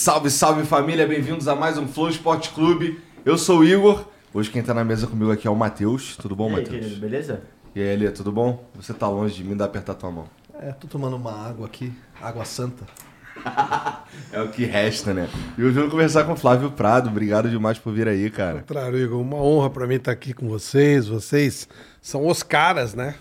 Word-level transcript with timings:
Salve, 0.00 0.30
salve 0.30 0.64
família, 0.64 1.06
bem-vindos 1.06 1.46
a 1.46 1.54
mais 1.54 1.76
um 1.76 1.86
Flow 1.86 2.08
Esporte 2.08 2.48
Clube. 2.52 2.98
Eu 3.22 3.36
sou 3.36 3.58
o 3.58 3.64
Igor. 3.66 4.06
Hoje 4.32 4.48
quem 4.48 4.62
tá 4.62 4.72
na 4.72 4.82
mesa 4.82 5.06
comigo 5.06 5.30
aqui 5.30 5.46
é 5.46 5.50
o 5.50 5.54
Matheus. 5.54 6.16
Tudo 6.16 6.34
bom, 6.34 6.48
Matheus? 6.48 6.94
beleza? 6.94 7.42
E 7.74 7.82
aí, 7.82 7.88
Elê, 7.88 8.10
tudo 8.10 8.32
bom? 8.32 8.64
Você 8.76 8.94
tá 8.94 9.06
longe 9.06 9.34
de 9.34 9.44
mim, 9.44 9.54
dá 9.54 9.66
apertar 9.66 9.92
tua 9.92 10.10
mão. 10.10 10.24
É, 10.58 10.72
tô 10.72 10.88
tomando 10.88 11.16
uma 11.16 11.46
água 11.46 11.66
aqui, 11.66 11.92
água 12.18 12.46
santa. 12.46 12.86
É 14.32 14.40
o 14.40 14.48
que 14.48 14.64
resta, 14.64 15.12
né? 15.12 15.28
E 15.58 15.62
hoje 15.62 15.76
eu 15.76 15.82
vou 15.82 15.90
conversar 15.90 16.24
com 16.24 16.32
o 16.32 16.36
Flávio 16.36 16.70
Prado. 16.70 17.10
Obrigado 17.10 17.50
demais 17.50 17.78
por 17.78 17.92
vir 17.92 18.08
aí, 18.08 18.30
cara. 18.30 18.60
Contrário, 18.60 18.98
Igor, 18.98 19.20
uma 19.20 19.36
honra 19.36 19.68
pra 19.68 19.86
mim 19.86 19.96
estar 19.96 20.12
aqui 20.12 20.32
com 20.32 20.48
vocês. 20.48 21.08
Vocês 21.08 21.68
são 22.00 22.26
os 22.26 22.42
caras, 22.42 22.94
né? 22.94 23.16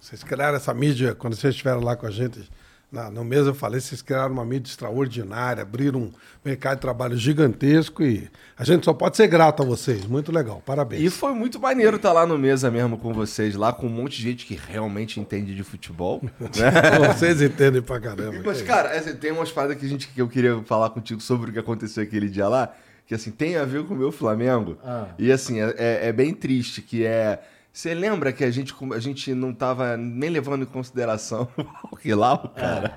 Vocês 0.00 0.24
criaram 0.24 0.56
essa 0.56 0.74
mídia, 0.74 1.14
quando 1.14 1.36
vocês 1.36 1.52
estiveram 1.52 1.80
lá 1.80 1.94
com 1.94 2.06
a 2.06 2.10
gente, 2.10 2.50
na, 2.94 3.10
no 3.10 3.24
mês 3.24 3.46
eu 3.46 3.54
falei, 3.54 3.80
vocês 3.80 4.00
criaram 4.00 4.32
uma 4.32 4.44
mídia 4.44 4.70
extraordinária, 4.70 5.62
abriram 5.62 6.00
um 6.02 6.12
mercado 6.44 6.76
de 6.76 6.80
trabalho 6.82 7.16
gigantesco 7.16 8.02
e 8.04 8.30
a 8.56 8.64
gente 8.64 8.84
só 8.84 8.94
pode 8.94 9.16
ser 9.16 9.26
grato 9.26 9.62
a 9.62 9.66
vocês. 9.66 10.06
Muito 10.06 10.30
legal, 10.30 10.62
parabéns. 10.64 11.02
E 11.02 11.10
foi 11.10 11.32
muito 11.34 11.58
maneiro 11.58 11.96
estar 11.96 12.12
lá 12.12 12.24
no 12.24 12.38
mesa 12.38 12.70
mesmo 12.70 12.96
com 12.96 13.12
vocês, 13.12 13.56
lá 13.56 13.72
com 13.72 13.86
um 13.86 13.90
monte 13.90 14.16
de 14.18 14.22
gente 14.22 14.46
que 14.46 14.54
realmente 14.54 15.18
entende 15.18 15.54
de 15.54 15.64
futebol. 15.64 16.22
né? 16.38 17.12
Vocês 17.12 17.42
entendem 17.42 17.82
pra 17.82 18.00
caramba. 18.00 18.40
Mas, 18.44 18.62
cara, 18.62 18.90
assim, 18.96 19.14
tem 19.16 19.32
umas 19.32 19.50
paradas 19.50 19.76
que, 19.76 19.84
a 19.84 19.88
gente, 19.88 20.06
que 20.08 20.22
eu 20.22 20.28
queria 20.28 20.62
falar 20.62 20.90
contigo 20.90 21.20
sobre 21.20 21.50
o 21.50 21.52
que 21.52 21.58
aconteceu 21.58 22.02
aquele 22.04 22.28
dia 22.28 22.46
lá, 22.48 22.72
que 23.06 23.14
assim, 23.14 23.32
tem 23.32 23.56
a 23.56 23.64
ver 23.64 23.84
com 23.84 23.92
o 23.92 23.96
meu 23.96 24.12
Flamengo. 24.12 24.78
Ah. 24.84 25.08
E 25.18 25.32
assim, 25.32 25.60
é, 25.60 25.74
é- 25.76 26.08
é 26.08 26.12
bem 26.12 26.32
triste, 26.32 26.80
que 26.80 27.04
é. 27.04 27.40
Você 27.74 27.92
lembra 27.92 28.32
que 28.32 28.44
a 28.44 28.50
gente, 28.52 28.72
a 28.94 29.00
gente 29.00 29.34
não 29.34 29.52
tava 29.52 29.96
nem 29.96 30.30
levando 30.30 30.62
em 30.62 30.64
consideração 30.66 31.48
o 31.90 31.98
Hilal, 32.04 32.52
cara? 32.56 32.96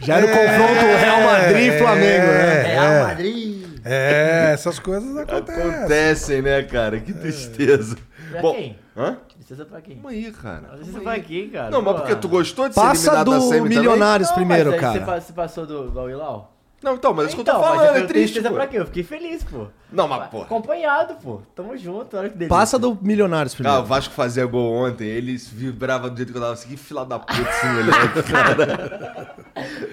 Já 0.00 0.16
era 0.16 0.24
o 0.24 0.28
confronto 0.30 0.98
Real 0.98 1.20
Madrid 1.20 1.72
e 1.74 1.78
Flamengo, 1.78 2.26
né? 2.26 2.62
Real 2.62 3.04
Madrid! 3.08 3.64
É, 3.84 4.50
essas 4.54 4.78
coisas 4.78 5.14
acontecem. 5.14 5.70
Acontecem, 5.70 6.42
né, 6.42 6.62
cara? 6.62 7.00
Que 7.00 7.12
tristeza. 7.12 7.98
Pra 8.30 8.40
Bom, 8.40 8.54
quem? 8.54 8.78
Hã? 8.96 9.18
Licença 9.38 9.64
pra 9.66 9.82
quem? 9.82 9.96
Vamos 9.96 10.12
aí, 10.12 10.32
cara. 10.32 10.68
Licença 10.72 10.90
Vamos 10.92 11.02
pra 11.02 11.20
quem, 11.20 11.50
cara? 11.50 11.70
Não, 11.70 11.82
mas 11.82 11.96
porque 11.96 12.16
tu 12.16 12.26
gostou 12.28 12.66
de 12.66 12.74
ser 12.74 12.80
Passa 12.80 13.06
eliminado 13.08 13.30
da 13.30 13.36
do 13.36 13.42
semi 13.42 13.68
Milionários 13.68 14.30
Não, 14.30 14.36
primeiro, 14.36 14.70
mas 14.70 14.74
aí 14.74 14.80
cara. 14.80 14.98
Você, 15.00 15.04
pa- 15.04 15.20
você 15.20 15.32
passou 15.34 15.66
do, 15.66 15.90
do 15.90 16.00
Al-Hilal? 16.00 16.53
Não, 16.84 16.94
então, 16.96 17.14
mas 17.14 17.24
é 17.24 17.28
isso 17.28 17.36
que 17.36 17.40
eu 17.40 17.42
Então, 17.42 17.54
tô 17.54 17.60
mas 17.68 17.80
falando, 17.80 17.96
é 17.96 18.00
triste, 18.06 18.32
tristeza 18.34 18.48
pô. 18.50 18.54
pra 18.56 18.66
quê? 18.66 18.78
Eu 18.78 18.84
fiquei 18.86 19.02
feliz, 19.02 19.42
pô. 19.42 19.66
Não, 19.90 20.06
mas, 20.06 20.28
pô. 20.28 20.42
Acompanhado, 20.42 21.14
pô. 21.14 21.40
Tamo 21.56 21.74
junto, 21.78 22.14
olha 22.16 22.28
que 22.28 22.36
delícia. 22.36 22.54
Passa 22.54 22.78
do 22.78 22.98
Milionários 23.00 23.54
Ah, 23.54 23.56
o 23.56 23.56
primeiro. 23.56 23.84
Vasco 23.86 24.12
fazia 24.12 24.44
gol 24.44 24.70
ontem, 24.70 25.06
eles 25.06 25.48
vibravam 25.48 26.10
do 26.10 26.16
jeito 26.16 26.30
que 26.30 26.36
eu 26.36 26.42
tava 26.42 26.52
assim, 26.52 26.68
que 26.68 26.76
fila 26.76 27.06
da 27.06 27.18
puta 27.18 27.40
esse 27.40 27.66
moleque, 27.66 28.22
cara. 28.30 29.34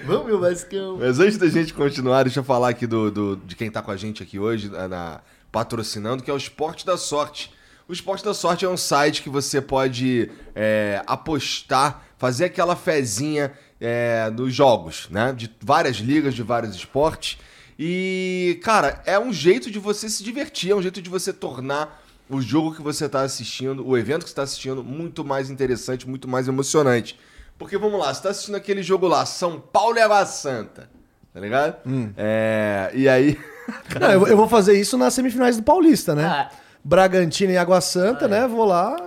Vamos, 0.05 0.25
meu 0.25 0.39
Vascão. 0.39 0.97
Mas 0.99 1.19
antes 1.19 1.37
da 1.37 1.47
gente 1.47 1.73
continuar, 1.73 2.23
deixa 2.23 2.41
eu 2.41 2.43
falar 2.43 2.67
aqui 2.69 2.85
do, 2.85 3.09
do- 3.09 3.35
de 3.37 3.55
quem 3.55 3.71
tá 3.71 3.81
com 3.81 3.91
a 3.91 3.95
gente 3.97 4.21
aqui 4.21 4.37
hoje, 4.37 4.69
na, 4.69 4.87
na- 4.87 5.21
patrocinando, 5.49 6.21
que 6.23 6.29
é 6.29 6.33
o 6.33 6.37
Esporte 6.37 6.85
da 6.85 6.97
Sorte. 6.97 7.53
O 7.87 7.93
Esporte 7.93 8.23
da 8.23 8.33
Sorte 8.33 8.65
é 8.65 8.69
um 8.69 8.77
site 8.77 9.21
que 9.21 9.29
você 9.29 9.61
pode 9.61 10.29
é, 10.55 11.01
apostar, 11.07 12.03
fazer 12.17 12.45
aquela 12.45 12.75
fezinha 12.75 13.51
é, 13.81 14.29
nos 14.29 14.53
jogos, 14.53 15.07
né? 15.09 15.33
De 15.35 15.49
várias 15.59 15.97
ligas, 15.97 16.35
de 16.35 16.43
vários 16.43 16.75
esportes. 16.75 17.39
E, 17.79 18.59
cara, 18.63 19.01
é 19.07 19.19
um 19.19 19.33
jeito 19.33 19.71
de 19.71 19.79
você 19.79 20.07
se 20.07 20.23
divertir, 20.23 20.69
é 20.71 20.75
um 20.75 20.81
jeito 20.81 21.01
de 21.01 21.09
você 21.09 21.33
tornar 21.33 21.99
o 22.29 22.39
jogo 22.39 22.75
que 22.75 22.81
você 22.81 23.07
está 23.07 23.23
assistindo, 23.23 23.85
o 23.85 23.97
evento 23.97 24.19
que 24.19 24.29
você 24.29 24.33
está 24.33 24.43
assistindo, 24.43 24.83
muito 24.83 25.25
mais 25.25 25.49
interessante, 25.49 26.07
muito 26.07 26.27
mais 26.27 26.47
emocionante. 26.47 27.19
Porque 27.57 27.77
vamos 27.77 27.99
lá, 27.99 28.13
você 28.13 28.21
tá 28.21 28.29
assistindo 28.29 28.55
aquele 28.55 28.83
jogo 28.83 29.07
lá, 29.07 29.25
São 29.25 29.59
Paulo 29.59 29.97
e 29.97 30.01
Água 30.01 30.25
Santa, 30.27 30.89
tá 31.33 31.39
ligado? 31.39 31.77
É, 32.15 32.91
e 32.93 33.09
aí. 33.09 33.37
Não, 33.99 34.11
eu, 34.11 34.27
eu 34.27 34.37
vou 34.37 34.47
fazer 34.47 34.79
isso 34.79 34.97
nas 34.97 35.13
semifinais 35.13 35.57
do 35.57 35.63
Paulista, 35.63 36.13
né? 36.13 36.25
Ah. 36.25 36.51
Bragantino 36.83 37.51
e 37.51 37.57
Água 37.57 37.79
Santa, 37.81 38.27
né? 38.27 38.47
Vou 38.47 38.65
lá. 38.65 38.97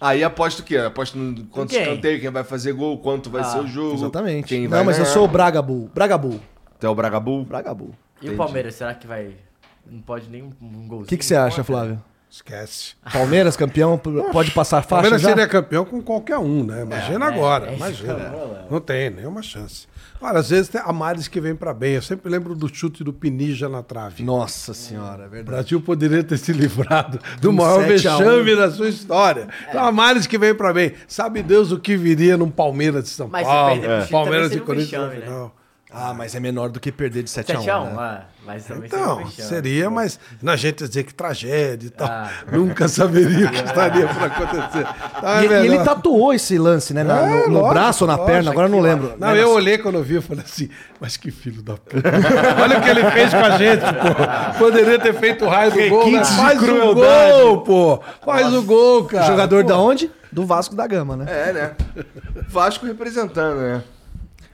Aí 0.00 0.22
aposta 0.22 0.62
o 0.62 0.64
quê? 0.64 0.76
Aposta 0.76 1.18
no 1.18 1.44
quanto 1.46 1.70
Quem? 1.70 1.82
escanteio, 1.82 2.20
quem 2.20 2.30
vai 2.30 2.44
fazer 2.44 2.72
gol, 2.72 2.98
quanto 2.98 3.28
vai 3.30 3.42
Ah, 3.42 3.44
ser 3.44 3.58
o 3.60 3.66
jogo. 3.66 3.94
Exatamente. 3.94 4.46
Quem 4.48 4.68
vai 4.68 4.78
Não, 4.78 4.86
mas 4.86 4.98
eu 4.98 5.02
ganhar. 5.04 5.14
sou 5.14 5.24
o 5.24 5.28
Braga 5.28 5.60
Bull. 5.60 5.90
Braga 5.94 6.16
Bull. 6.16 6.40
Tu 6.78 6.86
é 6.86 6.90
o 6.90 6.94
Bragabu? 6.94 7.44
Braga 7.44 7.74
Bull. 7.74 7.90
E 8.20 8.26
Entendi. 8.26 8.34
o 8.34 8.36
Palmeiras, 8.36 8.74
será 8.76 8.94
que 8.94 9.06
vai... 9.06 9.32
Não 9.90 10.00
pode 10.00 10.28
nem 10.30 10.42
um, 10.42 10.50
golzinho? 10.86 11.02
O 11.02 11.06
que 11.06 11.16
que 11.16 11.24
você 11.24 11.34
acha, 11.34 11.56
Contra? 11.62 11.64
Flávio? 11.64 12.02
Esquece. 12.34 12.94
Palmeiras 13.12 13.56
campeão, 13.56 13.96
pode 14.32 14.50
passar 14.50 14.78
O 14.78 14.82
faixa 14.82 14.88
Palmeiras 14.88 15.22
já? 15.22 15.28
seria 15.28 15.46
campeão 15.46 15.84
com 15.84 16.02
qualquer 16.02 16.36
um, 16.36 16.64
né? 16.64 16.82
Imagina 16.82 17.26
É, 17.26 17.28
agora, 17.28 17.70
é 17.70 17.76
imagina. 17.76 18.14
falando. 18.14 18.70
Não 18.72 18.80
tem 18.80 19.08
nenhuma 19.10 19.40
chance. 19.40 19.86
Olha, 20.20 20.40
às 20.40 20.50
vezes 20.50 20.68
tem 20.68 20.80
a 20.84 20.92
males 20.92 21.28
que 21.28 21.40
vem 21.40 21.54
pra 21.54 21.72
bem. 21.72 21.94
Eu 21.94 22.02
sempre 22.02 22.28
lembro 22.28 22.56
do 22.56 22.66
chute 22.74 23.04
do 23.04 23.12
Pinija 23.12 23.68
na 23.68 23.84
trave. 23.84 24.24
Nossa 24.24 24.74
senhora, 24.74 25.22
é 25.24 25.26
O 25.26 25.30
verdade. 25.30 25.44
Brasil 25.44 25.80
poderia 25.80 26.24
ter 26.24 26.36
se 26.38 26.52
livrado 26.52 27.20
do 27.40 27.50
Um 27.50 27.52
maior 27.52 27.86
7 27.86 28.08
a 28.08 28.16
1. 28.16 28.18
vexame 28.18 28.56
da 28.56 28.68
sua 28.72 28.88
história. 28.88 29.46
Então, 29.68 29.84
a 29.84 29.92
males 29.92 30.26
que 30.26 30.36
vem 30.36 30.52
pra 30.56 30.72
bem. 30.72 30.92
Sabe 31.06 31.40
Deus 31.40 31.70
o 31.70 31.78
que 31.78 31.96
viria 31.96 32.36
num 32.36 32.50
Palmeiras 32.50 33.04
de 33.04 33.10
São 33.10 33.28
Mas 33.28 33.46
Paulo, 33.46 33.80
Palmeiras 34.10 34.50
de 34.50 34.58
Corinthians 34.60 35.00
no 35.02 35.08
vexame, 35.10 35.30
né? 35.30 35.50
Final. 35.94 36.10
Ah, 36.10 36.14
mas 36.14 36.34
é 36.34 36.40
menor 36.40 36.68
do 36.68 36.80
que 36.80 36.90
perder 36.92 37.22
de 37.22 37.30
7x1. 37.30 37.62
7x1, 37.64 37.84
né? 37.84 37.94
ah, 37.98 38.20
mas 38.46 38.64
também 38.66 38.86
Então, 38.86 39.26
seria 39.30 39.44
seria, 39.48 39.90
mas 39.90 40.18
na 40.42 40.56
gente 40.56 40.86
dizer 40.86 41.04
que 41.04 41.14
tragédia 41.14 41.86
e 41.86 41.90
tal. 41.90 42.06
Ah. 42.08 42.30
Nunca 42.52 42.86
saberia 42.88 43.46
o 43.46 43.50
que 43.50 43.56
estaria 43.64 44.06
para 44.06 44.26
acontecer. 44.26 44.86
É 45.22 45.38
E, 45.38 45.42
e 45.42 45.44
ele 45.44 45.68
melhor- 45.70 45.84
tatuou 45.84 46.34
esse 46.34 46.58
lance, 46.58 46.92
né? 46.92 47.02
na- 47.04 47.20
É, 47.20 47.28
no, 47.28 47.48
no 47.48 47.54
lógico, 47.60 47.68
braço 47.74 48.04
ou 48.04 48.08
na 48.08 48.14
lógico, 48.16 48.32
perna, 48.32 48.50
agora 48.50 48.66
eu 48.66 48.70
não 48.70 48.80
lembro. 48.80 49.14
Não, 49.18 49.28
Né, 49.28 49.40
eu 49.40 49.46
nas- 49.48 49.56
olhei 49.56 49.78
quando 49.78 49.94
eu 49.96 50.02
vi, 50.02 50.14
eu 50.16 50.22
falei 50.22 50.44
assim, 50.44 50.68
mas 51.00 51.16
que 51.16 51.30
filho 51.30 51.62
da 51.62 51.74
puta. 51.74 52.02
Olha 52.62 52.78
o 52.78 52.82
que 52.82 52.88
ele 52.90 53.10
fez 53.10 53.30
com 53.32 53.40
a 53.44 53.50
gente, 53.56 53.80
pô. 53.82 54.58
Poderia 54.58 54.98
ter 54.98 55.14
feito 55.14 55.44
o 55.44 55.48
raio 55.48 55.70
do 55.70 55.88
gol, 55.88 55.98
né? 56.10 56.18
Requintes 56.18 56.30
de 56.30 56.36
Faz 56.36 56.62
o 56.62 56.94
gol, 56.94 57.60
pô. 57.62 58.00
Faz 58.24 58.52
o 58.52 58.62
gol, 58.62 59.04
cara. 59.04 59.26
Jogador 59.26 59.62
Pô. 59.62 59.68
da 59.68 59.78
onde? 59.78 60.10
Do 60.30 60.44
Vasco 60.44 60.74
da 60.74 60.84
Gama, 60.86 61.16
né? 61.16 61.26
É, 61.28 61.52
né? 61.52 61.70
Vasco 62.48 62.84
representando, 62.86 63.56
né? 63.60 63.82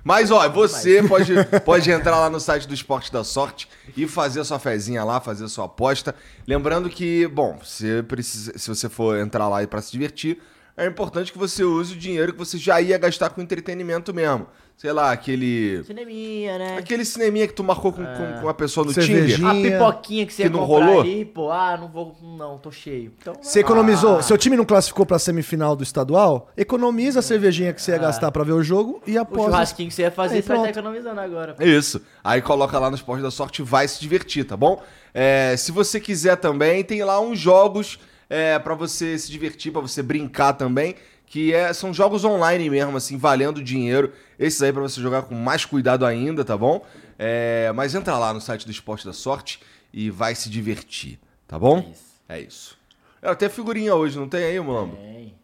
Mas, 0.02 0.30
ó, 0.30 0.48
você 0.48 1.02
pode, 1.02 1.32
pode 1.64 1.90
entrar 1.90 2.18
lá 2.18 2.30
no 2.30 2.40
site 2.40 2.66
do 2.66 2.74
Esporte 2.74 3.12
da 3.12 3.22
Sorte 3.22 3.68
e 3.96 4.06
fazer 4.06 4.42
sua 4.44 4.58
fezinha 4.58 5.04
lá, 5.04 5.20
fazer 5.20 5.48
sua 5.48 5.66
aposta. 5.66 6.14
Lembrando 6.46 6.88
que, 6.88 7.26
bom, 7.28 7.58
você 7.62 8.02
precisa, 8.02 8.56
se 8.56 8.68
você 8.68 8.88
for 8.88 9.18
entrar 9.18 9.48
lá 9.48 9.66
para 9.66 9.82
se 9.82 9.92
divertir, 9.92 10.40
é 10.76 10.86
importante 10.86 11.32
que 11.32 11.38
você 11.38 11.62
use 11.64 11.94
o 11.94 11.96
dinheiro 11.96 12.32
que 12.32 12.38
você 12.38 12.56
já 12.58 12.80
ia 12.80 12.96
gastar 12.98 13.30
com 13.30 13.40
entretenimento 13.40 14.12
mesmo. 14.14 14.46
Sei 14.76 14.90
lá, 14.92 15.12
aquele. 15.12 15.84
Cineminha, 15.84 16.56
né? 16.58 16.78
Aquele 16.78 17.04
cineminha 17.04 17.46
que 17.46 17.52
tu 17.52 17.62
marcou 17.62 17.92
com, 17.92 18.02
com, 18.02 18.40
com 18.40 18.48
a 18.48 18.54
pessoa 18.54 18.86
no 18.86 18.94
Cervejinha. 18.94 19.52
Tinder. 19.52 19.76
A 19.76 19.92
pipoquinha 19.92 20.24
que 20.24 20.32
você 20.32 20.44
Que 20.44 20.48
ia 20.48 20.52
não 20.56 20.64
rolou? 20.64 21.02
ali, 21.02 21.22
pô, 21.26 21.50
ah, 21.52 21.76
não 21.78 21.86
vou, 21.86 22.16
não, 22.22 22.56
tô 22.56 22.70
cheio. 22.70 23.12
Então, 23.20 23.34
Você 23.42 23.60
economizou. 23.60 24.22
Seu 24.22 24.38
time 24.38 24.56
não 24.56 24.64
classificou 24.64 25.04
pra 25.04 25.18
semifinal 25.18 25.76
do 25.76 25.82
estadual? 25.82 26.48
Economiza 26.56 27.18
a 27.18 27.22
cervejinha 27.22 27.74
que 27.74 27.82
você 27.82 27.90
ia 27.90 27.98
gastar 27.98 28.32
pra 28.32 28.42
ver 28.42 28.52
o 28.52 28.62
jogo 28.62 29.02
e 29.06 29.18
o 29.18 29.20
após. 29.20 29.44
churrasquinho 29.44 29.88
que 29.90 29.94
você 29.94 30.00
ia 30.00 30.10
fazer, 30.10 30.36
Aí, 30.36 30.42
você 30.42 30.48
vai 30.48 30.56
estar 30.56 30.72
pronto. 30.72 30.78
economizando 30.78 31.20
agora. 31.20 31.56
É 31.58 31.68
Isso. 31.68 32.00
Aí 32.24 32.40
coloca 32.40 32.78
lá 32.78 32.88
no 32.88 32.96
Esporte 32.96 33.22
da 33.22 33.30
Sorte 33.30 33.60
e 33.60 33.64
vai 33.66 33.86
se 33.86 34.00
divertir, 34.00 34.44
tá 34.44 34.56
bom? 34.56 34.82
É, 35.12 35.56
se 35.58 35.72
você 35.72 36.00
quiser 36.00 36.36
também, 36.36 36.82
tem 36.82 37.04
lá 37.04 37.20
uns 37.20 37.38
jogos 37.38 37.98
é, 38.30 38.58
para 38.60 38.74
você 38.74 39.18
se 39.18 39.30
divertir, 39.30 39.72
pra 39.72 39.80
você 39.80 40.02
brincar 40.02 40.52
também, 40.52 40.94
que 41.26 41.52
é, 41.52 41.72
são 41.72 41.92
jogos 41.92 42.24
online 42.24 42.70
mesmo, 42.70 42.96
assim, 42.96 43.16
valendo 43.16 43.62
dinheiro. 43.62 44.12
Esses 44.38 44.62
aí 44.62 44.72
pra 44.72 44.80
você 44.80 45.00
jogar 45.00 45.22
com 45.22 45.34
mais 45.34 45.64
cuidado 45.64 46.06
ainda, 46.06 46.44
tá 46.44 46.56
bom? 46.56 46.86
É, 47.18 47.70
mas 47.74 47.94
entra 47.94 48.16
lá 48.16 48.32
no 48.32 48.40
site 48.40 48.64
do 48.64 48.70
Esporte 48.70 49.04
da 49.04 49.12
Sorte 49.12 49.60
e 49.92 50.08
vai 50.08 50.34
se 50.34 50.48
divertir, 50.48 51.18
tá 51.46 51.58
bom? 51.58 51.80
Isso. 51.92 52.20
É 52.28 52.40
isso. 52.40 52.78
É, 53.20 53.28
até 53.28 53.48
figurinha 53.48 53.94
hoje, 53.94 54.16
não 54.16 54.28
tem 54.28 54.44
aí, 54.44 54.60
Mulambo? 54.60 54.96
Tem. 54.96 55.34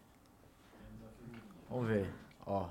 Vamos 1.69 1.89
ver, 1.89 2.06
ó. 2.47 2.69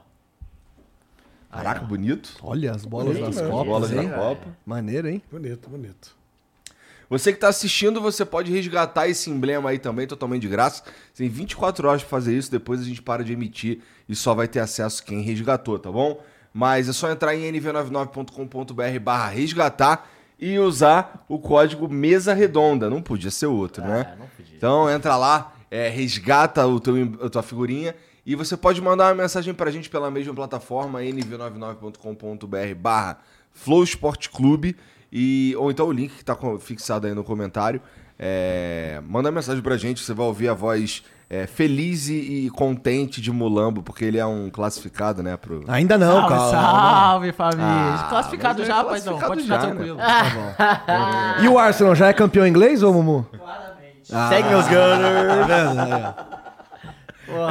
Caraca, 1.51 1.85
bonito. 1.85 2.35
Olha 2.41 2.71
as 2.71 2.83
bolas 2.83 3.17
mesmo. 3.17 3.49
copas. 3.49 3.65
Bolas 3.65 3.91
na 3.91 4.09
Copa. 4.09 4.57
Maneiro, 4.65 5.07
hein? 5.07 5.21
Bonito, 5.31 5.69
bonito. 5.69 6.15
Você 7.09 7.31
que 7.31 7.37
está 7.37 7.47
assistindo, 7.47 8.01
você 8.01 8.25
pode 8.25 8.51
resgatar 8.51 9.07
esse 9.07 9.29
emblema 9.29 9.69
aí 9.69 9.79
também, 9.79 10.07
totalmente 10.07 10.41
de 10.41 10.47
graça. 10.47 10.83
Você 11.13 11.23
tem 11.23 11.29
24 11.29 11.87
horas 11.87 12.01
para 12.01 12.09
fazer 12.09 12.35
isso, 12.35 12.51
depois 12.51 12.81
a 12.81 12.83
gente 12.83 13.01
para 13.01 13.23
de 13.23 13.33
emitir 13.33 13.79
e 14.09 14.15
só 14.15 14.33
vai 14.33 14.47
ter 14.47 14.59
acesso 14.59 15.03
quem 15.03 15.21
resgatou, 15.21 15.77
tá 15.77 15.91
bom? 15.91 16.21
Mas 16.53 16.87
é 16.89 16.93
só 16.93 17.11
entrar 17.11 17.35
em 17.35 17.51
nv99.com.br 17.51 18.99
barra 19.01 19.29
resgatar 19.29 20.09
e 20.39 20.57
usar 20.57 21.25
o 21.27 21.37
código 21.37 21.87
mesa 21.87 22.33
redonda. 22.33 22.89
Não 22.89 23.01
podia 23.01 23.31
ser 23.31 23.47
outro, 23.47 23.83
né? 23.83 24.07
Ah, 24.11 24.15
não 24.17 24.27
podia. 24.27 24.55
Então 24.55 24.89
entra 24.89 25.15
lá, 25.17 25.53
é, 25.69 25.89
resgata 25.89 26.65
o 26.65 26.79
teu, 26.79 26.95
a 27.21 27.29
tua 27.29 27.43
figurinha 27.43 27.95
e 28.25 28.33
você 28.35 28.57
pode 28.57 28.81
mandar 28.81 29.13
uma 29.13 29.21
mensagem 29.21 29.53
pra 29.53 29.69
gente 29.69 29.87
pela 29.89 30.09
mesma 30.09 30.33
plataforma, 30.33 30.99
nv99.com.br 31.01 32.75
barra 32.75 33.19
Flow 33.53 33.83
Esporte 33.83 34.29
Clube, 34.29 34.75
e, 35.11 35.55
ou 35.57 35.71
então 35.71 35.87
o 35.87 35.91
link 35.91 36.13
que 36.13 36.25
tá 36.25 36.35
co- 36.35 36.59
fixado 36.59 37.07
aí 37.07 37.13
no 37.13 37.23
comentário. 37.23 37.81
É, 38.17 39.01
manda 39.07 39.29
mensagem 39.31 39.61
pra 39.61 39.75
gente, 39.77 40.01
você 40.01 40.13
vai 40.13 40.25
ouvir 40.25 40.47
a 40.47 40.53
voz 40.53 41.03
é, 41.29 41.41
é, 41.41 41.47
feliz 41.47 42.07
e, 42.07 42.45
e 42.45 42.49
contente 42.49 43.19
de 43.19 43.31
Mulambo, 43.31 43.83
porque 43.83 44.05
ele 44.05 44.17
é 44.17 44.25
um 44.25 44.49
classificado, 44.49 45.21
né? 45.21 45.35
Pro... 45.35 45.63
Ainda 45.67 45.97
não, 45.97 46.21
salve, 46.21 46.29
calma. 46.29 46.51
salve, 46.51 47.31
família. 47.33 47.65
Ah, 47.65 48.07
classificado 48.09 48.61
é 48.61 48.65
já, 48.65 48.83
paizão. 48.83 49.17
classificado 49.17 49.27
Pode 49.29 49.43
ficar 49.43 49.59
já, 49.61 49.67
né? 49.67 49.73
tranquilo. 49.73 51.43
E 51.43 51.47
o 51.49 51.59
Arsenal 51.59 51.95
já 51.95 52.07
é 52.07 52.13
campeão 52.13 52.47
inglês, 52.47 52.83
ô 52.83 52.93
Mumu? 52.93 53.27
Segue 54.29 54.49
meus 54.49 54.65
Gunners. 54.67 56.15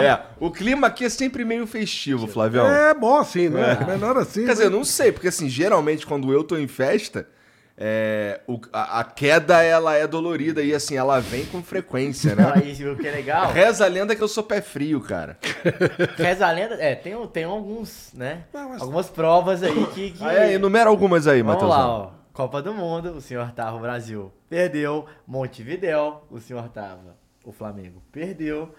É, 0.01 0.21
o 0.39 0.53
clima 0.53 0.87
aqui 0.87 1.05
é 1.05 1.09
sempre 1.09 1.45
meio 1.45 1.67
festivo, 1.67 2.29
Flavião. 2.29 2.65
É 2.67 2.95
bom 2.95 3.19
assim, 3.19 3.49
né? 3.49 3.77
Melhor 3.87 4.17
assim. 4.17 4.45
Quer 4.47 4.53
dizer, 4.53 4.65
eu 4.67 4.71
né? 4.71 4.77
não 4.77 4.85
sei, 4.85 5.11
porque 5.11 5.27
assim, 5.29 5.49
geralmente 5.49 6.07
quando 6.07 6.33
eu 6.33 6.45
tô 6.45 6.57
em 6.57 6.69
festa, 6.69 7.27
é, 7.77 8.41
o- 8.47 8.61
a, 8.73 9.01
a 9.01 9.05
queda 9.05 9.63
ela 9.63 9.95
é 9.95 10.07
dolorida 10.07 10.63
e 10.63 10.73
assim, 10.75 10.97
ela 10.97 11.19
vem 11.21 11.45
com 11.47 11.63
frequência, 11.63 12.35
né? 12.37 12.53
Aí, 12.55 12.73
o 12.89 12.97
que 12.97 13.07
é 13.07 13.11
legal. 13.11 13.51
Reza 13.53 13.85
a 13.85 13.89
lenda 13.89 14.15
que 14.15 14.23
eu 14.23 14.29
sou 14.29 14.45
pé 14.45 14.61
frio, 14.61 15.01
cara. 15.01 15.37
Reza 16.17 16.47
a 16.47 16.51
lenda. 16.53 16.77
É, 16.77 16.95
tem, 16.95 17.15
tem 17.29 17.45
alguns, 17.45 18.11
né? 18.15 18.45
Não, 18.53 18.69
mas- 18.71 18.81
Algumas 18.83 19.09
provas 19.11 19.63
aí 19.63 19.87
que. 19.89 20.11
que... 20.13 20.25
Ah, 20.25 20.35
é, 20.35 20.53
enumera 20.53 20.89
algumas 20.89 21.27
aí, 21.27 21.43
Vamos 21.43 21.55
Matheus. 21.63 21.71
lá, 21.71 21.89
ó. 21.89 22.11
Copa 22.33 22.61
do 22.63 22.75
Mundo, 22.75 23.13
o 23.13 23.21
senhor 23.21 23.51
tava 23.53 23.77
o 23.77 23.81
Brasil. 23.81 24.33
Perdeu. 24.49 25.07
Montevidéu, 25.27 26.25
o 26.31 26.41
senhor 26.41 26.69
tava. 26.69 27.17
O 27.45 27.53
Flamengo 27.53 28.03
perdeu. 28.11 28.75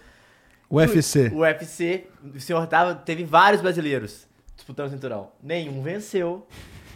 UFC. 0.70 1.30
O 1.34 1.38
UFC, 1.40 2.08
o 2.36 2.40
senhor 2.40 2.66
tava. 2.68 2.96
Teve 2.96 3.24
vários 3.24 3.62
brasileiros 3.62 4.28
disputando 4.56 4.88
o 4.88 4.92
cinturão. 4.92 5.32
Nenhum 5.42 5.82
venceu. 5.82 6.48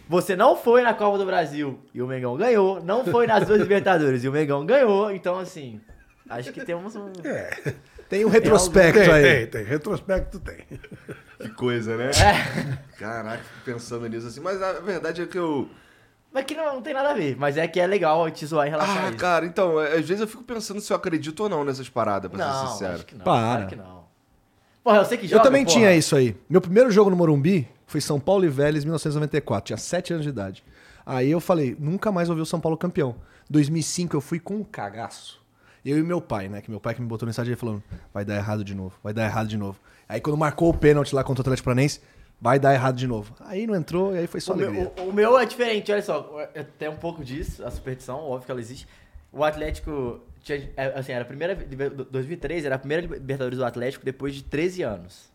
Você 0.09 0.35
não 0.35 0.55
foi 0.57 0.81
na 0.81 0.93
Copa 0.93 1.17
do 1.19 1.25
Brasil 1.25 1.79
e 1.93 2.01
o 2.01 2.07
Mengão 2.07 2.35
ganhou. 2.35 2.83
Não 2.83 3.05
foi 3.05 3.27
nas 3.27 3.45
duas 3.45 3.59
Libertadores 3.61 4.23
e 4.23 4.27
o 4.27 4.31
Mengão 4.31 4.65
ganhou. 4.65 5.11
Então, 5.11 5.37
assim. 5.37 5.79
Acho 6.27 6.51
que 6.51 6.65
temos 6.65 6.95
um. 6.95 7.11
É, 7.23 7.75
Tem 8.09 8.25
um 8.25 8.29
retrospecto 8.29 8.99
tem, 8.99 9.11
aí. 9.11 9.23
tem, 9.23 9.47
tem. 9.47 9.63
Retrospecto 9.63 10.39
tem. 10.39 10.57
Que 11.39 11.49
coisa, 11.49 11.95
né? 11.95 12.09
É. 12.09 12.97
Caraca, 12.97 13.37
fico 13.43 13.65
pensando 13.65 14.07
nisso 14.09 14.25
assim. 14.27 14.39
Mas 14.39 14.61
a 14.61 14.73
verdade 14.79 15.21
é 15.21 15.25
que 15.27 15.37
eu. 15.37 15.69
Mas 16.31 16.45
que 16.45 16.55
não, 16.55 16.75
não 16.75 16.81
tem 16.81 16.93
nada 16.93 17.11
a 17.11 17.13
ver. 17.13 17.35
Mas 17.37 17.55
é 17.57 17.67
que 17.67 17.79
é 17.79 17.85
legal 17.87 18.29
te 18.31 18.45
zoar 18.47 18.67
em 18.67 18.71
relação 18.71 18.95
a 18.95 19.05
Ah, 19.05 19.09
isso. 19.09 19.17
cara, 19.17 19.45
então, 19.45 19.79
é, 19.81 19.93
às 19.97 20.05
vezes 20.07 20.21
eu 20.21 20.27
fico 20.27 20.43
pensando 20.43 20.81
se 20.81 20.91
eu 20.91 20.97
acredito 20.97 21.39
ou 21.41 21.49
não 21.49 21.63
nessas 21.63 21.87
paradas, 21.89 22.29
pra 22.31 22.39
ser 22.39 22.51
Não, 22.65 22.67
sincero. 22.71 22.93
acho 22.95 23.05
que 23.05 23.15
não. 23.15 23.23
Para. 23.25 23.41
Claro 23.57 23.67
que 23.67 23.75
não. 23.75 23.99
Porra, 24.83 24.97
eu 24.97 25.05
sei 25.05 25.17
que 25.17 25.25
Eu 25.25 25.29
joga, 25.29 25.43
também 25.43 25.63
porra. 25.65 25.77
tinha 25.77 25.95
isso 25.95 26.15
aí. 26.15 26.35
Meu 26.49 26.61
primeiro 26.61 26.89
jogo 26.91 27.09
no 27.11 27.15
Morumbi 27.15 27.67
foi 27.89 27.99
São 28.01 28.19
Paulo 28.19 28.45
e 28.45 28.49
Vélez, 28.49 28.83
1994. 28.85 29.67
Tinha 29.67 29.77
7 29.77 30.13
anos 30.13 30.23
de 30.23 30.29
idade. 30.29 30.63
Aí 31.05 31.29
eu 31.31 31.39
falei, 31.39 31.75
nunca 31.79 32.11
mais 32.11 32.29
ouvi 32.29 32.41
o 32.41 32.45
São 32.45 32.59
Paulo 32.59 32.77
campeão. 32.77 33.15
2005 33.49 34.15
eu 34.15 34.21
fui 34.21 34.39
com 34.39 34.55
um 34.57 34.63
cagaço. 34.63 35.39
Eu 35.83 35.97
e 35.97 36.03
meu 36.03 36.21
pai, 36.21 36.47
né? 36.49 36.61
Que 36.61 36.69
meu 36.69 36.79
pai 36.79 36.93
que 36.93 37.01
me 37.01 37.07
botou 37.07 37.25
mensagem 37.25 37.55
falando, 37.55 37.81
vai 38.13 38.23
dar 38.23 38.35
errado 38.35 38.63
de 38.63 38.75
novo, 38.75 38.95
vai 39.03 39.13
dar 39.13 39.25
errado 39.25 39.47
de 39.47 39.57
novo. 39.57 39.79
Aí 40.07 40.19
quando 40.21 40.37
marcou 40.37 40.69
o 40.69 40.73
pênalti 40.77 41.15
lá 41.15 41.23
contra 41.23 41.41
o 41.41 41.43
Atlético 41.43 41.65
Paranaense, 41.65 41.99
vai 42.39 42.59
dar 42.59 42.73
errado 42.73 42.95
de 42.97 43.07
novo. 43.07 43.33
Aí 43.39 43.65
não 43.65 43.75
entrou 43.75 44.13
e 44.13 44.19
aí 44.19 44.27
foi 44.27 44.39
só 44.41 44.53
O 44.53 44.57
meu, 44.57 44.67
alegria. 44.67 44.91
o- 44.99 45.09
o 45.09 45.13
meu 45.13 45.39
é 45.39 45.45
diferente, 45.45 45.91
olha 45.91 46.01
só. 46.03 46.47
é- 46.53 46.63
Tem 46.63 46.89
um 46.89 46.95
pouco 46.97 47.23
disso, 47.23 47.65
a 47.65 47.71
superstição, 47.71 48.19
óbvio 48.19 48.45
que 48.45 48.51
ela 48.51 48.59
existe. 48.61 48.87
O 49.31 49.43
Atlético, 49.43 50.19
tinha, 50.43 50.69
é, 50.75 50.99
assim, 50.99 51.11
era 51.11 51.23
a 51.23 51.25
primeira. 51.27 51.53
liber- 51.53 51.89
2003 51.91 52.65
era 52.65 52.75
a 52.75 52.79
primeira 52.79 53.01
Libertadores 53.03 53.57
do 53.57 53.65
Atlético 53.65 54.03
depois 54.05 54.35
de 54.35 54.43
13 54.43 54.83
anos. 54.83 55.29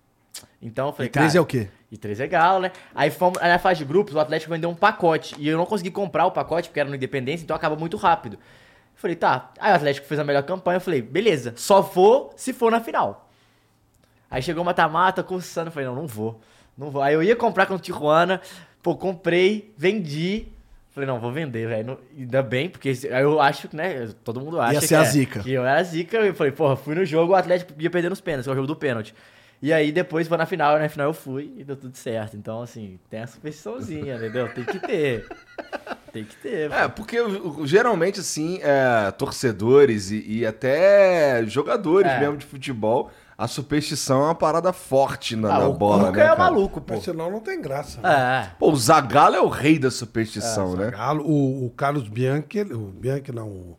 Então 0.61 0.89
eu 0.89 0.93
falei, 0.93 1.09
E 1.09 1.11
13 1.11 1.29
cara, 1.35 1.39
é 1.39 1.41
o 1.41 1.47
quê? 1.47 1.69
E 1.95 1.97
13 1.97 2.25
é 2.25 2.27
galo, 2.27 2.59
né? 2.59 2.73
Aí 2.93 3.09
fomos, 3.09 3.41
aí 3.41 3.49
na 3.49 3.57
fase 3.57 3.79
de 3.79 3.85
grupos, 3.85 4.17
o 4.17 4.19
Atlético 4.19 4.53
vendeu 4.53 4.69
um 4.69 4.75
pacote. 4.75 5.37
E 5.39 5.49
eu 5.49 5.57
não 5.57 5.65
consegui 5.65 5.93
comprar 5.93 6.27
o 6.27 6.33
pacote, 6.33 6.69
porque 6.69 6.81
era 6.81 6.89
no 6.89 6.97
Independência, 6.97 7.45
então 7.45 7.55
acaba 7.55 7.77
muito 7.77 7.97
rápido. 7.97 8.35
Eu 8.35 8.41
falei, 8.97 9.15
tá. 9.15 9.53
Aí 9.61 9.71
o 9.71 9.77
Atlético 9.77 10.05
fez 10.05 10.19
a 10.19 10.25
melhor 10.25 10.43
campanha, 10.43 10.79
eu 10.79 10.81
falei, 10.81 11.01
beleza, 11.01 11.55
só 11.57 11.81
vou 11.81 12.33
se 12.37 12.53
for 12.53 12.73
na 12.73 12.81
final. 12.81 13.31
Aí 14.29 14.43
chegou 14.43 14.65
o 14.65 14.67
mata-mata, 14.67 15.23
cursando, 15.23 15.69
eu 15.69 15.73
falei, 15.73 15.89
não, 15.89 15.95
não 15.95 16.07
vou. 16.09 16.41
Não 16.77 16.91
vou. 16.91 17.01
Aí 17.01 17.15
eu 17.15 17.23
ia 17.23 17.37
comprar 17.37 17.67
com 17.67 17.75
o 17.75 17.79
Tijuana, 17.79 18.41
pô, 18.83 18.97
comprei, 18.97 19.73
vendi. 19.79 20.49
Falei, 20.91 21.07
não, 21.07 21.21
vou 21.21 21.31
vender, 21.31 21.69
velho. 21.69 21.97
Ainda 22.19 22.43
bem, 22.43 22.69
porque 22.69 22.93
eu 23.09 23.41
acho 23.41 23.69
que, 23.69 23.77
né, 23.77 24.09
todo 24.25 24.41
mundo 24.41 24.61
acha 24.61 24.75
Ia 24.75 24.81
que, 24.81 24.87
ser 24.89 24.97
a 24.97 25.03
é, 25.03 25.05
zica. 25.05 25.41
que 25.45 25.53
eu 25.53 25.65
era 25.65 25.83
zica. 25.85 26.17
Eu 26.17 26.35
falei, 26.35 26.51
porra, 26.51 26.75
fui 26.75 26.97
no 26.97 27.05
jogo, 27.05 27.35
o 27.35 27.37
Atlético 27.37 27.73
ia 27.79 27.91
perder 27.91 28.09
nos 28.09 28.21
pênaltis, 28.21 28.47
que 28.47 28.51
é 28.51 28.53
o 28.53 28.57
jogo 28.57 28.67
do 28.67 28.75
pênalti. 28.75 29.15
E 29.65 29.73
aí 29.73 29.91
depois 29.91 30.29
foi 30.29 30.37
na 30.37 30.45
final, 30.45 30.77
e 30.77 30.81
na 30.81 30.89
final 30.91 31.07
eu 31.09 31.15
fui 31.15 31.51
e 31.57 31.65
deu 31.65 31.75
tudo 31.75 31.97
certo. 31.97 32.37
Então, 32.37 32.61
assim, 32.61 32.99
tem 33.09 33.21
a 33.21 33.27
superstiçãozinha, 33.27 34.17
entendeu? 34.17 34.47
Tem 34.53 34.63
que 34.63 34.79
ter. 34.79 35.27
Tem 36.13 36.23
que 36.23 36.37
ter. 36.37 36.71
É, 36.71 36.87
porque 36.87 37.19
o- 37.19 37.61
o- 37.61 37.67
geralmente, 37.67 38.21
assim, 38.21 38.59
é, 38.63 39.11
torcedores 39.13 40.11
e, 40.11 40.23
e 40.41 40.47
até 40.47 41.43
jogadores 41.47 42.13
É. 42.13 42.21
mesmo 42.21 42.37
de 42.37 42.45
futebol, 42.45 43.11
a 43.39 43.49
superstição 43.49 44.21
é 44.21 44.25
uma 44.27 44.35
parada 44.35 44.71
forte 44.71 45.35
na, 45.35 45.55
Ah, 45.55 45.59
na 45.61 45.69
o 45.69 45.73
bola, 45.73 46.13
né? 46.13 46.21
é 46.21 46.27
cara? 46.27 46.39
maluco, 46.39 46.83
pô. 46.83 46.93
Mas 46.93 47.05
senão 47.05 47.31
não 47.31 47.41
tem 47.41 47.59
graça. 47.61 48.03
né? 48.03 48.11
É. 48.53 48.55
Pô, 48.59 48.71
o 48.71 48.77
Zagallo 48.77 49.35
é 49.35 49.41
o 49.41 49.49
rei 49.49 49.79
da 49.79 49.91
superstição, 49.91 50.77
né? 50.77 50.91
Galo, 50.91 51.25
o, 51.27 51.67
o 51.67 51.71
Carlos 51.71 52.07
Bianchi, 52.07 52.61
o 52.71 52.79
Bianchi 52.93 53.33
não, 53.33 53.49
o, 53.49 53.77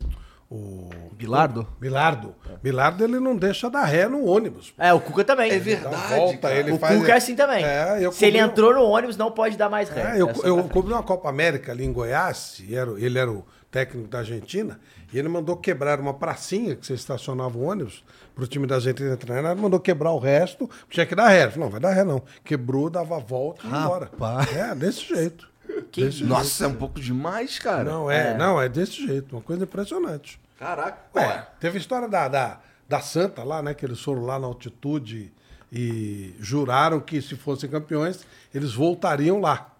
o 0.56 0.90
Bilardo? 1.16 1.68
Bilardo. 1.80 2.36
Bilardo, 2.62 3.04
ele 3.04 3.19
não 3.19 3.36
deixa 3.36 3.69
dar 3.69 3.84
ré 3.86 4.07
no 4.07 4.25
ônibus. 4.25 4.74
É, 4.78 4.94
o 4.94 5.00
Cuca 5.00 5.24
também. 5.24 5.52
É 5.52 5.60
verdade. 5.60 6.13
volta, 6.13 6.38
cara. 6.38 6.56
ele 6.56 6.72
o 6.72 6.78
faz... 6.80 6.98
Cuca 7.00 7.12
é 7.12 7.16
assim 7.18 7.36
também. 7.36 7.63
É, 7.63 7.98
eu 8.02 8.12
Se 8.12 8.25
ele 8.25 8.38
cobri- 8.40 8.52
entrou 8.52 8.74
no 8.74 8.84
ônibus, 8.84 9.18
não 9.18 9.31
pode 9.31 9.57
dar 9.57 9.69
mais 9.69 9.90
ré. 9.90 10.16
É, 10.18 10.22
eu, 10.22 10.30
É 10.30 10.34
eu 10.50 10.63
cobri 10.69 10.94
uma 10.94 11.04
Copa 11.04 11.30
América 11.30 11.72
ali 11.72 11.84
em 11.86 11.92
Goiás, 11.92 12.62
e 12.68 12.75
era, 12.75 12.92
ele 13.00 13.19
era 13.19 13.31
o 13.31 13.46
técnico 13.69 14.07
da 14.07 14.19
Argentina, 14.19 14.80
e 15.12 15.19
ele 15.19 15.28
mandou 15.28 15.57
quebrar 15.57 16.00
uma 16.00 16.13
pracinha 16.13 16.75
que 16.75 16.86
você 16.86 16.94
estacionava 16.94 17.57
o 17.57 17.63
ônibus 17.63 18.04
para 18.34 18.44
o 18.44 18.48
time 18.48 18.66
da 18.68 18.75
Argentina 18.75 19.16
treinar, 19.18 19.52
ele 19.52 19.62
mandou 19.62 19.80
quebrar 19.80 20.12
o 20.12 20.19
resto, 20.19 20.69
tinha 20.90 21.06
que 21.06 21.16
dar 21.16 21.28
ré. 21.30 21.44
Ele 21.44 21.52
falou, 21.52 21.66
Não, 21.66 21.72
vai 21.72 21.80
dar 21.80 21.92
ré 21.92 22.04
não. 22.04 22.22
Quebrou, 22.44 22.90
dava 22.90 23.18
a 23.18 23.19
volta 23.19 23.66
e 23.66 23.69
ia 23.69 23.78
embora. 23.78 24.10
É, 24.56 24.75
desse 24.75 25.02
jeito. 25.07 25.50
Desse 25.94 26.24
Nossa, 26.24 26.66
é 26.66 26.68
um 26.68 26.74
pouco 26.75 27.00
demais, 27.00 27.57
cara. 27.60 27.84
Não, 27.84 28.10
é, 28.12 28.38
não, 28.38 28.62
é 28.62 28.69
desse 28.69 29.06
jeito, 29.06 29.36
uma 29.36 29.42
coisa 29.42 29.63
impressionante. 29.63 30.40
Caraca. 30.60 30.98
Ué, 31.16 31.48
teve 31.60 31.78
a 31.78 31.81
história 31.81 32.07
da, 32.07 32.28
da, 32.28 32.57
da 32.88 33.02
Santa 33.02 33.44
lá, 33.44 33.62
né? 33.62 33.74
Que 33.74 33.86
eles 33.86 34.02
foram 34.02 34.25
lá 34.25 34.40
na 34.40 34.48
altitude 34.48 35.31
e 35.72 36.36
juraram 36.40 37.00
que 37.00 37.21
se 37.21 37.35
fossem 37.35 37.69
campeões, 37.69 38.26
eles 38.54 38.74
voltariam 38.74 39.40
lá. 39.40 39.71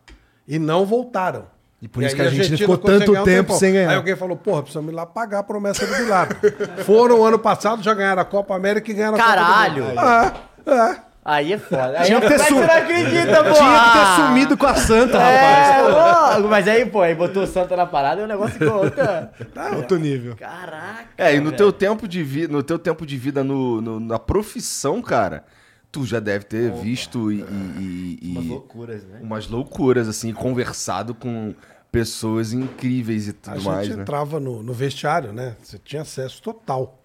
E 0.48 0.60
não 0.60 0.86
voltaram. 0.86 1.48
E 1.82 1.88
por 1.88 2.04
isso 2.04 2.16
aí 2.16 2.16
que 2.16 2.22
a 2.22 2.26
Argentina 2.26 2.58
ficou 2.58 2.78
tanto 2.78 3.12
tempo 3.12 3.26
tempão. 3.26 3.58
sem 3.58 3.74
ganhar. 3.74 3.90
Aí 3.92 3.96
alguém 3.96 4.16
falou, 4.16 4.36
porra, 4.36 4.64
precisamos 4.64 4.92
ir 4.92 4.96
lá 4.96 5.06
pagar 5.06 5.40
a 5.40 5.44
promessa 5.44 5.86
do 5.86 5.96
Bilardo. 5.96 6.36
foram 6.84 7.24
ano 7.24 7.38
passado, 7.38 7.84
já 7.84 7.94
ganharam 7.94 8.22
a 8.22 8.26
Copa 8.26 8.56
América 8.56 8.90
e 8.90 8.94
ganharam 8.94 9.16
a 9.16 9.20
Caralho! 9.20 9.84
Copa 9.86 9.96
do 9.96 10.02
Mundo. 10.02 10.80
É, 10.80 10.92
é. 10.92 11.02
Aí 11.28 11.54
é 11.54 11.58
foda. 11.58 12.00
Aí 12.02 12.06
Tinha 12.06 12.22
que 12.22 12.28
ter 12.28 12.38
você 12.38 12.52
não 12.54 12.64
acredita, 12.64 13.44
pô? 13.44 13.52
Tinha 13.54 13.80
que 13.84 13.98
ter 13.98 14.16
sumido 14.28 14.56
com 14.58 14.66
a 14.68 14.76
Santa, 14.76 15.18
rapaz. 15.18 16.36
É, 16.38 16.42
pô. 16.42 16.48
Mas 16.48 16.68
aí, 16.68 16.86
pô, 16.86 17.02
aí 17.02 17.16
botou 17.16 17.42
o 17.44 17.48
Santa 17.48 17.76
na 17.76 17.88
parada 17.88 18.22
e 18.22 18.24
o 18.26 18.28
negócio 18.28 18.60
ficou 18.60 18.84
outra. 18.84 19.32
Outro 19.76 19.98
nível. 19.98 20.36
Caraca. 20.36 21.08
É, 21.18 21.34
e 21.34 21.40
no 21.40 21.46
velho. 21.46 21.58
teu 21.58 21.74
tempo 21.74 22.08
de 22.08 22.22
vida, 22.22 22.54
no 22.54 22.62
teu 22.62 22.78
tempo 22.78 23.08
de 23.08 23.18
vida 23.18 23.44
no, 23.44 23.82
no- 23.82 24.00
na 24.00 24.20
profissão, 24.20 25.02
cara, 25.02 25.44
tu 25.92 26.06
já 26.06 26.20
deve 26.20 26.46
ter 26.46 26.72
visto 26.72 27.32
e, 27.32 27.42
e- 27.42 28.20
e- 28.22 28.32
Umas 28.38 28.46
loucuras, 28.46 29.04
né? 29.06 29.20
umas 29.24 29.48
loucuras, 29.48 30.08
assim, 30.08 30.32
conversado 30.32 31.16
com 31.16 31.56
pessoas 31.92 32.54
incríveis 32.54 33.28
e 33.28 33.32
A 33.32 33.34
tudo 33.34 33.56
gente 33.56 33.66
mais, 33.66 33.90
né? 33.90 34.02
entrava 34.04 34.40
no, 34.40 34.62
no 34.62 34.74
vestiário, 34.74 35.34
né? 35.34 35.56
Você 35.64 35.80
tinha 35.80 36.04
acesso 36.04 36.40
total. 36.42 37.02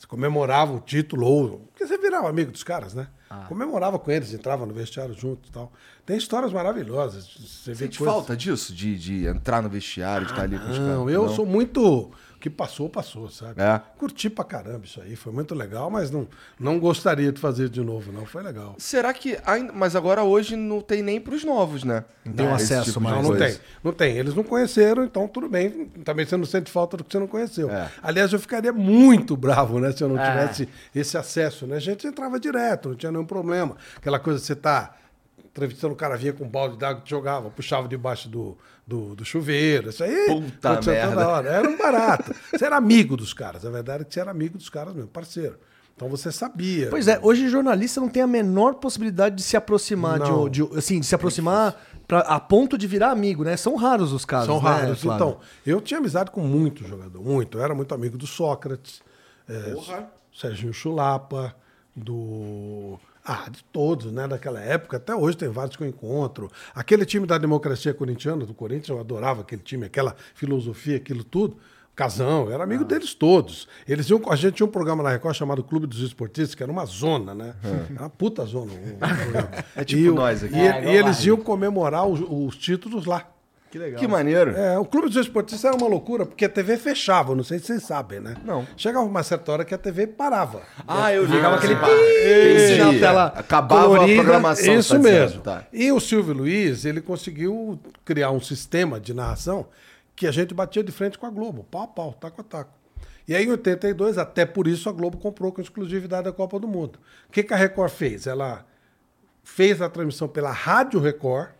Você 0.00 0.06
comemorava 0.06 0.72
o 0.72 0.80
título, 0.80 1.26
ou. 1.26 1.58
Porque 1.58 1.86
você 1.86 1.98
virava 1.98 2.26
amigo 2.26 2.50
dos 2.50 2.62
caras, 2.62 2.94
né? 2.94 3.08
Ah. 3.28 3.44
Comemorava 3.46 3.98
com 3.98 4.10
eles, 4.10 4.32
entrava 4.32 4.64
no 4.64 4.72
vestiário 4.72 5.14
junto 5.14 5.50
e 5.50 5.52
tal. 5.52 5.70
Tem 6.06 6.16
histórias 6.16 6.54
maravilhosas. 6.54 7.28
Você 7.38 7.74
Sente 7.74 7.98
falta 7.98 8.34
disso? 8.34 8.72
De, 8.72 8.98
de 8.98 9.26
entrar 9.26 9.62
no 9.62 9.68
vestiário, 9.68 10.24
de 10.24 10.32
estar 10.32 10.44
ali 10.44 10.58
com 10.58 10.70
os 10.70 10.78
caras? 10.78 10.86
Não, 10.86 11.10
eu 11.10 11.28
sou 11.28 11.44
muito. 11.44 12.10
Que 12.40 12.48
passou, 12.48 12.88
passou, 12.88 13.28
sabe? 13.28 13.60
É. 13.60 13.78
Curti 13.98 14.30
pra 14.30 14.42
caramba 14.42 14.86
isso 14.86 14.98
aí. 15.02 15.14
Foi 15.14 15.30
muito 15.30 15.54
legal, 15.54 15.90
mas 15.90 16.10
não, 16.10 16.26
não 16.58 16.80
gostaria 16.80 17.30
de 17.30 17.38
fazer 17.38 17.68
de 17.68 17.82
novo, 17.82 18.10
não. 18.10 18.24
Foi 18.24 18.42
legal. 18.42 18.74
Será 18.78 19.12
que. 19.12 19.36
ainda- 19.44 19.74
Mas 19.74 19.94
agora 19.94 20.22
hoje 20.24 20.56
não 20.56 20.80
tem 20.80 21.02
nem 21.02 21.20
pros 21.20 21.44
novos, 21.44 21.84
né? 21.84 22.02
Não 22.24 22.32
tem 22.32 22.46
um 22.46 22.54
acesso 22.54 22.92
de 22.92 22.98
mais. 22.98 23.16
Não, 23.22 23.30
não 23.32 23.36
tem. 23.38 23.56
Não 23.84 23.92
tem. 23.92 24.16
Eles 24.16 24.34
não 24.34 24.42
conheceram, 24.42 25.04
então 25.04 25.28
tudo 25.28 25.50
bem. 25.50 25.84
Também 26.02 26.24
você 26.24 26.34
não 26.38 26.46
sente 26.46 26.70
falta 26.70 26.96
do 26.96 27.04
que 27.04 27.12
você 27.12 27.18
não 27.18 27.26
conheceu. 27.26 27.70
É. 27.70 27.90
Aliás, 28.02 28.32
eu 28.32 28.38
ficaria 28.40 28.72
muito 28.72 29.36
bravo, 29.36 29.78
né? 29.78 29.92
Se 29.92 30.02
eu 30.02 30.08
não 30.08 30.18
É. 30.18 30.26
tivesse 30.30 30.68
esse 30.94 31.18
acesso, 31.18 31.66
né? 31.66 31.76
A 31.76 31.80
gente 31.80 32.06
entrava 32.06 32.40
direto, 32.40 32.88
não 32.88 32.96
tinha 32.96 33.12
nenhum 33.12 33.26
problema. 33.26 33.76
Aquela 33.98 34.18
coisa 34.18 34.40
de 34.40 34.46
você 34.46 34.56
tá 34.56 34.96
entrevistando 35.44 35.92
o 35.92 35.96
cara, 35.96 36.16
vinha 36.16 36.32
com 36.32 36.44
um 36.44 36.48
balde 36.48 36.78
d'água, 36.78 37.02
jogava, 37.04 37.50
puxava 37.50 37.86
debaixo 37.88 38.28
do, 38.28 38.56
do, 38.90 39.14
do 39.14 39.24
chuveiro. 39.24 39.90
Isso 39.90 40.02
aí. 40.02 40.26
Puta 40.26 40.80
merda. 40.84 41.08
toda 41.14 41.28
hora. 41.28 41.48
Era 41.48 41.68
um 41.70 41.76
barato. 41.78 42.34
Você 42.52 42.64
era 42.64 42.76
amigo 42.76 43.16
dos 43.16 43.32
caras. 43.32 43.64
A 43.64 43.70
verdade 43.70 44.02
é 44.02 44.04
que 44.04 44.12
você 44.12 44.20
era 44.20 44.30
amigo 44.32 44.58
dos 44.58 44.68
caras 44.68 44.92
mesmo, 44.94 45.08
parceiro. 45.08 45.56
Então 45.94 46.08
você 46.08 46.32
sabia. 46.32 46.88
Pois 46.88 47.06
é, 47.06 47.20
hoje 47.22 47.48
jornalista 47.48 48.00
não 48.00 48.08
tem 48.08 48.22
a 48.22 48.26
menor 48.26 48.74
possibilidade 48.74 49.36
de 49.36 49.42
se 49.42 49.56
aproximar, 49.56 50.18
de, 50.18 50.30
Não. 50.30 50.48
de- 50.48 50.62
assim, 50.76 50.98
de 50.98 51.04
se 51.06 51.14
aproximar 51.14 51.78
pra- 52.08 52.20
a 52.20 52.40
ponto 52.40 52.76
de 52.78 52.86
virar 52.86 53.10
amigo, 53.10 53.44
né? 53.44 53.54
São 53.56 53.76
raros 53.76 54.10
os 54.12 54.24
casos, 54.24 54.46
São 54.46 54.62
né, 54.62 54.68
raros. 54.70 55.02
Flávio? 55.02 55.26
então, 55.28 55.40
eu 55.66 55.78
tinha 55.80 55.98
amizade 55.98 56.30
com 56.30 56.40
muito 56.40 56.86
jogador, 56.86 57.22
muito. 57.22 57.58
Eu 57.58 57.62
era 57.64 57.74
muito 57.74 57.94
amigo 57.94 58.16
do 58.16 58.26
Sócrates. 58.26 59.02
É, 59.46 59.72
Porra. 59.74 60.10
Serginho 60.34 60.72
Chulapa, 60.72 61.54
do. 61.94 62.98
Ah, 63.24 63.48
de 63.50 63.62
todos, 63.64 64.10
né? 64.12 64.26
Daquela 64.26 64.60
época. 64.60 64.96
Até 64.96 65.14
hoje 65.14 65.36
tem 65.36 65.48
vários 65.48 65.76
que 65.76 65.82
eu 65.82 65.86
encontro. 65.88 66.50
Aquele 66.74 67.04
time 67.04 67.26
da 67.26 67.36
democracia 67.38 67.92
corintiana, 67.92 68.46
do 68.46 68.54
Corinthians, 68.54 68.88
eu 68.88 68.98
adorava 68.98 69.42
aquele 69.42 69.62
time, 69.62 69.84
aquela 69.86 70.16
filosofia, 70.34 70.96
aquilo 70.96 71.22
tudo. 71.22 71.56
Casão, 71.94 72.46
eu 72.46 72.52
era 72.52 72.64
amigo 72.64 72.82
deles 72.84 73.12
todos. 73.12 73.68
Eles 73.86 74.08
iam, 74.08 74.22
a 74.30 74.36
gente 74.36 74.54
tinha 74.54 74.66
um 74.66 74.70
programa 74.70 75.02
na 75.02 75.10
Record 75.10 75.36
chamado 75.36 75.62
Clube 75.62 75.86
dos 75.86 76.00
Esportistas, 76.00 76.54
que 76.54 76.62
era 76.62 76.72
uma 76.72 76.86
zona, 76.86 77.34
né? 77.34 77.54
Era 77.62 78.00
uma 78.04 78.08
puta 78.08 78.44
zona. 78.46 78.72
um- 78.72 78.94
um 78.94 78.98
programa. 78.98 79.50
É 79.76 79.84
tipo 79.84 80.00
E 80.00 80.10
nós 80.10 80.42
aqui. 80.42 80.54
E, 80.54 80.58
É, 80.58 80.84
e 80.94 80.96
eles 80.96 81.18
lá. 81.18 81.26
iam 81.26 81.36
comemorar 81.36 82.06
os, 82.06 82.20
os 82.26 82.56
títulos 82.56 83.04
lá. 83.04 83.28
Que 83.70 83.78
legal. 83.78 84.00
Que 84.00 84.08
maneiro. 84.08 84.50
É, 84.56 84.76
o 84.78 84.84
Clube 84.84 85.06
dos 85.08 85.16
Esportistas 85.16 85.64
era 85.64 85.76
uma 85.76 85.86
loucura, 85.86 86.26
porque 86.26 86.44
a 86.44 86.48
TV 86.48 86.76
fechava, 86.76 87.34
não 87.36 87.44
sei 87.44 87.60
se 87.60 87.66
vocês 87.66 87.84
sabem, 87.84 88.18
né? 88.18 88.34
Não. 88.44 88.66
Chegava 88.76 89.04
uma 89.06 89.22
certa 89.22 89.52
hora 89.52 89.64
que 89.64 89.72
a 89.72 89.78
TV 89.78 90.08
parava. 90.08 90.62
Ah, 90.88 91.12
eu 91.14 91.24
Ligava 91.24 91.54
aquele 91.56 91.76
pá. 91.76 91.86
pi- 91.86 92.78
na 92.78 92.98
tela 92.98 93.26
Acabava 93.36 93.86
colorida. 93.86 94.20
a 94.20 94.24
programação. 94.24 94.74
Isso 94.78 94.88
tá 94.94 94.96
dizendo, 94.98 95.02
mesmo. 95.20 95.40
Tá. 95.42 95.64
E 95.72 95.92
o 95.92 96.00
Silvio 96.00 96.34
Luiz, 96.34 96.84
ele 96.84 97.00
conseguiu 97.00 97.78
criar 98.04 98.32
um 98.32 98.40
sistema 98.40 98.98
de 98.98 99.14
narração 99.14 99.66
que 100.16 100.26
a 100.26 100.32
gente 100.32 100.52
batia 100.52 100.82
de 100.82 100.90
frente 100.90 101.16
com 101.16 101.26
a 101.26 101.30
Globo, 101.30 101.64
pau 101.70 101.82
a 101.82 101.86
pau, 101.86 102.12
taco 102.12 102.40
a 102.40 102.44
taco. 102.44 102.72
E 103.28 103.36
aí, 103.36 103.44
em 103.44 103.50
82, 103.52 104.18
até 104.18 104.44
por 104.44 104.66
isso, 104.66 104.88
a 104.88 104.92
Globo 104.92 105.16
comprou 105.18 105.52
com 105.52 105.60
exclusividade 105.60 106.28
a 106.28 106.32
Copa 106.32 106.58
do 106.58 106.66
Mundo. 106.66 106.98
O 107.28 107.32
que, 107.32 107.44
que 107.44 107.54
a 107.54 107.56
Record 107.56 107.92
fez? 107.92 108.26
Ela 108.26 108.66
fez 109.44 109.80
a 109.80 109.88
transmissão 109.88 110.26
pela 110.26 110.50
Rádio 110.50 110.98
Record, 110.98 111.50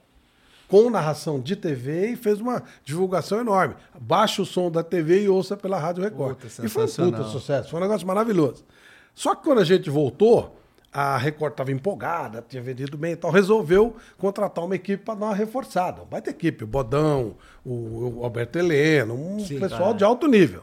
com 0.70 0.88
narração 0.88 1.40
de 1.40 1.56
TV, 1.56 2.12
e 2.12 2.16
fez 2.16 2.40
uma 2.40 2.62
divulgação 2.84 3.40
enorme. 3.40 3.74
Baixe 4.00 4.40
o 4.40 4.46
som 4.46 4.70
da 4.70 4.84
TV 4.84 5.24
e 5.24 5.28
ouça 5.28 5.56
pela 5.56 5.78
Rádio 5.78 6.04
Record. 6.04 6.36
Puta, 6.36 6.64
e 6.64 6.68
foi 6.68 6.84
um 6.84 7.10
puta 7.10 7.24
sucesso, 7.24 7.70
foi 7.70 7.80
um 7.80 7.82
negócio 7.82 8.06
maravilhoso. 8.06 8.64
Só 9.12 9.34
que 9.34 9.42
quando 9.42 9.58
a 9.58 9.64
gente 9.64 9.90
voltou, 9.90 10.56
a 10.92 11.16
Record 11.18 11.54
estava 11.54 11.72
empolgada, 11.72 12.44
tinha 12.48 12.62
vendido 12.62 12.96
bem 12.96 13.12
e 13.12 13.16
tal, 13.16 13.32
resolveu 13.32 13.96
contratar 14.16 14.64
uma 14.64 14.76
equipe 14.76 15.04
para 15.04 15.14
dar 15.18 15.26
uma 15.26 15.34
reforçada. 15.34 16.02
Vai 16.08 16.22
ter 16.22 16.30
equipe, 16.30 16.62
o 16.62 16.68
Bodão, 16.68 17.34
o, 17.64 18.20
o 18.20 18.24
Alberto 18.24 18.56
Heleno, 18.56 19.14
um 19.14 19.44
pessoal 19.44 19.92
de 19.92 20.04
alto 20.04 20.28
nível. 20.28 20.62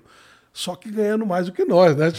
Só 0.53 0.73
que 0.73 0.89
ganhando 0.89 1.25
mais 1.25 1.47
do 1.47 1.51
que 1.51 1.65
nós, 1.65 1.95
né? 1.97 2.11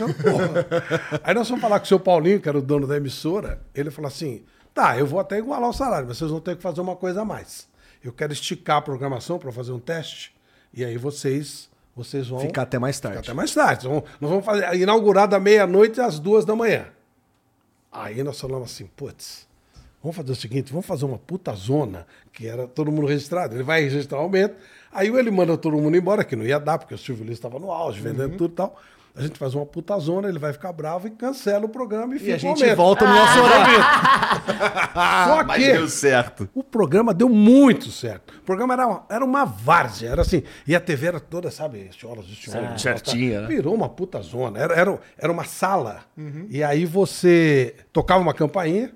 Aí 1.24 1.34
nós 1.34 1.48
fomos 1.48 1.62
falar 1.62 1.80
com 1.80 1.86
o 1.86 1.88
seu 1.88 1.98
Paulinho, 1.98 2.38
que 2.40 2.48
era 2.48 2.58
o 2.58 2.62
dono 2.62 2.86
da 2.86 2.98
emissora, 2.98 3.60
ele 3.74 3.90
falou 3.90 4.08
assim: 4.08 4.44
tá, 4.72 4.96
eu 4.96 5.06
vou 5.06 5.18
até 5.18 5.38
igualar 5.38 5.68
o 5.68 5.72
salário, 5.72 6.06
mas 6.06 6.18
vocês 6.18 6.30
vão 6.30 6.38
ter 6.38 6.54
que 6.54 6.62
fazer 6.62 6.80
uma 6.80 6.94
coisa 6.94 7.22
a 7.22 7.24
mais. 7.24 7.66
Eu 8.08 8.12
quero 8.14 8.32
esticar 8.32 8.78
a 8.78 8.80
programação 8.80 9.38
para 9.38 9.52
fazer 9.52 9.70
um 9.70 9.78
teste, 9.78 10.34
e 10.72 10.82
aí 10.82 10.96
vocês, 10.96 11.68
vocês 11.94 12.26
vão. 12.26 12.40
Ficar 12.40 12.62
até 12.62 12.78
mais 12.78 12.98
tarde. 12.98 13.18
Ficar 13.18 13.32
até 13.32 13.36
mais 13.36 13.52
tarde. 13.52 13.84
Nós 13.86 13.92
vamos, 13.92 14.10
nós 14.18 14.30
vamos 14.30 14.44
fazer, 14.46 14.80
inaugurar 14.80 15.28
da 15.28 15.38
meia-noite 15.38 16.00
às 16.00 16.18
duas 16.18 16.46
da 16.46 16.56
manhã. 16.56 16.86
Aí 17.92 18.22
nós 18.22 18.40
falamos 18.40 18.72
assim, 18.72 18.86
putz, 18.96 19.46
vamos 20.02 20.16
fazer 20.16 20.32
o 20.32 20.34
seguinte, 20.34 20.72
vamos 20.72 20.86
fazer 20.86 21.04
uma 21.04 21.18
puta 21.18 21.52
zona, 21.52 22.06
que 22.32 22.46
era 22.46 22.66
todo 22.66 22.90
mundo 22.90 23.06
registrado. 23.06 23.54
Ele 23.54 23.62
vai 23.62 23.82
registrar 23.82 24.16
o 24.18 24.22
aumento, 24.22 24.56
aí 24.90 25.08
ele 25.08 25.30
manda 25.30 25.58
todo 25.58 25.76
mundo 25.76 25.94
embora, 25.94 26.24
que 26.24 26.34
não 26.34 26.46
ia 26.46 26.58
dar, 26.58 26.78
porque 26.78 26.94
o 26.94 26.98
Silvio 26.98 27.26
Luiz 27.26 27.36
estava 27.36 27.58
no 27.58 27.70
auge, 27.70 28.00
vendendo 28.00 28.38
tudo 28.38 28.52
e 28.52 28.56
tal. 28.56 28.80
A 29.18 29.22
gente 29.22 29.38
faz 29.38 29.54
uma 29.54 29.66
puta 29.66 29.98
zona, 29.98 30.28
ele 30.28 30.38
vai 30.38 30.52
ficar 30.52 30.72
bravo 30.72 31.06
e 31.06 31.10
cancela 31.10 31.64
o 31.64 31.68
programa 31.68 32.14
e, 32.14 32.16
E 32.16 32.20
fica 32.20 32.34
a 32.34 32.38
gente 32.38 32.74
volta 32.74 33.06
no 33.06 33.12
nosso 33.14 33.38
horário. 33.40 33.78
Só 35.28 35.44
Mas 35.44 35.62
que 35.64 35.72
deu 35.72 35.88
certo. 35.88 36.48
o 36.54 36.62
programa 36.62 37.12
deu 37.12 37.28
muito 37.28 37.90
certo. 37.90 38.34
O 38.38 38.42
programa 38.42 38.74
era, 38.74 38.86
uma- 38.86 39.04
era 39.10 39.24
uma 39.24 39.44
várzea, 39.44 40.08
era 40.10 40.22
assim. 40.22 40.42
E 40.66 40.74
a 40.74 40.80
TV 40.80 41.06
era 41.08 41.20
toda, 41.20 41.50
sabe, 41.50 41.90
cholas, 41.96 42.26
cholas. 42.26 42.80
Certinha, 42.80 43.42
né? 43.42 43.46
Virou 43.48 43.74
uma 43.74 43.88
puta 43.88 44.20
zona. 44.22 44.58
Era, 44.58 44.74
era, 44.74 44.98
era 45.18 45.32
uma 45.32 45.44
sala. 45.44 46.00
E 46.50 46.62
aí 46.62 46.84
você 46.84 47.74
tocava 47.92 48.20
uma 48.20 48.34
campainha 48.34 48.92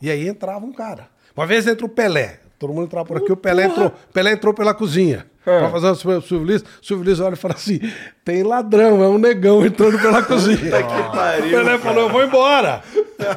e 0.00 0.10
aí 0.10 0.28
entrava 0.28 0.64
um 0.64 0.72
cara. 0.72 1.08
Uma 1.36 1.46
vez 1.46 1.66
entra 1.66 1.86
o 1.86 1.88
Pelé. 1.88 2.40
Todo 2.58 2.72
mundo 2.72 2.84
entrava 2.84 3.06
por 3.06 3.16
aqui, 3.16 3.32
o 3.32 3.36
Pelé 3.36 3.64
entrou, 3.64 3.90
Pelé 4.12 4.32
entrou 4.32 4.54
pela 4.54 4.72
cozinha. 4.72 5.26
Pra 5.44 5.70
fazer 5.70 5.86
o 5.88 5.94
Silvio 5.94 6.22
Silvio 6.22 6.46
Luiz. 6.46 6.62
O 6.62 6.66
Silvio 6.86 7.04
Luiz 7.04 7.20
olha 7.20 7.34
e 7.34 7.36
fala 7.36 7.54
assim: 7.54 7.80
tem 8.24 8.42
ladrão, 8.42 9.02
é 9.02 9.08
um 9.08 9.18
negão 9.18 9.64
entrando 9.66 9.98
pela 9.98 10.22
cozinha. 10.22 10.56
que 10.56 10.70
pariu, 11.16 11.46
o 11.60 11.64
Pelé 11.64 11.78
falou: 11.78 12.02
eu 12.04 12.08
vou 12.10 12.22
embora. 12.24 12.82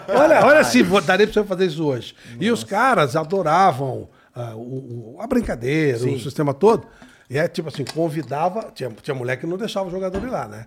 Olha, 0.10 0.46
olha 0.46 0.60
assim, 0.60 0.84
vou- 0.84 1.02
daria 1.02 1.26
pra 1.28 1.34
você 1.34 1.44
fazer 1.48 1.66
isso 1.66 1.84
hoje. 1.86 2.16
E 2.40 2.52
os 2.52 2.64
caras 2.64 3.16
adoravam 3.16 4.08
ah, 4.36 4.54
o- 4.56 5.16
o- 5.16 5.18
a 5.20 5.28
brincadeira, 5.28 5.98
o 5.98 6.20
sistema 6.20 6.54
todo. 6.54 6.86
E 7.30 7.38
é 7.40 7.48
tipo 7.48 7.70
assim, 7.70 7.84
convidava. 7.84 8.72
Tinha, 8.76 8.92
tinha 9.02 9.16
mulher 9.16 9.38
que 9.38 9.48
não 9.48 9.58
deixava 9.58 9.88
o 9.88 9.92
jogador 9.92 10.22
ir 10.22 10.30
lá, 10.30 10.48
né? 10.48 10.66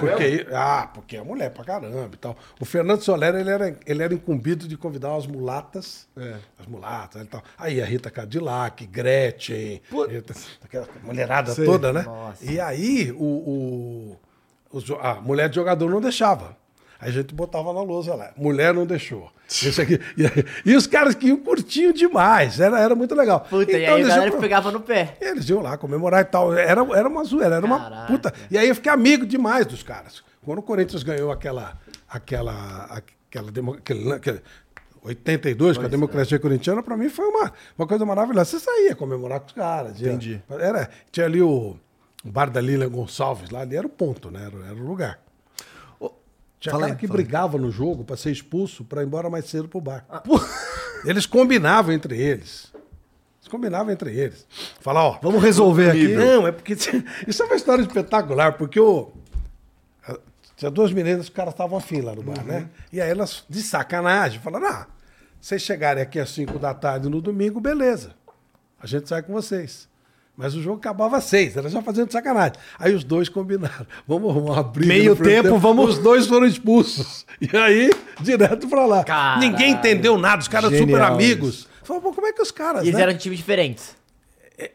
Porque, 0.00 0.46
ah, 0.52 0.90
porque 0.92 1.16
é 1.16 1.22
mulher 1.22 1.50
pra 1.50 1.64
caramba 1.64 2.10
e 2.12 2.16
tal. 2.16 2.36
O 2.60 2.64
Fernando 2.64 3.00
Soler, 3.02 3.34
ele 3.34 3.50
era, 3.50 3.78
ele 3.86 4.02
era 4.02 4.12
incumbido 4.12 4.66
de 4.66 4.76
convidar 4.76 5.10
umas 5.10 5.26
mulatas. 5.26 6.06
As 6.58 6.66
mulatas 6.66 7.22
e 7.22 7.26
tal. 7.26 7.42
Aí 7.56 7.80
a 7.80 7.84
Rita 7.86 8.10
Cadillac, 8.10 8.84
Gretchen, 8.86 9.80
Rita- 10.10 10.34
aquela 10.64 10.88
mulherada 11.02 11.52
toda, 11.64 11.92
né? 11.92 12.02
E 12.42 12.60
aí 12.60 13.12
o, 13.12 14.16
o- 14.72 14.96
a 15.00 15.14
mulher 15.14 15.48
de 15.48 15.54
jogador 15.54 15.88
não 15.90 16.00
deixava. 16.00 16.56
Aí 17.00 17.08
a 17.10 17.12
gente 17.12 17.34
botava 17.34 17.72
na 17.72 17.82
lousa 17.82 18.14
lá. 18.14 18.30
Mulher 18.36 18.72
não 18.74 18.86
deixou. 18.86 19.30
Esse 19.48 19.80
aqui, 19.80 20.00
e, 20.16 20.70
e 20.72 20.74
os 20.76 20.86
caras 20.86 21.14
que 21.14 21.28
iam 21.28 21.36
curtiam 21.36 21.92
demais. 21.92 22.58
Era, 22.58 22.80
era 22.80 22.94
muito 22.94 23.14
legal. 23.14 23.40
Puta, 23.48 23.70
e 23.72 23.82
Então, 23.82 23.94
aí 23.94 24.00
a 24.00 24.04
eles 24.04 24.08
galera 24.08 24.30
iam 24.30 24.40
pegava 24.40 24.72
no 24.72 24.80
pé. 24.80 25.16
eles 25.20 25.48
iam 25.48 25.60
lá 25.62 25.76
comemorar 25.78 26.22
e 26.22 26.24
tal. 26.24 26.52
Era, 26.54 26.80
era 26.96 27.08
uma 27.08 27.22
zoeira, 27.24 27.56
era 27.56 27.64
uma 27.66 27.78
Caraca. 27.78 28.06
puta. 28.12 28.34
E 28.50 28.58
aí 28.58 28.68
eu 28.68 28.74
fiquei 28.74 28.90
amigo 28.90 29.24
demais 29.24 29.64
dos 29.66 29.82
caras. 29.82 30.22
Quando 30.44 30.58
o 30.58 30.62
Corinthians 30.62 31.02
ganhou 31.02 31.30
aquela. 31.30 31.78
aquela. 32.08 32.84
aquela, 33.28 33.50
demo, 33.52 33.74
aquele, 33.74 34.12
aquele 34.12 34.40
82, 35.02 35.78
com 35.78 35.84
a 35.84 35.88
democracia 35.88 36.38
corintiana, 36.38 36.82
pra 36.82 36.96
mim 36.96 37.08
foi 37.08 37.26
uma, 37.26 37.52
uma 37.78 37.86
coisa 37.86 38.04
maravilhosa. 38.04 38.58
Você 38.58 38.60
saía 38.64 38.96
comemorar 38.96 39.40
com 39.40 39.46
os 39.46 39.52
caras. 39.52 40.00
ia- 40.00 40.08
Entendi. 40.08 40.42
Era, 40.50 40.90
tinha 41.12 41.26
ali 41.26 41.40
o, 41.40 41.76
o 42.24 42.28
bar 42.30 42.50
da 42.50 42.60
Lilian 42.60 42.88
Gonçalves, 42.88 43.50
lá 43.50 43.60
ali 43.60 43.76
era 43.76 43.86
o 43.86 43.90
ponto, 43.90 44.30
né? 44.30 44.50
Era, 44.52 44.66
era 44.70 44.74
o 44.74 44.86
lugar. 44.86 45.18
Tinha 46.66 46.72
Fala 46.72 46.86
cara 46.88 46.98
que 46.98 47.06
fala 47.06 47.20
aí. 47.20 47.24
brigava 47.24 47.58
no 47.58 47.70
jogo 47.70 48.02
pra 48.02 48.16
ser 48.16 48.32
expulso 48.32 48.84
pra 48.84 49.02
ir 49.02 49.06
embora 49.06 49.30
mais 49.30 49.44
cedo 49.46 49.68
pro 49.68 49.80
bar. 49.80 50.04
Eles 51.04 51.24
combinavam 51.24 51.94
entre 51.94 52.20
eles. 52.20 52.72
Eles 53.40 53.48
combinavam 53.48 53.92
entre 53.92 54.12
eles. 54.12 54.44
Falar, 54.80 55.04
ó. 55.04 55.18
Vamos 55.22 55.40
resolver 55.40 55.90
aqui. 55.90 56.08
Não, 56.08 56.44
é 56.44 56.50
porque. 56.50 56.72
Isso 57.28 57.42
é 57.42 57.46
uma 57.46 57.54
história 57.54 57.82
espetacular, 57.82 58.54
porque 58.58 58.80
o. 58.80 59.12
Tinha 60.56 60.70
duas 60.70 60.90
meninas 60.90 61.26
que 61.26 61.30
os 61.30 61.36
caras 61.36 61.54
estavam 61.54 61.78
afim 61.78 62.00
lá 62.00 62.14
no 62.14 62.22
bar, 62.22 62.42
né? 62.44 62.68
E 62.92 63.00
aí 63.00 63.10
elas, 63.10 63.44
de 63.48 63.62
sacanagem, 63.62 64.40
falaram: 64.40 64.66
ah, 64.66 64.86
vocês 65.40 65.62
chegarem 65.62 66.02
aqui 66.02 66.18
às 66.18 66.30
5 66.30 66.58
da 66.58 66.74
tarde 66.74 67.08
no 67.08 67.20
domingo, 67.20 67.60
beleza. 67.60 68.14
A 68.80 68.86
gente 68.86 69.08
sai 69.08 69.22
com 69.22 69.32
vocês. 69.32 69.88
Mas 70.36 70.54
o 70.54 70.60
jogo 70.60 70.76
acabava 70.76 71.16
às 71.16 71.24
seis, 71.24 71.56
era 71.56 71.68
já 71.68 71.80
fazendo 71.80 72.12
sacanagem. 72.12 72.54
Aí 72.78 72.94
os 72.94 73.02
dois 73.02 73.28
combinaram. 73.28 73.86
Vamos 74.06 74.30
arrumar 74.30 74.52
uma 74.54 74.62
briga. 74.62 74.88
Meio 74.88 75.16
primeiro 75.16 75.42
tempo, 75.44 75.58
vamos- 75.58 75.90
Os 75.90 75.98
dois 75.98 76.26
foram 76.26 76.46
expulsos. 76.46 77.24
E 77.38 77.54
aí, 77.54 77.90
direto 78.20 78.66
pra 78.66 78.86
lá. 78.86 79.04
Caralho. 79.04 79.40
Ninguém 79.40 79.72
entendeu 79.72 80.16
nada, 80.16 80.40
os 80.40 80.48
caras 80.48 80.70
Genial 80.70 80.88
super 80.88 81.02
amigos. 81.02 81.68
Falou, 81.82 82.00
pô, 82.00 82.12
como 82.12 82.26
é 82.26 82.32
que 82.32 82.40
os 82.40 82.50
caras. 82.50 82.82
E 82.82 82.86
eles 82.86 82.94
né? 82.96 83.02
eram 83.02 83.12
de 83.12 83.18
times 83.18 83.38
diferentes. 83.38 83.94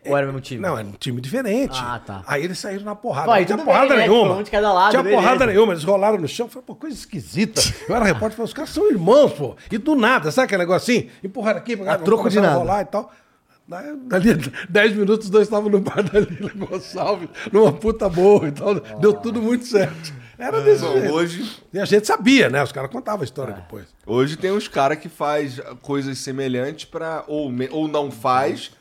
Ou 0.05 0.15
era 0.15 0.27
o 0.27 0.29
mesmo 0.29 0.41
time? 0.41 0.61
Não, 0.61 0.77
era 0.77 0.87
um 0.87 0.91
time 0.91 1.19
diferente. 1.19 1.79
Ah, 1.81 1.99
tá. 2.05 2.23
Aí 2.27 2.43
eles 2.43 2.59
saíram 2.59 2.83
na 2.85 2.93
porrada. 2.95 3.31
Pô, 3.31 3.35
não 3.35 3.45
tinha 3.45 3.57
porrada 3.57 3.87
bem, 3.87 3.97
né? 3.97 4.07
nenhuma. 4.07 4.35
Um 4.35 4.43
de 4.43 4.51
cada 4.51 4.71
lado, 4.71 4.91
tinha 4.91 5.01
beleza. 5.01 5.21
porrada 5.21 5.45
nenhuma. 5.47 5.73
Eles 5.73 5.83
rolaram 5.83 6.17
no 6.19 6.27
chão. 6.27 6.47
Foi 6.47 6.61
uma 6.67 6.75
coisa 6.75 6.95
esquisita. 6.95 7.59
Eu 7.89 7.95
era 7.95 8.05
repórter, 8.05 8.37
falei, 8.37 8.45
os 8.45 8.53
caras 8.53 8.69
são 8.69 8.91
irmãos, 8.91 9.33
pô. 9.33 9.55
E 9.71 9.79
do 9.79 9.95
nada, 9.95 10.29
sabe 10.31 10.45
aquele 10.45 10.59
negócio 10.59 10.93
assim? 10.93 11.09
Empurraram 11.23 11.57
aqui, 11.57 11.73
A 11.87 11.97
troco 11.97 12.29
de 12.29 12.39
nada. 12.39 12.57
rolar 12.59 12.81
e 12.81 12.85
tal. 12.85 13.11
Daí, 13.71 13.95
Dali 14.05 14.51
10 14.69 14.95
minutos, 14.97 15.25
os 15.27 15.31
dois 15.31 15.47
estavam 15.47 15.69
no 15.69 15.79
bar 15.79 16.03
da 16.03 16.19
Lila 16.19 16.51
Gonçalves, 16.55 17.29
numa 17.53 17.71
puta 17.71 18.09
boa 18.09 18.47
e 18.47 18.51
tal. 18.51 18.75
Deu 18.99 19.13
tudo 19.13 19.41
muito 19.41 19.65
certo. 19.65 20.13
Era 20.37 20.59
desse 20.61 20.83
Bom, 20.83 20.93
jeito. 20.93 21.13
hoje, 21.13 21.57
E 21.71 21.79
a 21.79 21.85
gente 21.85 22.05
sabia, 22.07 22.49
né? 22.49 22.61
Os 22.63 22.71
caras 22.71 22.89
contavam 22.91 23.21
a 23.21 23.23
história 23.23 23.53
depois. 23.53 23.85
hoje 24.05 24.35
tem 24.35 24.51
uns 24.51 24.67
caras 24.67 24.97
que 24.97 25.07
faz 25.07 25.61
coisas 25.81 26.17
semelhantes 26.17 26.85
para 26.85 27.23
ou, 27.27 27.49
me- 27.51 27.69
ou 27.71 27.87
não 27.87 28.09
faz 28.11 28.71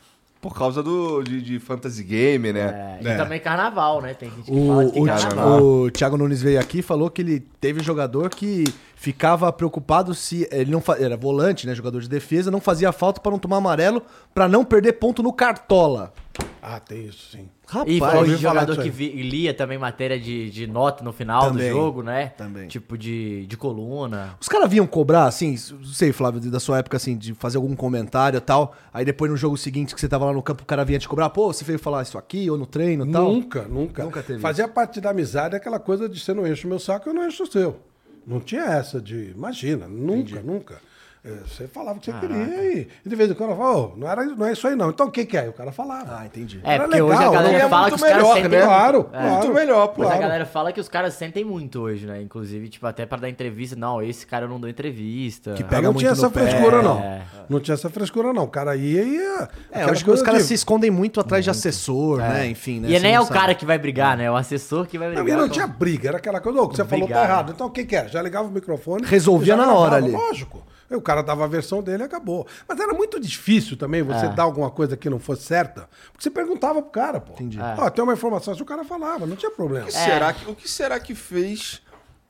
por 0.41 0.55
causa 0.57 0.81
do, 0.81 1.21
de, 1.21 1.39
de 1.39 1.59
fantasy 1.59 2.03
game, 2.03 2.51
né? 2.51 2.97
É, 2.99 3.13
e 3.13 3.15
também 3.17 3.39
carnaval, 3.39 4.01
né? 4.01 4.15
Tem 4.15 4.27
gente 4.31 4.41
que 4.51 4.67
fala 4.67 4.85
que 4.85 4.91
tem 4.91 5.03
O, 5.03 5.05
carnaval. 5.05 5.61
o, 5.61 5.81
o 5.85 5.91
Thiago 5.91 6.17
Nunes 6.17 6.41
veio 6.41 6.59
aqui 6.59 6.79
e 6.79 6.81
falou 6.81 7.11
que 7.11 7.21
ele 7.21 7.39
teve 7.61 7.83
jogador 7.83 8.31
que 8.31 8.63
ficava 9.01 9.51
preocupado 9.51 10.13
se 10.13 10.47
ele 10.51 10.69
não 10.69 10.83
era 10.99 11.17
volante, 11.17 11.65
né, 11.65 11.73
jogador 11.73 11.99
de 12.01 12.07
defesa, 12.07 12.51
não 12.51 12.61
fazia 12.61 12.91
falta 12.91 13.19
pra 13.19 13.31
não 13.31 13.39
tomar 13.39 13.57
amarelo, 13.57 14.03
pra 14.31 14.47
não 14.47 14.63
perder 14.63 14.93
ponto 14.93 15.23
no 15.23 15.33
cartola. 15.33 16.13
Ah, 16.61 16.79
tem 16.79 17.07
isso 17.07 17.31
sim. 17.31 17.49
E 17.87 17.97
Rapaz, 17.97 18.19
ouvi 18.19 18.35
de 18.35 18.43
falar 18.43 18.61
jogador 18.61 18.83
que 18.83 18.91
vi- 18.91 19.09
lia 19.23 19.55
também 19.55 19.79
matéria 19.79 20.19
de, 20.19 20.51
de 20.51 20.67
nota 20.67 21.03
no 21.03 21.11
final 21.11 21.47
Também, 21.47 21.67
do 21.71 21.75
jogo, 21.75 22.03
né? 22.03 22.27
também. 22.37 22.67
Tipo 22.67 22.95
de, 22.95 23.47
de 23.47 23.57
coluna. 23.57 24.35
Os 24.39 24.47
caras 24.47 24.69
vinham 24.69 24.85
cobrar, 24.85 25.25
assim, 25.25 25.55
não 25.71 25.83
sei, 25.85 26.13
Flávio, 26.13 26.39
da 26.51 26.59
sua 26.59 26.77
época, 26.77 26.97
assim, 26.97 27.17
de 27.17 27.33
fazer 27.33 27.57
algum 27.57 27.75
comentário 27.75 28.37
e 28.37 28.41
tal. 28.41 28.75
Aí 28.93 29.03
depois 29.03 29.31
no 29.31 29.35
jogo 29.37 29.57
seguinte 29.57 29.95
que 29.95 29.99
você 29.99 30.07
tava 30.07 30.25
lá 30.25 30.33
no 30.33 30.43
campo, 30.43 30.61
o 30.61 30.65
cara 30.65 30.85
vinha 30.85 30.99
te 30.99 31.09
cobrar, 31.09 31.31
pô, 31.31 31.51
você 31.51 31.65
veio 31.65 31.79
falar 31.79 32.03
isso 32.03 32.19
aqui, 32.19 32.47
ou 32.51 32.55
no 32.57 32.67
treino 32.67 33.07
e 33.07 33.11
tal. 33.11 33.31
Nunca, 33.33 33.63
nunca. 33.63 34.03
Nunca 34.03 34.21
teve 34.21 34.39
Fazia 34.39 34.67
parte 34.67 35.01
da 35.01 35.09
amizade 35.09 35.55
aquela 35.55 35.79
coisa 35.79 36.07
de 36.07 36.19
você 36.19 36.35
não 36.35 36.45
enche 36.45 36.67
o 36.67 36.69
meu 36.69 36.77
saco, 36.79 37.09
eu 37.09 37.13
não 37.15 37.27
encho 37.27 37.41
o 37.43 37.47
seu. 37.51 37.77
Não 38.25 38.39
tinha 38.39 38.63
essa 38.63 39.01
de. 39.01 39.31
Imagina, 39.31 39.87
nunca, 39.87 40.41
nunca. 40.41 40.81
É, 41.23 41.29
Você 41.47 41.67
falava 41.67 41.97
o 41.97 42.01
que 42.01 42.11
você 42.11 42.17
queria 42.19 42.35
e, 42.73 42.87
e 43.05 43.09
de 43.09 43.15
vez 43.15 43.29
em 43.29 43.35
quando 43.35 43.51
eu 43.51 43.55
falava, 43.55 43.77
"Ô, 43.77 43.93
não, 43.95 44.09
era, 44.09 44.25
não 44.25 44.43
é 44.47 44.53
isso 44.53 44.67
aí 44.67 44.75
não. 44.75 44.89
Então 44.89 45.05
o 45.05 45.11
que, 45.11 45.23
que 45.23 45.37
é? 45.37 45.45
E 45.45 45.49
o 45.49 45.53
cara 45.53 45.71
falava. 45.71 46.17
Ah, 46.19 46.25
entendi. 46.25 46.59
É, 46.63 46.73
Era 46.73 46.85
porque 46.85 46.99
hoje 46.99 47.13
a 47.13 47.17
legal, 47.19 47.33
galera 47.33 47.57
é 47.63 47.69
fala 47.69 47.81
muito 47.83 47.89
que 47.91 47.95
os 47.95 48.01
caras 48.09 48.17
melhor, 48.23 48.33
sentem 48.33 48.49
né? 48.49 48.57
muito. 48.57 48.67
Claro, 48.67 48.97
É. 48.97 49.17
claro. 49.19 49.29
Muito 49.35 49.53
melhor, 49.53 49.87
pô. 49.89 49.93
Mas 49.99 50.05
a 50.07 50.09
Claro. 50.09 50.21
galera 50.23 50.45
fala 50.47 50.71
que 50.73 50.79
os 50.79 50.89
caras 50.89 51.13
sentem 51.13 51.45
muito 51.45 51.79
hoje, 51.79 52.07
né? 52.07 52.19
Inclusive, 52.23 52.69
tipo, 52.69 52.87
até 52.87 53.05
pra 53.05 53.19
dar 53.19 53.29
entrevista. 53.29 53.75
Não, 53.75 54.01
esse 54.01 54.25
cara 54.25 54.45
eu 54.45 54.49
não 54.49 54.59
dou 54.59 54.67
entrevista. 54.67 55.53
Que 55.53 55.63
pega 55.63 55.81
não 55.83 55.89
muito 55.93 55.99
tinha 55.99 56.11
essa 56.11 56.23
no 56.23 56.31
pé. 56.31 56.39
frescura, 56.47 56.81
não. 56.81 56.99
É. 56.99 57.21
Não 57.47 57.59
tinha 57.59 57.75
essa 57.75 57.89
frescura, 57.91 58.33
não. 58.33 58.43
O 58.45 58.47
cara 58.47 58.75
ia 58.75 59.03
e 59.03 59.15
ia. 59.17 59.49
É, 59.71 59.77
aquela 59.77 59.91
hoje 59.91 60.03
coisa 60.03 60.21
os 60.21 60.25
caras 60.25 60.41
se 60.43 60.55
escondem 60.55 60.89
muito 60.89 61.19
atrás 61.19 61.43
de 61.43 61.51
assessor, 61.51 62.17
né? 62.17 62.47
Enfim, 62.47 62.79
né? 62.79 62.89
E 62.89 62.99
nem 62.99 63.13
é 63.13 63.17
não 63.17 63.23
o 63.23 63.27
sabe. 63.27 63.39
cara 63.39 63.53
que 63.53 63.63
vai 63.65 63.77
brigar, 63.77 64.17
né? 64.17 64.23
É 64.23 64.31
o 64.31 64.35
assessor 64.35 64.87
que 64.87 64.97
vai 64.97 65.09
Não, 65.13 65.21
brigar. 65.23 65.37
não 65.39 65.47
com- 65.47 65.53
tinha 65.53 65.67
briga, 65.67 66.07
era 66.09 66.17
aquela 66.17 66.41
coisa, 66.41 66.59
que 66.67 66.75
você 66.77 66.83
falou 66.83 67.07
tá 67.07 67.13
Brigar, 67.13 67.23
errado. 67.29 67.47
né? 67.49 67.53
Então 67.55 67.67
o 67.67 67.69
que 67.69 67.85
que 67.85 67.95
é? 67.95 68.07
Já 68.07 68.23
ligava 68.23 68.47
o 68.47 68.51
microfone. 68.51 69.05
Resolvia 69.05 69.55
na 69.55 69.71
hora 69.71 69.97
ali. 69.97 70.09
Lógico. 70.11 70.63
Aí 70.91 70.97
o 70.97 71.01
cara 71.01 71.21
dava 71.23 71.45
a 71.45 71.47
versão 71.47 71.81
dele 71.81 72.03
e 72.03 72.05
acabou. 72.05 72.45
Mas 72.67 72.79
era 72.79 72.93
muito 72.93 73.19
difícil 73.19 73.77
também 73.77 74.03
você 74.03 74.25
É. 74.25 74.29
dar 74.29 74.43
alguma 74.43 74.69
coisa 74.69 74.97
que 74.97 75.09
não 75.09 75.19
fosse 75.19 75.43
certa, 75.43 75.87
porque 76.11 76.21
você 76.23 76.29
perguntava 76.29 76.81
pro 76.81 76.91
cara, 76.91 77.21
pô. 77.21 77.31
Entendi. 77.33 77.59
É. 77.59 77.75
Ó, 77.77 77.89
tem 77.89 78.03
uma 78.03 78.13
informação, 78.13 78.53
se 78.53 78.61
o 78.61 78.65
cara 78.65 78.83
falava, 78.83 79.25
não 79.25 79.35
tinha 79.37 79.51
problema. 79.51 79.85
O 79.85 79.87
que 79.87 79.93
será 79.93 80.33
que, 80.33 80.49
o 80.51 80.55
que 80.55 80.69
será 80.69 80.99
que 80.99 81.15
fez 81.15 81.81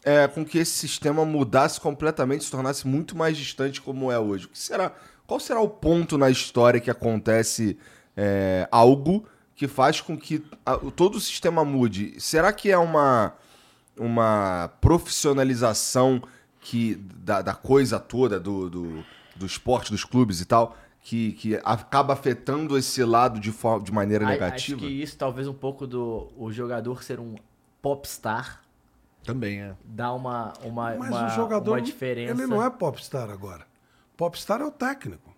é, 0.03 0.27
com 0.27 0.45
que 0.45 0.57
esse 0.59 0.71
sistema 0.73 1.25
mudasse 1.25 1.81
completamente, 1.81 2.43
se 2.43 2.51
tornasse 2.51 2.87
muito 2.87 3.17
mais 3.17 3.35
distante 3.35 3.81
como 3.81 4.11
é 4.11 4.19
hoje? 4.19 4.45
O 4.45 4.49
que 4.49 4.59
será? 4.59 4.91
Qual 5.27 5.39
será 5.39 5.59
o 5.61 5.69
ponto 5.69 6.17
na 6.17 6.29
história 6.29 6.79
que 6.79 6.89
acontece 6.91 7.77
é, 8.15 8.67
algo 8.71 9.25
que 9.55 9.67
faz 9.67 10.01
com 10.01 10.17
que 10.17 10.43
a- 10.65 10.77
todo 10.95 11.15
o 11.15 11.19
sistema 11.21 11.63
mude? 11.63 12.13
Será 12.19 12.51
que 12.51 12.69
é 12.71 12.77
uma, 12.77 13.33
uma 13.97 14.69
profissionalização 14.81 16.21
que, 16.61 16.95
da, 16.95 17.41
da 17.41 17.53
coisa 17.53 17.99
toda, 17.99 18.39
do, 18.39 18.69
do, 18.69 19.03
do 19.35 19.45
esporte, 19.45 19.91
dos 19.91 20.05
clubes 20.05 20.39
e 20.39 20.45
tal, 20.45 20.77
que, 21.01 21.31
que 21.33 21.55
acaba 21.63 22.13
afetando 22.13 22.77
esse 22.77 23.03
lado 23.03 23.39
de, 23.39 23.51
for- 23.51 23.81
de 23.83 23.91
maneira 23.91 24.25
negativa? 24.25 24.55
Acho 24.55 24.77
que 24.77 24.85
isso, 25.01 25.17
talvez 25.17 25.47
um 25.47 25.53
pouco 25.53 25.85
do 25.87 26.31
o 26.37 26.51
jogador 26.51 27.03
ser 27.03 27.19
um 27.19 27.35
popstar, 27.81 28.61
Também 29.23 29.59
é. 29.61 29.73
dá 29.83 30.13
uma, 30.13 30.53
uma, 30.63 30.95
Mas 30.95 31.09
uma, 31.09 31.25
o 31.25 31.29
jogador, 31.29 31.71
uma 31.71 31.81
diferença. 31.81 32.31
ele 32.33 32.45
não 32.45 32.63
é 32.63 32.69
popstar 32.69 33.29
agora. 33.29 33.65
Popstar 34.15 34.61
é 34.61 34.65
o 34.65 34.71
técnico. 34.71 35.31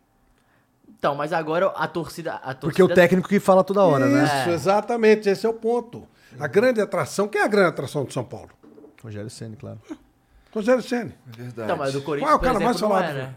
Então, 1.00 1.16
mas 1.16 1.32
agora 1.34 1.68
a 1.68 1.88
torcida. 1.88 2.34
A 2.36 2.54
torcida 2.54 2.60
Porque 2.62 2.84
o 2.84 2.88
técnico 2.94 3.28
que 3.30 3.40
fala 3.40 3.64
toda 3.64 3.82
hora, 3.84 4.06
né? 4.08 4.26
Isso, 4.26 4.50
exatamente, 4.50 5.30
esse 5.30 5.46
é 5.46 5.50
o 5.50 5.54
ponto. 5.54 6.06
A 6.40 6.48
grande 6.48 6.82
atração, 6.82 7.28
quem 7.30 7.40
é 7.42 7.46
a 7.46 7.48
grande 7.48 7.70
atração 7.70 8.04
de 8.04 8.14
São 8.14 8.24
Paulo? 8.26 8.50
Rogério 9.02 9.30
Ceni, 9.30 9.56
claro. 9.56 9.80
Rogério 10.54 10.82
Ceni. 10.84 11.14
É 11.34 11.38
verdade. 11.38 11.62
Então, 11.64 11.78
mas 11.78 11.94
do 11.94 12.02
Qual 12.02 12.06
Corinthians, 12.06 12.32
é 12.32 12.36
o 12.36 12.40
cara 12.40 12.60
mais 12.60 12.80
falado? 12.80 13.04
é, 13.10 13.14
né? 13.14 13.34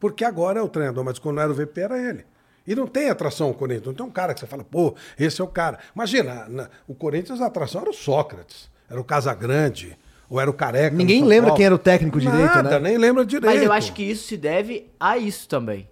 Porque 0.00 0.24
agora 0.24 0.58
é 0.58 0.62
o 0.62 0.68
treinador, 0.68 1.04
mas 1.04 1.18
quando 1.18 1.40
era 1.40 1.50
o 1.50 1.54
VP 1.54 1.80
era 1.80 1.98
ele. 1.98 2.24
E 2.66 2.74
não 2.74 2.86
tem 2.86 3.08
atração 3.08 3.48
o 3.50 3.54
Corinthians. 3.54 3.86
Não 3.86 3.94
tem 3.94 4.04
um 4.06 4.10
cara 4.10 4.34
que 4.34 4.40
você 4.40 4.46
fala, 4.46 4.64
pô, 4.64 4.94
esse 5.18 5.40
é 5.40 5.44
o 5.44 5.46
cara. 5.46 5.78
Imagina, 5.94 6.46
na- 6.48 6.68
o 6.88 6.94
Corinthians 6.94 7.40
a 7.40 7.46
atração 7.46 7.80
era 7.82 7.90
o 7.90 7.94
Sócrates, 7.94 8.68
era 8.90 9.00
o 9.00 9.04
Casagrande, 9.04 9.96
ou 10.28 10.40
era 10.40 10.50
o 10.50 10.52
Careca. 10.54 10.94
Ninguém 10.96 11.22
lembra 11.24 11.50
Paulo. 11.50 11.56
quem 11.56 11.66
era 11.66 11.74
o 11.74 11.78
técnico 11.78 12.18
direito, 12.20 12.54
Nada, 12.56 12.80
né? 12.80 12.90
nem 12.90 12.98
lembra 12.98 13.24
direito. 13.24 13.54
Mas 13.54 13.62
eu 13.62 13.72
acho 13.72 13.92
que 13.92 14.02
isso 14.02 14.26
se 14.26 14.36
deve 14.36 14.90
a 14.98 15.16
isso 15.16 15.48
também. 15.48 15.88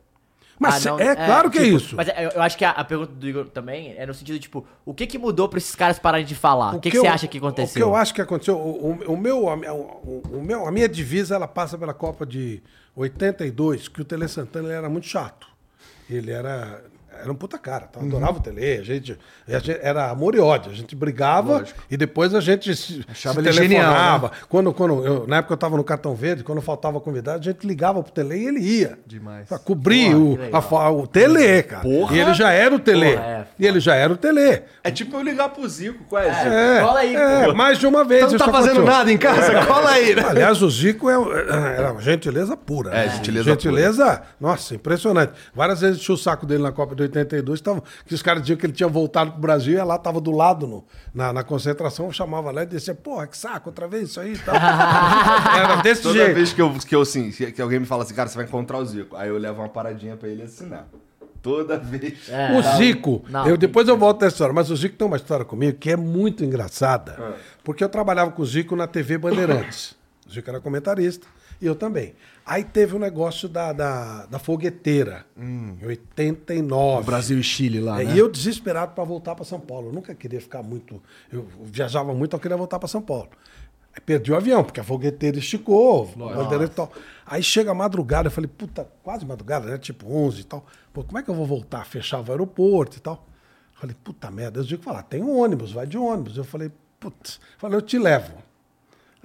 Mas 0.58 0.87
Ah, 0.87 0.96
é 1.00 1.14
claro 1.16 1.50
que 1.50 1.58
é 1.58 1.64
tipo, 1.64 1.76
isso. 1.76 1.96
Mas 1.96 2.08
eu, 2.08 2.14
eu 2.31 2.42
acho 2.42 2.57
que 2.57 2.64
a, 2.64 2.70
a 2.70 2.85
pergunta 2.85 3.12
do 3.12 3.29
Igor 3.29 3.48
também 3.48 3.94
é 3.98 4.07
no 4.07 4.14
sentido, 4.14 4.38
tipo, 4.38 4.64
o 4.85 4.94
que 4.94 5.07
que 5.07 5.18
mudou 5.18 5.48
pra 5.48 5.59
esses 5.59 5.74
caras 5.74 5.98
pararem 5.98 6.24
de 6.24 6.35
falar? 6.35 6.74
O, 6.76 6.81
que, 6.81 6.90
que, 6.90 6.96
você 6.98 7.07
eu- 7.07 7.12
acha 7.12 7.26
que 7.26 7.38
aconteceu? 7.38 7.70
O 7.70 7.74
que 7.74 7.83
eu 7.83 7.96
acho 7.96 8.14
que 8.14 8.20
aconteceu, 8.20 8.57
o, 8.57 8.92
o- 9.09 9.12
o 9.14 9.16
meu, 9.16 9.48
a, 9.48 9.57
minha- 9.57 9.74
o, 9.74 10.40
meu, 10.42 10.66
a 10.66 10.70
minha 10.70 10.88
divisa, 10.88 11.35
ela 11.35 11.48
passa 11.48 11.76
pela 11.76 11.92
Copa 11.92 12.24
de 12.24 12.62
82, 12.94 13.88
que 13.88 14.00
o 14.00 14.05
Tele 14.05 14.29
Santana 14.29 14.68
ele 14.68 14.76
era 14.76 14.88
muito 14.88 15.07
chato. 15.07 15.46
Ele 16.09 16.31
era, 16.31 16.85
era 17.20 17.31
um 17.31 17.35
puta 17.35 17.59
cara, 17.59 17.87
tá? 17.87 18.00
Eu 18.00 18.07
adorava 18.07 18.38
o 18.38 18.40
Tele, 18.40 18.79
a 18.79 18.83
gente, 18.83 19.18
a 19.48 19.59
gente- 19.59 19.79
era 19.83 20.11
amor 20.11 20.35
e 20.35 20.40
ódio, 20.40 20.70
a 20.70 20.74
gente 20.74 20.94
brigava 20.96 21.64
e 21.90 21.96
depois 21.96 22.35
a 22.35 22.40
gente 22.40 22.74
se, 22.77 23.05
Achava 23.09 23.35
se 23.35 23.48
ele 23.48 23.53
genial, 23.53 23.83
telefonava. 23.85 24.33
Quando, 24.48 24.72
quando 24.72 25.05
eu- 25.07 25.27
na 25.27 25.38
época 25.38 25.55
eu 25.55 25.59
tava 25.59 25.77
no 25.77 25.85
Cartão 25.85 26.14
Verde, 26.14 26.42
quando 26.44 26.61
faltava 26.61 27.00
convidado, 27.00 27.38
a 27.40 27.42
gente 27.42 27.66
ligava 27.66 28.03
pro 28.03 28.12
Tele 28.12 28.37
e 28.37 28.46
ele 28.46 28.61
ia. 28.61 28.98
Demais. 29.07 29.48
Pra 29.48 29.59
cobrir 29.59 30.12
Porra, 30.14 30.64
o, 30.72 30.77
a 30.79 30.90
o 30.90 31.07
Tele, 31.07 31.62
cara. 31.62 31.83
Porra. 31.83 32.16
E 32.16 32.20
ele 32.20 32.35
já 32.35 32.50
era 32.53 32.74
o 32.74 32.79
Tele. 32.79 33.12
Porra, 33.12 33.24
é, 33.24 33.46
e 33.59 33.66
ele 33.66 33.81
já 33.81 33.94
era 33.94 34.12
o 34.12 34.16
Tele. 34.16 34.62
É 34.83 34.90
tipo 34.90 35.16
eu 35.16 35.22
ligar 35.22 35.48
pro 35.50 35.68
Zico, 35.68 36.05
qual 36.05 36.22
é, 36.22 36.33
Zico? 36.33 36.46
É, 36.55 36.81
Cola 36.81 37.00
aí, 37.00 37.14
é, 37.16 37.53
mais 37.53 37.79
de 37.79 37.87
uma 37.87 38.05
vez. 38.05 38.24
Então 38.24 38.38
não 38.38 38.38
tá 38.46 38.53
fazendo 38.53 38.72
aconteceu. 38.81 38.98
nada 38.98 39.12
em 39.12 39.18
casa? 39.18 39.64
Cola 39.66 39.90
aí, 39.90 40.14
né? 40.14 40.24
Aliás, 40.29 40.61
o 40.62 40.70
Zico 40.70 41.09
é, 41.11 41.14
era 41.79 41.94
gentileza 42.00 42.57
pura. 42.57 42.90
É, 42.90 43.07
né? 43.07 43.12
gentileza 43.14 43.44
Gentileza, 43.50 44.22
nossa, 44.40 44.74
impressionante. 44.74 45.33
Várias 45.55 45.81
vezes 45.81 45.98
enchi 46.00 46.12
o 46.12 46.16
saco 46.16 46.44
dele 46.46 46.62
na 46.62 46.72
Copa 46.72 46.94
de 46.94 47.04
82, 47.05 47.61
tava, 47.61 47.83
que 48.07 48.14
os 48.14 48.23
caras 48.23 48.43
diziam 48.43 48.57
que 48.57 48.67
ele 48.67 48.73
tinha 48.73 48.88
voltado 48.88 49.33
pro 49.33 49.40
Brasil 49.40 49.75
e 49.75 49.77
ela 49.77 49.97
tava 49.99 50.21
do 50.21 50.31
lado 50.31 50.67
no- 50.67 50.85
na, 51.14 51.33
na 51.33 51.43
concentração, 51.45 52.07
eu 52.07 52.12
chamava 52.12 52.51
lá 52.51 52.62
e 52.62 52.67
dizia, 52.67 52.95
porra, 52.95 53.27
que 53.27 53.37
saco, 53.37 53.69
outra 53.71 53.87
vez 53.88 54.11
isso 54.11 54.21
aí 54.21 54.35
e 54.35 54.38
tal. 54.38 54.55
era 55.57 55.77
desse 55.77 56.03
Toda 56.03 56.14
jeito. 56.19 56.35
vez 56.35 56.53
que, 56.53 56.61
eu, 56.62 56.73
que, 56.73 56.95
eu, 56.95 57.01
assim, 57.03 57.31
que 57.31 57.61
alguém 57.62 57.81
me 57.81 57.87
fala 57.87 58.03
assim, 58.03 58.14
cara, 58.14 58.29
você 58.29 58.37
vai 58.37 58.45
encontrar 58.47 58.79
o 58.79 58.85
Zico. 58.85 59.17
Aí 59.17 59.29
eu 59.29 59.38
levo 59.38 59.61
uma 59.62 59.69
paradinha 59.69 60.17
pra 60.17 60.29
ele 60.29 60.43
assinar. 60.43 60.87
Toda 61.43 61.77
vez. 61.79 62.29
É, 62.31 62.57
O 62.59 62.62
Zico, 62.79 63.23
não, 63.29 63.47
eu, 63.47 63.57
depois 63.59 63.87
eu 63.87 63.99
volto 63.99 64.23
nessa 64.23 64.35
história, 64.35 64.55
mas 64.55 64.71
o 64.71 64.77
Zico 64.77 64.97
tem 64.97 65.07
uma 65.07 65.17
história 65.19 65.45
comigo 65.45 65.77
que 65.79 65.90
é 65.90 65.97
muito 65.97 66.43
engraçada. 66.43 67.17
Ah. 67.19 67.33
Porque 67.62 67.85
eu 67.85 67.88
trabalhava 67.88 68.31
com 68.31 68.40
o 68.40 68.47
Zico 68.47 68.75
na 68.75 68.87
TV 68.87 69.19
Bandeirantes. 69.19 69.95
O 70.27 70.33
Zico 70.33 70.49
era 70.49 70.59
comentarista 70.59 71.27
e 71.61 71.67
eu 71.67 71.75
também. 71.75 72.14
Aí 72.46 72.62
teve 72.62 72.94
o 72.94 72.98
negócio 72.98 73.48
da, 73.48 73.72
da, 73.72 74.26
da 74.26 74.38
fogueteira, 74.38 75.24
em 75.37 75.78
89. 75.83 77.07
Brasil 77.07 77.38
e 77.38 77.42
Chile 77.42 77.80
lá, 77.80 78.02
É, 78.02 78.04
né? 78.04 78.14
E 78.14 78.18
eu 78.18 78.28
desesperado 78.30 78.92
para 78.92 79.02
voltar 79.04 79.35
para 79.35 79.44
São 79.44 79.59
Paulo. 79.59 79.88
Eu 79.88 79.92
nunca 79.92 80.14
queria 80.14 80.40
ficar 80.40 80.62
muito. 80.62 81.02
Eu 81.33 81.46
viajava 81.62 82.12
muito, 82.12 82.37
eu 82.37 82.40
queria 82.40 82.57
voltar 82.57 82.78
para 82.78 82.88
São 82.88 83.00
Paulo. 83.00 83.30
Aí 83.94 84.00
perdi 84.00 84.30
o 84.33 84.37
avião, 84.37 84.62
porque 84.62 84.80
a 84.80 84.85
fogueteira 84.85 85.38
esticou, 85.38 86.07
bandeira 86.16 86.64
e 86.64 86.68
tal. 86.68 86.92
Aí 87.24 87.42
chega 87.42 87.70
a 87.70 87.74
madrugada, 87.74 88.26
eu 88.26 88.33
falei, 88.33 88.50
puta, 88.54 88.87
quase 89.02 89.24
madrugada, 89.24 89.66
né? 89.66 89.78
Tipo 89.78 90.12
11 90.12 90.40
e 90.40 90.44
tal. 90.44 90.66
Pô, 90.92 91.02
como 91.02 91.16
é 91.18 91.22
que 91.22 91.30
eu 91.30 91.35
vou 91.35 91.46
voltar? 91.46 91.87
Fechava 91.87 92.28
o 92.28 92.33
aeroporto 92.33 92.98
e 92.98 93.00
tal. 93.00 93.24
Falei, 93.72 93.96
puta 94.04 94.30
merda. 94.30 94.61
Eu 94.61 94.64
digo, 94.64 94.83
falar, 94.83 95.02
tem 95.04 95.22
um 95.22 95.38
ônibus, 95.38 95.72
vai 95.72 95.87
de 95.87 95.96
ônibus. 95.96 96.37
Eu 96.37 96.44
falei, 96.44 96.70
putz, 97.00 97.40
falei, 97.57 97.78
eu 97.78 97.83
te 97.83 97.98
levo. 97.98 98.43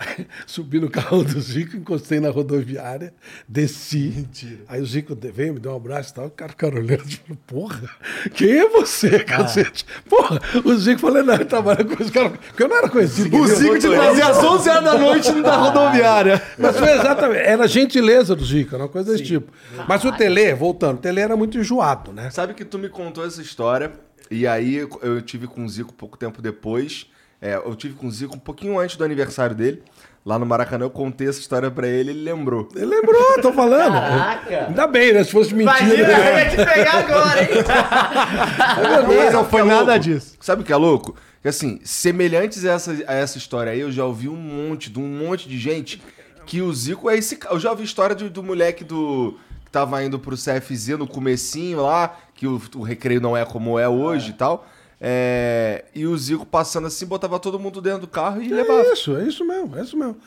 Subi 0.46 0.80
no 0.80 0.90
carro 0.90 1.24
do 1.24 1.40
Zico, 1.40 1.76
encostei 1.78 2.20
na 2.20 2.30
rodoviária, 2.30 3.14
desci. 3.48 4.14
Mentira. 4.16 4.60
Aí 4.68 4.82
o 4.82 4.86
Zico 4.86 5.18
veio, 5.34 5.54
me 5.54 5.60
deu 5.60 5.72
um 5.72 5.76
abraço 5.76 6.12
e 6.12 6.16
tal. 6.16 6.26
O 6.28 6.32
cara 6.32 6.50
ficaram 6.50 6.78
olhando 6.78 7.04
e 7.08 7.16
falou, 7.18 7.38
porra, 7.46 7.90
quem 8.34 8.52
é 8.52 8.70
você, 8.70 9.20
cacete? 9.20 9.86
Porra, 10.08 10.40
o 10.64 10.76
Zico 10.76 11.00
falou, 11.00 11.24
não, 11.24 11.34
ele 11.34 11.46
trabalha 11.46 11.84
com 11.84 12.02
esse 12.02 12.12
cara. 12.12 12.30
Porque 12.30 12.64
eu 12.64 12.68
não 12.68 12.78
era 12.78 12.90
conhecido. 12.90 13.36
O? 13.36 13.48
Zico 13.48 13.80
te 13.80 13.90
trazia 13.90 14.28
às 14.28 14.38
11 14.38 14.70
horas 14.70 14.84
da 14.84 14.98
noite 14.98 15.32
na 15.32 15.56
rodoviária. 15.56 16.42
Mas 16.58 16.78
foi 16.78 16.92
exatamente, 16.92 17.42
era 17.42 17.68
gentileza 17.68 18.36
do 18.36 18.46
Zico, 18.46 18.76
era 18.76 18.84
uma 18.84 18.90
coisa 18.90 19.12
desse 19.12 19.24
tipo. 19.24 19.52
Mas 19.88 20.04
o 20.04 20.12
Tele, 20.12 20.54
voltando, 20.54 20.98
o 20.98 21.02
Tele 21.02 21.20
era 21.20 21.36
muito 21.36 21.58
enjoado, 21.58 22.12
né? 22.12 22.30
Sabe 22.30 22.54
que 22.54 22.66
tu 22.66 22.78
me 22.78 22.90
contou 22.90 23.26
essa 23.26 23.42
história, 23.42 23.92
e 24.30 24.46
aí 24.46 24.88
eu 25.02 25.22
tive 25.22 25.48
com 25.48 25.66
o 25.66 25.70
Zico 25.70 25.94
pouco 25.94 26.18
tempo 26.18 26.42
depois. 26.42 27.08
É, 27.42 27.56
eu 27.56 27.76
tive 27.76 27.94
com 27.96 28.08
o 28.08 28.12
Zico 28.12 28.36
um 28.36 28.40
pouquinho 28.40 28.78
antes 28.78 28.96
do 28.98 29.04
aniversário 29.04 29.56
dele. 29.56 29.82
Lá 30.26 30.38
no 30.38 30.46
Maracanã 30.46 30.86
eu 30.86 30.90
contei 30.90 31.30
essa 31.30 31.40
história 31.40 31.72
pra 31.72 31.88
ele, 31.88 32.12
ele 32.12 32.22
lembrou. 32.24 32.68
Ele 32.76 32.86
lembrou, 32.86 33.42
tô 33.42 33.52
falando. 33.54 33.94
Caraca. 33.94 34.66
Ainda 34.68 34.86
bem, 34.88 35.14
né? 35.14 35.24
Se 35.24 35.32
fosse 35.32 35.54
mentira. 35.56 35.80
Imagina, 35.82 36.12
eu 36.12 36.38
ia 36.38 36.50
te 36.50 36.56
pegar 36.58 36.94
agora, 37.00 37.42
hein? 37.42 37.50
Não, 39.32 39.32
não 39.32 39.46
foi 39.46 39.62
é 39.62 39.64
nada 39.64 39.84
louco? 39.94 40.00
disso. 40.00 40.36
Sabe 40.42 40.62
o 40.62 40.66
que 40.66 40.74
é 40.74 40.76
louco? 40.76 41.16
Que 41.42 41.48
assim, 41.48 41.80
semelhantes 41.84 42.66
a 42.66 42.74
essa, 42.74 42.92
a 43.08 43.14
essa 43.14 43.38
história 43.38 43.72
aí, 43.72 43.80
eu 43.80 43.92
já 43.92 44.04
ouvi 44.04 44.28
um 44.28 44.36
monte, 44.36 44.90
de 44.90 45.00
um 45.00 45.08
monte 45.08 45.48
de 45.48 45.58
gente 45.58 46.02
que 46.46 46.62
o 46.62 46.74
Zico 46.74 47.10
é 47.10 47.18
esse 47.18 47.38
cara. 47.38 47.56
Eu 47.56 47.60
já 47.60 47.72
ouvi 47.72 47.84
história 47.84 48.16
do, 48.16 48.30
do 48.30 48.44
moleque 48.44 48.84
do. 48.84 49.38
que 49.64 49.72
tava 49.72 50.04
indo 50.04 50.20
pro 50.20 50.36
CFZ 50.36 50.90
no 50.98 51.08
comecinho 51.08 51.82
lá, 51.82 52.18
que 52.36 52.46
o, 52.46 52.62
o 52.76 52.84
recreio 52.84 53.22
não 53.22 53.38
é 53.38 53.46
como 53.46 53.80
é 53.80 53.88
hoje 53.88 54.32
e 54.32 54.34
tal. 54.34 54.68
É, 55.02 55.86
e 55.96 56.06
o 56.06 56.18
Zico 56.18 56.46
passando 56.46 56.88
assim, 56.88 57.06
botava 57.06 57.40
todo 57.40 57.58
mundo 57.60 57.82
dentro 57.82 58.02
do 58.02 58.08
carro 58.08 58.42
e 58.42 58.50
levava. 58.50 58.82
É 58.82 58.94
isso, 58.94 59.16
é 59.18 59.24
isso 59.24 59.46
mesmo, 59.46 59.78
é 59.78 59.82
isso 59.82 59.98
mesmo. 59.98 60.18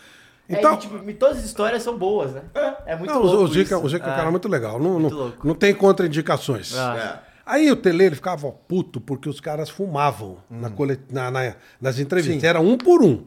Então, 0.48 0.74
Então, 0.74 0.76
tipo, 0.76 1.12
todas 1.14 1.38
as 1.38 1.44
histórias 1.44 1.82
são 1.82 1.96
boas, 1.96 2.32
né? 2.32 2.42
É 2.86 2.96
muito 2.96 3.12
não, 3.12 3.20
o- 3.20 3.24
louco 3.26 3.44
o 3.44 3.48
Zico, 3.48 3.74
isso. 3.74 3.84
o 3.84 3.88
Zico 3.88 4.04
é 4.06 4.08
um 4.08 4.12
É. 4.12 4.16
cara 4.16 4.30
muito 4.30 4.48
legal. 4.48 4.78
Não, 4.80 4.98
Muito 4.98 5.14
não, 5.14 5.22
louco. 5.24 5.46
não 5.46 5.54
tem 5.54 5.74
contraindicações. 5.74 6.74
Ah. 6.76 7.22
Aí 7.44 7.70
o 7.70 7.76
Tele 7.76 8.04
ele 8.04 8.14
ficava 8.14 8.50
puto 8.50 9.00
porque 9.00 9.28
os 9.28 9.40
caras 9.40 9.68
fumavam 9.70 10.38
na 10.50 10.70
cole- 10.70 11.00
na- 11.10 11.30
na- 11.30 11.54
nas 11.80 11.98
entrevistas. 11.98 12.42
Era 12.44 12.60
um 12.60 12.76
por 12.76 13.02
um. 13.02 13.24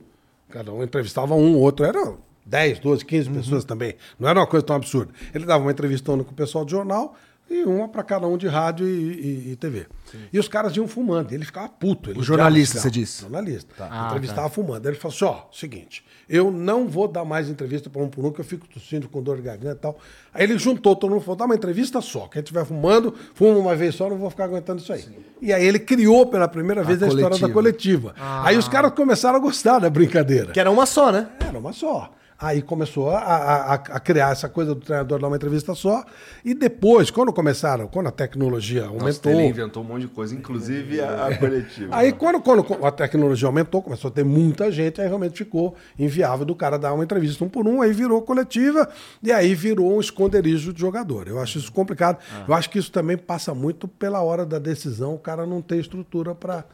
Cada 0.50 0.72
um 0.72 0.84
entrevistava 0.84 1.36
um, 1.36 1.56
o 1.56 1.60
outro 1.60 1.86
era 1.86 2.14
10, 2.46 2.80
12, 2.80 3.04
15 3.06 3.30
pessoas 3.30 3.66
também. 3.66 3.96
Não 4.20 4.30
era 4.30 4.40
uma 4.40 4.48
coisa 4.48 4.66
tão 4.66 4.76
absurda. 4.76 5.12
Ele 5.34 5.46
dava 5.46 5.64
uma 5.64 5.72
entrevista 5.72 6.12
com 6.12 6.20
o 6.20 6.24
pessoal 6.34 6.64
do 6.64 6.72
jornal, 6.72 7.16
E 7.48 7.64
uma 7.64 7.88
para 7.88 8.02
cada 8.02 8.26
um 8.28 8.38
de 8.38 8.48
rádio 8.48 8.88
e, 8.88 8.92
e- 8.92 9.52
e 9.52 9.56
TV. 9.56 9.86
E 10.34 10.40
os 10.40 10.48
caras 10.48 10.76
iam 10.76 10.88
fumando. 10.88 11.32
Ele 11.32 11.46
ficava 11.46 11.70
puto. 11.70 12.10
Ele 12.10 12.20
O 12.20 12.24
jornalista, 12.24 12.80
você 12.80 12.90
disse? 12.90 13.22
Jornalista. 13.22 13.72
Ah, 13.80 14.08
Entrevistava 14.08 14.50
fumando. 14.50 14.86
Aí 14.88 14.94
ele 14.94 15.00
falou 15.00 15.16
assim: 15.16 15.26
ó, 15.26 15.44
seguinte, 15.52 16.04
eu 16.28 16.50
não 16.50 16.88
vou 16.88 17.08
dar 17.08 17.24
mais 17.24 17.48
entrevista 17.48 17.88
para 17.88 18.02
um 18.02 18.08
por 18.10 18.26
um, 18.26 18.32
que 18.32 18.42
eu 18.42 18.46
fico 18.46 18.68
tossindo 18.68 19.08
com 19.08 19.22
dor 19.22 19.36
de 19.38 19.44
garganta 19.44 19.76
e 19.76 19.80
tal. 19.80 20.00
Aí 20.34 20.44
ele 20.44 20.58
juntou 20.58 20.96
todo 20.96 21.12
mundo 21.12 21.22
e 21.22 21.26
falou: 21.26 21.36
dá 21.38 21.46
uma 21.46 21.54
entrevista 21.56 22.02
só. 22.02 22.28
Quem 22.28 22.42
estiver 22.42 22.66
fumando, 22.66 23.14
fuma 23.36 23.58
uma 23.60 23.76
vez 23.76 23.94
só, 23.94 24.10
não 24.10 24.18
vou 24.18 24.30
ficar 24.32 24.46
aguentando 24.46 24.82
isso 24.82 24.92
aí. 24.92 25.06
E 25.40 25.54
aí 25.54 25.64
ele 25.66 25.78
criou 25.80 26.26
pela 26.26 26.48
primeira 26.48 26.84
vez 26.84 27.02
a, 27.04 27.08
história 27.08 27.38
da 27.38 27.54
coletiva. 27.54 28.16
Aí 28.20 28.58
os 28.58 28.68
caras 28.68 28.92
começaram 28.94 29.36
a 29.38 29.40
gostar 29.40 29.78
da 29.78 29.90
brincadeira. 29.90 30.52
Que 30.52 30.60
era 30.60 30.72
uma 30.72 30.88
só, 30.88 31.12
né? 31.12 31.30
Era 31.48 31.60
uma 31.60 31.74
só. 31.74 32.12
Aí 32.38 32.62
começou 32.62 33.10
a, 33.12 33.18
a- 33.20 33.74
a- 33.76 34.00
criar 34.00 34.32
essa 34.34 34.50
coisa 34.50 34.76
do 34.76 34.82
treinador 34.82 35.20
dar 35.20 35.28
uma 35.28 35.38
entrevista 35.38 35.74
só. 35.74 36.04
E 36.44 36.54
depois, 36.54 37.10
quando 37.10 37.32
começaram, 37.32 37.88
quando 37.88 38.08
a 38.08 38.12
tecnologia 38.12 38.82
Nossa, 38.88 38.94
aumentou. 39.00 39.32
ele 39.32 39.44
inventou 39.48 39.82
um 39.82 39.86
monte 39.86 40.02
de 40.02 40.08
coisa, 40.10 40.36
inclusive 40.36 41.00
a, 41.00 41.28
a 41.28 41.38
coletiva. 41.38 41.96
Aí, 41.96 42.12
quando, 42.12 42.42
quando 42.42 42.86
a 42.86 42.92
tecnologia 42.92 43.48
aumentou, 43.48 43.82
começou 43.82 44.10
a 44.10 44.12
ter 44.12 44.26
muita 44.26 44.70
gente, 44.70 45.00
aí 45.00 45.08
realmente 45.08 45.38
ficou 45.38 45.76
inviável 45.98 46.46
do 46.46 46.54
cara 46.54 46.78
dar 46.78 46.94
uma 46.94 47.06
entrevista 47.06 47.42
um 47.46 47.48
por 47.48 47.66
um, 47.68 47.82
aí 47.82 47.94
virou 47.94 48.22
coletiva, 48.22 48.90
e 49.24 49.32
aí 49.32 49.56
virou 49.56 49.96
um 49.96 50.00
esconderijo 50.02 50.74
de 50.74 50.82
jogador. 50.82 51.30
Eu 51.30 51.40
acho 51.40 51.58
isso 51.58 51.72
complicado. 51.72 52.18
Eu 52.46 52.54
acho 52.54 52.70
que 52.70 52.78
isso 52.78 52.92
também 52.92 53.18
passa 53.18 53.54
muito 53.54 53.88
pela 53.88 54.22
hora 54.22 54.46
da 54.46 54.60
decisão, 54.60 55.16
o 55.16 55.20
cara 55.20 55.46
não 55.46 55.62
ter 55.62 55.78
estrutura 55.78 56.36
para 56.36 56.66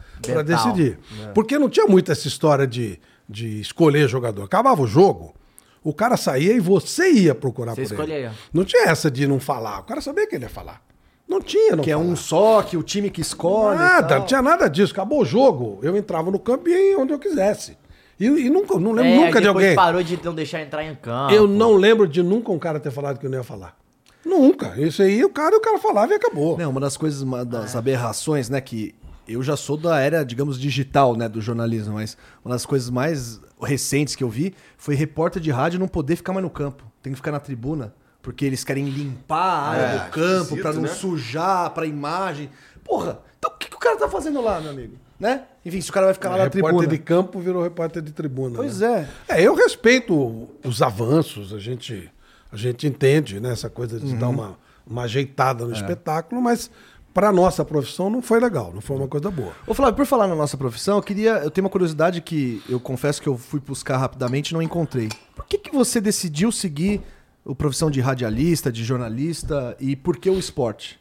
decidir. 0.43 0.97
Porque 1.35 1.59
não 1.59 1.69
tinha 1.69 1.85
muito 1.85 2.11
essa 2.11 2.27
história 2.27 2.65
de, 2.65 2.99
de 3.29 3.61
escolher 3.61 4.07
jogador. 4.09 4.43
Acabava 4.45 4.81
o 4.81 4.87
jogo. 4.87 5.35
O 5.83 5.93
cara 5.93 6.15
saía 6.17 6.53
e 6.53 6.59
você 6.59 7.11
ia 7.11 7.33
procurar 7.35 7.71
Você 7.75 7.81
por 7.95 8.03
ele. 8.03 8.13
escolhia. 8.13 8.31
Não 8.53 8.63
tinha 8.63 8.83
essa 8.83 9.09
de 9.09 9.25
não 9.27 9.39
falar. 9.39 9.79
O 9.79 9.83
cara 9.83 9.99
sabia 10.01 10.27
que 10.27 10.35
ele 10.35 10.45
ia 10.45 10.49
falar. 10.49 10.81
Não 11.27 11.41
tinha, 11.41 11.75
não 11.75 11.83
Que 11.83 11.91
é 11.91 11.93
falar. 11.95 12.05
um 12.05 12.15
só, 12.15 12.61
que 12.61 12.75
o 12.77 12.83
time 12.83 13.09
que 13.09 13.21
escolhe. 13.21 13.77
e 13.77 13.79
Nada, 13.79 14.07
tal. 14.07 14.19
não 14.19 14.25
tinha 14.25 14.41
nada 14.41 14.67
disso. 14.69 14.91
Acabou 14.93 15.21
o 15.21 15.25
jogo, 15.25 15.79
eu 15.81 15.95
entrava 15.97 16.29
no 16.29 16.37
campo 16.37 16.67
e 16.69 16.91
ia 16.91 16.99
onde 16.99 17.13
eu 17.13 17.19
quisesse. 17.19 17.77
E, 18.19 18.25
e 18.25 18.49
nunca, 18.49 18.77
não 18.77 18.91
lembro 18.91 19.11
É, 19.23 19.25
nunca 19.25 19.41
de 19.41 19.47
alguém. 19.47 19.75
parou 19.75 20.03
de 20.03 20.19
não 20.23 20.35
deixar 20.35 20.61
entrar 20.61 20.83
em 20.85 20.93
campo. 20.93 21.33
Eu 21.33 21.47
não 21.47 21.73
lembro 21.73 22.07
de 22.07 22.21
nunca 22.21 22.51
um 22.51 22.59
cara 22.59 22.79
ter 22.79 22.91
falado 22.91 23.17
que 23.17 23.25
eu 23.25 23.29
não 23.31 23.37
ia 23.39 23.43
falar. 23.43 23.75
Nunca. 24.23 24.75
Isso 24.79 25.01
aí, 25.01 25.23
o 25.25 25.29
cara, 25.29 25.57
o 25.57 25.61
cara 25.61 25.79
falava 25.79 26.11
e 26.11 26.15
acabou. 26.15 26.57
Não, 26.57 26.69
uma 26.69 26.79
das 26.79 26.95
coisas, 26.95 27.21
uma 27.23 27.43
das 27.43 27.75
aberrações, 27.75 28.49
né, 28.49 28.61
que 28.61 28.93
eu 29.27 29.41
já 29.41 29.57
sou 29.57 29.77
da 29.77 29.99
era, 29.99 30.23
digamos, 30.23 30.59
digital, 30.59 31.15
né, 31.15 31.27
do 31.27 31.41
jornalismo, 31.41 31.95
mas 31.95 32.15
uma 32.45 32.53
das 32.53 32.65
coisas 32.65 32.89
mais 32.91 33.39
recentes 33.61 34.15
que 34.15 34.23
eu 34.23 34.29
vi 34.29 34.53
foi 34.77 34.95
repórter 34.95 35.41
de 35.41 35.51
rádio 35.51 35.79
não 35.79 35.87
poder 35.87 36.15
ficar 36.15 36.33
mais 36.33 36.43
no 36.43 36.49
campo. 36.49 36.83
Tem 37.01 37.11
que 37.13 37.17
ficar 37.17 37.31
na 37.31 37.39
tribuna, 37.39 37.93
porque 38.21 38.45
eles 38.45 38.63
querem 38.63 38.85
limpar 38.89 39.37
a 39.37 39.69
área 39.69 39.83
É, 39.83 39.97
do 40.05 40.11
campo 40.11 40.57
pra 40.57 40.73
não 40.73 40.81
né? 40.83 40.87
sujar, 40.87 41.69
pra 41.71 41.85
imagem. 41.85 42.49
Porra, 42.83 43.19
então 43.37 43.51
o 43.51 43.57
que, 43.57 43.69
que 43.69 43.75
o 43.75 43.79
cara 43.79 43.97
tá 43.97 44.07
fazendo 44.09 44.41
lá, 44.41 44.59
meu 44.59 44.71
amigo? 44.71 44.95
Né? 45.19 45.43
Enfim, 45.63 45.79
se 45.79 45.89
o 45.91 45.93
cara 45.93 46.07
vai 46.07 46.13
ficar 46.15 46.29
lá 46.29 46.37
na 46.37 46.43
repórter 46.45 46.69
tribuna. 46.69 46.87
de 46.87 46.97
campo 46.97 47.39
virou 47.39 47.61
repórter 47.61 48.01
de 48.01 48.11
tribuna. 48.11 48.55
Pois 48.55 48.79
né? 48.79 49.07
é. 49.29 49.37
É, 49.37 49.41
eu 49.43 49.53
respeito 49.53 50.49
os 50.63 50.81
avanços, 50.81 51.53
a 51.53 51.59
gente, 51.59 52.11
a 52.51 52.57
gente 52.57 52.87
entende 52.87 53.39
né, 53.39 53.51
essa 53.51 53.69
coisa 53.69 53.99
de 53.99 54.15
dar 54.15 54.29
uma, 54.29 54.57
uma 54.85 55.03
ajeitada 55.03 55.63
no 55.65 55.73
espetáculo, 55.73 56.41
mas 56.41 56.71
para 57.13 57.31
nossa 57.31 57.65
profissão 57.65 58.09
não 58.09 58.21
foi 58.21 58.39
legal, 58.39 58.71
não 58.73 58.81
foi 58.81 58.95
uma 58.95 59.07
coisa 59.07 59.29
boa. 59.29 59.53
Ô 59.67 59.73
Flávio, 59.73 59.95
por 59.95 60.05
falar 60.05 60.27
na 60.27 60.35
nossa 60.35 60.57
profissão, 60.57 60.97
eu 60.97 61.03
queria. 61.03 61.31
Eu 61.39 61.51
tenho 61.51 61.65
uma 61.65 61.71
curiosidade 61.71 62.21
que 62.21 62.61
eu 62.69 62.79
confesso 62.79 63.21
que 63.21 63.27
eu 63.27 63.37
fui 63.37 63.59
buscar 63.59 63.97
rapidamente 63.97 64.51
e 64.51 64.53
não 64.53 64.61
encontrei. 64.61 65.09
Por 65.35 65.45
que, 65.45 65.57
que 65.57 65.71
você 65.71 65.99
decidiu 65.99 66.51
seguir 66.51 67.01
a 67.49 67.53
profissão 67.55 67.91
de 67.91 67.99
radialista, 67.99 68.71
de 68.71 68.83
jornalista 68.83 69.75
e 69.79 69.95
por 69.95 70.17
que 70.17 70.29
o 70.29 70.39
esporte? 70.39 70.99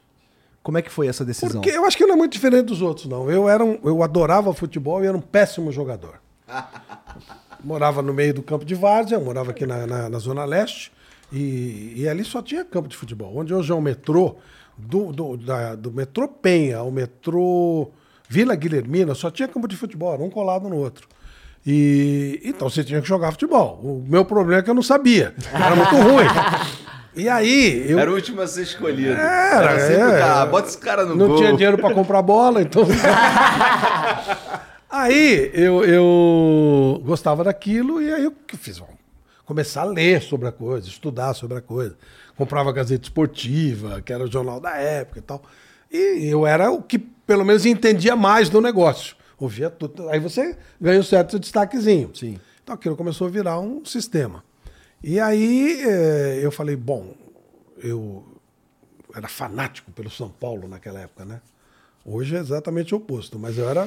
Como 0.62 0.76
é 0.76 0.82
que 0.82 0.90
foi 0.90 1.08
essa 1.08 1.24
decisão? 1.24 1.60
Porque 1.60 1.70
eu 1.70 1.86
acho 1.86 1.96
que 1.96 2.04
não 2.04 2.14
é 2.14 2.18
muito 2.18 2.32
diferente 2.32 2.66
dos 2.66 2.82
outros, 2.82 3.06
não. 3.06 3.30
Eu, 3.30 3.48
era 3.48 3.64
um, 3.64 3.78
eu 3.82 4.02
adorava 4.02 4.52
futebol 4.52 5.02
e 5.02 5.06
era 5.06 5.16
um 5.16 5.20
péssimo 5.20 5.72
jogador. 5.72 6.20
morava 7.64 8.02
no 8.02 8.12
meio 8.12 8.34
do 8.34 8.42
campo 8.42 8.64
de 8.64 8.74
várzea, 8.74 9.18
morava 9.18 9.50
aqui 9.50 9.66
na, 9.66 9.86
na, 9.86 10.08
na 10.08 10.18
Zona 10.18 10.44
Leste, 10.44 10.92
e, 11.32 11.94
e 11.96 12.08
ali 12.08 12.24
só 12.24 12.42
tinha 12.42 12.64
campo 12.64 12.88
de 12.88 12.96
futebol. 12.96 13.36
Onde 13.36 13.54
hoje 13.54 13.70
é 13.70 13.74
o 13.74 13.80
metrô, 13.80 14.36
do, 14.86 15.12
do, 15.12 15.36
da- 15.36 15.74
do 15.74 15.92
metrô 15.92 16.28
Penha 16.28 16.78
ao 16.78 16.90
metrô 16.90 17.90
Vila 18.28 18.54
Guilhermina, 18.54 19.14
só 19.14 19.30
tinha 19.30 19.48
campo 19.48 19.68
de 19.68 19.76
futebol, 19.76 20.14
era 20.14 20.22
um 20.22 20.30
colado 20.30 20.68
no 20.68 20.76
outro. 20.76 21.06
E 21.66 22.40
então 22.44 22.70
você 22.70 22.82
tinha 22.82 23.02
que 23.02 23.08
jogar 23.08 23.32
futebol. 23.32 23.78
O 23.82 24.04
meu 24.08 24.24
problema 24.24 24.60
é 24.60 24.62
que 24.62 24.70
eu 24.70 24.74
não 24.74 24.82
sabia. 24.82 25.34
Era 25.52 25.76
muito 25.76 25.94
ruim. 25.96 26.26
E 27.14 27.28
aí, 27.28 27.90
eu, 27.90 27.98
Era 27.98 28.10
o 28.10 28.14
último 28.14 28.40
a 28.40 28.46
ser 28.46 28.62
escolhido. 28.62 29.10
Era, 29.12 29.78
sempre 29.80 30.02
é. 30.02 30.20
o 30.20 30.24
"Ah, 30.24 30.46
bota 30.46 30.68
esse 30.68 30.78
cara 30.78 31.04
no 31.04 31.14
não 31.16 31.26
gol. 31.28 31.36
tinha 31.36 31.52
dinheiro 31.52 31.76
para 31.76 31.92
comprar 31.92 32.22
bola, 32.22 32.62
então. 32.62 32.86
aí 34.88 35.50
eu, 35.54 35.84
eu 35.84 37.02
gostava 37.04 37.44
daquilo 37.44 38.00
e 38.00 38.12
aí 38.12 38.24
eu 38.24 38.32
que 38.32 38.56
fiz? 38.56 38.80
Começar 39.44 39.82
a 39.82 39.84
ler 39.84 40.22
sobre 40.22 40.48
a 40.48 40.52
coisa, 40.52 40.88
estudar 40.88 41.34
sobre 41.34 41.58
a 41.58 41.60
coisa. 41.60 41.96
Comprava 42.40 42.72
Gazeta 42.72 43.04
Esportiva, 43.04 44.00
que 44.00 44.10
era 44.10 44.24
o 44.24 44.26
jornal 44.26 44.58
da 44.58 44.74
época 44.74 45.18
e 45.18 45.22
tal. 45.22 45.42
E 45.92 46.26
eu 46.26 46.46
era 46.46 46.70
o 46.70 46.82
que 46.82 46.98
pelo 46.98 47.44
menos 47.44 47.66
entendia 47.66 48.16
mais 48.16 48.48
do 48.48 48.62
negócio. 48.62 49.14
Ouvia 49.38 49.68
tudo. 49.68 50.08
Aí 50.08 50.18
você 50.18 50.56
ganha 50.80 51.00
um 51.00 51.02
certo 51.02 51.38
destaquezinho. 51.38 52.10
Sim. 52.14 52.40
Então 52.62 52.74
aquilo 52.74 52.96
começou 52.96 53.26
a 53.26 53.30
virar 53.30 53.60
um 53.60 53.84
sistema. 53.84 54.42
E 55.04 55.20
aí 55.20 55.82
eh, 55.86 56.40
eu 56.42 56.50
falei, 56.50 56.76
bom, 56.76 57.14
eu 57.76 58.24
era 59.14 59.28
fanático 59.28 59.90
pelo 59.92 60.08
São 60.08 60.30
Paulo 60.30 60.66
naquela 60.66 61.00
época, 61.00 61.26
né? 61.26 61.42
Hoje 62.06 62.36
é 62.36 62.38
exatamente 62.38 62.94
o 62.94 62.96
oposto, 62.96 63.38
mas 63.38 63.58
eu 63.58 63.68
era. 63.68 63.86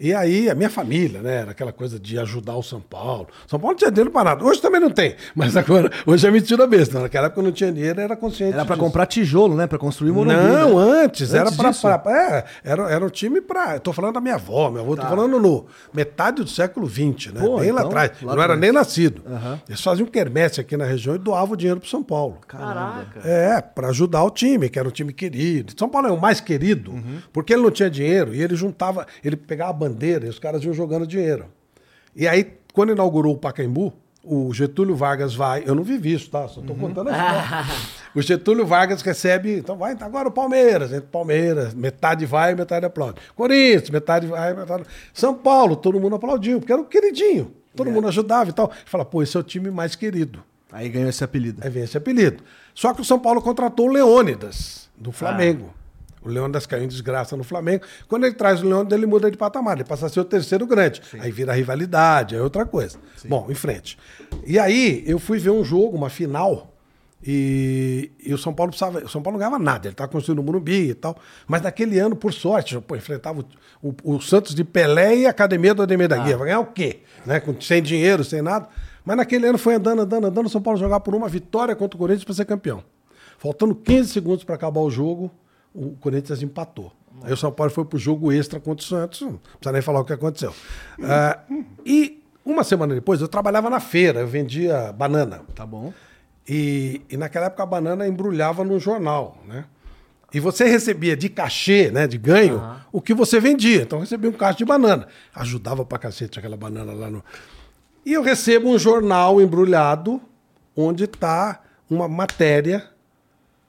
E 0.00 0.14
aí, 0.14 0.48
a 0.48 0.54
minha 0.54 0.70
família, 0.70 1.20
né? 1.20 1.40
Era 1.42 1.50
aquela 1.50 1.72
coisa 1.72 2.00
de 2.00 2.18
ajudar 2.18 2.56
o 2.56 2.62
São 2.62 2.80
Paulo. 2.80 3.28
São 3.46 3.60
Paulo 3.60 3.72
não 3.74 3.78
tinha 3.78 3.90
dinheiro 3.90 4.10
para 4.10 4.30
nada. 4.30 4.42
Hoje 4.42 4.58
também 4.62 4.80
não 4.80 4.88
tem. 4.90 5.14
Mas 5.34 5.54
agora, 5.58 5.90
hoje 6.06 6.26
é 6.26 6.30
mentira 6.30 6.66
besta. 6.66 6.98
Naquela 7.00 7.26
época 7.26 7.42
não 7.42 7.52
tinha 7.52 7.70
dinheiro, 7.70 8.00
era 8.00 8.16
consciente. 8.16 8.54
Era 8.54 8.64
pra 8.64 8.76
disso. 8.76 8.86
comprar 8.86 9.04
tijolo, 9.04 9.54
né? 9.54 9.66
Pra 9.66 9.78
construir 9.78 10.10
Morumbi. 10.12 10.34
Não, 10.36 10.78
né? 10.92 11.02
antes, 11.04 11.34
era 11.34 11.44
Antes 11.44 11.56
pra, 11.58 11.68
disso? 11.70 11.82
pra- 11.82 12.02
é, 12.06 12.44
era, 12.64 12.90
era 12.90 13.04
um 13.04 13.10
time 13.10 13.42
pra. 13.42 13.74
Eu 13.74 13.80
tô 13.80 13.92
falando 13.92 14.14
da 14.14 14.20
minha 14.22 14.36
avó, 14.36 14.70
minha 14.70 14.82
avó, 14.82 14.96
tô 14.96 15.02
falando 15.02 15.38
no 15.38 15.66
metade 15.92 16.42
do 16.42 16.48
século 16.48 16.88
XX, 16.88 17.32
né? 17.34 17.40
Pô, 17.40 17.58
Bem 17.60 17.70
lá 17.70 17.80
então, 17.80 17.88
atrás. 17.90 18.12
lá 18.22 18.34
não 18.36 18.42
era 18.42 18.56
nem 18.56 18.72
nascido. 18.72 19.22
Aham. 19.30 19.60
Eles 19.68 19.82
faziam 19.82 20.06
quermesse 20.06 20.62
aqui 20.62 20.78
na 20.78 20.86
região 20.86 21.14
e 21.14 21.18
doavam 21.18 21.54
dinheiro 21.56 21.78
pro 21.78 21.88
São 21.88 22.02
Paulo. 22.02 22.38
Caraca. 22.48 23.20
É, 23.22 23.60
para 23.60 23.88
ajudar 23.88 24.22
o 24.24 24.30
time, 24.30 24.70
que 24.70 24.78
era 24.78 24.88
um 24.88 24.90
time 24.90 25.12
querido. 25.12 25.74
São 25.76 25.90
Paulo 25.90 26.08
é 26.08 26.10
o 26.10 26.18
mais 26.18 26.40
querido, 26.40 26.92
Uhum. 26.92 27.18
porque 27.34 27.52
ele 27.52 27.62
não 27.62 27.70
tinha 27.70 27.90
dinheiro 27.90 28.34
e 28.34 28.40
ele 28.42 28.56
juntava, 28.56 29.06
ele 29.22 29.36
pegava 29.36 29.70
a 29.70 29.74
bandeira 29.74 29.89
e 30.26 30.28
os 30.28 30.38
caras 30.38 30.62
iam 30.64 30.72
jogando 30.72 31.06
dinheiro. 31.06 31.46
E 32.14 32.26
aí, 32.26 32.52
quando 32.72 32.92
inaugurou 32.92 33.34
o 33.34 33.38
Pacaembu, 33.38 33.92
o 34.22 34.52
Getúlio 34.52 34.94
Vargas 34.94 35.34
vai, 35.34 35.62
eu 35.66 35.74
não 35.74 35.82
vivi 35.82 36.12
isso, 36.12 36.30
tá? 36.30 36.46
Só 36.46 36.60
tô 36.60 36.74
contando 36.74 37.08
a 37.08 37.12
história. 37.12 37.66
o 38.14 38.22
Getúlio 38.22 38.66
Vargas 38.66 39.00
recebe, 39.02 39.58
então 39.58 39.76
vai 39.76 39.96
agora 39.98 40.28
o 40.28 40.30
Palmeiras, 40.32 40.92
entre 40.92 41.08
Palmeiras, 41.08 41.72
metade 41.74 42.26
vai, 42.26 42.54
metade 42.54 42.84
aplaude. 42.84 43.20
Corinthians, 43.34 43.90
metade 43.90 44.26
vai, 44.26 44.52
metade. 44.54 44.84
São 45.14 45.34
Paulo, 45.34 45.76
todo 45.76 45.98
mundo 45.98 46.16
aplaudiu, 46.16 46.58
porque 46.58 46.72
era 46.72 46.82
o 46.82 46.84
queridinho. 46.84 47.52
Todo 47.74 47.90
mundo 47.90 48.08
ajudava 48.08 48.50
e 48.50 48.52
tal. 48.52 48.70
Fala, 48.84 49.04
pô, 49.04 49.22
esse 49.22 49.36
é 49.36 49.40
o 49.40 49.42
time 49.44 49.70
mais 49.70 49.94
querido. 49.94 50.42
Aí 50.72 50.88
ganhou 50.88 51.08
esse 51.08 51.22
apelido. 51.24 51.60
Aí 51.64 51.70
vem 51.70 51.84
esse 51.84 51.96
apelido. 51.96 52.42
Só 52.74 52.92
que 52.92 53.00
o 53.00 53.04
São 53.04 53.18
Paulo 53.18 53.40
contratou 53.40 53.88
o 53.88 53.92
Leônidas, 53.92 54.88
do 54.96 55.12
Flamengo. 55.12 55.72
O 56.22 56.28
Leônidas 56.28 56.66
caiu 56.66 56.84
em 56.84 56.88
desgraça 56.88 57.36
no 57.36 57.42
Flamengo. 57.44 57.84
Quando 58.06 58.26
ele 58.26 58.34
traz 58.34 58.62
o 58.62 58.66
Leônidas, 58.66 58.96
ele 58.96 59.06
muda 59.06 59.30
de 59.30 59.36
patamar. 59.38 59.76
Ele 59.76 59.84
passa 59.84 60.06
a 60.06 60.08
ser 60.08 60.20
o 60.20 60.24
terceiro 60.24 60.66
grande. 60.66 61.00
Aí 61.18 61.30
vira 61.30 61.52
rivalidade, 61.52 62.36
é 62.36 62.42
outra 62.42 62.66
coisa. 62.66 62.98
Bom, 63.26 63.46
em 63.48 63.54
frente. 63.54 63.96
E 64.46 64.58
aí, 64.58 65.02
eu 65.06 65.18
fui 65.18 65.38
ver 65.38 65.50
um 65.50 65.64
jogo, 65.64 65.96
uma 65.96 66.10
final, 66.10 66.74
e, 67.26 68.10
e 68.24 68.32
o 68.32 68.38
São 68.38 68.52
Paulo 68.52 68.70
precisava. 68.70 68.98
O 69.04 69.08
São 69.08 69.22
Paulo 69.22 69.38
não 69.38 69.46
ganhava 69.46 69.58
nada, 69.62 69.86
ele 69.86 69.92
estava 69.94 70.10
construindo 70.10 70.38
o 70.38 70.42
Morumbi 70.42 70.90
e 70.90 70.94
tal. 70.94 71.16
Mas 71.46 71.62
naquele 71.62 71.98
ano, 71.98 72.16
por 72.16 72.32
sorte, 72.32 72.78
pô, 72.80 72.96
enfrentava 72.96 73.44
o, 73.82 73.88
o- 74.04 74.16
o 74.16 74.20
Santos 74.20 74.54
de 74.54 74.64
Pelé 74.64 75.16
e 75.18 75.26
a 75.26 75.30
Academia 75.30 75.74
do 75.74 75.82
Ademir 75.82 76.08
da 76.08 76.16
Guia. 76.18 76.36
Vai 76.36 76.46
ganhar 76.48 76.60
o 76.60 76.66
quê? 76.66 77.00
Né? 77.26 77.40
Com, 77.40 77.58
sem 77.60 77.82
dinheiro, 77.82 78.24
sem 78.24 78.42
nada. 78.42 78.68
Mas 79.04 79.16
naquele 79.16 79.46
ano 79.46 79.58
foi 79.58 79.74
andando, 79.74 80.02
andando, 80.02 80.26
andando. 80.26 80.46
O 80.46 80.50
São 80.50 80.60
Paulo 80.62 80.78
jogar 80.78 81.00
por 81.00 81.14
uma 81.14 81.28
vitória 81.28 81.74
contra 81.76 81.96
o 81.96 81.98
Corinthians 81.98 82.24
para 82.24 82.34
ser 82.34 82.44
campeão. 82.44 82.82
Faltando 83.38 83.74
15 83.74 84.10
segundos 84.10 84.44
para 84.44 84.54
acabar 84.54 84.80
o 84.80 84.90
jogo, 84.90 85.30
o 85.74 85.90
Corinthians 85.96 86.42
empatou. 86.42 86.92
Aí 87.22 87.32
o 87.32 87.36
São 87.36 87.52
Paulo 87.52 87.72
foi 87.72 87.84
pro 87.84 87.98
jogo 87.98 88.32
extra 88.32 88.58
contra 88.60 88.84
o 88.84 88.88
Santos, 88.88 89.20
não 89.20 89.36
precisa 89.36 89.72
nem 89.72 89.82
falar 89.82 90.00
o 90.00 90.04
que 90.04 90.12
aconteceu. 90.12 90.54
Ah, 91.02 91.40
e 91.84 92.22
uma 92.44 92.64
semana 92.64 92.94
depois, 92.94 93.20
eu 93.20 93.28
trabalhava 93.28 93.68
na 93.68 93.80
feira, 93.80 94.20
eu 94.20 94.26
vendia 94.26 94.92
banana. 94.92 95.42
Tá 95.54 95.66
bom. 95.66 95.92
E, 96.48 97.02
e 97.10 97.16
naquela 97.16 97.46
época 97.46 97.62
a 97.62 97.66
banana 97.66 98.08
embrulhava 98.08 98.64
no 98.64 98.78
jornal, 98.78 99.38
né? 99.46 99.64
E 100.32 100.38
você 100.38 100.64
recebia 100.64 101.16
de 101.16 101.28
cachê, 101.28 101.90
né, 101.90 102.06
de 102.06 102.16
ganho, 102.16 102.62
o 102.92 103.00
que 103.00 103.12
você 103.12 103.40
vendia. 103.40 103.82
Então 103.82 103.98
eu 103.98 104.02
recebia 104.02 104.30
um 104.30 104.32
caixa 104.32 104.58
de 104.58 104.64
banana. 104.64 105.08
Ajudava 105.34 105.84
pra 105.84 105.98
cacete 105.98 106.38
aquela 106.38 106.56
banana 106.56 106.92
lá 106.92 107.10
no. 107.10 107.24
E 108.06 108.12
eu 108.12 108.22
recebo 108.22 108.68
um 108.68 108.78
jornal 108.78 109.40
embrulhado 109.40 110.20
onde 110.76 111.06
tá 111.08 111.60
uma 111.88 112.08
matéria 112.08 112.89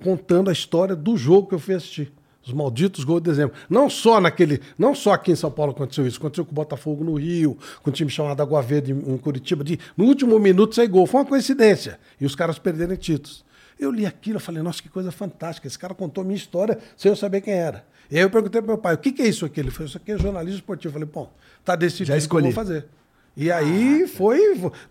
contando 0.04 0.50
a 0.50 0.54
história 0.54 0.96
do 0.96 1.16
jogo 1.18 1.48
que 1.48 1.56
eu 1.56 1.60
fui 1.60 1.76
assistir. 1.76 2.12
Os 2.44 2.52
malditos 2.52 3.04
gols 3.04 3.22
de 3.22 3.30
dezembro. 3.30 3.56
Não 3.70 3.88
só 3.88 4.20
naquele. 4.20 4.60
Não 4.78 4.96
só 4.96 5.14
aqui 5.14 5.32
em 5.32 5.36
São 5.36 5.52
Paulo 5.52 5.74
aconteceu 5.74 6.08
isso. 6.08 6.18
Aconteceu 6.18 6.44
com 6.44 6.52
o 6.52 6.56
Botafogo 6.56 7.04
no 7.04 7.14
Rio, 7.14 7.56
com 7.84 7.92
o 7.92 7.94
time 7.94 8.10
chamado 8.10 8.42
Água 8.42 8.62
Verde 8.64 8.92
em 8.92 9.18
Curitiba. 9.20 9.64
De, 9.64 9.80
no 9.96 10.06
último 10.06 10.40
minuto 10.40 10.74
sai 10.74 10.88
gol. 10.88 11.06
Foi 11.06 11.22
uma 11.22 11.26
coincidência. 11.28 12.00
E 12.20 12.26
os 12.26 12.34
caras 12.34 12.58
perderem 12.58 12.98
títulos. 12.98 13.46
Eu 13.80 13.92
li 13.92 14.06
aquilo, 14.08 14.38
eu 14.38 14.40
falei, 14.42 14.62
nossa, 14.64 14.82
que 14.82 14.90
coisa 14.90 15.12
fantástica. 15.12 15.68
Esse 15.68 15.78
cara 15.78 15.94
contou 15.94 16.24
a 16.24 16.26
minha 16.26 16.36
história 16.36 16.80
sem 16.98 17.12
eu 17.12 17.16
saber 17.16 17.42
quem 17.42 17.54
era. 17.54 17.86
E 18.10 18.18
aí 18.18 18.24
eu 18.24 18.30
perguntei 18.30 18.60
pro 18.60 18.70
meu 18.70 18.78
pai, 18.78 18.96
o 18.96 18.98
que, 18.98 19.12
que 19.12 19.22
é 19.22 19.28
isso 19.28 19.46
aqui? 19.46 19.60
Ele 19.60 19.72
falou, 19.72 19.88
isso 19.88 19.98
aqui 19.98 20.12
é 20.12 20.18
jornalismo 20.18 20.58
esportivo. 20.58 20.90
Eu 20.90 20.94
falei, 20.94 21.10
bom, 21.14 21.32
tá 21.64 21.76
decidido 21.76 22.08
Já 22.08 22.14
o 22.14 22.16
que 22.16 22.20
eu 22.20 22.24
escolhi. 22.24 22.44
vou 22.46 22.54
fazer. 22.54 22.88
E 23.36 23.50
aí 23.50 24.08
foi. 24.08 24.40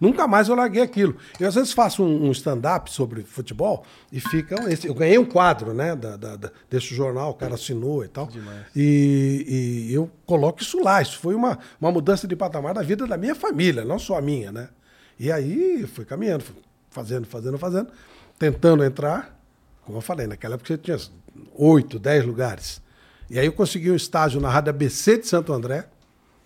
Nunca 0.00 0.26
mais 0.26 0.48
eu 0.48 0.54
larguei 0.54 0.80
aquilo. 0.82 1.14
Eu 1.38 1.46
às 1.48 1.54
vezes 1.54 1.72
faço 1.72 2.02
um, 2.02 2.28
um 2.28 2.32
stand-up 2.32 2.90
sobre 2.90 3.22
futebol 3.22 3.84
e 4.10 4.18
esse- 4.68 4.86
eu 4.88 4.94
ganhei 4.94 5.18
um 5.18 5.26
quadro, 5.26 5.74
né? 5.74 5.94
Da, 5.94 6.16
da- 6.16 6.36
da- 6.36 6.50
desse 6.70 6.94
jornal, 6.94 7.30
o 7.30 7.34
cara 7.34 7.54
assinou 7.54 8.02
e 8.02 8.08
tal. 8.08 8.26
E, 8.74 9.86
e 9.90 9.94
eu 9.94 10.10
coloco 10.24 10.62
isso 10.62 10.82
lá. 10.82 11.02
Isso 11.02 11.18
foi 11.18 11.34
uma, 11.34 11.58
uma 11.78 11.92
mudança 11.92 12.26
de 12.26 12.34
patamar 12.34 12.72
da 12.72 12.82
vida 12.82 13.06
da 13.06 13.16
minha 13.18 13.34
família, 13.34 13.84
não 13.84 13.98
só 13.98 14.16
a 14.16 14.22
minha, 14.22 14.50
né? 14.50 14.68
E 15.18 15.30
aí 15.30 15.86
fui 15.86 16.06
caminhando, 16.06 16.42
fui 16.42 16.56
fazendo, 16.90 17.26
fazendo, 17.26 17.58
fazendo, 17.58 17.88
tentando 18.38 18.82
entrar. 18.82 19.38
Como 19.84 19.98
eu 19.98 20.02
falei, 20.02 20.26
naquela 20.26 20.54
época 20.54 20.66
você 20.68 20.78
tinha 20.78 20.96
oito, 21.56 21.98
dez 21.98 22.24
lugares. 22.24 22.80
E 23.28 23.38
aí 23.38 23.44
eu 23.46 23.52
consegui 23.52 23.90
um 23.90 23.96
estágio 23.96 24.40
na 24.40 24.48
Rádio 24.48 24.70
ABC 24.70 25.18
de 25.18 25.26
Santo 25.26 25.52
André. 25.52 25.86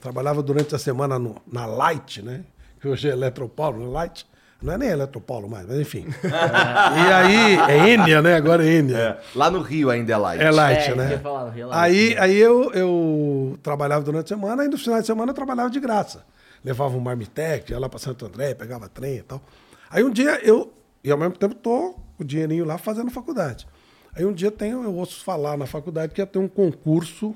Trabalhava 0.05 0.43
durante 0.43 0.75
a 0.75 0.79
semana 0.79 1.19
no- 1.19 1.37
na 1.51 1.65
Light, 1.65 2.21
né? 2.21 2.43
Que 2.79 2.87
hoje 2.87 3.09
é 3.09 3.13
Eletropaulo, 3.13 3.83
na 3.87 3.91
Light. 3.91 4.27
Não 4.61 4.75
é 4.75 4.77
nem 4.77 4.91
Eletropaulo 4.91 5.49
mais, 5.49 5.67
mas 5.67 5.81
enfim. 5.81 6.05
e 6.23 7.13
aí, 7.13 7.57
é 7.71 7.89
Enia, 7.89 8.21
né? 8.21 8.35
Agora 8.35 8.63
é 8.63 8.69
Enia. 8.71 8.99
É, 8.99 9.19
lá 9.35 9.51
no 9.51 9.63
Rio 9.63 9.89
ainda 9.89 10.13
é 10.13 10.17
light. 10.19 10.43
É 10.43 10.51
Light, 10.51 10.91
É, 10.91 10.95
né? 10.95 11.19
falar, 11.23 11.49
eu 11.49 11.57
ia 11.57 11.67
lá. 11.67 11.81
Aí, 11.81 12.15
aí 12.19 12.37
eu, 12.39 12.71
eu 12.75 13.59
trabalhava 13.63 14.05
durante 14.05 14.27
a 14.27 14.37
semana 14.37 14.63
e 14.63 14.69
no 14.69 14.77
final 14.77 15.01
de 15.01 15.07
semana 15.07 15.31
eu 15.31 15.35
trabalhava 15.35 15.71
de 15.71 15.81
graça. 15.81 16.23
Levava 16.63 16.95
um 16.95 17.01
marmitex, 17.01 17.71
ia 17.71 17.79
lá 17.79 17.89
para 17.89 17.99
Santo 17.99 18.27
André, 18.27 18.53
pegava 18.55 18.87
trem 18.91 19.17
e 19.17 19.23
tal. 19.23 19.41
Aí 19.89 20.05
um 20.05 20.11
dia 20.11 20.39
eu, 20.47 20.71
e 21.03 21.11
ao 21.11 21.17
mesmo 21.17 21.35
tempo 21.39 21.55
tô 21.55 21.95
com 22.19 22.23
o 22.23 22.25
dinheirinho 22.25 22.67
lá 22.67 22.77
fazendo 22.77 23.11
faculdade. 23.11 23.67
Aí 24.15 24.27
um 24.27 24.35
dia 24.35 24.51
tenho, 24.51 24.85
eu 24.85 24.95
ouço 24.95 25.25
falar 25.25 25.57
na 25.57 25.65
faculdade 25.65 26.13
que 26.13 26.21
ia 26.21 26.27
ter 26.27 26.39
um 26.39 26.49
concurso 26.49 27.35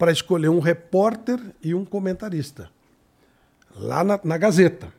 para 0.00 0.10
escolher 0.10 0.48
um 0.48 0.60
repórter 0.60 1.38
e 1.62 1.74
um 1.74 1.84
comentarista. 1.84 2.70
Lá 3.76 4.02
na, 4.02 4.18
na 4.24 4.38
Gazeta. 4.38 4.90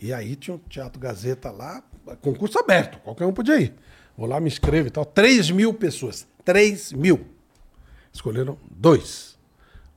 E 0.00 0.10
aí 0.10 0.34
tinha 0.36 0.54
um 0.54 0.58
Teatro 0.58 0.98
Gazeta 0.98 1.50
lá, 1.50 1.82
concurso 2.22 2.58
aberto, 2.58 2.98
qualquer 3.00 3.26
um 3.26 3.32
podia 3.34 3.60
ir. 3.60 3.74
Vou 4.16 4.26
lá, 4.26 4.40
me 4.40 4.48
inscrevo 4.48 4.88
e 4.88 4.90
tal. 4.90 5.04
3 5.04 5.50
mil 5.50 5.74
pessoas. 5.74 6.26
3 6.46 6.94
mil. 6.94 7.26
Escolheram 8.10 8.56
dois. 8.70 9.38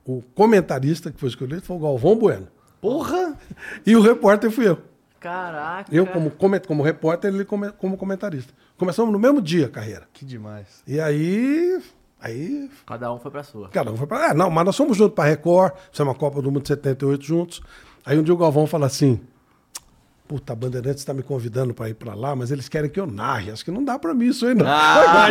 O 0.04 0.20
comentarista 0.34 1.10
que 1.10 1.18
foi 1.18 1.30
escolhido 1.30 1.62
foi 1.62 1.74
o 1.76 1.80
Galvão 1.80 2.14
Bueno. 2.14 2.48
Porra! 2.82 3.38
E 3.86 3.96
o 3.96 4.02
repórter 4.02 4.50
fui 4.50 4.68
eu. 4.68 4.82
Caraca. 5.18 5.94
Eu, 5.94 6.06
como, 6.06 6.30
como 6.66 6.82
repórter, 6.82 7.32
ele 7.32 7.46
come- 7.46 7.72
como 7.72 7.96
comentarista. 7.96 8.52
Começamos 8.76 9.10
no 9.10 9.18
mesmo 9.18 9.40
dia 9.40 9.64
a 9.64 9.70
carreira. 9.70 10.06
Que 10.12 10.26
demais. 10.26 10.82
E 10.86 11.00
aí. 11.00 11.82
Aí. 12.24 12.70
Cada 12.86 13.12
um 13.12 13.18
foi 13.18 13.30
pra 13.30 13.42
sua. 13.42 13.68
Cada 13.68 13.92
um 13.92 13.96
foi 13.98 14.06
pra. 14.06 14.30
Ah, 14.30 14.34
não, 14.34 14.48
mas 14.48 14.64
nós 14.64 14.76
fomos 14.76 14.96
juntos 14.96 15.14
pra 15.14 15.24
Record, 15.24 15.72
fizemos 15.90 16.12
uma 16.14 16.18
Copa 16.18 16.40
do 16.40 16.50
Mundo 16.50 16.62
de 16.62 16.68
78 16.68 17.22
juntos. 17.22 17.60
Aí 18.06 18.18
um 18.18 18.22
dia 18.22 18.32
o 18.32 18.36
Galvão 18.36 18.66
fala 18.66 18.86
assim: 18.86 19.20
Puta, 20.26 20.54
a 20.54 20.56
Bandeirantes 20.56 21.00
está 21.02 21.12
me 21.12 21.22
convidando 21.22 21.74
para 21.74 21.90
ir 21.90 21.94
para 21.94 22.14
lá, 22.14 22.34
mas 22.34 22.50
eles 22.50 22.66
querem 22.66 22.88
que 22.88 22.98
eu 22.98 23.06
narre. 23.06 23.50
Acho 23.50 23.62
que 23.62 23.70
não 23.70 23.84
dá 23.84 23.98
para 23.98 24.14
mim 24.14 24.28
isso 24.28 24.46
aí, 24.46 24.54
não. 24.54 24.64
Ah, 24.66 25.28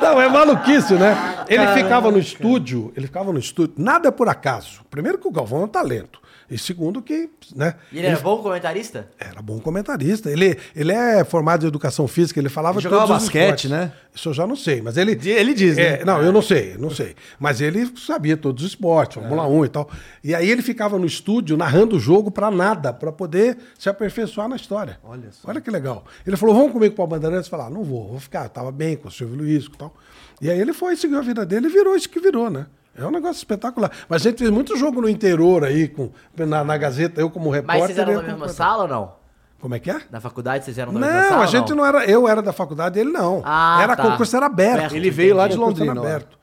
Não, 0.00 0.20
é 0.22 0.26
maluquice, 0.28 0.94
né? 0.94 1.44
Ele 1.46 1.66
ficava 1.74 2.10
no 2.10 2.18
estúdio, 2.18 2.90
ele 2.96 3.06
ficava 3.06 3.30
no 3.30 3.38
estúdio. 3.38 3.74
Nada 3.76 4.08
é 4.08 4.10
por 4.10 4.26
acaso. 4.26 4.80
Primeiro 4.90 5.18
que 5.18 5.28
o 5.28 5.30
Galvão 5.30 5.60
é 5.60 5.64
um 5.64 5.68
talento. 5.68 6.18
E 6.50 6.58
segundo 6.58 7.00
que, 7.00 7.30
né? 7.54 7.76
E 7.92 7.98
ele 7.98 8.08
era 8.08 8.18
bom 8.18 8.42
comentarista? 8.42 9.08
Era 9.18 9.40
bom 9.40 9.60
comentarista. 9.60 10.28
Ele, 10.30 10.58
ele 10.74 10.90
é 10.92 11.22
formado 11.22 11.64
em 11.64 11.68
educação 11.68 12.08
física, 12.08 12.40
ele 12.40 12.48
falava 12.48 12.78
Ele 12.78 12.82
jogava 12.82 13.06
todos 13.06 13.16
os 13.22 13.28
basquete, 13.28 13.64
esportes. 13.66 13.70
né? 13.70 13.92
Isso 14.12 14.28
eu 14.28 14.34
já 14.34 14.46
não 14.46 14.56
sei, 14.56 14.82
mas 14.82 14.96
ele. 14.96 15.12
Ele 15.30 15.54
diz, 15.54 15.76
né? 15.76 16.00
É, 16.00 16.04
não, 16.04 16.20
eu 16.20 16.32
não 16.32 16.42
sei, 16.42 16.76
não 16.76 16.90
sei. 16.90 17.14
Mas 17.38 17.60
ele 17.60 17.88
sabia 17.96 18.36
todos 18.36 18.64
os 18.64 18.70
esportes, 18.70 19.14
Fórmula 19.14 19.46
1 19.46 19.64
e 19.64 19.68
tal. 19.68 19.88
E 20.24 20.34
aí 20.34 20.50
ele 20.50 20.60
ficava 20.62 20.98
no 20.98 21.06
estúdio 21.06 21.56
narrando 21.56 21.96
o 21.96 22.00
jogo 22.00 22.30
pra 22.30 22.50
nada, 22.50 22.92
pra 22.92 23.12
poder 23.12 23.56
se 23.78 23.88
aperfeiçoar 23.88 24.48
na 24.48 24.56
história. 24.56 24.98
Olha 25.04 25.30
só. 25.30 25.48
Olha 25.48 25.60
que 25.60 25.70
legal. 25.70 26.04
Ele 26.26 26.36
falou: 26.36 26.54
vamos 26.54 26.72
comigo 26.72 26.96
para 26.96 27.06
Bandeirantes? 27.06 27.46
Eu 27.46 27.50
falei: 27.50 27.66
ah, 27.66 27.70
não 27.70 27.84
vou, 27.84 28.08
vou 28.08 28.18
ficar. 28.18 28.44
Eu 28.44 28.50
tava 28.50 28.72
bem 28.72 28.96
com 28.96 29.06
o 29.06 29.10
Silvio 29.12 29.36
Luiz 29.36 29.66
e 29.66 29.70
tal. 29.70 29.94
E 30.40 30.50
aí 30.50 30.58
ele 30.58 30.72
foi, 30.72 30.96
seguiu 30.96 31.18
a 31.18 31.22
vida 31.22 31.46
dele 31.46 31.66
e 31.68 31.70
virou 31.70 31.94
isso 31.94 32.08
que 32.08 32.18
virou, 32.18 32.50
né? 32.50 32.66
É 33.00 33.06
um 33.06 33.10
negócio 33.10 33.38
espetacular. 33.38 33.90
Mas 34.08 34.24
a 34.26 34.30
gente 34.30 34.38
fez 34.38 34.50
muito 34.50 34.76
jogo 34.76 35.00
no 35.00 35.08
interior 35.08 35.64
aí, 35.64 35.88
com, 35.88 36.10
na, 36.36 36.62
na 36.62 36.76
Gazeta, 36.76 37.20
eu 37.20 37.30
como 37.30 37.50
repórter. 37.50 37.80
Mas 37.80 37.86
vocês 37.94 37.98
eram 37.98 38.14
na 38.20 38.28
mesma 38.28 38.48
sala 38.48 38.82
ou 38.82 38.88
não? 38.88 39.12
Como 39.60 39.74
é 39.74 39.78
que 39.78 39.90
é? 39.90 40.00
Na 40.10 40.20
faculdade 40.20 40.64
vocês 40.64 40.78
eram 40.78 40.92
na 40.92 41.00
mesma 41.00 41.22
sala? 41.22 41.30
Não, 41.36 41.42
a 41.42 41.46
gente 41.46 41.74
não 41.74 41.84
era. 41.84 42.04
Eu 42.04 42.26
era 42.28 42.40
da 42.42 42.52
faculdade, 42.52 42.98
ele 42.98 43.10
não. 43.10 43.42
Ah, 43.44 43.80
era 43.82 43.96
tá. 43.96 44.02
concurso, 44.02 44.36
era 44.36 44.46
aberto. 44.46 44.94
Ele 44.94 45.10
veio 45.10 45.34
lá 45.34 45.46
de 45.48 45.54
era 45.54 45.60
Londrina, 45.62 45.94
ó. 46.00 46.04
aberto. 46.04 46.38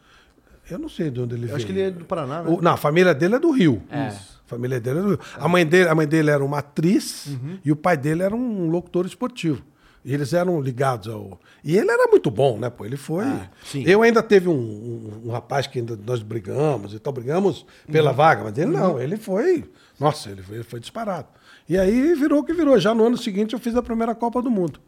Eu 0.70 0.78
não 0.78 0.90
sei 0.90 1.10
de 1.10 1.22
onde 1.22 1.34
ele 1.34 1.42
veio. 1.46 1.52
Eu 1.52 1.56
acho 1.56 1.66
que 1.66 1.72
ele 1.72 1.82
é 1.82 1.92
do 1.92 2.06
Paraná, 2.06 2.44
né? 2.44 2.50
O- 2.50 2.62
não, 2.62 2.72
a 2.74 2.78
família 2.78 3.14
dele 3.16 3.36
é 3.36 3.40
do 3.40 3.52
Rio. 3.52 3.82
É. 3.90 4.10
Isso. 4.10 4.42
A 4.46 4.50
família 4.50 4.80
dele 4.80 5.00
é 5.00 5.02
do 5.02 5.08
Rio. 5.10 5.20
A, 5.40 5.48
mãe 5.48 5.66
dele, 5.66 5.90
a 5.90 5.96
mãe 5.96 6.08
dele 6.08 6.30
era 6.30 6.44
uma 6.44 6.60
atriz 6.60 7.28
Uhum. 7.28 7.58
e 7.64 7.72
o 7.72 7.76
pai 7.76 7.96
dele 7.98 8.22
era 8.22 8.36
um 8.36 8.70
locutor 8.70 9.06
esportivo. 9.06 9.64
E 10.08 10.14
eles 10.14 10.32
eram 10.32 10.62
ligados 10.62 11.14
ao. 11.14 11.38
E 11.64 11.76
ele 11.78 11.92
era 11.92 12.08
muito 12.10 12.32
bom, 12.32 12.58
né? 12.58 12.70
Pô, 12.70 12.86
ele 12.86 12.96
foi. 12.96 13.26
Ah, 13.26 13.50
sim. 13.66 13.84
Eu 13.86 14.02
ainda 14.02 14.24
teve 14.24 14.48
um, 14.48 14.54
um- 14.54 15.22
um 15.26 15.32
rapaz 15.32 15.68
que 15.68 15.80
ainda 15.80 16.00
nós 16.06 16.22
brigamos 16.24 16.94
e 16.94 17.00
tal, 17.00 17.12
brigamos 17.12 17.64
Uhum. 17.86 17.92
pela 17.92 18.14
vaga, 18.14 18.46
mas 18.46 18.58
ele 18.58 18.72
não, 18.72 19.02
ele 19.02 19.18
foi. 19.18 19.70
Nossa, 20.00 20.30
ele 20.30 20.42
foi, 20.42 20.56
ele 20.56 20.64
foi 20.64 20.80
disparado. 20.80 21.28
E 21.68 21.78
aí 21.78 22.14
virou 22.14 22.40
o 22.40 22.44
que 22.46 22.54
virou. 22.54 22.80
Já 22.80 22.96
no 22.96 23.06
ano 23.06 23.18
seguinte 23.18 23.54
eu 23.54 23.60
fiz 23.60 23.76
a 23.76 23.84
primeira 23.84 24.16
Copa 24.16 24.42
do 24.42 24.50
Mundo. 24.50 24.80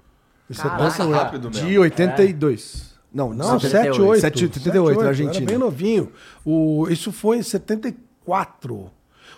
Nossa, 0.49 0.69
Passa 0.69 1.03
rápido 1.03 1.49
de 1.49 1.61
mesmo. 1.63 1.81
82. 1.81 2.93
Não, 3.13 3.33
Não, 3.33 3.59
78. 3.59 4.21
78. 4.21 4.53
78, 4.59 5.01
na 5.01 5.07
Argentina. 5.09 5.37
Era 5.43 5.45
bem 5.47 5.57
novinho. 5.57 6.11
O, 6.45 6.87
isso 6.89 7.11
foi 7.11 7.37
em 7.39 7.43
74. 7.43 8.89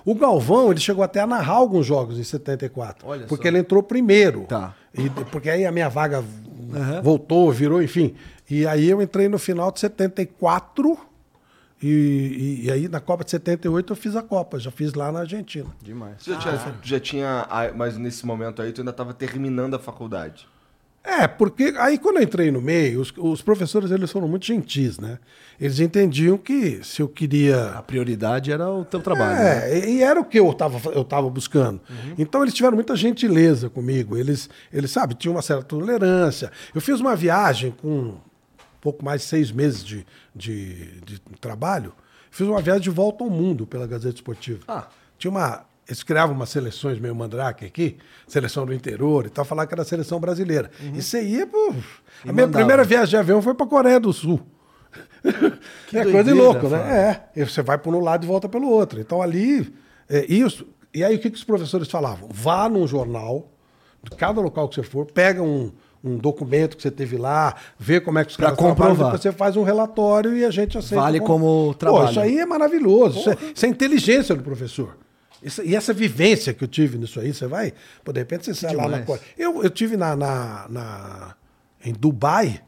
O 0.03 0.15
Galvão, 0.15 0.71
ele 0.71 0.79
chegou 0.79 1.03
até 1.03 1.19
a 1.19 1.27
narrar 1.27 1.53
alguns 1.53 1.85
jogos 1.85 2.17
em 2.19 2.23
74. 2.23 3.07
Olha 3.07 3.25
porque 3.27 3.43
só. 3.43 3.47
ele 3.49 3.59
entrou 3.59 3.83
primeiro. 3.83 4.45
Tá. 4.47 4.75
E, 4.97 5.09
porque 5.31 5.49
aí 5.49 5.65
a 5.65 5.71
minha 5.71 5.89
vaga 5.89 6.23
voltou, 7.01 7.51
virou, 7.51 7.81
enfim. 7.81 8.15
E 8.49 8.65
aí 8.67 8.89
eu 8.89 9.01
entrei 9.01 9.27
no 9.29 9.39
final 9.39 9.71
de 9.71 9.79
74. 9.79 10.97
E, 11.81 11.87
e, 11.87 12.65
e 12.65 12.71
aí 12.71 12.87
na 12.87 12.99
Copa 12.99 13.23
de 13.23 13.31
78 13.31 13.91
eu 13.93 13.95
fiz 13.97 14.15
a 14.15 14.21
Copa. 14.21 14.59
Já 14.59 14.69
fiz 14.71 14.93
lá 14.93 15.11
na 15.11 15.21
Argentina. 15.21 15.69
Demais. 15.81 16.17
Você 16.23 16.31
já 16.33 16.37
tinha, 16.37 16.57
tu 16.81 16.87
já 16.87 16.99
tinha. 16.99 17.47
ah, 17.49 17.71
Mas 17.75 17.97
nesse 17.97 18.25
momento 18.25 18.61
aí 18.61 18.71
tu 18.71 18.81
ainda 18.81 18.93
tava 18.93 19.13
terminando 19.13 19.73
a 19.75 19.79
faculdade. 19.79 20.47
É, 21.03 21.27
porque 21.27 21.73
aí 21.77 21.97
quando 21.97 22.17
eu 22.17 22.23
entrei 22.23 22.51
no 22.51 22.61
meio, 22.61 23.01
os, 23.01 23.11
os 23.17 23.41
professores 23.41 23.89
eles 23.89 24.11
foram 24.11 24.27
muito 24.27 24.45
gentis, 24.45 24.99
né? 24.99 25.17
Eles 25.59 25.79
entendiam 25.79 26.37
que 26.37 26.79
se 26.83 27.01
eu 27.01 27.07
queria 27.07 27.71
A 27.71 27.81
prioridade 27.81 28.51
era 28.51 28.69
o 28.69 28.85
teu 28.85 28.99
trabalho. 28.99 29.35
né? 29.35 29.71
É, 29.71 29.89
e 29.89 29.97
e 29.97 30.03
era 30.03 30.19
o 30.19 30.25
que 30.25 30.39
eu 30.39 30.49
estava 30.51 30.91
eu 30.91 31.03
tava 31.03 31.29
buscando. 31.29 31.81
Então 32.17 32.43
eles 32.43 32.53
tiveram 32.53 32.75
muita 32.75 32.95
gentileza 32.95 33.69
comigo. 33.69 34.15
Eles, 34.17 34.49
eles 34.71 34.91
sabe, 34.91 35.15
tinham 35.15 35.35
uma 35.35 35.41
certa 35.41 35.63
tolerância. 35.63 36.51
Eu 36.73 36.81
fiz 36.81 36.99
uma 36.99 37.15
viagem 37.15 37.71
com 37.71 37.89
um 37.89 38.17
pouco 38.79 39.03
mais 39.03 39.21
de 39.21 39.27
seis 39.27 39.51
meses 39.51 39.83
de, 39.83 40.05
de, 40.35 41.01
de 41.01 41.19
trabalho. 41.39 41.93
Fiz 42.29 42.47
uma 42.47 42.61
viagem 42.61 42.81
de 42.83 42.89
volta 42.89 43.23
ao 43.23 43.29
mundo 43.29 43.65
pela 43.67 43.85
Gazeta 43.87 44.15
Esportiva. 44.15 44.59
Ah. 44.67 44.87
Tinha 45.17 45.29
uma. 45.31 45.65
Eles 45.87 46.03
criavam 46.03 46.35
umas 46.35 46.49
seleções 46.49 46.99
meio 46.99 47.13
mandrake 47.15 47.65
aqui, 47.65 47.97
seleção 48.27 48.65
do 48.65 48.73
interior 48.73 49.25
e 49.25 49.29
tal, 49.29 49.43
falar 49.43 49.65
que 49.67 49.73
era 49.73 49.81
a 49.81 49.85
seleção 49.85 50.19
brasileira. 50.19 50.69
E 50.93 51.01
você 51.01 51.21
ia, 51.23 51.45
pô. 51.47 51.73
E 52.23 52.29
A 52.29 52.33
minha 52.33 52.45
mandava. 52.45 52.51
primeira 52.51 52.83
viagem 52.83 53.09
de 53.09 53.17
avião 53.17 53.41
foi 53.41 53.53
para 53.53 53.65
Coreia 53.65 53.99
do 53.99 54.13
Sul. 54.13 54.39
é 55.93 56.03
coisa 56.03 56.23
de 56.23 56.33
louco, 56.33 56.67
né? 56.67 56.77
Fábio. 56.77 56.93
É. 56.93 57.23
E 57.35 57.43
você 57.43 57.61
vai 57.61 57.77
por 57.77 57.93
um 57.95 57.99
lado 57.99 58.23
e 58.23 58.27
volta 58.27 58.47
pelo 58.47 58.69
outro. 58.69 58.99
Então 58.99 59.21
ali. 59.21 59.73
É, 60.09 60.25
isso, 60.31 60.67
e 60.93 61.03
aí 61.03 61.15
o 61.15 61.19
que, 61.19 61.29
que 61.29 61.37
os 61.37 61.43
professores 61.43 61.89
falavam? 61.89 62.27
Vá 62.31 62.67
num 62.67 62.85
jornal, 62.85 63.49
de 64.03 64.11
cada 64.15 64.41
local 64.41 64.67
que 64.67 64.75
você 64.75 64.83
for, 64.83 65.05
pega 65.05 65.41
um, 65.41 65.71
um 66.03 66.17
documento 66.17 66.75
que 66.75 66.83
você 66.83 66.91
teve 66.91 67.15
lá, 67.17 67.55
vê 67.79 68.01
como 68.01 68.19
é 68.19 68.25
que 68.25 68.31
os 68.31 68.35
Pra 68.37 68.47
caras 68.47 68.57
trabalham, 68.57 68.75
comprovar. 68.75 69.05
depois 69.13 69.21
você 69.21 69.31
faz 69.31 69.55
um 69.55 69.63
relatório 69.63 70.35
e 70.35 70.43
a 70.43 70.51
gente 70.51 70.77
aceita. 70.77 71.01
Vale 71.01 71.19
como 71.21 71.67
Pô, 71.67 71.73
trabalho. 71.75 72.09
isso 72.09 72.19
aí 72.19 72.39
é 72.39 72.45
maravilhoso. 72.45 73.19
Isso 73.19 73.29
é, 73.29 73.37
isso 73.55 73.65
é 73.65 73.69
inteligência 73.69 74.35
do 74.35 74.43
professor. 74.43 74.97
Isso- 75.43 75.63
e 75.63 75.75
essa 75.75 75.93
vivência 75.93 76.53
que 76.53 76.63
eu 76.63 76.67
tive 76.67 76.97
nisso 76.97 77.19
aí, 77.19 77.33
você 77.33 77.47
vai. 77.47 77.73
Pô, 78.03 78.11
de 78.13 78.19
repente 78.19 78.45
você 78.45 78.53
sai 78.53 78.75
lá 78.75 78.83
na. 78.87 78.97
Eu, 79.37 79.63
eu 79.63 79.69
tive 79.69 79.97
na, 79.97 80.15
na, 80.15 80.65
na- 80.69 81.35
em 81.83 81.93
Dubai. 81.93 82.61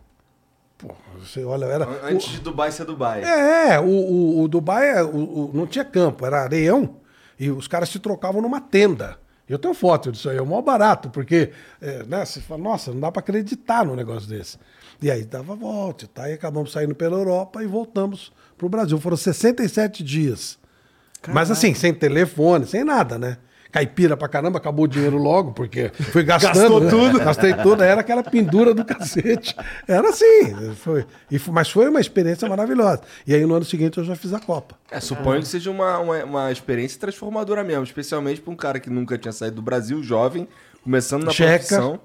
Pô, 0.77 0.93
você 1.19 1.43
olha, 1.43 1.65
era. 1.65 1.86
An- 1.86 1.99
Antes 2.13 2.29
de 2.29 2.39
Dubai 2.41 2.71
ser 2.71 2.86
Dubai. 2.86 3.23
É, 3.23 3.79
o, 3.79 3.86
o, 3.86 4.41
o 4.43 4.47
Dubai 4.47 4.89
é, 4.97 5.03
o- 5.03 5.07
o- 5.15 5.51
não 5.53 5.67
tinha 5.67 5.86
campo, 5.86 6.25
era 6.25 6.41
areião. 6.43 6.97
E 7.39 7.49
os 7.49 7.67
caras 7.67 7.89
se 7.89 7.99
trocavam 7.99 8.41
numa 8.41 8.59
tenda. 8.62 9.17
Eu 9.47 9.59
tenho 9.59 9.73
foto 9.73 10.12
disso 10.12 10.29
aí, 10.29 10.38
é 10.38 10.41
o 10.41 10.45
maior 10.45 10.62
barato, 10.62 11.09
porque 11.09 11.51
é, 11.81 12.03
né, 12.05 12.23
você 12.25 12.39
fala, 12.39 12.62
nossa, 12.62 12.91
não 12.91 12.99
dá 13.01 13.12
para 13.12 13.19
acreditar 13.19 13.86
num 13.86 13.95
negócio 13.95 14.27
desse. 14.29 14.57
E 15.01 15.12
aí 15.12 15.23
dava 15.25 15.53
volta, 15.53 16.07
tá? 16.07 16.29
e 16.29 16.33
acabamos 16.33 16.71
saindo 16.71 16.95
pela 16.95 17.17
Europa 17.17 17.62
e 17.62 17.67
voltamos 17.67 18.31
para 18.57 18.65
o 18.65 18.69
Brasil. 18.69 18.97
Foram 18.99 19.17
67 19.17 20.01
dias. 20.01 20.57
Mas 21.31 21.51
assim, 21.51 21.73
sem 21.73 21.93
telefone, 21.93 22.65
sem 22.65 22.83
nada, 22.83 23.17
né? 23.17 23.38
Caipira 23.71 24.15
pra 24.15 24.27
caramba, 24.27 24.59
acabou 24.59 24.86
o 24.86 24.88
dinheiro 24.88 25.17
logo, 25.17 25.51
porque 25.51 25.89
fui 26.12 26.21
gastando. 26.23 26.53
Gastou 26.59 26.79
né? 26.79 26.89
tudo. 26.91 27.19
Gastei 27.19 27.53
tudo, 27.55 27.83
era 27.83 28.01
aquela 28.01 28.21
pendura 28.21 28.71
do 28.71 28.86
cacete. 28.86 29.55
Era 29.88 30.09
assim. 30.09 30.75
Foi, 30.75 31.05
e 31.31 31.39
foi- 31.39 31.53
mas 31.53 31.71
foi 31.71 31.89
uma 31.89 31.99
experiência 31.99 32.47
maravilhosa. 32.47 33.01
E 33.25 33.33
aí 33.33 33.43
no 33.47 33.55
ano 33.55 33.65
seguinte 33.65 33.97
eu 33.97 34.03
já 34.03 34.15
fiz 34.15 34.31
a 34.31 34.39
Copa. 34.39 34.75
É, 34.91 34.99
suponho 34.99 35.41
que 35.41 35.47
seja 35.47 35.71
uma, 35.71 35.97
uma, 35.97 36.23
uma 36.23 36.51
experiência 36.51 36.99
transformadora 36.99 37.63
mesmo, 37.63 37.83
especialmente 37.83 38.41
para 38.41 38.53
um 38.53 38.55
cara 38.55 38.79
que 38.79 38.91
nunca 38.91 39.17
tinha 39.17 39.31
saído 39.31 39.55
do 39.55 39.62
Brasil, 39.63 40.03
jovem, 40.03 40.47
começando 40.83 41.23
na 41.23 41.31
Checa. 41.31 41.57
profissão. 41.57 41.99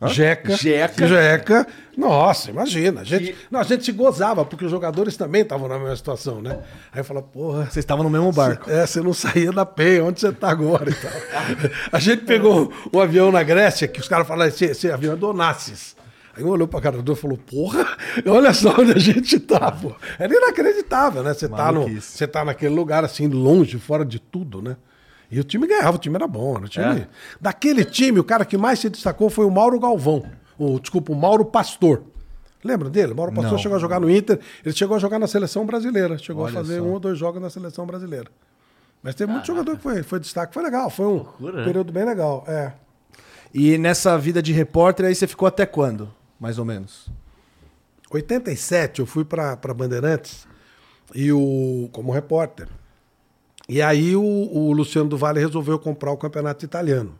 Hã? 0.00 0.08
Jeca. 0.08 0.56
Jeca. 0.56 1.06
Jeca. 1.08 1.66
Nossa, 1.96 2.50
imagina. 2.50 3.00
A 3.00 3.04
gente, 3.04 3.30
E- 3.30 3.34
não, 3.50 3.58
a 3.58 3.64
gente 3.64 3.84
se 3.84 3.90
gozava, 3.90 4.44
porque 4.44 4.64
os 4.64 4.70
jogadores 4.70 5.16
também 5.16 5.42
estavam 5.42 5.66
na 5.68 5.76
mesma 5.78 5.96
situação, 5.96 6.40
né? 6.40 6.58
Aí 6.92 7.00
eu 7.00 7.04
falava, 7.04 7.26
porra. 7.26 7.64
Vocês 7.64 7.78
estavam 7.78 8.04
no 8.04 8.10
mesmo 8.10 8.30
barco. 8.32 8.70
É, 8.70 8.86
você 8.86 9.00
não 9.00 9.12
saía 9.12 9.50
da 9.50 9.66
penha, 9.66 10.04
onde 10.04 10.20
você 10.20 10.30
tá 10.30 10.50
agora 10.50 10.88
e 10.90 10.94
tal. 10.94 11.10
A 11.90 11.98
gente 11.98 12.24
pegou 12.24 12.72
o 12.92 13.00
avião 13.00 13.32
na 13.32 13.42
Grécia, 13.42 13.88
que 13.88 13.98
os 13.98 14.06
caras 14.06 14.26
falaram, 14.28 14.48
esse, 14.48 14.66
esse 14.66 14.88
avião 14.90 15.14
é 15.14 15.16
do 15.16 15.30
Onassis. 15.30 15.96
Aí 16.36 16.44
um 16.44 16.48
olhou 16.50 16.68
pra 16.68 16.80
cara 16.80 16.94
do 17.02 17.10
outro 17.10 17.14
e 17.14 17.16
falou, 17.20 17.36
porra, 17.38 17.84
olha 18.24 18.54
só 18.54 18.76
onde 18.80 18.92
a 18.92 18.98
gente 18.98 19.40
tá, 19.40 19.72
pô. 19.72 19.92
Era 20.20 20.32
inacreditável, 20.32 21.24
né? 21.24 21.34
Você 21.34 21.48
tá, 21.48 21.72
no, 21.72 22.00
você 22.00 22.28
tá 22.28 22.44
naquele 22.44 22.72
lugar 22.72 23.04
assim, 23.04 23.26
longe, 23.26 23.76
fora 23.80 24.04
de 24.04 24.20
tudo, 24.20 24.62
né? 24.62 24.76
E 25.30 25.38
o 25.38 25.44
time 25.44 25.66
ganhava, 25.66 25.96
o 25.96 26.00
time 26.00 26.16
era 26.16 26.26
bom. 26.26 26.56
Era 26.56 26.64
o 26.64 26.68
time... 26.68 26.84
É? 26.86 27.08
Daquele 27.40 27.84
time, 27.84 28.18
o 28.18 28.24
cara 28.24 28.44
que 28.44 28.56
mais 28.56 28.78
se 28.78 28.88
destacou 28.88 29.28
foi 29.28 29.44
o 29.44 29.50
Mauro 29.50 29.78
Galvão. 29.78 30.24
O, 30.58 30.80
desculpa, 30.80 31.12
o 31.12 31.16
Mauro 31.16 31.44
Pastor. 31.44 32.02
Lembra 32.64 32.88
dele? 32.90 33.12
O 33.12 33.16
Mauro 33.16 33.32
Pastor 33.32 33.52
Não. 33.52 33.58
chegou 33.58 33.76
a 33.76 33.80
jogar 33.80 34.00
no 34.00 34.10
Inter, 34.10 34.40
ele 34.64 34.74
chegou 34.74 34.96
a 34.96 34.98
jogar 34.98 35.18
na 35.18 35.26
seleção 35.26 35.64
brasileira. 35.64 36.18
Chegou 36.18 36.44
Olha 36.44 36.52
a 36.52 36.54
fazer 36.54 36.78
só. 36.78 36.84
um 36.84 36.92
ou 36.92 36.98
dois 37.00 37.18
jogos 37.18 37.40
na 37.40 37.50
seleção 37.50 37.86
brasileira. 37.86 38.28
Mas 39.02 39.14
teve 39.14 39.30
muito 39.30 39.46
jogador 39.46 39.76
que 39.76 39.82
foi, 39.82 40.02
foi 40.02 40.18
destaque, 40.18 40.52
foi 40.52 40.62
legal, 40.62 40.90
foi 40.90 41.06
um 41.06 41.18
Loucura, 41.18 41.58
né? 41.58 41.64
período 41.64 41.92
bem 41.92 42.04
legal. 42.04 42.44
É. 42.48 42.72
E 43.54 43.78
nessa 43.78 44.18
vida 44.18 44.42
de 44.42 44.52
repórter 44.52 45.06
aí 45.06 45.14
você 45.14 45.26
ficou 45.26 45.46
até 45.46 45.64
quando? 45.64 46.12
Mais 46.38 46.58
ou 46.58 46.64
menos. 46.64 47.08
87 48.10 49.00
eu 49.00 49.06
fui 49.06 49.24
para 49.24 49.56
Bandeirantes 49.74 50.46
e 51.14 51.30
o 51.32 51.88
como 51.92 52.10
repórter. 52.10 52.68
E 53.68 53.82
aí 53.82 54.16
o, 54.16 54.22
o 54.22 54.72
Luciano 54.72 55.08
do 55.10 55.16
Vale 55.18 55.40
resolveu 55.40 55.78
comprar 55.78 56.10
o 56.10 56.16
campeonato 56.16 56.64
italiano. 56.64 57.14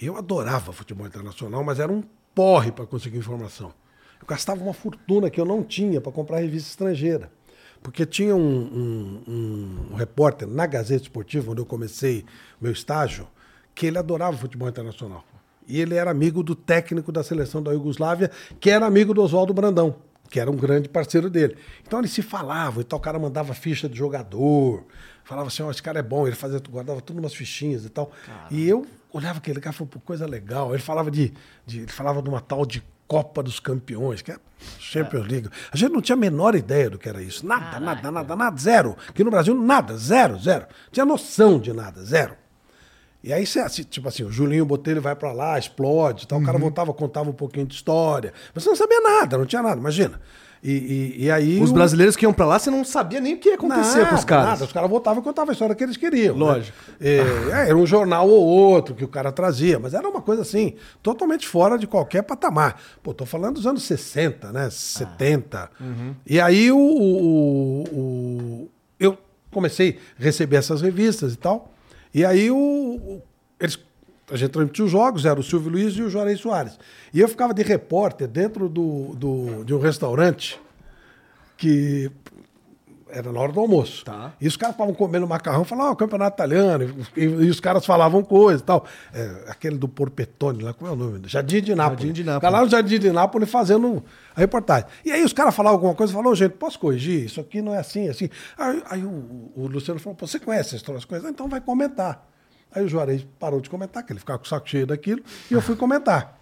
Eu 0.00 0.16
adorava 0.16 0.72
futebol 0.72 1.06
internacional, 1.06 1.62
mas 1.62 1.78
era 1.78 1.92
um 1.92 2.02
porre 2.34 2.72
para 2.72 2.86
conseguir 2.86 3.18
informação. 3.18 3.72
Eu 4.20 4.26
gastava 4.26 4.62
uma 4.62 4.72
fortuna 4.72 5.28
que 5.28 5.40
eu 5.40 5.44
não 5.44 5.62
tinha 5.62 6.00
para 6.00 6.10
comprar 6.10 6.38
revista 6.40 6.70
estrangeira. 6.70 7.30
Porque 7.82 8.06
tinha 8.06 8.34
um, 8.34 8.40
um- 9.28 9.90
um- 9.92 9.94
repórter 9.94 10.48
na 10.48 10.64
Gazeta 10.66 11.02
Esportiva, 11.02 11.52
onde 11.52 11.60
eu 11.60 11.66
comecei 11.66 12.24
meu 12.58 12.72
estágio, 12.72 13.28
que 13.74 13.86
ele 13.86 13.98
adorava 13.98 14.38
futebol 14.38 14.66
internacional. 14.68 15.22
E 15.68 15.78
ele 15.80 15.94
era 15.94 16.10
amigo 16.10 16.42
do 16.42 16.54
técnico 16.54 17.12
da 17.12 17.22
seleção 17.22 17.62
da 17.62 17.72
Iugoslávia, 17.72 18.30
que 18.58 18.70
era 18.70 18.86
amigo 18.86 19.12
do 19.12 19.22
Oswaldo 19.22 19.52
Brandão, 19.52 19.96
que 20.30 20.40
era 20.40 20.50
um 20.50 20.56
grande 20.56 20.88
parceiro 20.88 21.28
dele. 21.28 21.56
Então 21.86 21.98
eles 21.98 22.10
se 22.12 22.22
falavam, 22.22 22.82
tal, 22.82 22.98
o 22.98 23.02
cara 23.02 23.18
mandava 23.18 23.52
ficha 23.52 23.86
de 23.88 23.96
jogador, 23.98 24.84
falava 25.24 25.48
assim, 25.48 25.62
ó, 25.62 25.70
esse 25.70 25.82
cara 25.82 25.98
é 25.98 26.02
bom, 26.02 26.26
ele 26.26 26.36
fazia, 26.36 26.60
guardava 26.70 27.00
tudo 27.00 27.18
umas 27.18 27.34
fichinhas 27.34 27.84
e 27.84 27.88
tal. 27.88 28.12
E 28.50 28.68
eu 28.68 28.86
olhava 29.12 29.38
aquele 29.38 29.60
cara 29.60 29.74
e 29.74 29.78
falava, 29.78 29.92
pô, 29.94 30.00
coisa 30.00 30.26
legal. 30.26 30.72
Ele 30.74 30.82
falava 30.82 31.10
de, 31.10 31.32
de- 31.66 31.80
ele 31.80 31.92
falava 31.92 32.22
de 32.22 32.28
uma 32.28 32.40
tal 32.40 32.64
de 32.66 32.82
Copa 33.06 33.42
dos 33.42 33.60
Campeões, 33.60 34.22
que 34.22 34.32
é 34.32 34.36
Champions 34.78 35.26
League. 35.28 35.48
A 35.70 35.76
gente 35.76 35.92
não 35.92 36.00
tinha 36.00 36.14
a 36.16 36.18
menor 36.18 36.54
ideia 36.54 36.88
do 36.88 36.98
que 36.98 37.08
era 37.08 37.22
isso. 37.22 37.46
Nada, 37.46 37.78
nada, 37.78 38.10
nada, 38.10 38.34
nada, 38.36 38.56
zero. 38.58 38.96
Aqui 39.08 39.22
no 39.22 39.30
Brasil, 39.30 39.54
nada, 39.54 39.96
zero, 39.96 40.38
zero. 40.38 40.66
Tinha 40.90 41.04
noção 41.04 41.58
de 41.58 41.72
nada, 41.72 42.02
zero. 42.02 42.34
E 43.22 43.32
aí, 43.32 43.44
tipo 43.88 44.08
assim, 44.08 44.22
o 44.24 44.30
Julinho 44.30 44.66
Botelho 44.66 45.00
vai 45.00 45.14
pra 45.16 45.32
lá, 45.32 45.58
explode, 45.58 46.26
tal, 46.26 46.36
o 46.38 46.40
Uhum. 46.40 46.46
cara 46.46 46.58
voltava, 46.58 46.92
contava 46.92 47.30
um 47.30 47.32
pouquinho 47.34 47.66
de 47.66 47.74
história. 47.74 48.32
Mas 48.54 48.64
você 48.64 48.70
não 48.70 48.76
sabia 48.76 49.00
nada, 49.00 49.38
não 49.38 49.46
tinha 49.46 49.62
nada, 49.62 49.78
imagina. 49.80 50.20
E, 50.66 50.72
e, 51.18 51.24
e 51.26 51.30
aí. 51.30 51.60
Os 51.60 51.70
o- 51.70 51.74
brasileiros 51.74 52.16
que 52.16 52.24
iam 52.24 52.32
pra 52.32 52.46
lá, 52.46 52.58
você 52.58 52.70
não 52.70 52.82
sabia 52.84 53.20
nem 53.20 53.34
o 53.34 53.38
que 53.38 53.50
ia 53.50 53.54
acontecer 53.56 53.98
Nada, 53.98 54.08
com 54.08 54.14
os 54.14 54.24
caras. 54.24 54.46
Nada. 54.46 54.64
Os 54.64 54.72
caras 54.72 54.88
voltavam 54.88 55.20
e 55.20 55.24
contavam 55.24 55.50
a 55.50 55.52
história 55.52 55.74
que 55.74 55.84
eles 55.84 55.98
queriam. 55.98 56.34
né? 56.34 56.40
Lógico. 56.40 56.76
É, 56.98 57.16
é, 57.18 57.68
era 57.68 57.76
um 57.76 57.84
jornal 57.86 58.26
ou 58.28 58.42
outro 58.42 58.94
que 58.94 59.04
o 59.04 59.08
cara 59.08 59.30
trazia, 59.30 59.78
mas 59.78 59.92
era 59.92 60.08
uma 60.08 60.22
coisa 60.22 60.40
assim, 60.40 60.72
totalmente 61.02 61.46
fora 61.46 61.76
de 61.76 61.86
qualquer 61.86 62.22
patamar. 62.22 62.80
Pô, 63.02 63.12
tô 63.12 63.26
falando 63.26 63.56
dos 63.56 63.66
anos 63.66 63.82
60, 63.82 64.50
né? 64.52 64.70
70. 64.70 65.70
E 66.26 66.40
aí 66.40 66.72
o, 66.72 66.78
o- 66.78 67.82
o- 67.92 68.70
eu 68.98 69.18
comecei 69.50 69.98
a 70.18 70.22
receber 70.22 70.56
essas 70.56 70.80
revistas 70.80 71.34
e 71.34 71.36
tal. 71.36 71.72
E 72.12 72.24
aí 72.24 72.50
o, 72.50 72.56
o- 72.56 73.22
eles, 73.60 73.78
a 74.30 74.36
gente 74.36 74.50
transmitia 74.50 74.84
os 74.84 74.90
jogos, 74.90 75.24
era 75.26 75.38
o 75.38 75.42
Silvio 75.42 75.70
Luiz 75.70 75.94
e 75.94 76.02
o 76.02 76.08
Juarez 76.10 76.40
Soares. 76.40 76.78
E 77.12 77.20
eu 77.20 77.28
ficava 77.28 77.52
de 77.54 77.62
repórter 77.62 78.26
dentro 78.28 78.68
do, 78.68 79.14
do- 79.14 79.64
de 79.64 79.74
um 79.74 79.78
restaurante 79.78 80.60
que 81.56 82.10
era 83.08 83.30
na 83.30 83.38
hora 83.38 83.52
do 83.52 83.60
almoço. 83.60 84.04
Tá. 84.04 84.32
E 84.40 84.48
os 84.48 84.56
caras 84.56 84.74
estavam 84.74 84.92
comendo 84.92 85.24
macarrão, 85.28 85.64
falavam, 85.64 85.90
ah, 85.90 85.92
o 85.92 85.96
campeonato 85.96 86.34
italiano, 86.34 87.06
e, 87.16 87.22
e 87.22 87.48
os 87.48 87.60
caras 87.60 87.86
falavam 87.86 88.24
coisa 88.24 88.60
e 88.60 88.64
tal. 88.66 88.84
É, 89.12 89.44
aquele 89.48 89.78
do 89.78 89.86
Porpetone 89.86 90.64
lá, 90.64 90.72
como 90.74 90.90
é 90.90 90.92
o 90.92 90.96
nome? 90.96 91.20
Jardim 91.28 91.62
de 91.62 91.74
Nápoles. 91.76 92.00
Jardim 92.00 92.12
de 92.12 92.24
Nápoles. 92.24 92.52
Lá 92.52 92.60
no 92.64 92.68
Jardim 92.68 92.98
de 92.98 93.12
Nápoles 93.12 93.48
fazendo 93.50 94.02
a 94.34 94.40
reportagem. 94.40 94.88
E 95.04 95.12
aí 95.12 95.22
os 95.24 95.32
caras 95.32 95.54
falavam 95.54 95.76
alguma 95.76 95.94
coisa, 95.94 96.12
falavam, 96.12 96.34
gente, 96.34 96.52
posso 96.52 96.76
corrigir? 96.78 97.24
Isso 97.26 97.40
aqui 97.40 97.62
não 97.62 97.72
é 97.72 97.78
assim, 97.78 98.08
assim. 98.08 98.28
Aí, 98.58 98.82
aí 98.90 99.04
o, 99.04 99.52
o 99.54 99.68
Luciano 99.68 100.00
falou, 100.00 100.16
Pô, 100.16 100.26
você 100.26 100.40
conhece 100.40 100.74
essas 100.74 101.04
coisas? 101.04 101.30
Então 101.30 101.48
vai 101.48 101.60
comentar. 101.60 102.26
Aí 102.74 102.84
o 102.84 102.88
Juarez 102.88 103.26
parou 103.38 103.60
de 103.60 103.70
comentar, 103.70 104.02
que 104.02 104.12
ele 104.12 104.18
ficava 104.20 104.38
com 104.38 104.44
o 104.44 104.48
saco 104.48 104.68
cheio 104.68 104.86
daquilo, 104.86 105.22
e 105.50 105.54
eu 105.54 105.60
fui 105.62 105.76
comentar. 105.76 106.38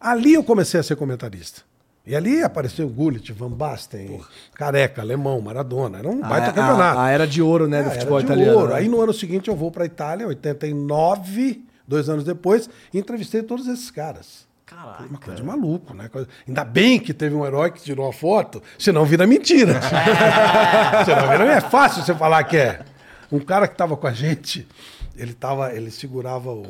Ali 0.00 0.34
eu 0.34 0.44
comecei 0.44 0.78
a 0.78 0.82
ser 0.82 0.96
comentarista. 0.96 1.62
E 2.04 2.16
ali 2.16 2.42
apareceu 2.42 2.88
Gullit, 2.88 3.32
Van 3.32 3.48
Basten, 3.50 4.20
Careca, 4.54 5.00
Alemão, 5.00 5.40
Maradona. 5.40 5.98
Era 5.98 6.08
um 6.08 6.20
baita 6.20 6.48
a, 6.48 6.52
campeonato. 6.52 6.98
a, 6.98 7.04
a 7.04 7.10
era 7.10 7.26
de 7.28 7.40
ouro, 7.40 7.68
né, 7.68 7.78
É, 7.78 7.82
do 7.82 7.86
era 7.86 7.94
futebol 7.94 8.18
de 8.18 8.24
italiano. 8.24 8.58
ouro. 8.58 8.70
né? 8.72 8.78
Aí 8.78 8.88
no 8.88 9.00
ano 9.00 9.12
seguinte 9.12 9.48
eu 9.48 9.54
vou 9.54 9.70
para 9.70 9.86
Itália, 9.86 10.26
89, 10.26 11.64
dois 11.86 12.08
anos 12.08 12.24
depois, 12.24 12.68
e 12.92 12.98
entrevistei 12.98 13.42
todos 13.44 13.68
esses 13.68 13.88
caras. 13.90 14.46
Caraca. 14.66 15.04
Uma 15.04 15.18
coisa 15.18 15.36
de 15.40 15.46
maluco, 15.46 15.94
né? 15.94 16.10
Ainda 16.48 16.64
bem 16.64 16.98
que 16.98 17.14
teve 17.14 17.34
um 17.36 17.46
herói 17.46 17.70
que 17.70 17.80
tirou 17.80 18.06
uma 18.06 18.12
foto, 18.12 18.60
senão 18.78 19.04
vira 19.04 19.24
mentira. 19.26 19.80
senão 21.04 21.28
vira... 21.28 21.44
É 21.52 21.60
fácil 21.60 22.02
você 22.02 22.14
falar 22.14 22.42
que 22.44 22.56
é. 22.56 22.84
Um 23.30 23.38
cara 23.38 23.66
que 23.68 23.74
estava 23.74 23.96
com 23.96 24.06
a 24.06 24.12
gente, 24.12 24.66
ele, 25.16 25.32
tava, 25.32 25.74
ele 25.74 25.90
segurava 25.90 26.50
o, 26.50 26.64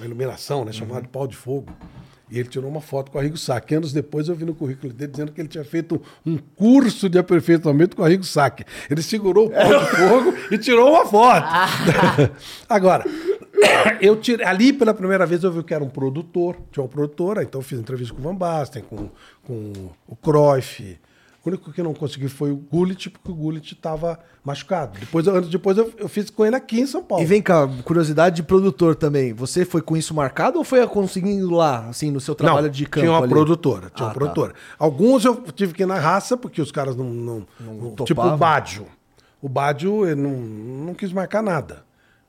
a 0.00 0.04
iluminação, 0.04 0.64
né? 0.64 0.72
Chamado 0.72 1.02
de 1.02 1.08
pau 1.08 1.26
de 1.26 1.36
fogo. 1.36 1.72
E 2.30 2.38
ele 2.38 2.48
tirou 2.48 2.70
uma 2.70 2.80
foto 2.80 3.10
com 3.10 3.18
o 3.18 3.20
Arrigo 3.20 3.36
Sacchi. 3.36 3.74
Anos 3.74 3.92
depois 3.92 4.26
eu 4.26 4.34
vi 4.34 4.46
no 4.46 4.54
currículo 4.54 4.90
dele 4.90 5.12
dizendo 5.12 5.32
que 5.32 5.40
ele 5.40 5.48
tinha 5.48 5.64
feito 5.64 6.00
um 6.24 6.38
curso 6.38 7.06
de 7.06 7.18
aperfeiçoamento 7.18 7.94
com 7.94 8.00
o 8.00 8.04
Arrigo 8.06 8.24
Sacchi. 8.24 8.64
Ele 8.90 9.02
segurou 9.02 9.48
o 9.48 9.50
pau 9.50 9.80
de 9.80 9.90
fogo 9.96 10.34
e 10.50 10.56
tirou 10.56 10.92
uma 10.92 11.04
foto. 11.04 11.46
Agora, 12.66 13.04
eu 14.00 14.16
tirei, 14.16 14.46
ali 14.46 14.72
pela 14.72 14.94
primeira 14.94 15.26
vez 15.26 15.44
eu 15.44 15.52
vi 15.52 15.62
que 15.62 15.74
era 15.74 15.84
um 15.84 15.90
produtor, 15.90 16.56
tinha 16.70 16.82
uma 16.82 16.88
produtora, 16.88 17.42
então 17.42 17.60
eu 17.60 17.64
fiz 17.64 17.78
entrevista 17.78 18.14
com 18.14 18.20
o 18.20 18.24
Van 18.24 18.34
Basten, 18.34 18.82
com, 18.82 19.10
com 19.42 19.90
o 20.06 20.16
Cruyff. 20.16 20.98
O 21.44 21.48
único 21.48 21.72
que 21.72 21.82
não 21.82 21.92
consegui 21.92 22.28
foi 22.28 22.52
o 22.52 22.56
Gullit, 22.56 23.10
porque 23.10 23.30
o 23.30 23.34
Gullit 23.34 23.74
estava 23.74 24.16
machucado. 24.44 24.96
Depois, 25.00 25.26
anos 25.26 25.48
depois 25.48 25.76
eu, 25.76 25.92
eu 25.98 26.08
fiz 26.08 26.30
com 26.30 26.46
ele 26.46 26.54
aqui 26.54 26.80
em 26.80 26.86
São 26.86 27.02
Paulo. 27.02 27.22
E 27.22 27.26
vem 27.26 27.42
cá, 27.42 27.68
curiosidade 27.84 28.36
de 28.36 28.42
produtor 28.44 28.94
também. 28.94 29.32
Você 29.32 29.64
foi 29.64 29.82
com 29.82 29.96
isso 29.96 30.14
marcado 30.14 30.58
ou 30.58 30.64
foi 30.64 30.86
conseguindo 30.86 31.50
lá, 31.50 31.88
assim, 31.88 32.12
no 32.12 32.20
seu 32.20 32.36
trabalho 32.36 32.66
não, 32.66 32.72
de 32.72 32.86
campo? 32.86 33.00
tinha 33.04 33.10
uma 33.12 33.18
ali? 33.24 33.28
produtora, 33.28 33.90
tinha 33.92 34.06
Ah, 34.06 34.08
uma 34.08 34.14
tá. 34.14 34.18
produtora. 34.20 34.54
Alguns 34.78 35.24
eu 35.24 35.34
tive 35.52 35.74
que 35.74 35.82
ir 35.82 35.86
na 35.86 35.98
raça, 35.98 36.36
porque 36.36 36.62
os 36.62 36.70
caras 36.70 36.94
não... 36.94 37.06
não, 37.06 37.46
não- 37.60 37.94
tipo 38.04 38.22
o 38.24 38.36
Bádio. 38.36 38.86
O 39.40 39.48
Bádio 39.48 40.06
ele 40.06 40.20
não, 40.20 40.30
não 40.30 40.94
quis 40.94 41.12
marcar 41.12 41.42
nada. 41.42 41.82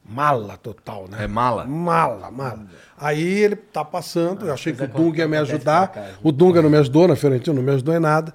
Mala 0.04 0.58
total, 0.58 1.06
né? 1.08 1.24
É 1.24 1.28
mala? 1.28 1.66
Mala, 1.66 2.30
mala. 2.32 2.66
Aí 2.98 3.22
ele 3.24 3.56
tá 3.56 3.86
passando, 3.86 4.48
eu 4.48 4.54
achei 4.54 4.74
que 4.74 4.84
o 4.84 4.90
coisa 4.90 5.04
Dunga 5.06 5.18
ia 5.20 5.28
me 5.28 5.38
ajudar. 5.38 5.88
cá, 5.90 6.10
o 6.22 6.32
Dunga 6.32 6.62
não 6.64 6.70
me 6.70 6.78
ajudou, 6.78 7.08
na 7.08 7.16
Fiorentina 7.16 7.56
não 7.56 7.64
me 7.64 7.72
ajudou 7.72 7.94
em 7.96 8.00
nada. 8.00 8.34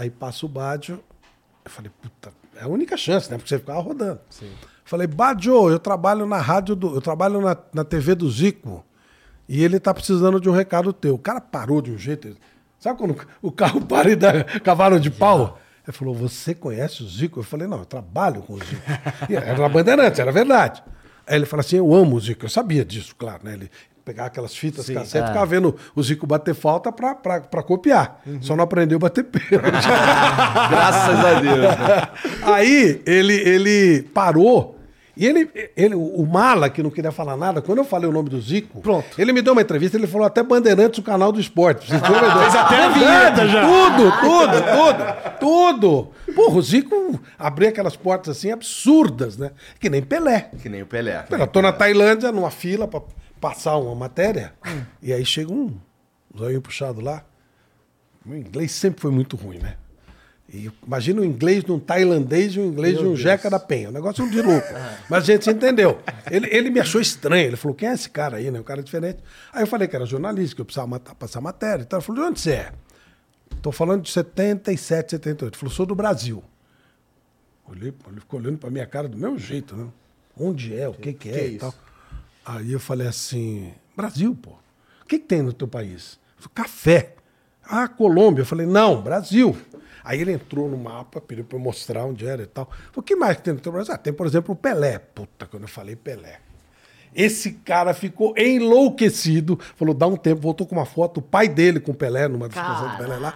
Aí 0.00 0.08
passa 0.08 0.46
o 0.46 0.48
Bádio. 0.48 0.98
Eu 1.62 1.70
falei, 1.70 1.90
puta, 2.00 2.32
é 2.56 2.64
a 2.64 2.66
única 2.66 2.96
chance, 2.96 3.30
né? 3.30 3.36
Porque 3.36 3.50
você 3.50 3.58
ficava 3.58 3.80
rodando. 3.80 4.18
Falei, 4.82 5.06
Bádio, 5.06 5.68
eu 5.68 5.78
trabalho 5.78 6.24
na 6.24 6.38
rádio 6.38 6.74
do. 6.74 6.94
Eu 6.94 7.02
trabalho 7.02 7.38
na, 7.42 7.54
na 7.70 7.84
TV 7.84 8.14
do 8.14 8.30
Zico. 8.30 8.82
E 9.46 9.62
ele 9.62 9.78
tá 9.78 9.92
precisando 9.92 10.40
de 10.40 10.48
um 10.48 10.52
recado 10.52 10.90
teu. 10.90 11.16
O 11.16 11.18
cara 11.18 11.38
parou 11.38 11.82
de 11.82 11.90
um 11.90 11.98
jeito. 11.98 12.34
Sabe 12.78 12.98
quando 12.98 13.14
o 13.42 13.52
carro 13.52 13.82
para 13.84 14.10
e 14.10 14.16
dá 14.16 14.42
cavalo 14.64 14.98
de 14.98 15.10
pau? 15.10 15.60
Ele 15.86 15.94
falou, 15.94 16.14
você 16.14 16.54
conhece 16.54 17.02
o 17.02 17.06
Zico? 17.06 17.40
Eu 17.40 17.44
falei, 17.44 17.66
não, 17.66 17.80
eu 17.80 17.84
trabalho 17.84 18.40
com 18.40 18.54
o 18.54 18.58
Zico. 18.58 18.82
E 19.28 19.36
era 19.36 19.58
na 19.58 19.68
Bandeirantes, 19.68 20.18
era 20.18 20.32
verdade. 20.32 20.82
Aí 21.26 21.36
ele 21.36 21.46
fala 21.46 21.60
assim: 21.60 21.76
Eu 21.76 21.94
amo 21.94 22.16
o 22.16 22.20
Zico. 22.20 22.46
Eu 22.46 22.48
sabia 22.48 22.84
disso, 22.84 23.14
claro, 23.16 23.44
né? 23.44 23.52
Ele 23.52 23.70
pegava 24.04 24.28
aquelas 24.28 24.56
fitas 24.56 24.86
Sim, 24.86 24.94
cassete, 24.94 25.24
é. 25.24 25.26
ficava 25.28 25.46
vendo 25.46 25.76
o 25.94 26.02
Zico 26.02 26.26
bater 26.26 26.54
falta 26.54 26.90
pra, 26.90 27.14
pra, 27.14 27.40
pra 27.40 27.62
copiar. 27.62 28.20
Uhum. 28.26 28.42
Só 28.42 28.56
não 28.56 28.64
aprendeu 28.64 28.96
a 28.96 29.00
bater 29.00 29.24
pênalti. 29.24 29.86
Graças 30.70 31.24
a 31.24 31.40
Deus. 31.40 32.40
Aí 32.42 33.02
ele, 33.06 33.34
ele 33.34 34.02
parou. 34.14 34.76
E 35.16 35.26
ele, 35.26 35.50
ele, 35.76 35.94
o 35.94 36.24
Mala, 36.24 36.70
que 36.70 36.82
não 36.82 36.88
queria 36.88 37.12
falar 37.12 37.36
nada, 37.36 37.60
quando 37.60 37.76
eu 37.78 37.84
falei 37.84 38.08
o 38.08 38.12
nome 38.12 38.30
do 38.30 38.40
Zico, 38.40 38.80
Pronto. 38.80 39.20
ele 39.20 39.34
me 39.34 39.42
deu 39.42 39.52
uma 39.52 39.60
entrevista, 39.60 39.98
ele 39.98 40.06
falou 40.06 40.26
até 40.26 40.42
Bandeirantes, 40.42 40.98
o 40.98 41.02
canal 41.02 41.30
do 41.30 41.38
esporte. 41.38 41.86
Vocês 41.88 42.00
estão 42.00 42.18
vendo? 42.18 42.38
Fez 42.40 42.54
até 42.54 42.84
a 42.84 42.88
vinheta 42.88 43.46
já. 43.46 43.60
Tudo, 43.66 44.10
tudo, 44.20 44.62
tudo, 44.62 45.38
tudo. 45.38 46.08
Porra, 46.34 46.56
o 46.56 46.62
Zico 46.62 47.20
abria 47.38 47.68
aquelas 47.68 47.96
portas 47.96 48.34
assim 48.38 48.50
absurdas, 48.50 49.36
né? 49.36 49.50
Que 49.78 49.90
nem 49.90 50.00
Pelé. 50.00 50.48
Que 50.62 50.70
nem 50.70 50.80
o 50.80 50.86
Pelé. 50.86 51.26
Eu 51.30 51.46
tô 51.46 51.60
na 51.60 51.72
Tailândia, 51.72 52.32
numa 52.32 52.50
fila 52.50 52.88
pra 52.88 53.02
passar 53.40 53.76
uma 53.78 53.94
matéria, 53.94 54.52
e 55.02 55.12
aí 55.12 55.24
chega 55.24 55.52
um 55.52 55.76
zoinho 56.36 56.60
puxado 56.60 57.00
lá. 57.00 57.24
O 58.24 58.34
inglês 58.34 58.72
sempre 58.72 59.00
foi 59.00 59.10
muito 59.10 59.36
ruim, 59.36 59.58
né? 59.58 59.76
E 60.52 60.70
imagina 60.84 61.20
o 61.20 61.24
inglês 61.24 61.62
de 61.62 61.70
um 61.70 61.78
tailandês 61.78 62.54
e 62.54 62.58
o 62.60 62.64
inglês 62.64 62.98
de 62.98 63.04
um 63.06 63.16
Jeca 63.16 63.48
da 63.48 63.58
Penha. 63.60 63.88
O 63.88 63.92
negócio 63.92 64.22
é 64.22 64.24
um 64.26 64.28
de 64.30 64.42
louco. 64.42 64.66
Mas 65.08 65.22
a 65.22 65.26
gente 65.32 65.48
entendeu. 65.48 66.00
Ele, 66.28 66.48
ele 66.50 66.70
me 66.70 66.80
achou 66.80 67.00
estranho. 67.00 67.46
Ele 67.46 67.56
falou: 67.56 67.74
quem 67.74 67.88
é 67.88 67.94
esse 67.94 68.10
cara 68.10 68.36
aí, 68.38 68.50
né? 68.50 68.58
Um 68.58 68.64
cara 68.64 68.82
diferente. 68.82 69.20
Aí 69.52 69.62
eu 69.62 69.66
falei 69.66 69.86
que 69.86 69.94
era 69.94 70.04
jornalista, 70.04 70.56
que 70.56 70.60
eu 70.60 70.64
precisava 70.64 70.88
mata- 70.88 71.14
passar 71.14 71.40
matéria. 71.40 71.82
Então 71.84 71.98
ele 72.00 72.04
falou: 72.04 72.22
de 72.22 72.28
onde 72.30 72.40
você 72.40 72.50
é? 72.52 72.72
Tô 73.62 73.70
falando 73.70 74.02
de 74.02 74.10
77, 74.10 75.12
78. 75.12 75.54
Ele 75.54 75.58
falou: 75.60 75.72
sou 75.74 75.86
do 75.86 75.94
Brasil. 75.94 76.42
Olhei, 77.68 77.94
ele 78.10 78.20
ficou 78.20 78.40
olhando 78.40 78.58
pra 78.58 78.70
minha 78.70 78.86
cara 78.86 79.08
do 79.08 79.16
meu 79.16 79.38
jeito, 79.38 79.76
né? 79.76 79.86
Onde 80.36 80.76
é? 80.76 80.88
O 80.88 80.94
que, 80.94 81.12
que 81.12 81.28
é? 81.28 81.32
Que 81.32 81.38
e 81.38 81.48
isso? 81.50 81.58
tal. 81.60 81.74
Aí 82.44 82.72
eu 82.72 82.80
falei 82.80 83.06
assim: 83.06 83.72
Brasil, 83.96 84.34
pô. 84.34 84.50
O 85.02 85.06
que, 85.06 85.18
que 85.18 85.26
tem 85.26 85.42
no 85.42 85.52
teu 85.52 85.68
país? 85.68 86.18
Falou, 86.36 86.50
café. 86.54 87.14
Ah, 87.62 87.88
Colômbia. 87.88 88.42
Eu 88.42 88.46
falei, 88.46 88.66
não, 88.66 89.02
Brasil. 89.02 89.56
Aí 90.02 90.20
ele 90.20 90.32
entrou 90.32 90.68
no 90.68 90.76
mapa, 90.76 91.20
pediu 91.20 91.44
pra 91.44 91.56
eu 91.58 91.60
mostrar 91.62 92.04
onde 92.04 92.26
era 92.26 92.42
e 92.42 92.46
tal. 92.46 92.66
Falei, 92.66 92.90
o 92.96 93.02
que 93.02 93.16
mais 93.16 93.36
que 93.36 93.42
tem 93.42 93.54
no 93.54 93.60
teu 93.60 93.70
Brasil? 93.72 93.92
Ah, 93.94 93.98
tem, 93.98 94.12
por 94.12 94.26
exemplo, 94.26 94.54
o 94.54 94.56
Pelé. 94.56 94.98
Puta, 94.98 95.46
quando 95.46 95.64
eu 95.64 95.68
falei 95.68 95.94
Pelé. 95.94 96.40
Esse 97.14 97.52
cara 97.52 97.92
ficou 97.92 98.34
enlouquecido. 98.36 99.58
Falou, 99.76 99.94
dá 99.94 100.06
um 100.06 100.16
tempo, 100.16 100.40
voltou 100.40 100.66
com 100.66 100.74
uma 100.76 100.86
foto, 100.86 101.18
o 101.18 101.22
pai 101.22 101.48
dele 101.48 101.80
com 101.80 101.92
o 101.92 101.94
Pelé, 101.94 102.28
numa 102.28 102.48
discussão 102.48 102.88
do 102.88 102.96
Pelé 102.96 103.16
lá. 103.16 103.34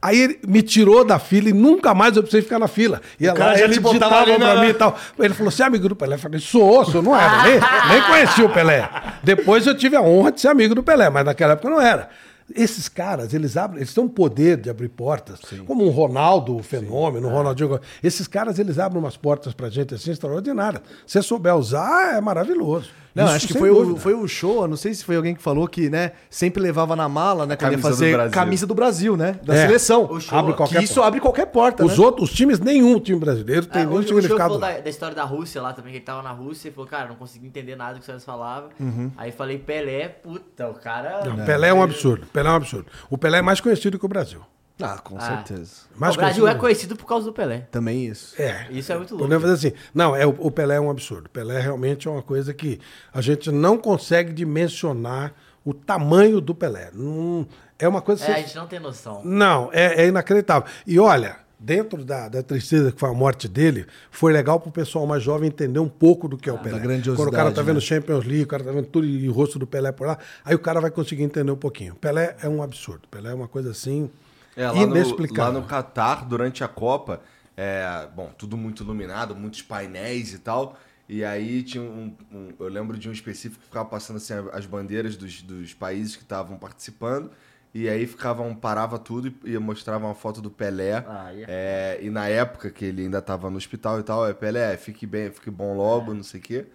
Aí 0.00 0.18
ele 0.20 0.38
me 0.46 0.62
tirou 0.62 1.04
da 1.04 1.18
fila 1.18 1.48
e 1.48 1.52
nunca 1.52 1.94
mais 1.94 2.16
eu 2.16 2.22
precisei 2.22 2.42
ficar 2.42 2.58
na 2.58 2.68
fila. 2.68 3.00
E 3.18 3.26
lá, 3.32 3.34
ele 3.64 3.74
ali 4.22 4.32
na- 4.38 4.52
pra 4.52 4.60
mim 4.62 4.68
e 4.68 4.74
tal. 4.74 4.96
Ele 5.18 5.34
falou, 5.34 5.50
você 5.50 5.62
é 5.62 5.66
amigo 5.66 5.88
do 5.88 5.96
Pelé? 5.96 6.14
Eu 6.14 6.18
falei, 6.20 6.40
sou, 6.40 6.84
sou, 6.84 7.02
não 7.02 7.16
era. 7.16 7.42
Nem, 7.42 7.60
nem 7.90 8.02
conheci 8.06 8.42
o 8.42 8.48
Pelé. 8.48 8.88
Depois 9.22 9.66
eu 9.66 9.76
tive 9.76 9.96
a 9.96 10.00
honra 10.02 10.32
de 10.32 10.40
ser 10.40 10.48
amigo 10.48 10.74
do 10.74 10.82
Pelé, 10.82 11.10
mas 11.10 11.24
naquela 11.24 11.52
época 11.54 11.68
eu 11.68 11.72
não 11.72 11.80
era. 11.80 12.08
Esses 12.54 12.88
caras, 12.88 13.34
eles 13.34 13.56
abrem, 13.56 13.80
eles 13.80 13.92
têm 13.92 14.04
um 14.04 14.08
poder 14.08 14.56
de 14.56 14.70
abrir 14.70 14.88
portas, 14.88 15.40
como 15.66 15.84
um 15.84 15.90
Ronaldo, 15.90 16.56
o 16.56 16.62
fenômeno, 16.62 17.26
o 17.26 17.30
Ronaldinho. 17.32 17.80
Esses 18.00 18.28
caras, 18.28 18.60
eles 18.60 18.78
abrem 18.78 19.02
umas 19.02 19.16
portas 19.16 19.52
pra 19.52 19.68
gente 19.68 19.92
assim 19.96 20.12
extraordinárias. 20.12 20.80
Se 21.04 21.14
você 21.14 21.22
souber 21.22 21.56
usar, 21.56 22.14
é 22.16 22.20
maravilhoso. 22.20 22.88
Não, 23.16 23.24
Isso 23.24 23.34
acho 23.36 23.46
que 23.48 23.54
foi 23.54 23.70
o, 23.70 23.96
foi 23.96 24.12
o 24.12 24.28
show, 24.28 24.68
não 24.68 24.76
sei 24.76 24.92
se 24.92 25.02
foi 25.02 25.16
alguém 25.16 25.34
que 25.34 25.42
falou 25.42 25.66
que, 25.66 25.88
né, 25.88 26.12
sempre 26.28 26.62
levava 26.62 26.94
na 26.94 27.08
mala, 27.08 27.46
né, 27.46 27.56
quando 27.56 27.72
ia 27.72 27.78
camisa 27.78 27.88
do 27.88 27.94
fazer 27.94 28.12
Brasil. 28.12 28.30
camisa 28.32 28.66
do 28.66 28.74
Brasil, 28.74 29.16
né, 29.16 29.40
da 29.42 29.54
É. 29.54 29.66
seleção. 29.66 30.04
O 30.04 30.20
show- 30.20 30.38
Abre 30.38 30.52
Que 30.52 30.56
qualquer 30.58 30.82
isso 30.82 30.94
porta. 30.96 31.08
abre 31.08 31.20
qualquer 31.20 31.46
porta, 31.46 31.82
Os 31.84 31.98
né? 31.98 32.04
outros, 32.04 32.28
os 32.30 32.36
times, 32.36 32.60
nenhum 32.60 33.00
time 33.00 33.18
brasileiro 33.18 33.64
tem 33.64 33.82
É, 33.82 33.84
nenhum 33.86 33.96
o, 33.96 34.00
o 34.00 34.02
significado. 34.06 34.38
falou 34.38 34.58
da, 34.58 34.78
da 34.80 34.90
história 34.90 35.16
da 35.16 35.24
Rússia 35.24 35.62
lá 35.62 35.72
também, 35.72 35.92
que 35.92 35.98
ele 35.98 36.04
tava 36.04 36.22
na 36.22 36.30
Rússia 36.32 36.68
e 36.68 36.72
falou, 36.72 36.90
cara, 36.90 37.08
não 37.08 37.16
consegui 37.16 37.46
entender 37.46 37.74
nada 37.74 37.94
do 37.94 37.96
que 37.96 38.00
os 38.02 38.06
caras 38.06 38.24
falavam. 38.24 38.68
Aí 39.16 39.32
falei, 39.32 39.56
Pelé, 39.58 40.08
puta, 40.08 40.68
o 40.68 40.74
cara. 40.74 41.24
Não, 41.24 41.44
Pelé 41.46 41.68
é 41.68 41.72
um 41.74 41.82
absurdo. 41.82 42.26
Pelé 42.32 42.48
é 42.50 42.52
um 42.52 42.56
absurdo. 42.56 42.86
O 43.08 43.16
Pelé 43.16 43.38
é 43.38 43.42
mais 43.42 43.60
conhecido 43.62 43.98
que 43.98 44.04
o 44.04 44.08
Brasil. 44.08 44.40
Ah, 44.80 44.98
com 44.98 45.16
Ah. 45.16 45.20
certeza. 45.20 45.72
Mais 45.96 46.14
o 46.14 46.18
Brasil 46.18 46.46
é 46.46 46.54
conhecido 46.54 46.96
por 46.96 47.06
causa 47.06 47.24
do 47.24 47.32
Pelé. 47.32 47.66
Também 47.70 48.04
isso. 48.06 48.40
É. 48.40 48.66
Isso 48.70 48.92
é 48.92 48.96
muito 48.96 49.12
louco. 49.12 49.24
Podemos 49.24 49.42
fazer 49.48 49.68
assim. 49.68 49.76
Não, 49.94 50.14
é, 50.14 50.26
o, 50.26 50.36
o 50.38 50.50
Pelé 50.50 50.76
é 50.76 50.80
um 50.80 50.90
absurdo. 50.90 51.26
O 51.26 51.30
Pelé 51.30 51.58
realmente 51.60 52.06
é 52.06 52.10
uma 52.10 52.22
coisa 52.22 52.52
que 52.52 52.78
a 53.12 53.20
gente 53.22 53.50
não 53.50 53.78
consegue 53.78 54.32
dimensionar 54.32 55.32
o 55.64 55.72
tamanho 55.72 56.40
do 56.40 56.54
Pelé. 56.54 56.90
Não, 56.92 57.46
é 57.78 57.88
uma 57.88 58.02
coisa. 58.02 58.24
É, 58.26 58.34
a 58.34 58.38
gente 58.38 58.54
não 58.54 58.66
tem 58.66 58.78
noção. 58.78 59.22
Não, 59.24 59.70
é, 59.72 60.02
é 60.04 60.08
inacreditável. 60.08 60.68
E 60.86 60.98
olha, 60.98 61.36
dentro 61.58 62.04
da, 62.04 62.28
da 62.28 62.42
tristeza 62.42 62.92
que 62.92 63.00
foi 63.00 63.08
a 63.08 63.14
morte 63.14 63.48
dele, 63.48 63.86
foi 64.10 64.30
legal 64.30 64.60
pro 64.60 64.70
pessoal 64.70 65.06
mais 65.06 65.22
jovem 65.22 65.48
entender 65.48 65.78
um 65.78 65.88
pouco 65.88 66.28
do 66.28 66.36
que 66.36 66.50
é 66.50 66.52
o 66.52 66.58
Pelé. 66.58 66.78
grandiosidade, 66.78 67.16
Quando 67.16 67.28
o 67.28 67.32
cara 67.32 67.50
tá 67.50 67.62
vendo 67.62 67.76
né? 67.76 67.80
Champions 67.80 68.26
League, 68.26 68.42
o 68.42 68.46
cara 68.46 68.62
tá 68.62 68.72
vendo 68.72 68.86
tudo 68.88 69.06
e 69.06 69.26
o 69.26 69.32
rosto 69.32 69.58
do 69.58 69.66
Pelé 69.66 69.90
por 69.90 70.06
lá, 70.06 70.18
aí 70.44 70.54
o 70.54 70.58
cara 70.58 70.82
vai 70.82 70.90
conseguir 70.90 71.22
entender 71.22 71.50
um 71.50 71.56
pouquinho. 71.56 71.94
Pelé 71.94 72.36
é 72.42 72.48
um 72.48 72.62
absurdo. 72.62 73.08
Pelé 73.10 73.30
é 73.30 73.34
uma 73.34 73.48
coisa 73.48 73.70
assim. 73.70 74.10
É, 74.56 74.70
lá 74.70 74.86
no, 74.86 74.96
lá 74.96 75.00
inexplicável. 75.00 75.52
no 75.52 75.62
Catar, 75.62 76.26
durante 76.26 76.64
a 76.64 76.68
Copa, 76.68 77.22
é, 77.56 78.08
bom, 78.14 78.32
tudo 78.36 78.56
muito 78.56 78.82
iluminado, 78.82 79.36
muitos 79.36 79.62
painéis 79.62 80.32
e 80.34 80.38
tal. 80.38 80.76
E 81.08 81.24
aí 81.24 81.62
tinha 81.62 81.82
um, 81.84 82.16
um- 82.32 82.54
Eu 82.58 82.68
lembro 82.68 82.98
de 82.98 83.08
um 83.08 83.12
específico 83.12 83.60
que 83.60 83.66
ficava 83.66 83.88
passando 83.88 84.16
assim, 84.16 84.34
as 84.52 84.66
bandeiras 84.66 85.16
dos, 85.16 85.42
dos 85.42 85.74
países 85.74 86.16
que 86.16 86.22
estavam 86.22 86.58
participando. 86.58 87.30
E 87.74 87.88
aí 87.88 88.06
ficavam, 88.06 88.54
parava 88.54 88.98
tudo 88.98 89.28
e, 89.44 89.52
e 89.52 89.58
mostrava 89.58 90.06
uma 90.06 90.14
foto 90.14 90.40
do 90.40 90.50
Pelé. 90.50 91.04
Ah. 91.06 91.30
É, 91.46 91.98
e 92.02 92.08
na 92.10 92.26
época 92.28 92.70
que 92.70 92.86
ele 92.86 93.02
ainda 93.02 93.20
tava 93.22 93.50
no 93.50 93.58
hospital 93.58 94.00
e 94.00 94.02
tal, 94.02 94.26
é 94.26 94.32
Pelé, 94.34 94.76
fique 94.78 95.06
bem, 95.06 95.30
fique 95.30 95.50
bom 95.50 95.76
logo, 95.76 96.14
não 96.14 96.22
sei 96.22 96.40
o 96.40 96.42
quê. 96.42 96.66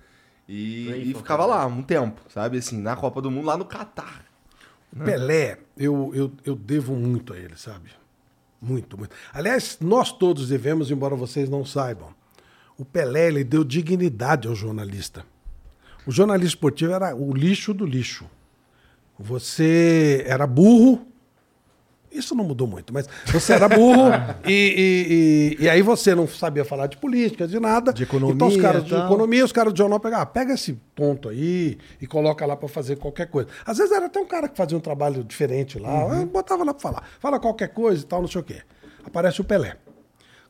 E, 0.48 1.12
e 1.12 1.14
ficava 1.16 1.46
lá 1.46 1.66
um 1.66 1.82
tempo, 1.82 2.22
sabe? 2.30 2.58
Assim, 2.58 2.80
na 2.82 2.96
Copa 2.96 3.22
do 3.22 3.32
Mundo, 3.32 3.46
lá 3.46 3.58
no 3.58 3.66
Catar. 3.66 4.26
Pelé, 4.98 5.58
eu, 5.78 6.12
eu, 6.14 6.32
eu 6.46 6.56
devo 6.56 6.94
muito 6.96 7.34
a 7.34 7.38
ele, 7.38 7.56
sabe? 7.56 7.90
Muito, 8.62 8.98
muito. 8.98 9.16
Aliás, 9.34 9.78
nós 9.82 10.12
todos 10.12 10.50
devemos, 10.50 10.92
embora 10.92 11.16
vocês 11.16 11.50
não 11.50 11.66
saibam. 11.66 12.14
O 12.78 12.86
Pelé, 12.86 13.28
ele 13.28 13.44
deu 13.44 13.64
dignidade 13.64 14.48
ao 14.48 14.56
jornalista. 14.56 15.26
O 16.06 16.12
jornalista 16.12 16.56
esportivo 16.56 16.94
era 16.94 17.16
o 17.16 17.34
lixo 17.34 17.74
do 17.74 17.86
lixo. 17.86 18.30
Você 19.18 20.24
era 20.28 20.46
burro. 20.48 21.08
Isso 22.12 22.36
não 22.36 22.44
mudou 22.44 22.68
muito, 22.68 22.94
mas 22.94 23.08
você 23.28 23.54
era 23.54 23.70
burro 23.70 24.10
e, 24.46 25.56
e, 25.58 25.58
e, 25.62 25.64
e 25.66 25.70
aí 25.70 25.82
você 25.82 26.14
não 26.14 26.28
sabia 26.28 26.66
falar 26.66 26.88
de 26.88 26.98
política, 26.98 27.48
de 27.48 27.60
nada. 27.60 27.94
De 27.94 28.04
economia 28.04 28.36
Então 28.36 28.48
os 28.50 28.58
caras 28.58 28.84
de 28.84 28.94
economia, 28.94 29.46
os 29.46 29.52
caras 29.52 29.72
do 29.74 29.78
jornal 29.78 30.00
pegavam, 30.00 30.24
ah, 30.24 30.26
pega 30.26 30.54
esse 30.54 30.74
ponto 30.96 31.30
aí 31.30 31.78
e 32.02 32.06
coloca 32.08 32.46
lá 32.46 32.58
pra 32.58 32.68
fazer 32.68 32.98
qualquer 32.98 33.28
coisa. 33.28 33.48
Às 33.66 33.78
vezes 33.78 33.92
era 33.94 34.08
até 34.08 34.20
um 34.20 34.26
cara 34.28 34.50
que 34.50 34.58
fazia 34.58 34.78
um 34.78 34.82
trabalho 34.82 35.24
diferente 35.24 35.80
lá, 35.80 36.06
Uhum. 36.06 36.20
eu 36.22 36.26
botava 36.26 36.64
lá 36.64 36.74
pra 36.74 36.82
falar. 36.82 37.04
Fala 37.20 37.40
qualquer 37.40 37.70
coisa 37.70 38.02
e 38.04 38.06
tal, 38.06 38.22
não 38.22 38.28
sei 38.28 38.42
o 38.42 38.44
quê. 38.44 38.62
Aparece 39.06 39.40
o 39.42 39.44
Pelé. 39.44 39.78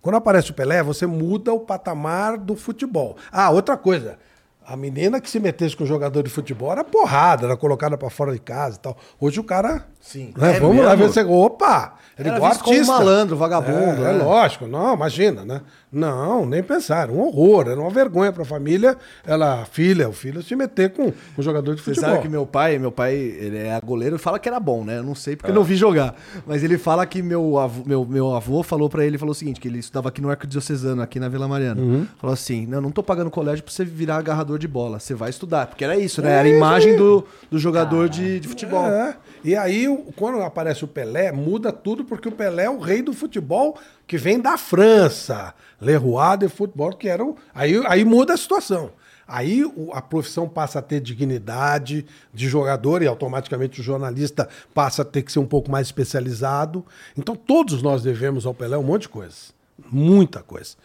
Quando 0.02 0.16
aparece 0.16 0.50
o 0.50 0.54
Pelé, 0.56 0.82
você 0.82 1.06
muda 1.06 1.54
o 1.54 1.60
patamar 1.60 2.38
do 2.38 2.56
futebol. 2.56 3.16
Ah, 3.32 3.52
outra 3.52 3.78
coisa. 3.78 4.18
A 4.66 4.76
menina 4.78 5.20
que 5.20 5.30
se 5.30 5.40
metesse 5.40 5.76
com 5.76 5.84
o 5.84 5.88
jogador 5.88 6.24
de 6.24 6.30
futebol 6.30 6.72
era 6.72 6.84
porrada, 6.84 7.46
era 7.46 7.58
colocada 7.58 7.98
pra 7.98 8.10
fora 8.10 8.32
de 8.32 8.40
casa 8.40 8.78
e 8.78 8.80
tal. 8.80 8.98
Hoje 9.20 9.40
o 9.40 9.44
cara. 9.44 9.88
Sim. 10.02 10.34
né, 10.38 10.56
É 10.56 10.60
vamos 10.60 10.84
lá 10.84 10.96
ver 10.96 11.04
mesmo? 11.08 11.14
você. 11.14 11.24
Opa! 11.24 11.94
Ele 12.20 12.28
é 12.28 12.32
Era 12.34 12.38
igual 12.38 12.56
como 12.60 12.72
artista. 12.72 12.92
malandro, 12.94 13.38
vagabundo, 13.38 14.06
É, 14.06 14.10
é 14.12 14.14
né? 14.14 14.24
lógico. 14.24 14.68
Não, 14.68 14.94
imagina, 14.94 15.44
né? 15.46 15.62
Não, 15.92 16.46
nem 16.46 16.62
pensar. 16.62 17.04
Era 17.04 17.12
um 17.12 17.20
horror, 17.22 17.68
era 17.68 17.80
uma 17.80 17.90
vergonha 17.90 18.32
pra 18.32 18.46
família. 18.46 18.96
Ela, 19.26 19.62
a 19.62 19.66
filha, 19.66 20.08
o 20.08 20.14
filho 20.14 20.44
se 20.44 20.56
meter 20.56 20.92
com 20.92 21.12
o 21.38 21.42
jogador 21.42 21.74
de 21.74 21.82
Você 21.82 21.92
futebol. 21.96 22.10
sabe 22.12 22.22
que 22.22 22.30
meu 22.30 22.46
pai, 22.46 22.78
meu 22.78 22.92
pai, 22.92 23.16
ele 23.16 23.58
é 23.58 23.80
goleiro 23.84 24.18
e 24.18 24.20
fala 24.20 24.38
que 24.38 24.48
era 24.48 24.60
bom, 24.60 24.84
né? 24.84 24.98
Eu 25.00 25.04
não 25.04 25.16
sei 25.16 25.36
porque 25.36 25.50
eu 25.52 25.56
não 25.56 25.64
vi 25.64 25.76
jogar. 25.76 26.14
Mas 26.46 26.64
ele 26.64 26.78
fala 26.78 27.06
que 27.06 27.22
meu 27.24 27.58
avô, 27.58 27.84
meu, 27.86 28.06
meu 28.06 28.36
avô 28.36 28.62
falou 28.62 28.90
pra 28.90 29.04
ele, 29.06 29.18
falou 29.18 29.32
o 29.32 29.36
seguinte, 29.36 29.60
que 29.60 29.68
ele 29.68 29.80
estudava 29.80 30.10
aqui 30.10 30.22
no 30.22 30.30
Arquidiocesano, 30.30 31.02
aqui 31.02 31.20
na 31.20 31.28
Vila 31.30 31.48
Mariana. 31.48 32.08
Falou 32.20 32.34
assim, 32.34 32.66
não, 32.68 32.82
não 32.82 32.92
tô 32.92 33.02
pagando 33.02 33.32
colégio 33.32 33.64
pra 33.64 33.74
você 33.74 33.84
virar 33.84 34.18
agarrador 34.18 34.60
de 34.60 34.68
bola. 34.68 35.00
Você 35.00 35.14
vai 35.16 35.30
estudar. 35.30 35.68
Porque 35.68 35.84
era 35.84 35.98
isso, 35.98 36.22
né? 36.22 36.32
Era 36.32 36.48
a 36.48 36.52
É 36.52 36.56
imagem 36.56 36.96
do, 36.96 37.26
do 37.50 37.58
jogador 37.58 38.08
de, 38.10 38.40
de 38.40 38.48
futebol. 38.48 38.86
É. 38.86 39.16
E 39.44 39.56
aí, 39.56 39.88
quando 40.16 40.42
aparece 40.42 40.84
o 40.84 40.88
Pelé, 40.88 41.32
muda 41.32 41.72
tudo, 41.72 42.06
porque 42.06 42.28
o 42.28 42.32
Pelé 42.32 42.66
é 42.66 42.70
o 42.70 42.80
rei 42.80 43.02
do 43.02 43.14
futebol 43.14 43.78
que 44.06 44.18
vem 44.18 44.40
da 44.40 44.58
França. 44.58 45.54
Le 45.80 45.96
Roi 45.96 46.38
de 46.38 46.48
Futebol, 46.48 46.94
que 46.94 47.08
era 47.08 47.24
o. 47.24 47.36
Aí, 47.54 47.82
aí 47.88 48.06
muda 48.06 48.34
a 48.34 48.38
situação. 48.38 48.92
Aí 49.28 49.64
a 49.94 50.02
profissão 50.02 50.48
passa 50.48 50.80
a 50.80 50.82
ter 50.82 51.00
dignidade 51.00 52.06
de 52.34 52.50
jogador 52.50 53.02
e 53.02 53.08
automaticamente 53.08 53.80
o 53.80 53.84
jornalista 53.84 54.50
passa 54.74 55.04
a 55.04 55.06
ter 55.06 55.22
que 55.22 55.32
ser 55.32 55.40
um 55.40 55.46
pouco 55.46 55.72
mais 55.72 55.88
especializado. 55.88 56.86
Então 57.18 57.34
todos 57.34 57.82
nós 57.82 58.04
devemos 58.04 58.46
ao 58.46 58.54
Pelé 58.54 58.78
um 58.78 58.84
monte 58.84 59.04
de 59.04 59.10
coisas. 59.10 59.54
Muita 59.90 60.44
coisa. 60.44 60.76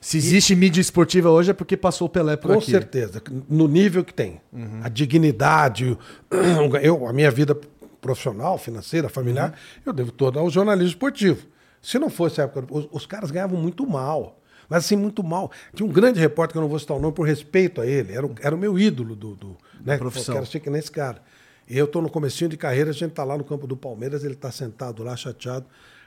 Se 0.00 0.16
existe 0.16 0.56
mídia 0.56 0.80
esportiva 0.80 1.30
hoje 1.30 1.52
é 1.52 1.54
porque 1.54 1.76
passou 1.76 2.08
o 2.08 2.10
Pelé 2.10 2.36
por 2.36 2.50
Com 2.50 2.58
aqui. 2.58 2.72
certeza, 2.72 3.22
no 3.48 3.68
nível 3.68 4.04
que 4.04 4.12
tem. 4.12 4.40
A 4.82 4.88
dignidade, 4.88 5.96
eu, 6.82 7.06
a 7.06 7.12
minha 7.12 7.30
vida 7.30 7.56
profissional, 8.02 8.58
financeira, 8.58 9.08
familiar, 9.08 9.54
eu 9.86 9.92
devo 9.94 10.12
toda 10.12 10.38
ao 10.38 10.50
jornalismo 10.50 10.90
esportivo. 10.90 11.46
Se 11.80 11.98
não 11.98 12.10
fosse 12.10 12.40
a 12.40 12.44
época, 12.44 12.66
os, 12.70 12.86
os 12.92 13.06
caras 13.06 13.30
ganhavam 13.30 13.58
muito 13.58 13.86
mal. 13.86 14.38
Mas 14.68 14.84
assim, 14.84 14.96
muito 14.96 15.22
mal. 15.22 15.50
Tinha 15.74 15.88
um 15.88 15.92
grande 15.92 16.18
repórter, 16.20 16.52
que 16.52 16.58
eu 16.58 16.62
não 16.62 16.68
vou 16.68 16.78
citar 16.78 16.96
o 16.96 17.00
nome, 17.00 17.14
por 17.14 17.26
respeito 17.26 17.80
a 17.80 17.86
ele. 17.86 18.12
Era, 18.12 18.26
o- 18.26 18.34
era 18.40 18.54
o 18.54 18.58
meu 18.58 18.78
ídolo 18.78 19.14
do, 19.16 19.34
do 19.34 19.56
né? 19.84 19.96
Profissão. 19.98 20.34
Eu 20.34 20.40
quero 20.40 20.50
ser 20.52 20.60
que 20.60 20.68
nem 20.70 20.78
esse 20.78 20.90
cara. 20.90 21.22
E 21.68 21.78
eu 21.78 21.84
estou 21.86 22.02
no 22.02 22.10
comecinho 22.10 22.50
de 22.50 22.56
carreira, 22.56 22.90
a 22.90 22.92
gente 22.92 23.10
está 23.10 23.24
lá 23.24 23.36
no 23.38 23.44
campo 23.44 23.66
do 23.66 23.76
Palmeiras, 23.76 24.24
ele 24.24 24.34
está 24.34 24.50
sentado 24.50 25.02
lá, 25.02 25.16
chateado. 25.16 25.64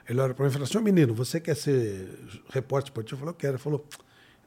Ele 0.08 0.20
olha 0.20 0.34
para 0.34 0.44
mim 0.46 0.50
e 0.50 0.54
fala 0.54 0.66
assim, 0.66 0.80
menino, 0.80 1.14
você 1.14 1.40
quer 1.40 1.56
ser 1.56 2.08
repórter 2.50 2.90
esportivo? 2.90 3.16
Eu 3.16 3.20
falei, 3.20 3.32
eu 3.32 3.36
quero. 3.36 3.54
Ele 3.54 3.58
falou, 3.62 3.86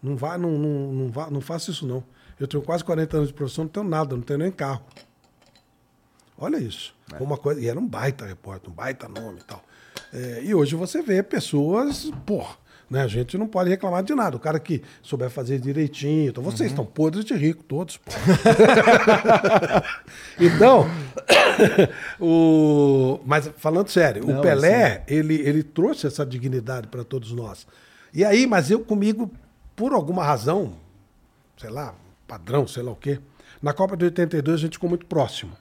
não, 0.03 0.17
vá, 0.17 0.37
não, 0.39 0.53
não, 0.59 0.93
não, 0.93 1.11
vá, 1.11 1.31
não 1.31 1.41
faça 1.41 1.71
isso 1.71 1.87
não. 1.87 2.05
Eu 2.39 2.47
tenho 2.47 2.63
quase 2.63 2.85
40 2.85 3.17
anos 3.17 3.29
de 3.29 3.35
profissão, 3.35 3.65
não 3.65 3.69
tenho 3.71 3.87
nada, 3.89 4.15
não 4.15 4.23
tenho 4.23 4.39
nem 4.39 4.51
carro. 4.53 4.83
Olha 6.39 6.57
isso. 6.57 6.95
Uma 7.19 7.37
coisa, 7.37 7.61
e 7.61 7.69
era 7.69 7.79
um 7.79 7.87
baita 7.87 8.25
repórter, 8.25 8.71
um 8.71 8.75
baita 8.75 9.09
nome 9.09 9.41
e 9.41 9.45
tal. 9.45 9.63
É, 10.13 10.43
e 10.45 10.55
hoje 10.55 10.77
você 10.77 11.03
vê 11.03 11.23
pessoas, 11.23 12.11
pô, 12.25 12.47
né? 12.89 13.03
A 13.03 13.09
gente 13.09 13.37
não 13.37 13.47
pode 13.47 13.69
reclamar 13.69 14.03
de 14.03 14.15
nada. 14.15 14.37
O 14.37 14.41
cara 14.41 14.59
que 14.59 14.83
souber 15.03 15.31
fazer 15.31 15.59
direitinho. 15.59 16.31
Então 16.31 16.43
vocês 16.43 16.71
estão 16.71 16.87
podres 16.87 17.25
de 17.25 17.35
rico, 17.35 17.63
todos, 17.65 17.99
então, 20.41 20.87
o, 22.21 23.21
mas 23.27 23.51
falando 23.57 23.89
sério, 23.89 24.27
Não, 24.27 24.39
o 24.39 24.43
Pelé, 24.43 25.05
ele, 25.07 25.35
ele 25.35 25.63
trouxe 25.63 26.07
essa 26.07 26.25
dignidade 26.25 26.87
para 26.87 27.05
todos 27.05 27.33
nós. 27.33 27.67
E 28.15 28.25
aí, 28.25 28.47
mas 28.47 28.71
eu 28.71 28.81
comigo, 28.81 29.31
por 29.77 29.93
alguma 29.93 30.25
razão, 30.25 30.75
sei 31.57 31.71
lá, 31.71 31.95
padrão, 32.27 32.67
sei 32.67 32.83
lá 32.83 32.93
o 32.93 32.97
quê, 32.97 33.21
na 33.61 33.73
Copa 33.73 33.97
de 33.97 34.07
82 34.07 34.55
a 34.55 34.61
gente 34.61 34.75
ficou 34.75 34.89
muito 34.89 35.07
próximo. 35.07 35.53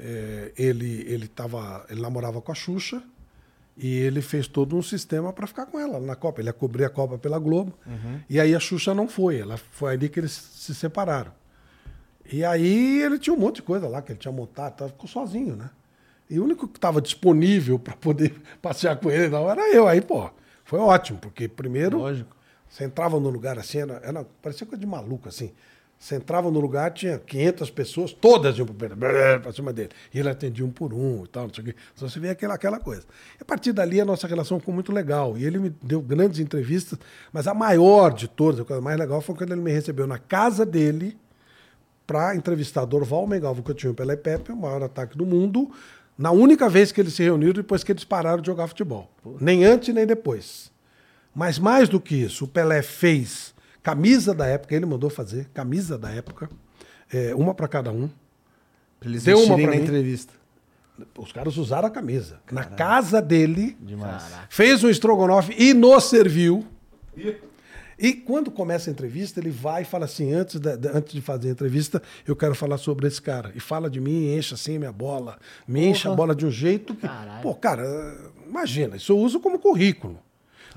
É, 0.00 0.52
ele, 0.56 1.04
ele, 1.08 1.26
tava, 1.26 1.84
ele 1.90 2.00
namorava 2.00 2.40
com 2.40 2.52
a 2.52 2.54
Xuxa 2.54 3.02
e 3.76 3.96
ele 3.98 4.20
fez 4.22 4.46
todo 4.46 4.76
um 4.76 4.82
sistema 4.82 5.32
para 5.32 5.46
ficar 5.46 5.66
com 5.66 5.78
ela 5.78 5.98
na 6.00 6.14
Copa. 6.14 6.40
Ele 6.40 6.48
ia 6.48 6.52
cobrir 6.52 6.84
a 6.84 6.90
Copa 6.90 7.18
pela 7.18 7.38
Globo. 7.38 7.72
E 8.28 8.38
aí 8.40 8.54
a 8.54 8.60
Xuxa 8.60 8.94
não 8.94 9.08
foi. 9.08 9.38
Ela, 9.40 9.56
foi 9.56 9.94
ali 9.94 10.08
que 10.08 10.20
eles 10.20 10.32
se 10.32 10.74
separaram. 10.74 11.32
E 12.30 12.44
aí 12.44 13.00
ele 13.02 13.18
tinha 13.18 13.34
um 13.34 13.38
monte 13.38 13.56
de 13.56 13.62
coisa 13.62 13.88
lá 13.88 14.02
que 14.02 14.12
ele 14.12 14.18
tinha 14.18 14.30
montado, 14.32 14.76
tá, 14.76 14.86
ficou 14.88 15.08
sozinho, 15.08 15.56
né? 15.56 15.70
E 16.28 16.38
o 16.38 16.44
único 16.44 16.68
que 16.68 16.76
estava 16.76 17.00
disponível 17.00 17.78
para 17.80 17.96
poder 17.96 18.34
passear 18.60 18.96
com 18.96 19.10
ele 19.10 19.28
não 19.28 19.50
era 19.50 19.62
eu. 19.74 19.88
Aí, 19.88 20.00
pô, 20.00 20.30
foi 20.64 20.78
ótimo, 20.78 21.18
porque 21.18 21.48
primeiro 21.48 21.98
Lógico. 21.98 22.36
você 22.68 22.84
entrava 22.84 23.18
no 23.18 23.30
lugar 23.30 23.58
assim, 23.58 23.78
era, 23.78 24.00
era- 24.04 24.26
parecia 24.42 24.66
coisa 24.66 24.78
de 24.80 24.86
maluco, 24.86 25.28
assim. 25.28 25.52
Você 25.98 26.14
entrava 26.14 26.48
no 26.48 26.60
lugar, 26.60 26.92
tinha 26.92 27.18
500 27.18 27.70
pessoas, 27.70 28.12
todas 28.12 28.56
iam 28.56 28.66
para 28.66 29.52
cima 29.52 29.72
dele. 29.72 29.90
E 30.14 30.20
ele 30.20 30.28
atendia 30.28 30.64
um 30.64 30.70
por 30.70 30.94
um 30.94 31.24
e 31.24 31.26
tal, 31.26 31.48
não 31.48 31.54
sei 31.54 31.64
o 31.64 31.66
quê. 31.66 31.74
Então 31.92 32.08
você 32.08 32.20
via 32.20 32.30
aquela, 32.30 32.54
aquela 32.54 32.78
coisa. 32.78 33.02
E 33.38 33.42
a 33.42 33.44
partir 33.44 33.72
dali 33.72 34.00
a 34.00 34.04
nossa 34.04 34.28
relação 34.28 34.60
ficou 34.60 34.72
muito 34.72 34.92
legal. 34.92 35.36
E 35.36 35.44
ele 35.44 35.58
me 35.58 35.70
deu 35.82 36.00
grandes 36.00 36.38
entrevistas, 36.38 36.96
mas 37.32 37.48
a 37.48 37.54
maior 37.54 38.14
de 38.14 38.28
todas, 38.28 38.60
a 38.60 38.64
coisa 38.64 38.80
mais 38.80 38.96
legal, 38.96 39.20
foi 39.20 39.34
quando 39.34 39.52
ele 39.52 39.60
me 39.60 39.72
recebeu 39.72 40.06
na 40.06 40.18
casa 40.18 40.64
dele 40.64 41.18
para 42.06 42.34
entrevistar 42.36 42.84
Dorval 42.84 43.26
Mengalvo, 43.26 43.62
que 43.62 43.72
eu 43.72 43.74
tinha 43.74 43.90
o 43.90 43.94
Pelé 43.94 44.14
Pepe, 44.14 44.52
o 44.52 44.56
maior 44.56 44.82
ataque 44.84 45.18
do 45.18 45.26
mundo, 45.26 45.68
na 46.16 46.30
única 46.30 46.68
vez 46.68 46.92
que 46.92 47.00
eles 47.00 47.12
se 47.12 47.24
reuniram 47.24 47.54
depois 47.54 47.82
que 47.82 47.90
eles 47.90 48.04
pararam 48.04 48.40
de 48.40 48.46
jogar 48.46 48.68
futebol. 48.68 49.10
Nem 49.40 49.64
antes 49.64 49.92
nem 49.92 50.06
depois. 50.06 50.70
Mas 51.34 51.58
mais 51.58 51.88
do 51.88 52.00
que 52.00 52.14
isso, 52.14 52.44
o 52.44 52.48
Pelé 52.48 52.82
fez 52.82 53.52
camisa 53.82 54.34
da 54.34 54.46
época, 54.46 54.74
ele 54.74 54.86
mandou 54.86 55.08
fazer, 55.10 55.48
camisa 55.54 55.96
da 55.98 56.10
época, 56.10 56.48
é, 57.12 57.34
uma 57.34 57.54
para 57.54 57.68
cada 57.68 57.90
um. 57.92 58.08
Pra 59.00 59.08
eles 59.08 59.22
Deu 59.24 59.38
uma 59.42 59.56
pra 59.56 59.66
na 59.66 59.72
mim. 59.76 59.82
entrevista. 59.82 60.32
Os 61.16 61.30
caras 61.32 61.56
usaram 61.56 61.86
a 61.86 61.90
camisa. 61.90 62.40
Na 62.50 62.64
casa 62.64 63.22
dele, 63.22 63.76
Demais. 63.80 64.24
fez 64.50 64.82
um 64.82 64.88
estrogonofe 64.90 65.54
e 65.56 65.72
nos 65.72 66.04
serviu. 66.04 66.66
E 68.00 68.12
quando 68.12 68.50
começa 68.50 68.88
a 68.88 68.92
entrevista, 68.92 69.40
ele 69.40 69.50
vai 69.50 69.82
e 69.82 69.84
fala 69.84 70.04
assim: 70.04 70.32
antes, 70.32 70.58
da- 70.60 70.76
antes 70.94 71.12
de 71.12 71.20
fazer 71.20 71.48
a 71.48 71.52
entrevista, 71.52 72.00
eu 72.26 72.34
quero 72.36 72.54
falar 72.54 72.78
sobre 72.78 73.06
esse 73.08 73.20
cara. 73.20 73.52
E 73.56 73.60
fala 73.60 73.90
de 73.90 74.00
mim, 74.00 74.36
enche 74.36 74.54
assim 74.54 74.78
minha 74.78 74.92
bola. 74.92 75.38
Me 75.66 75.84
enche 75.86 76.06
a 76.08 76.14
bola 76.14 76.34
de 76.34 76.46
um 76.46 76.50
jeito 76.50 76.94
que. 76.94 77.06
Caralho. 77.08 77.42
Pô, 77.42 77.54
cara, 77.54 77.84
imagina, 78.46 78.96
isso 78.96 79.12
eu 79.12 79.18
uso 79.18 79.40
como 79.40 79.58
currículo. 79.58 80.18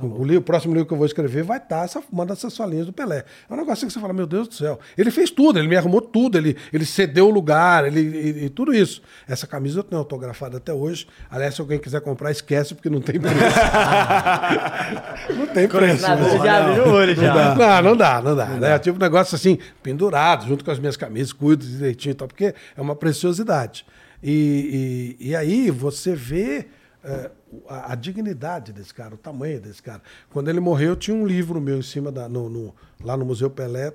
O, 0.01 0.23
livro- 0.23 0.39
o 0.39 0.43
próximo 0.43 0.73
livro 0.73 0.87
que 0.87 0.93
eu 0.93 0.97
vou 0.97 1.05
escrever 1.05 1.43
vai 1.43 1.57
estar 1.57 1.83
essa, 1.85 2.01
uma 2.11 2.25
dessas 2.25 2.53
solinhas 2.53 2.85
do 2.85 2.93
Pelé. 2.93 3.23
É 3.49 3.53
um 3.53 3.57
negócio 3.57 3.85
que 3.87 3.93
você 3.93 3.99
fala, 3.99 4.13
meu 4.13 4.27
Deus 4.27 4.47
do 4.47 4.53
céu. 4.53 4.79
Ele 4.97 5.11
fez 5.11 5.29
tudo, 5.31 5.59
ele 5.59 5.67
me 5.67 5.75
arrumou 5.75 6.01
tudo, 6.01 6.37
ele, 6.37 6.55
ele 6.73 6.85
cedeu 6.85 7.27
o 7.27 7.29
lugar, 7.29 7.85
ele, 7.85 7.99
e, 8.01 8.45
e 8.45 8.49
tudo 8.49 8.73
isso. 8.73 9.01
Essa 9.27 9.47
camisa 9.47 9.79
eu 9.79 9.83
tenho 9.83 9.99
autografada 9.99 10.57
até 10.57 10.73
hoje. 10.73 11.07
Aliás, 11.29 11.55
se 11.55 11.61
alguém 11.61 11.79
quiser 11.79 12.01
comprar, 12.01 12.31
esquece, 12.31 12.73
porque 12.75 12.89
não 12.89 13.01
tem 13.01 13.19
preço. 13.19 13.35
não 15.35 15.47
tem 15.47 15.67
preço. 15.67 16.01
Nada, 16.01 16.21
não. 16.21 16.43
já 16.45 16.65
abriu 16.67 16.83
o 16.85 16.91
olho 16.93 17.15
já. 17.15 17.55
Não, 17.55 17.81
não 17.81 17.97
dá, 17.97 18.21
não 18.21 18.35
dá. 18.35 18.45
né? 18.45 18.75
É 18.75 18.79
tipo 18.79 18.97
um 18.97 19.01
negócio 19.01 19.35
assim, 19.35 19.57
pendurado, 19.83 20.47
junto 20.47 20.63
com 20.63 20.71
as 20.71 20.79
minhas 20.79 20.97
camisas, 20.97 21.33
cuido 21.33 21.65
direitinho 21.65 22.11
e 22.11 22.15
tal, 22.15 22.27
porque 22.27 22.53
é 22.75 22.81
uma 22.81 22.95
preciosidade. 22.95 23.85
E, 24.23 25.17
e, 25.19 25.29
e 25.29 25.35
aí 25.35 25.71
você 25.71 26.13
vê 26.15 26.67
é, 27.03 27.31
a, 27.67 27.93
a 27.93 27.95
dignidade 27.95 28.71
desse 28.73 28.93
cara, 28.93 29.15
o 29.15 29.17
tamanho 29.17 29.59
desse 29.61 29.81
cara. 29.81 30.01
Quando 30.29 30.49
ele 30.49 30.59
morreu, 30.59 30.95
tinha 30.95 31.15
um 31.15 31.25
livro 31.25 31.59
meu 31.61 31.77
em 31.77 31.81
cima 31.83 32.11
da. 32.11 32.27
No, 32.29 32.49
no- 32.49 32.75
lá 33.03 33.15
no 33.17 33.25
Museu 33.25 33.49
Pelé, 33.49 33.93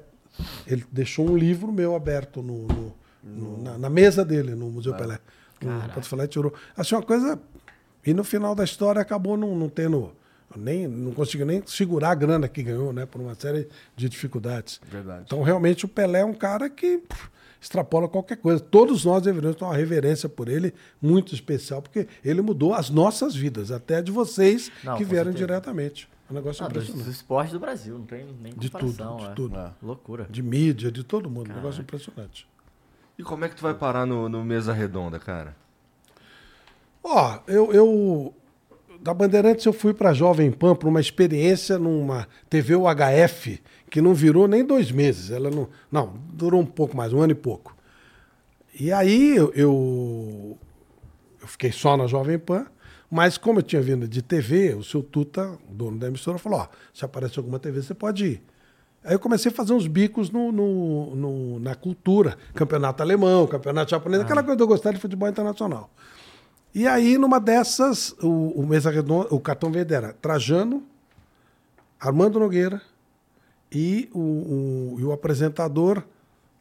ele 0.67 0.85
deixou 0.91 1.29
um 1.29 1.37
livro 1.37 1.73
meu 1.73 1.95
aberto 1.95 2.43
no, 2.43 2.67
no- 2.67 2.95
no- 3.25 3.63
na, 3.63 3.79
na 3.79 3.91
mesa 3.91 4.25
dele, 4.25 4.55
no 4.55 4.71
Museu 4.71 4.93
Pelé. 4.95 5.19
O 5.63 5.89
Pato 5.95 6.07
Falé 6.09 6.27
tirou. 6.27 6.53
Assim, 6.77 6.95
uma 6.95 7.03
coisa. 7.03 7.41
E 8.05 8.13
no 8.15 8.23
final 8.23 8.55
da 8.55 8.63
história 8.63 9.01
acabou 9.01 9.37
não, 9.37 9.57
não 9.57 9.69
tendo. 9.69 10.13
Nem, 10.55 10.87
não 10.87 11.13
conseguiu 11.13 11.45
nem 11.45 11.63
segurar 11.67 12.11
a 12.11 12.15
grana 12.15 12.47
que 12.49 12.63
ganhou, 12.63 12.93
né? 12.93 13.05
Por 13.05 13.21
uma 13.21 13.35
série 13.35 13.69
de 13.97 14.09
dificuldades. 14.09 14.81
Verdade. 14.91 15.25
Então, 15.27 15.43
realmente, 15.43 15.85
o 15.85 15.89
Pelé 15.89 16.21
é 16.21 16.25
um 16.25 16.33
cara 16.33 16.71
que 16.71 16.99
pff, 16.99 17.29
extrapola 17.61 18.09
qualquer 18.09 18.37
coisa. 18.37 18.61
Todos 18.61 19.05
nós 19.05 19.23
deveríamos 19.23 19.57
ter 19.57 19.65
uma 19.65 19.75
reverência 19.77 20.29
por 20.29 20.49
ele 20.49 20.73
muito 21.01 21.35
especial, 21.35 21.81
porque 21.83 22.07
ele 22.25 22.41
mudou 22.43 22.75
as 22.75 22.91
nossas 22.91 23.35
vidas, 23.35 23.71
até 23.71 23.97
a 23.97 24.01
de 24.01 24.11
vocês 24.13 24.71
Não, 24.85 24.97
que 24.97 25.05
vieram 25.05 25.33
certeza. 25.33 25.47
diretamente. 25.47 26.09
É 26.29 26.33
um 26.33 26.35
negócio 26.37 26.65
Ah, 26.65 26.69
do, 26.69 26.73
impressionante. 26.73 27.05
do 27.05 27.11
esporte 27.11 27.53
do 27.53 27.61
Brasil, 27.61 27.99
não 27.99 28.05
tem 28.07 28.27
nem 28.43 28.53
De 28.55 28.69
tudo, 28.69 29.17
de 29.19 29.25
é. 29.25 29.29
tudo. 29.35 29.57
É. 29.59 29.71
Loucura. 29.83 30.27
De 30.29 30.43
mídia, 30.43 30.91
de 30.91 31.05
todo 31.05 31.31
mundo. 31.31 31.51
Um 31.53 31.55
negócio 31.55 31.81
impressionante. 31.83 32.49
E 33.19 33.23
como 33.23 33.45
é 33.45 33.49
que 33.49 33.55
tu 33.57 33.63
vai 33.63 33.75
parar 33.75 34.05
no, 34.07 34.29
no 34.29 34.45
Mesa 34.45 34.73
Redonda, 34.73 35.19
cara? 35.19 35.55
Ó, 37.03 37.39
eu, 37.47 37.73
eu. 37.73 38.35
Da 39.01 39.15
Bandeirantes 39.15 39.65
eu 39.65 39.73
fui 39.73 39.95
para 39.95 40.13
Jovem 40.13 40.51
Pan 40.51 40.75
para 40.75 40.89
uma 40.89 41.01
experiência 41.01 41.79
numa 41.79 42.27
TV 42.51 42.75
UHF 42.77 43.61
que 43.91 44.01
não 44.01 44.13
virou 44.15 44.49
nem 44.49 44.65
dois 44.65 44.91
meses. 44.91 45.31
Ela 45.31 45.51
não. 45.51 45.69
Não, 45.91 46.15
durou 46.33 46.61
um 46.61 46.67
pouco 46.67 46.97
mais, 46.97 47.13
um 47.13 47.21
ano 47.21 47.33
e 47.33 47.37
pouco. 47.37 47.77
E 48.79 48.93
aí 48.93 49.37
eu, 49.37 49.53
eu, 49.55 50.59
eu 51.41 51.47
fiquei 51.49 51.73
só 51.73 51.97
na 51.97 52.07
Jovem 52.07 52.39
Pan, 52.39 52.67
mas 53.11 53.39
como 53.39 53.61
eu 53.61 53.63
tinha 53.63 53.81
vindo 53.81 54.07
de 54.09 54.21
TV, 54.21 54.75
o 54.75 54.83
seu 54.85 55.03
Tuta, 55.03 55.57
dono 55.71 55.99
da 55.99 56.09
emissora, 56.09 56.37
falou: 56.39 56.61
ó, 56.61 56.69
se 56.93 57.05
aparecer 57.05 57.39
alguma 57.39 57.59
TV, 57.59 57.81
você 57.83 57.95
pode 57.95 58.25
ir. 58.27 58.43
Aí 59.05 59.15
eu 59.15 59.21
comecei 59.21 59.53
a 59.53 59.55
fazer 59.55 59.73
uns 59.73 59.87
bicos 59.87 60.31
no, 60.31 60.51
no- 60.51 61.15
no- 61.15 61.61
na 61.61 61.77
cultura, 61.77 62.37
campeonato 62.55 63.03
alemão, 63.05 63.47
campeonato 63.47 63.93
japonês, 63.93 64.21
aquela 64.23 64.43
coisa 64.43 64.57
que 64.57 64.63
eu 64.63 64.67
gostava 64.67 64.95
de 64.97 65.01
futebol 65.01 65.29
internacional. 65.29 65.89
E 66.77 66.87
aí, 66.87 67.17
numa 67.17 67.41
dessas, 67.41 68.15
o, 68.23 68.53
o 68.61 68.67
Mesa 68.67 68.91
Redonda, 68.91 69.29
o 69.35 69.41
cartão 69.41 69.73
verde 69.73 69.95
era 69.95 70.13
Trajano, 70.13 70.83
Armando 71.99 72.39
Nogueira 72.39 72.83
e 73.73 74.11
o, 74.13 74.19
o- 74.21 74.97
e 75.01 75.05
o 75.05 75.11
apresentador, 75.11 76.03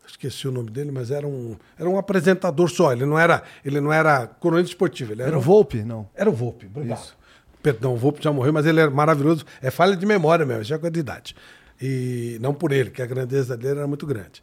esqueci 0.07 0.47
o 0.47 0.53
nome 0.53 0.69
dele, 0.71 0.89
mas 0.89 1.11
era 1.11 1.27
um, 1.27 1.57
era 1.77 1.89
um 1.89 1.97
apresentador 1.97 2.69
só, 2.69 2.93
ele 2.93 3.05
não 3.05 3.19
era, 3.19 3.43
ele 3.65 3.81
não 3.81 3.91
era 3.91 4.25
cronista 4.25 4.69
esportivo, 4.69 5.11
ele 5.11 5.21
era, 5.21 5.31
Era 5.31 5.37
o 5.37 5.41
um- 5.41 5.43
Volpe? 5.43 5.83
Não. 5.83 6.07
era 6.15 6.29
o 6.29 6.33
Volpe, 6.33 6.65
obrigado. 6.67 7.13
Perdão, 7.61 7.93
o 7.93 7.97
Volpe 7.97 8.23
já 8.23 8.31
morreu, 8.31 8.53
mas 8.53 8.65
ele 8.65 8.79
é 8.79 8.87
maravilhoso. 8.89 9.43
É 9.61 9.69
falha 9.69 9.97
de 9.97 10.05
memória 10.05 10.45
mesmo, 10.45 10.63
já 10.63 10.79
com 10.79 10.85
a 10.85 10.89
de 10.89 10.99
idade. 11.01 11.35
E 11.81 12.37
não 12.39 12.53
por 12.53 12.71
ele, 12.71 12.89
que 12.89 13.01
a 13.01 13.05
grandeza 13.05 13.57
dele 13.57 13.79
era 13.79 13.87
muito 13.87 14.05
grande. 14.05 14.41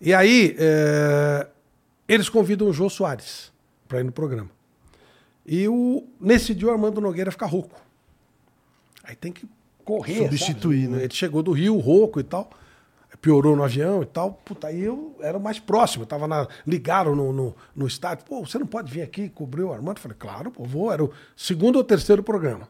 E 0.00 0.12
aí, 0.12 0.54
é, 0.58 1.46
eles 2.06 2.28
convidam 2.28 2.68
o 2.68 2.72
Jô 2.74 2.90
Soares 2.90 3.50
para 3.88 4.00
ir 4.00 4.04
no 4.04 4.12
programa. 4.12 4.50
E 5.46 5.68
o, 5.68 6.04
nesse 6.20 6.54
dia 6.54 6.68
o 6.68 6.70
Armando 6.70 7.00
Nogueira 7.00 7.30
fica 7.30 7.46
rouco. 7.46 7.80
Aí 9.02 9.14
tem 9.14 9.30
que 9.30 9.46
correr. 9.84 10.24
Substituir, 10.24 10.84
sabe? 10.84 10.96
né? 10.96 11.04
Ele 11.04 11.14
chegou 11.14 11.42
do 11.42 11.52
Rio, 11.52 11.78
rouco 11.78 12.18
e 12.18 12.22
tal. 12.22 12.50
Piorou 13.20 13.56
no 13.56 13.62
avião 13.62 14.02
e 14.02 14.06
tal. 14.06 14.32
Puta, 14.32 14.66
aí 14.66 14.82
eu 14.82 15.16
era 15.20 15.38
o 15.38 15.40
mais 15.40 15.58
próximo. 15.58 16.02
Eu 16.02 16.06
tava 16.06 16.28
na, 16.28 16.46
ligaram 16.66 17.14
no, 17.14 17.32
no, 17.32 17.56
no 17.74 17.86
estádio. 17.86 18.24
Pô, 18.26 18.44
você 18.44 18.58
não 18.58 18.66
pode 18.66 18.92
vir 18.92 19.02
aqui 19.02 19.28
cobrir 19.28 19.62
o 19.62 19.72
Armando? 19.72 19.96
Eu 19.96 20.02
falei, 20.02 20.16
claro, 20.18 20.50
pô, 20.50 20.64
vou. 20.64 20.92
Era 20.92 21.04
o 21.04 21.12
segundo 21.36 21.76
ou 21.76 21.84
terceiro 21.84 22.22
programa. 22.22 22.68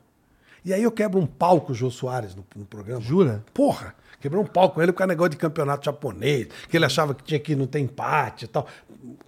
E 0.65 0.73
aí 0.73 0.83
eu 0.83 0.93
quebro 0.93 1.21
um 1.21 1.27
pau 1.27 1.61
com 1.61 1.73
o 1.73 1.75
Jô 1.75 1.91
Soares 1.91 2.35
no, 2.35 2.45
no 2.55 2.65
programa. 2.65 3.01
Jura? 3.01 3.45
Porra! 3.53 3.95
Quebrou 4.25 4.43
um 4.43 4.47
pau 4.47 4.71
com 4.71 4.81
ele 4.81 4.91
por 4.91 4.97
causa 4.97 5.09
do 5.09 5.11
negócio 5.11 5.31
de 5.33 5.37
campeonato 5.37 5.85
japonês, 5.85 6.49
que 6.67 6.75
ele 6.79 6.87
achava 6.87 7.15
que 7.15 7.23
tinha 7.23 7.39
que 7.39 7.55
não 7.55 7.67
ter 7.67 7.79
empate 7.81 8.47
e 8.47 8.49
tal. 8.49 8.67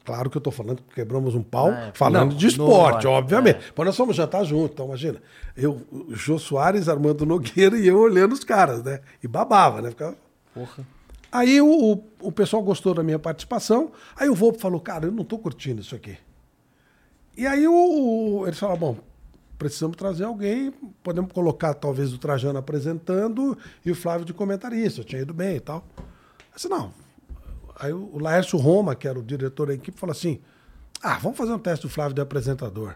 Claro 0.07 0.30
que 0.30 0.38
eu 0.38 0.40
tô 0.40 0.51
falando 0.51 0.80
que 0.88 0.94
quebramos 0.94 1.34
um 1.34 1.42
pau 1.42 1.70
É, 1.70 1.90
falando 1.92 2.30
não, 2.30 2.36
de 2.38 2.47
esporte, 2.47 3.05
no- 3.05 3.11
obviamente. 3.11 3.59
Mas 3.76 3.86
nós 3.86 3.94
fomos 3.94 4.16
jantar 4.16 4.42
junto, 4.44 4.72
então 4.72 4.86
imagina. 4.86 5.20
Eu, 5.55 5.82
o 5.92 6.14
Jô 6.14 6.38
Soares, 6.38 6.88
Armando 6.88 7.26
Nogueira 7.26 7.76
e 7.78 7.86
eu 7.86 7.99
olhando 7.99 8.32
os 8.32 8.42
caras, 8.42 8.82
né? 8.82 9.01
E 9.22 9.28
babava, 9.28 9.82
né? 9.82 9.90
Ficava... 9.90 10.16
Aí 11.30 11.61
o, 11.61 11.68
o, 11.68 12.05
o 12.28 12.32
pessoal 12.32 12.62
gostou 12.62 12.94
da 12.94 13.03
minha 13.03 13.18
participação. 13.18 13.92
Aí 14.18 14.30
o 14.30 14.34
Volpe 14.34 14.59
falou, 14.59 14.80
cara, 14.80 15.05
eu 15.05 15.12
não 15.12 15.24
tô 15.24 15.36
curtindo 15.38 15.82
isso 15.82 15.94
aqui. 15.94 16.16
E 17.36 17.47
aí 17.47 17.68
o, 17.68 17.74
o, 17.74 18.47
eles 18.47 18.59
falaram, 18.59 18.78
bom, 18.80 18.97
precisamos 19.59 19.97
trazer 19.97 20.25
alguém, 20.25 20.73
podemos 21.03 21.33
colocar 21.33 21.75
talvez 21.75 22.13
o 22.13 22.19
Trajano 22.19 22.59
apresentando 22.59 23.57
e 23.85 23.91
o 23.91 23.95
Flávio 23.95 24.25
de 24.25 24.33
comentarista, 24.33 25.01
eu 25.01 25.05
tinha 25.05 25.23
ido 25.23 25.33
bem 25.33 25.57
e 25.57 25.61
tal. 25.61 25.85
Disse, 26.55 26.69
não. 26.69 26.93
Aí 27.79 27.93
o, 27.93 28.19
Laércio 28.19 28.59
Roma, 28.59 28.95
que 28.95 29.07
era 29.07 29.19
o 29.19 29.23
diretor 29.23 29.69
da 29.69 29.75
equipe, 29.75 29.99
falou 29.99 30.13
assim, 30.13 30.41
ah, 31.03 31.19
vamos 31.19 31.37
fazer 31.37 31.53
um 31.53 31.59
teste 31.59 31.87
do 31.87 31.91
Flávio 31.91 32.15
de 32.15 32.21
apresentador. 32.21 32.95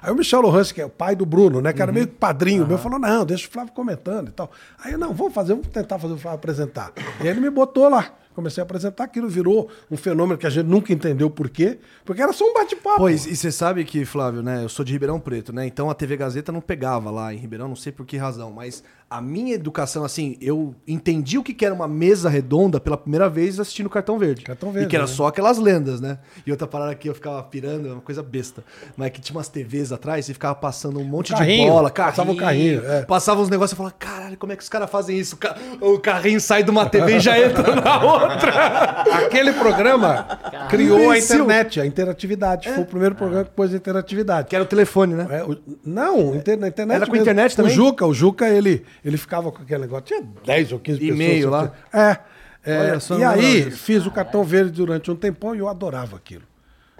Aí 0.00 0.10
o 0.10 0.14
Michel 0.14 0.40
Lohans, 0.40 0.72
que 0.72 0.80
é 0.80 0.86
o 0.86 0.90
pai 0.90 1.14
do 1.14 1.26
Bruno, 1.26 1.60
né, 1.60 1.72
que 1.72 1.82
era 1.82 1.92
meio 1.92 2.06
que 2.06 2.14
padrinho 2.14 2.66
meu, 2.66 2.78
falou, 2.78 2.98
não, 2.98 3.24
deixa 3.24 3.48
o 3.48 3.50
Flávio 3.50 3.72
comentando 3.72 4.28
e 4.28 4.32
tal. 4.32 4.50
Aí 4.78 4.92
eu, 4.92 4.98
não, 4.98 5.12
vamos 5.12 5.34
fazer, 5.34 5.54
vamos 5.54 5.68
tentar 5.68 5.98
fazer 5.98 6.14
o 6.14 6.18
Flávio 6.18 6.36
apresentar. 6.36 6.92
E 7.20 7.22
aí 7.22 7.28
ele 7.28 7.40
me 7.40 7.50
botou 7.50 7.88
lá. 7.88 8.12
Comecei 8.34 8.60
a 8.60 8.64
apresentar, 8.64 9.04
aquilo 9.04 9.28
virou 9.28 9.70
um 9.90 9.96
fenômeno 9.96 10.36
que 10.36 10.46
a 10.46 10.50
gente 10.50 10.66
nunca 10.66 10.92
entendeu 10.92 11.30
por 11.30 11.48
quê, 11.48 11.78
porque 12.04 12.20
era 12.20 12.32
só 12.32 12.44
um 12.44 12.52
bate-papo. 12.52 12.98
Pois, 12.98 13.26
e 13.26 13.36
você 13.36 13.52
sabe 13.52 13.84
que, 13.84 14.04
Flávio, 14.04 14.42
né? 14.42 14.64
Eu 14.64 14.68
sou 14.68 14.84
de 14.84 14.92
Ribeirão 14.92 15.20
Preto, 15.20 15.52
né? 15.52 15.66
Então 15.66 15.88
a 15.88 15.94
TV 15.94 16.16
Gazeta 16.16 16.50
não 16.50 16.60
pegava 16.60 17.10
lá 17.10 17.32
em 17.32 17.36
Ribeirão, 17.36 17.68
não 17.68 17.76
sei 17.76 17.92
por 17.92 18.04
que 18.04 18.16
razão, 18.16 18.52
mas 18.52 18.82
a 19.16 19.20
minha 19.20 19.54
educação, 19.54 20.04
assim, 20.04 20.36
eu 20.40 20.74
entendi 20.88 21.38
o 21.38 21.42
que 21.42 21.64
era 21.64 21.74
uma 21.74 21.86
mesa 21.86 22.28
redonda 22.28 22.80
pela 22.80 22.96
primeira 22.96 23.28
vez 23.28 23.60
assistindo 23.60 23.88
Cartão 23.88 24.18
Verde. 24.18 24.42
Cartão 24.44 24.70
Verde, 24.72 24.86
E 24.86 24.90
que 24.90 24.96
era 24.96 25.04
né? 25.06 25.10
só 25.12 25.26
aquelas 25.28 25.58
lendas, 25.58 26.00
né? 26.00 26.18
E 26.46 26.50
outra 26.50 26.66
parada 26.66 26.94
que 26.94 27.08
eu 27.08 27.14
ficava 27.14 27.42
pirando, 27.42 27.88
é 27.88 27.92
uma 27.92 28.00
coisa 28.00 28.22
besta. 28.22 28.64
Mas 28.96 29.10
que 29.10 29.20
tinha 29.20 29.36
umas 29.36 29.48
TVs 29.48 29.92
atrás 29.92 30.28
e 30.28 30.32
ficava 30.32 30.54
passando 30.54 30.98
um 30.98 31.04
monte 31.04 31.32
carrinho, 31.32 31.64
de 31.66 31.70
bola, 31.70 31.90
passava 31.90 32.32
o 32.32 32.36
carrinho, 32.36 32.82
é. 32.84 33.02
Passava 33.02 33.40
uns 33.40 33.48
negócios 33.48 33.72
e 33.72 33.74
eu 33.74 33.76
falava, 33.76 33.94
caralho, 33.98 34.36
como 34.36 34.52
é 34.52 34.56
que 34.56 34.62
os 34.62 34.68
caras 34.68 34.90
fazem 34.90 35.18
isso? 35.18 35.36
O 35.36 35.38
ca- 35.38 35.56
O 35.80 35.98
carrinho 35.98 36.40
sai 36.40 36.62
de 36.64 36.70
uma 36.70 36.84
TV 36.88 37.16
e 37.16 37.20
já 37.20 37.38
entra 37.38 37.74
na 37.76 38.02
outra. 38.02 39.04
Aquele 39.24 39.52
programa 39.52 40.26
criou 40.68 41.10
a 41.10 41.18
internet, 41.18 41.80
a 41.80 41.86
interatividade. 41.86 42.68
Foi 42.68 42.82
o 42.82 42.86
primeiro 42.86 43.14
programa 43.14 43.44
que 43.44 43.50
pôs 43.52 43.72
a 43.72 43.76
interatividade. 43.76 44.48
Que 44.48 44.56
era 44.56 44.64
o 44.64 44.68
telefone, 44.68 45.14
né? 45.14 45.26
É, 45.30 45.44
o- 45.44 45.56
não, 45.84 46.32
na 46.32 46.36
internet. 46.68 46.80
Era 46.90 47.06
com 47.06 47.12
mesmo. 47.12 47.22
internet 47.22 47.56
também? 47.56 47.72
O 47.72 47.74
Juca, 47.74 48.06
o 48.06 48.14
Juca, 48.14 48.48
ele, 48.48 48.84
ele 49.04 49.16
ficava 49.16 49.52
com 49.52 49.62
aquele 49.62 49.82
negócio. 49.82 50.04
Tinha 50.06 50.22
10 50.44 50.72
ou 50.72 50.78
15 50.78 50.98
pessoas. 50.98 51.14
E-mail 51.20 51.50
lá? 51.50 51.72
É. 51.92 52.18
é, 52.64 52.98
e 53.18 53.22
aí, 53.24 53.70
fiz 53.70 54.06
o 54.06 54.10
cartão 54.10 54.42
verde 54.42 54.70
durante 54.72 55.10
um 55.10 55.16
tempão 55.16 55.54
e 55.54 55.58
eu 55.58 55.68
adorava 55.68 56.16
aquilo. 56.16 56.42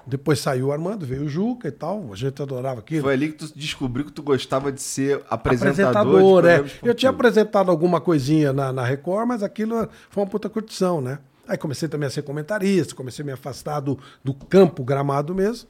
Depois 0.07 0.39
saiu 0.39 0.67
o 0.67 0.73
Armando, 0.73 1.07
veio 1.07 1.23
o 1.23 1.29
Juca 1.31 1.67
e 1.67 1.71
tal. 1.71 2.11
A 2.13 2.17
gente 2.17 2.43
adorava 2.43 2.81
aquilo. 2.81 3.01
Foi 3.05 3.15
ali 3.15 3.33
que 3.33 3.39
tu 3.39 3.53
descobriu 3.57 4.05
que 4.05 4.13
tu 4.13 4.23
gostava 4.23 4.71
de 4.71 4.83
ser 4.83 5.23
apresentador. 5.31 5.75
de 5.75 5.83
apresentador, 5.83 6.45
é. 6.45 6.57
programa 6.59 6.71
Eu 6.83 6.95
tinha 6.95 7.09
apresentado 7.11 7.71
alguma 7.71 8.01
coisinha 8.03 8.53
na, 8.53 8.71
na 8.71 8.85
Record, 8.85 9.27
mas 9.27 9.43
aquilo 9.43 9.89
foi 10.11 10.23
uma 10.23 10.29
puta 10.29 10.51
curtição, 10.51 11.01
né? 11.01 11.19
Aí 11.49 11.57
comecei 11.57 11.89
também 11.89 12.07
a 12.07 12.11
ser 12.11 12.21
comentarista, 12.21 12.95
comecei 12.95 13.23
a 13.23 13.27
me 13.27 13.33
afastar 13.33 13.81
do, 13.81 13.99
do 14.23 14.35
campo 14.35 14.85
gramado 14.85 15.35
mesmo. 15.35 15.69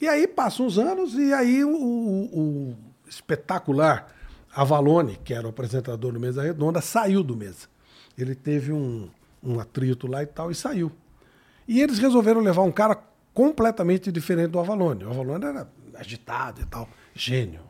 E 0.00 0.06
aí 0.06 0.28
passam 0.28 0.66
uns 0.66 0.78
anos 0.78 1.14
e 1.14 1.32
aí 1.32 1.64
o, 1.64 1.70
o- 1.70 2.38
o 2.70 2.76
espetacular 3.08 4.06
Avalone, 4.54 5.18
que 5.24 5.34
era 5.34 5.46
o 5.46 5.50
apresentador 5.50 6.12
do 6.12 6.20
Mesa 6.20 6.42
Redonda, 6.42 6.80
saiu 6.80 7.22
do 7.22 7.36
Mesa. 7.36 7.66
Ele 8.16 8.34
teve 8.34 8.72
um, 8.72 9.08
um 9.42 9.58
atrito 9.58 10.06
lá 10.06 10.22
e 10.22 10.26
tal 10.26 10.50
e 10.50 10.54
saiu. 10.54 10.92
E 11.66 11.80
eles 11.80 11.98
resolveram 11.98 12.40
levar 12.40 12.62
um 12.62 12.70
cara 12.72 12.98
completamente 13.32 14.12
diferente 14.12 14.50
do 14.50 14.60
Avalone. 14.60 15.04
O 15.04 15.10
Avalone 15.10 15.44
era 15.44 15.68
agitado 15.94 16.60
e 16.60 16.66
tal, 16.66 16.88
gênio. 17.14 17.60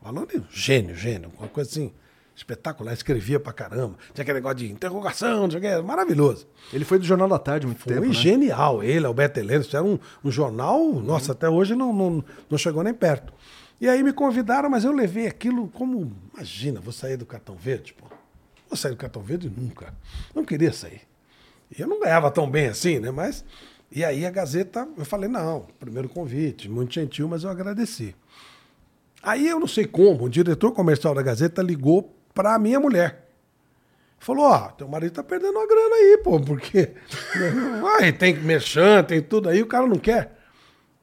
O 0.00 0.08
Avalone, 0.08 0.44
gênio, 0.50 0.94
gênio, 0.94 1.32
uma 1.38 1.48
coisa 1.48 1.68
assim, 1.68 1.92
espetacular, 2.36 2.92
escrevia 2.92 3.40
pra 3.40 3.52
caramba. 3.52 3.96
Tinha 4.14 4.22
aquele 4.22 4.38
negócio 4.38 4.58
de 4.58 4.70
interrogação, 4.70 5.42
não 5.42 5.50
sei 5.50 5.58
o 5.58 5.62
que, 5.62 5.82
maravilhoso. 5.82 6.46
Ele 6.72 6.84
foi 6.84 6.98
do 6.98 7.04
Jornal 7.04 7.28
da 7.28 7.38
Tarde 7.38 7.66
muito 7.66 7.80
Foi 7.82 7.94
tempo, 7.94 8.06
né? 8.06 8.12
genial, 8.12 8.82
ele, 8.82 9.04
Alberto 9.04 9.40
Heleno, 9.40 9.62
isso 9.62 9.76
era 9.76 9.84
um, 9.84 9.98
um 10.24 10.30
jornal, 10.30 10.80
nossa, 10.94 11.32
até 11.32 11.48
hoje 11.48 11.74
não, 11.74 11.92
não, 11.92 12.24
não 12.48 12.58
chegou 12.58 12.82
nem 12.82 12.94
perto. 12.94 13.32
E 13.80 13.88
aí 13.88 14.02
me 14.02 14.12
convidaram, 14.12 14.68
mas 14.68 14.84
eu 14.84 14.92
levei 14.92 15.26
aquilo 15.26 15.68
como, 15.68 16.12
imagina, 16.34 16.80
vou 16.80 16.92
sair 16.92 17.16
do 17.16 17.24
cartão 17.24 17.56
verde, 17.56 17.94
pô. 17.94 18.06
Vou 18.68 18.76
sair 18.76 18.92
do 18.92 18.96
cartão 18.96 19.22
verde 19.22 19.50
nunca. 19.50 19.94
Não 20.34 20.44
queria 20.44 20.72
sair. 20.72 21.00
E 21.76 21.80
eu 21.80 21.88
não 21.88 21.98
ganhava 21.98 22.30
tão 22.30 22.48
bem 22.48 22.66
assim, 22.66 22.98
né? 22.98 23.10
Mas. 23.10 23.44
E 23.90 24.04
aí 24.04 24.24
a 24.24 24.30
Gazeta, 24.30 24.86
eu 24.96 25.04
falei, 25.04 25.28
não, 25.28 25.66
primeiro 25.80 26.08
convite, 26.08 26.68
muito 26.68 26.94
gentil, 26.94 27.26
mas 27.26 27.42
eu 27.42 27.50
agradeci. 27.50 28.14
Aí 29.22 29.48
eu 29.48 29.58
não 29.58 29.66
sei 29.66 29.84
como, 29.84 30.24
o 30.24 30.28
diretor 30.28 30.72
comercial 30.72 31.14
da 31.14 31.22
Gazeta 31.22 31.60
ligou 31.60 32.14
pra 32.32 32.58
minha 32.58 32.78
mulher. 32.78 33.28
Falou, 34.18 34.44
ó, 34.44 34.68
teu 34.68 34.86
marido 34.86 35.14
tá 35.14 35.24
perdendo 35.24 35.58
uma 35.58 35.66
grana 35.66 35.94
aí, 35.94 36.20
pô, 36.22 36.38
porque. 36.38 36.90
Ai, 37.98 38.12
tem 38.12 38.34
merchan, 38.34 39.02
tem 39.02 39.22
tudo 39.22 39.48
aí, 39.48 39.62
o 39.62 39.66
cara 39.66 39.86
não 39.86 39.98
quer. 39.98 40.39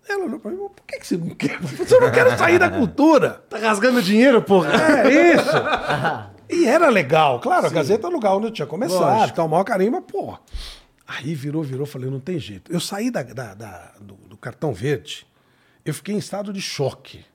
Ela 0.09 0.25
olhou 0.25 0.39
pra 0.39 0.51
mim, 0.51 0.57
por 0.57 0.85
que, 0.87 0.99
que 0.99 1.07
você 1.07 1.17
não 1.17 1.29
quer? 1.29 1.59
Eu 1.91 2.01
não 2.01 2.11
quero 2.11 2.37
sair 2.37 2.57
da 2.59 2.69
cultura. 2.69 3.43
Tá 3.49 3.57
rasgando 3.57 4.01
dinheiro, 4.01 4.41
porra. 4.41 4.69
É 4.73 5.33
isso. 5.35 5.51
E 6.49 6.65
era 6.65 6.89
legal, 6.89 7.41
claro, 7.41 7.65
a 7.67 7.69
Gazeta 7.69 8.07
é 8.07 8.09
o 8.09 8.13
lugar 8.13 8.33
onde 8.33 8.47
eu 8.47 8.51
tinha 8.51 8.65
começado, 8.65 9.01
Lógico. 9.19 9.35
tal, 9.35 9.47
o 9.47 9.49
maior 9.49 9.65
carinho, 9.65 9.91
mas, 9.91 10.05
pô. 10.07 10.37
Aí 11.05 11.35
virou, 11.35 11.61
virou, 11.61 11.85
falei, 11.85 12.09
não 12.09 12.21
tem 12.21 12.39
jeito. 12.39 12.71
Eu 12.71 12.79
saí 12.79 13.11
da, 13.11 13.21
da- 13.21 13.53
da- 13.53 13.91
do, 13.99 14.13
do 14.13 14.37
cartão 14.37 14.73
verde, 14.73 15.27
eu 15.83 15.93
fiquei 15.93 16.15
em 16.15 16.17
estado 16.17 16.53
de 16.53 16.61
choque. 16.61 17.25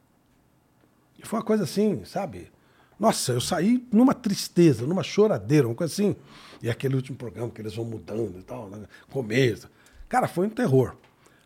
E 1.23 1.27
foi 1.27 1.41
uma 1.41 1.45
coisa 1.45 1.65
assim, 1.65 2.03
sabe? 2.07 2.51
Nossa, 2.99 3.33
eu 3.33 3.41
saí 3.43 3.87
numa 3.93 4.15
tristeza, 4.15 4.87
numa 4.87 5.03
choradeira, 5.03 5.69
uma 5.69 5.75
coisa 5.75 5.93
assim. 5.93 6.17
E 6.63 6.71
aquele 6.71 6.95
último 6.97 7.19
programa 7.19 7.51
que 7.51 7.61
eles 7.61 7.75
vão 7.75 7.85
mudando 7.85 8.39
e 8.39 8.43
tal, 8.43 8.71
né? 8.71 8.79
começo. 9.11 9.69
Cara, 10.09 10.27
foi 10.27 10.47
um 10.47 10.51
terror. 10.51 10.97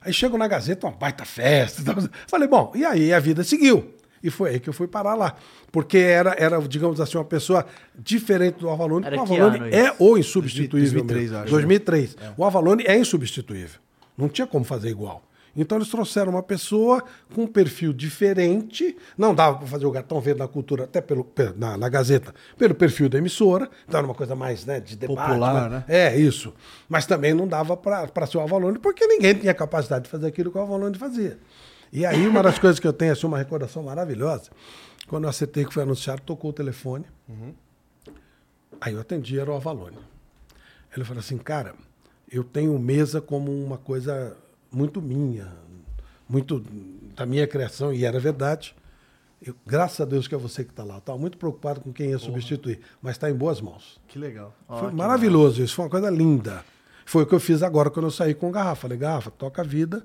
Aí 0.06 0.12
chego 0.12 0.38
na 0.38 0.46
Gazeta, 0.46 0.86
uma 0.86 0.96
baita 0.96 1.24
festa. 1.24 1.82
e 1.82 1.84
tal. 1.84 1.96
Falei, 2.28 2.46
bom, 2.48 2.72
e 2.74 2.84
aí 2.84 3.12
a 3.12 3.18
vida 3.18 3.42
seguiu. 3.42 3.92
E 4.22 4.30
foi 4.30 4.50
aí 4.50 4.60
que 4.60 4.68
eu 4.68 4.72
fui 4.72 4.86
parar 4.86 5.14
lá. 5.14 5.34
Porque 5.70 5.98
era, 5.98 6.34
era 6.38 6.58
digamos 6.60 7.00
assim, 7.00 7.18
uma 7.18 7.24
pessoa 7.24 7.66
diferente 7.98 8.58
do 8.60 8.70
Avalone. 8.70 9.04
Era 9.06 9.20
o 9.20 9.26
que 9.26 9.34
Avalone 9.34 9.74
é 9.74 9.84
isso? 9.84 9.94
o 9.98 10.16
insubstituível. 10.16 11.04
2003, 11.04 11.22
mesmo. 11.22 11.38
acho. 11.42 11.50
2003. 11.50 12.16
O 12.36 12.44
Avalone 12.44 12.84
é 12.86 12.98
insubstituível. 12.98 13.80
Não 14.16 14.28
tinha 14.28 14.46
como 14.46 14.64
fazer 14.64 14.88
igual. 14.88 15.22
Então 15.56 15.78
eles 15.78 15.88
trouxeram 15.88 16.30
uma 16.32 16.42
pessoa 16.42 17.02
com 17.34 17.44
um 17.44 17.46
perfil 17.46 17.92
diferente. 17.92 18.96
Não 19.16 19.34
dava 19.34 19.56
para 19.58 19.66
fazer 19.66 19.86
o 19.86 19.92
cartão 19.92 20.20
verde 20.20 20.40
na 20.40 20.48
cultura, 20.48 20.84
até 20.84 21.00
pelo, 21.00 21.24
pe- 21.24 21.52
na, 21.56 21.76
na 21.78 21.88
Gazeta, 21.88 22.34
pelo 22.58 22.74
perfil 22.74 23.08
da 23.08 23.16
emissora. 23.18 23.70
Então 23.88 23.98
era 23.98 24.06
uma 24.06 24.14
coisa 24.14 24.34
mais 24.36 24.66
né, 24.66 24.78
de 24.80 24.96
debate. 24.96 25.16
Popular, 25.28 25.70
né? 25.70 25.84
É, 25.88 26.16
isso. 26.16 26.52
Mas 26.88 27.06
também 27.06 27.32
não 27.32 27.48
dava 27.48 27.76
para 27.76 28.26
ser 28.26 28.36
o 28.38 28.40
Avalone, 28.42 28.78
porque 28.78 29.06
ninguém 29.06 29.34
tinha 29.34 29.54
capacidade 29.54 30.04
de 30.04 30.10
fazer 30.10 30.26
aquilo 30.26 30.50
que 30.52 30.58
o 30.58 30.60
Avalone 30.60 30.96
fazia. 30.98 31.38
E 31.92 32.04
aí, 32.04 32.26
uma 32.26 32.42
das 32.42 32.58
coisas 32.58 32.78
que 32.78 32.86
eu 32.86 32.92
tenho, 32.92 33.12
assim, 33.12 33.26
uma 33.26 33.38
recordação 33.38 33.82
maravilhosa, 33.82 34.50
quando 35.08 35.24
eu 35.24 35.30
acertei 35.30 35.64
que 35.64 35.72
foi 35.72 35.84
anunciado, 35.84 36.20
tocou 36.22 36.50
o 36.50 36.52
telefone. 36.52 37.06
Aí 38.80 38.92
eu 38.92 39.00
atendi, 39.00 39.38
era 39.38 39.50
o 39.50 39.54
Avalone. 39.54 39.96
Ele 40.94 41.04
falou 41.04 41.20
assim, 41.20 41.38
cara, 41.38 41.74
eu 42.30 42.44
tenho 42.44 42.78
mesa 42.78 43.20
como 43.20 43.50
uma 43.52 43.78
coisa 43.78 44.36
muito 44.70 45.00
minha, 45.00 45.48
muito 46.28 46.62
da 47.16 47.24
minha 47.26 47.46
criação, 47.46 47.92
e 47.92 48.04
era 48.04 48.18
verdade. 48.20 48.74
Eu, 49.40 49.54
graças 49.66 50.00
a 50.00 50.04
Deus 50.04 50.26
que 50.26 50.34
é 50.34 50.38
você 50.38 50.64
que 50.64 50.70
está 50.70 50.82
lá. 50.82 50.98
Estava 50.98 51.18
muito 51.18 51.36
preocupado 51.36 51.80
com 51.80 51.92
quem 51.92 52.10
ia 52.10 52.18
substituir, 52.18 52.80
mas 53.02 53.12
está 53.16 53.30
em 53.30 53.34
boas 53.34 53.60
mãos. 53.60 54.00
Que 54.08 54.18
legal. 54.18 54.54
Foi 54.68 54.90
maravilhoso 54.92 55.62
isso, 55.62 55.74
foi 55.74 55.84
uma 55.84 55.90
coisa 55.90 56.10
linda. 56.10 56.64
Foi 57.04 57.22
o 57.22 57.26
que 57.26 57.34
eu 57.34 57.40
fiz 57.40 57.62
agora 57.62 57.90
quando 57.90 58.06
eu 58.06 58.10
saí 58.10 58.34
com 58.34 58.50
Garrafa. 58.50 58.82
Falei, 58.82 58.98
Garrafa, 58.98 59.30
toca 59.30 59.62
a 59.62 59.64
vida, 59.64 60.04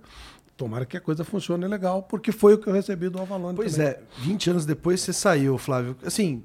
tomara 0.55 0.85
que 0.85 0.95
a 0.97 1.01
coisa 1.01 1.23
funcione 1.23 1.65
legal, 1.65 2.03
porque 2.03 2.31
foi 2.31 2.53
o 2.53 2.57
que 2.57 2.67
eu 2.67 2.73
recebi 2.73 3.09
do 3.09 3.19
Avalone 3.19 3.55
Pois 3.55 3.73
também. 3.75 3.87
é, 3.91 3.99
20 4.19 4.49
anos 4.51 4.65
depois 4.65 5.01
você 5.01 5.11
saiu, 5.13 5.57
Flávio. 5.57 5.95
Assim, 6.05 6.43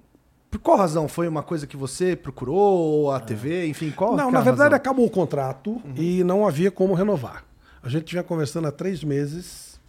por 0.50 0.60
qual 0.60 0.78
razão? 0.78 1.08
Foi 1.08 1.28
uma 1.28 1.42
coisa 1.42 1.66
que 1.66 1.76
você 1.76 2.16
procurou, 2.16 2.56
ou 2.56 3.10
a 3.10 3.20
TV, 3.20 3.66
enfim, 3.66 3.90
qual 3.90 4.16
Não, 4.16 4.30
que 4.30 4.36
é 4.36 4.38
na 4.38 4.40
verdade 4.40 4.62
razão? 4.70 4.76
acabou 4.76 5.04
o 5.06 5.10
contrato 5.10 5.82
e 5.96 6.22
não 6.24 6.46
havia 6.46 6.70
como 6.70 6.94
renovar. 6.94 7.44
A 7.86 7.88
gente 7.88 8.10
vinha 8.10 8.24
conversando 8.24 8.66
há 8.66 8.72
três 8.72 9.04
meses. 9.04 9.80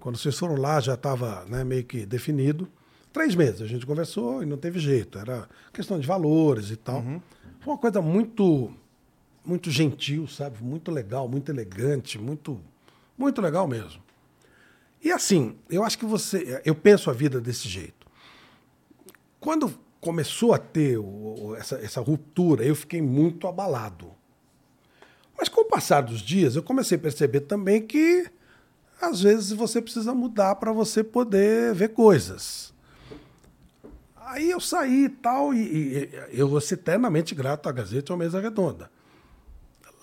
Quando 0.00 0.18
vocês 0.18 0.36
foram 0.36 0.56
lá, 0.56 0.80
já 0.80 0.94
estava 0.94 1.44
né, 1.44 1.62
meio 1.62 1.84
que 1.84 2.04
definido. 2.04 2.68
Três 3.12 3.36
meses 3.36 3.62
a 3.62 3.68
gente 3.68 3.86
conversou 3.86 4.42
e 4.42 4.46
não 4.46 4.56
teve 4.56 4.80
jeito. 4.80 5.16
Era 5.16 5.48
questão 5.72 6.00
de 6.00 6.08
valores 6.08 6.70
e 6.72 6.76
tal. 6.76 7.02
Foi 7.60 7.72
uma 7.72 7.78
coisa 7.78 8.02
muito, 8.02 8.74
muito 9.44 9.70
gentil, 9.70 10.26
sabe? 10.26 10.60
Muito 10.60 10.90
legal, 10.90 11.28
muito 11.28 11.52
elegante, 11.52 12.18
muito, 12.18 12.60
muito 13.16 13.40
legal 13.40 13.68
mesmo. 13.68 14.02
E 15.00 15.12
assim, 15.12 15.54
eu 15.70 15.84
acho 15.84 15.96
que 16.00 16.04
você. 16.04 16.60
Eu 16.64 16.74
penso 16.74 17.10
a 17.10 17.12
vida 17.12 17.40
desse 17.40 17.68
jeito. 17.68 18.08
Quando 19.38 19.72
começou 20.00 20.52
a 20.52 20.58
ter 20.58 20.98
o- 20.98 21.54
essa, 21.56 21.76
essa 21.76 22.00
ruptura, 22.00 22.64
eu 22.64 22.74
fiquei 22.74 23.00
muito 23.00 23.46
abalado. 23.46 24.10
Mas 25.40 25.48
com 25.48 25.62
o 25.62 25.64
passar 25.64 26.02
dos 26.02 26.20
dias, 26.20 26.54
eu 26.54 26.62
comecei 26.62 26.98
a 26.98 27.00
perceber 27.00 27.40
também 27.40 27.80
que 27.80 28.30
às 29.00 29.22
vezes 29.22 29.52
você 29.52 29.80
precisa 29.80 30.14
mudar 30.14 30.56
para 30.56 30.70
você 30.70 31.02
poder 31.02 31.74
ver 31.74 31.88
coisas. 31.94 32.74
Aí 34.16 34.50
eu 34.50 34.60
saí 34.60 35.06
e 35.06 35.08
tal, 35.08 35.54
e, 35.54 36.10
eu 36.30 36.46
vou 36.46 36.60
ser 36.60 36.74
eternamente 36.74 37.34
grato 37.34 37.70
à 37.70 37.72
Gazeta 37.72 38.10
e 38.10 38.12
ao 38.12 38.18
Mesa 38.18 38.38
Redonda. 38.38 38.90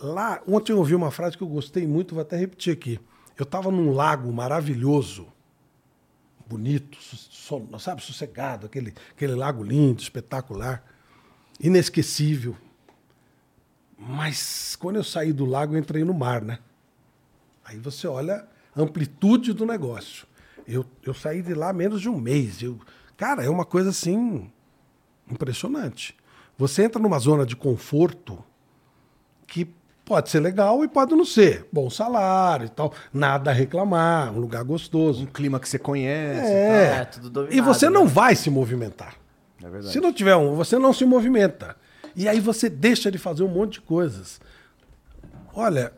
Lá, 0.02 0.42
ontem 0.48 0.72
eu 0.72 0.80
ouvi 0.80 0.96
uma 0.96 1.12
frase 1.12 1.38
que 1.38 1.44
eu 1.44 1.48
gostei 1.48 1.86
muito, 1.86 2.16
vou 2.16 2.24
até 2.24 2.36
repetir 2.36 2.74
aqui. 2.74 3.00
Eu 3.38 3.44
estava 3.44 3.70
num 3.70 3.92
lago 3.92 4.34
maravilhoso, 4.34 5.28
bonito, 6.48 6.98
sabe, 7.80 8.04
sossegado, 8.04 8.66
aquele, 8.66 8.92
aquele 9.12 9.36
lago 9.36 9.64
lindo, 9.64 10.02
espetacular, 10.02 10.84
inesquecível. 11.60 12.56
Mas 13.98 14.76
quando 14.76 14.98
eu 14.98 15.04
saí 15.04 15.34
do 15.34 15.46
lago, 15.46 15.74
eu 15.74 15.80
entrei 15.80 16.04
no 16.04 16.14
mar, 16.14 16.42
né? 16.42 16.60
Aí 17.66 17.78
você 17.78 18.08
olha 18.08 18.46
a 18.76 18.82
amplitude 18.82 19.54
do 19.54 19.66
negócio. 19.66 20.28
Eu, 20.68 20.86
eu 21.04 21.14
saí 21.14 21.42
de 21.42 21.54
lá 21.54 21.74
menos 21.74 22.02
de 22.02 22.10
um 22.10 22.18
mês. 22.18 22.62
Eu, 22.62 22.80
cara, 23.16 23.44
é 23.44 23.50
uma 23.50 23.66
coisa 23.66 23.90
assim 23.90 24.50
impressionante. 25.30 26.16
Você 26.58 26.84
entra 26.84 27.02
numa 27.02 27.20
zona 27.20 27.46
de 27.46 27.56
conforto 27.56 28.44
que 29.46 29.68
pode 30.06 30.30
ser 30.30 30.40
legal 30.40 30.84
e 30.84 30.88
pode 30.88 31.14
não 31.16 31.26
ser. 31.26 31.68
Bom 31.72 31.90
salário 31.90 32.66
e 32.66 32.70
tal, 32.70 32.94
nada 33.14 33.52
a 33.52 33.54
reclamar, 33.54 34.32
um 34.34 34.40
lugar 34.40 34.64
gostoso. 34.64 35.24
Um 35.24 35.28
clima 35.28 35.60
que 35.60 35.68
você 35.68 35.78
conhece. 35.78 36.52
É. 36.52 37.00
É, 37.02 37.06
tudo 37.06 37.30
dominado, 37.30 37.58
E 37.58 37.62
você 37.62 37.90
não 37.90 38.06
né? 38.06 38.10
vai 38.12 38.36
se 38.36 38.50
movimentar. 38.50 39.16
É 39.62 39.70
verdade. 39.70 39.92
Se 39.92 40.00
não 40.00 40.14
tiver 40.14 40.36
um, 40.36 40.56
você 40.56 40.78
não 40.80 40.94
se 40.94 41.04
movimenta. 41.06 41.76
E 42.18 42.28
aí 42.28 42.40
você 42.40 42.68
deixa 42.68 43.12
de 43.12 43.20
fazer 43.20 43.44
um 43.44 43.48
monte 43.48 43.74
de 43.74 43.82
coisas. 43.82 44.42
Olha, 45.54 45.94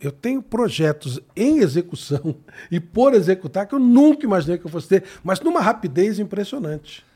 eu 0.00 0.10
tenho 0.10 0.42
projetos 0.42 1.20
em 1.36 1.58
execução 1.58 2.34
e 2.72 2.80
por 2.80 3.14
executar 3.14 3.64
que 3.64 3.74
eu 3.74 3.78
nunca 3.78 4.26
imaginei 4.26 4.58
que 4.58 4.66
eu 4.66 4.70
fosse 4.70 4.88
ter, 4.88 5.04
mas 5.22 5.40
numa 5.40 5.60
rapidez 5.60 6.18
impressionante. 6.18 7.06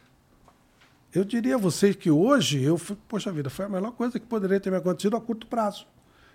Eu 1.12 1.25
diria 1.25 1.57
a 1.57 1.59
vocês 1.59 1.97
que 1.97 2.12
hoje 2.12 2.62
eu 2.62 2.79
fui, 2.79 2.97
poxa 3.09 3.33
vida, 3.33 3.51
foi 3.51 3.64
a 3.64 3.68
melhor 3.68 3.91
coisa 3.91 4.20
que 4.20 4.27
poderia 4.27 4.61
ter 4.61 4.70
me 4.70 4.77
acontecido 4.77 5.16
a 5.16 5.20
curto 5.20 5.49
prazo. 5.49 5.85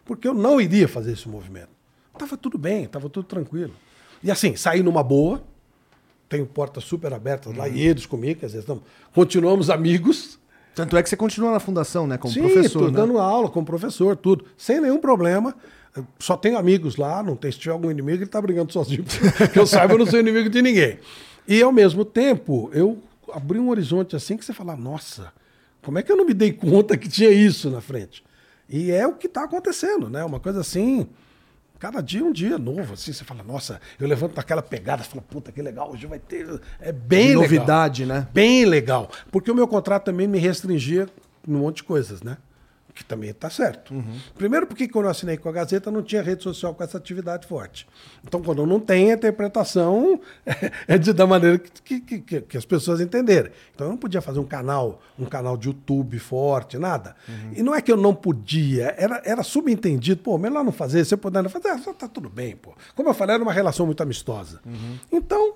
Porque 0.04 0.28
eu 0.28 0.34
não 0.34 0.60
iria 0.60 0.90
fazer 0.90 1.14
esse 1.14 1.28
movimento. 1.30 1.70
Tava 2.20 2.36
tudo 2.36 2.58
bem, 2.58 2.86
tava 2.86 3.10
tudo 3.10 3.26
tranquilo. 3.26 3.74
E 4.22 4.30
assim, 4.30 4.58
saí 4.58 4.84
numa 4.84 5.04
boa, 5.04 5.42
tenho 6.28 6.46
portas 6.46 6.84
super 6.84 7.14
abertas 7.14 7.56
lá 7.56 7.70
e 7.70 7.80
eles 7.80 8.06
comigo, 8.06 8.42
quer 8.42 8.48
dizer, 8.48 8.60
estamos, 8.60 8.84
continuamos 9.14 9.70
amigos. 9.70 10.38
Tanto 10.78 10.96
é 10.96 11.02
que 11.02 11.10
você 11.10 11.18
continua 11.18 11.52
na 11.52 11.60
fundação, 11.60 12.06
né? 12.06 12.20
Como 12.20 12.32
Sim, 12.32 12.42
professor. 12.42 12.80
tô 12.82 12.86
né? 12.86 12.92
dando 12.92 13.18
aula 13.18 13.50
como 13.50 13.66
professor, 13.66 14.16
tudo. 14.16 14.46
Sem 14.56 14.80
nenhum 14.80 15.00
problema. 15.00 15.56
Só 16.20 16.38
tenho 16.38 16.56
amigos 16.56 16.98
lá, 16.98 17.24
não 17.24 17.36
tem, 17.36 17.52
se 17.52 17.58
tiver 17.58 17.74
algum 17.74 17.90
inimigo, 17.90 18.22
ele 18.22 18.30
tá 18.30 18.40
brigando 18.40 18.72
sozinho. 18.72 19.04
que 19.52 19.58
eu 19.58 19.66
saiba, 19.66 19.96
eu 19.96 19.98
não 19.98 20.06
sou 20.06 20.20
inimigo 20.20 20.52
de 20.52 20.62
ninguém. 20.62 21.00
E 21.48 21.64
ao 21.64 21.72
mesmo 21.72 22.06
tempo, 22.06 22.70
eu 22.76 23.02
abri 23.34 23.58
um 23.58 23.70
horizonte 23.70 24.16
assim 24.16 24.38
que 24.38 24.46
você 24.46 24.54
fala, 24.54 24.76
nossa, 24.76 25.34
como 25.82 25.98
é 25.98 26.04
que 26.04 26.12
eu 26.12 26.16
não 26.16 26.28
me 26.28 26.34
dei 26.36 26.54
conta 26.54 26.96
que 26.96 27.10
tinha 27.10 27.32
isso 27.32 27.72
na 27.72 27.82
frente? 27.82 28.24
E 28.70 28.92
é 28.92 29.08
o 29.08 29.14
que 29.14 29.26
está 29.26 29.46
acontecendo, 29.46 30.12
né? 30.12 30.24
Uma 30.24 30.40
coisa 30.40 30.60
assim, 30.60 31.08
cada 31.80 32.02
dia 32.02 32.24
um 32.24 32.32
dia 32.32 32.58
novo, 32.58 32.94
assim, 32.94 33.14
você 33.14 33.24
fala, 33.24 33.44
nossa, 33.44 33.80
eu 34.00 34.08
levanto 34.08 34.36
naquela 34.36 34.62
pegada, 34.62 35.04
você 35.04 35.10
fala, 35.10 35.22
puta, 35.22 35.52
que 35.52 35.62
legal, 35.62 35.92
hoje 35.92 36.06
vai 36.08 36.20
ter. 36.20 36.60
É 36.80 36.92
bem 36.92 37.22
De 37.22 37.28
legal. 37.30 37.42
novidade, 37.44 38.06
né? 38.06 38.28
Bem 38.34 38.66
legal. 38.66 39.10
Porque 39.32 39.52
o 39.52 39.56
meu 39.56 39.68
contrato 39.68 40.06
também 40.06 40.28
me 40.28 40.38
restringia 40.40 41.08
num 41.48 41.60
monte 41.60 41.78
de 41.78 41.84
coisas, 41.84 42.22
né? 42.22 42.38
Que 42.98 43.06
também 43.06 43.30
está 43.30 43.48
certo. 43.48 43.94
Primeiro, 44.36 44.66
porque 44.66 44.88
quando 44.88 45.06
eu 45.06 45.12
assinei 45.12 45.38
com 45.38 45.48
a 45.48 45.52
Gazeta, 45.52 45.92
não 45.92 46.02
tinha 46.02 46.20
rede 46.24 46.42
social 46.42 46.74
com 46.74 46.84
essa 46.84 46.98
atividade 46.98 47.46
forte. 47.46 47.88
Então, 48.26 48.42
quando 48.42 48.66
não 48.66 48.80
tem, 48.80 49.12
a 49.12 49.14
interpretação 49.14 50.20
é 50.88 50.98
de, 50.98 51.14
da 51.14 51.28
maneira 51.28 51.60
que, 51.60 52.00
que, 52.00 52.20
que, 52.20 52.42
que 52.42 52.58
as 52.58 52.66
pessoas 52.66 53.00
entenderem. 53.00 53.52
Então, 53.76 53.86
eu 53.86 53.92
não 53.92 53.98
podia 53.98 54.20
fazer 54.20 54.40
um 54.40 54.46
canal, 54.46 55.00
um 55.18 55.26
canal 55.26 55.56
de 55.56 55.68
YouTube 55.68 56.18
forte, 56.18 56.80
nada. 56.80 57.16
E 57.56 57.62
não 57.62 57.76
é 57.76 57.84
que 57.84 57.92
eu 57.92 57.98
não 57.98 58.16
podia, 58.16 58.96
era, 58.98 59.22
era 59.24 59.44
subentendido, 59.44 60.24
pô, 60.24 60.36
melhor 60.40 60.64
não 60.64 60.72
fazer, 60.72 61.06
se 61.06 61.14
eu 61.14 61.20
puder 61.20 61.44
não 61.44 61.52
fazer, 61.52 61.70
ah, 61.70 61.94
tá 61.94 62.08
tudo 62.08 62.30
bem, 62.30 62.56
pô. 62.56 62.74
Como 62.96 63.10
eu 63.10 63.14
falei, 63.14 63.36
era 63.36 63.44
uma 63.44 63.54
relação 63.54 63.86
muito 63.86 64.02
amistosa. 64.02 64.60
Então, 65.12 65.54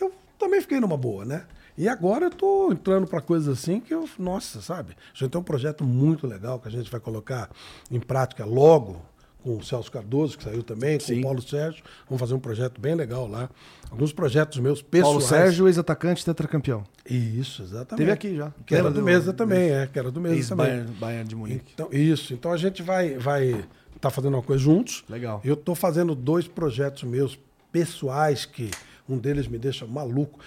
eu 0.00 0.12
também 0.38 0.60
fiquei 0.60 0.78
numa 0.78 0.96
boa, 0.96 1.24
né? 1.24 1.46
E 1.78 1.88
agora 1.88 2.26
eu 2.26 2.30
tô 2.30 2.72
entrando 2.72 3.06
para 3.06 3.20
coisas 3.20 3.48
assim 3.58 3.80
que 3.80 3.92
eu, 3.92 4.08
nossa, 4.18 4.60
sabe? 4.62 4.96
A 5.14 5.18
gente 5.18 5.30
tem 5.30 5.40
um 5.40 5.44
projeto 5.44 5.84
muito 5.84 6.26
legal 6.26 6.58
que 6.58 6.68
a 6.68 6.70
gente 6.70 6.90
vai 6.90 7.00
colocar 7.00 7.50
em 7.90 8.00
prática 8.00 8.44
logo 8.44 9.02
com 9.42 9.58
o 9.58 9.62
Celso 9.62 9.92
Cardoso, 9.92 10.36
que 10.36 10.42
saiu 10.42 10.62
também, 10.62 10.98
com 10.98 11.12
o 11.12 11.22
Paulo 11.22 11.40
Sérgio. 11.40 11.84
Vamos 12.08 12.18
fazer 12.18 12.34
um 12.34 12.40
projeto 12.40 12.80
bem 12.80 12.96
legal 12.96 13.28
lá. 13.28 13.48
Alguns 13.90 14.12
projetos 14.12 14.58
meus 14.58 14.82
pessoais. 14.82 15.04
Paulo 15.14 15.20
Sérgio, 15.20 15.68
ex-atacante, 15.68 16.24
tetracampeão. 16.24 16.82
Isso, 17.08 17.62
exatamente. 17.62 17.98
Teve 17.98 18.10
aqui 18.10 18.34
já. 18.36 18.52
Que 18.66 18.74
era 18.74 18.90
do 18.90 18.94
do- 18.98 19.02
Mesa 19.04 19.32
também, 19.32 19.70
é, 19.70 19.86
que 19.86 19.96
era 19.98 20.10
do 20.10 20.20
Mesa 20.20 20.48
também. 20.48 20.66
Ex-Bayern 20.66 20.92
Bayern 20.98 21.28
de 21.28 21.36
Munique. 21.36 21.72
Então, 21.74 21.88
isso. 21.92 22.34
Então 22.34 22.50
a 22.50 22.56
gente 22.56 22.82
vai 22.82 23.16
vai 23.18 23.64
tá 24.00 24.10
fazendo 24.10 24.34
uma 24.34 24.42
coisa 24.42 24.60
juntos. 24.62 25.04
Legal. 25.08 25.40
Eu 25.44 25.54
estou 25.54 25.76
fazendo 25.76 26.14
dois 26.16 26.48
projetos 26.48 27.04
meus 27.04 27.38
pessoais 27.70 28.44
que 28.44 28.70
um 29.08 29.16
deles 29.16 29.46
me 29.46 29.58
deixa 29.58 29.86
maluco. 29.86 30.40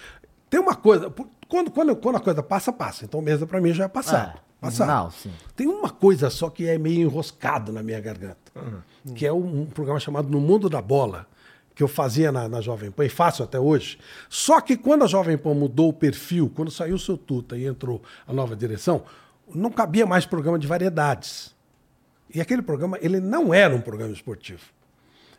Tem 0.50 0.60
uma 0.60 0.76
coisa, 0.76 1.14
quando, 1.48 1.72
quando, 1.72 1.96
quando 1.96 2.16
a 2.16 2.20
coisa 2.20 2.42
passa, 2.42 2.74
passa. 2.74 3.06
Então 3.06 3.22
mesa 3.22 3.46
para 3.46 3.62
mim 3.62 3.74
já 3.74 3.86
é 3.86 3.88
passado. 3.88 4.38
É, 4.38 4.42
passado. 4.62 4.88
não, 4.88 5.12
sim. 5.12 5.32
Tem 5.56 5.68
uma 5.68 5.90
coisa 5.90 6.30
só 6.30 6.50
que 6.50 6.68
é 6.68 6.78
meio 6.78 7.02
enroscado 7.02 7.72
na 7.72 7.84
minha 7.84 8.00
garganta, 8.00 8.52
que 9.16 9.26
é 9.26 9.34
um, 9.34 9.62
um 9.62 9.66
programa 9.66 10.00
chamado 10.00 10.30
No 10.30 10.40
Mundo 10.40 10.70
da 10.70 10.82
Bola, 10.82 11.28
que 11.76 11.84
eu 11.84 11.88
fazia 11.88 12.32
na, 12.32 12.50
na 12.50 12.62
Jovem 12.62 12.92
Pan 12.92 13.06
e 13.06 13.10
faço 13.10 13.42
até 13.42 13.60
hoje. 13.60 14.00
Só 14.28 14.60
que 14.60 14.76
quando 14.76 15.04
a 15.04 15.08
Jovem 15.08 15.38
Pan 15.38 15.54
mudou 15.54 15.90
o 15.90 15.94
perfil, 15.94 16.52
quando 16.54 16.72
saiu 16.72 16.96
o 16.96 17.00
seu 17.00 17.18
Tuta 17.18 17.58
e 17.58 17.66
entrou 17.66 18.02
a 18.28 18.34
nova 18.34 18.56
direção, 18.56 19.04
não 19.54 19.72
cabia 19.72 20.06
mais 20.06 20.26
programa 20.26 20.60
de 20.60 20.68
variedades. 20.68 21.56
E 22.34 22.42
aquele 22.42 22.62
programa, 22.62 22.98
ele 23.02 23.20
não 23.20 23.54
era 23.54 23.76
um 23.76 23.82
programa 23.82 24.14
esportivo. 24.14 24.62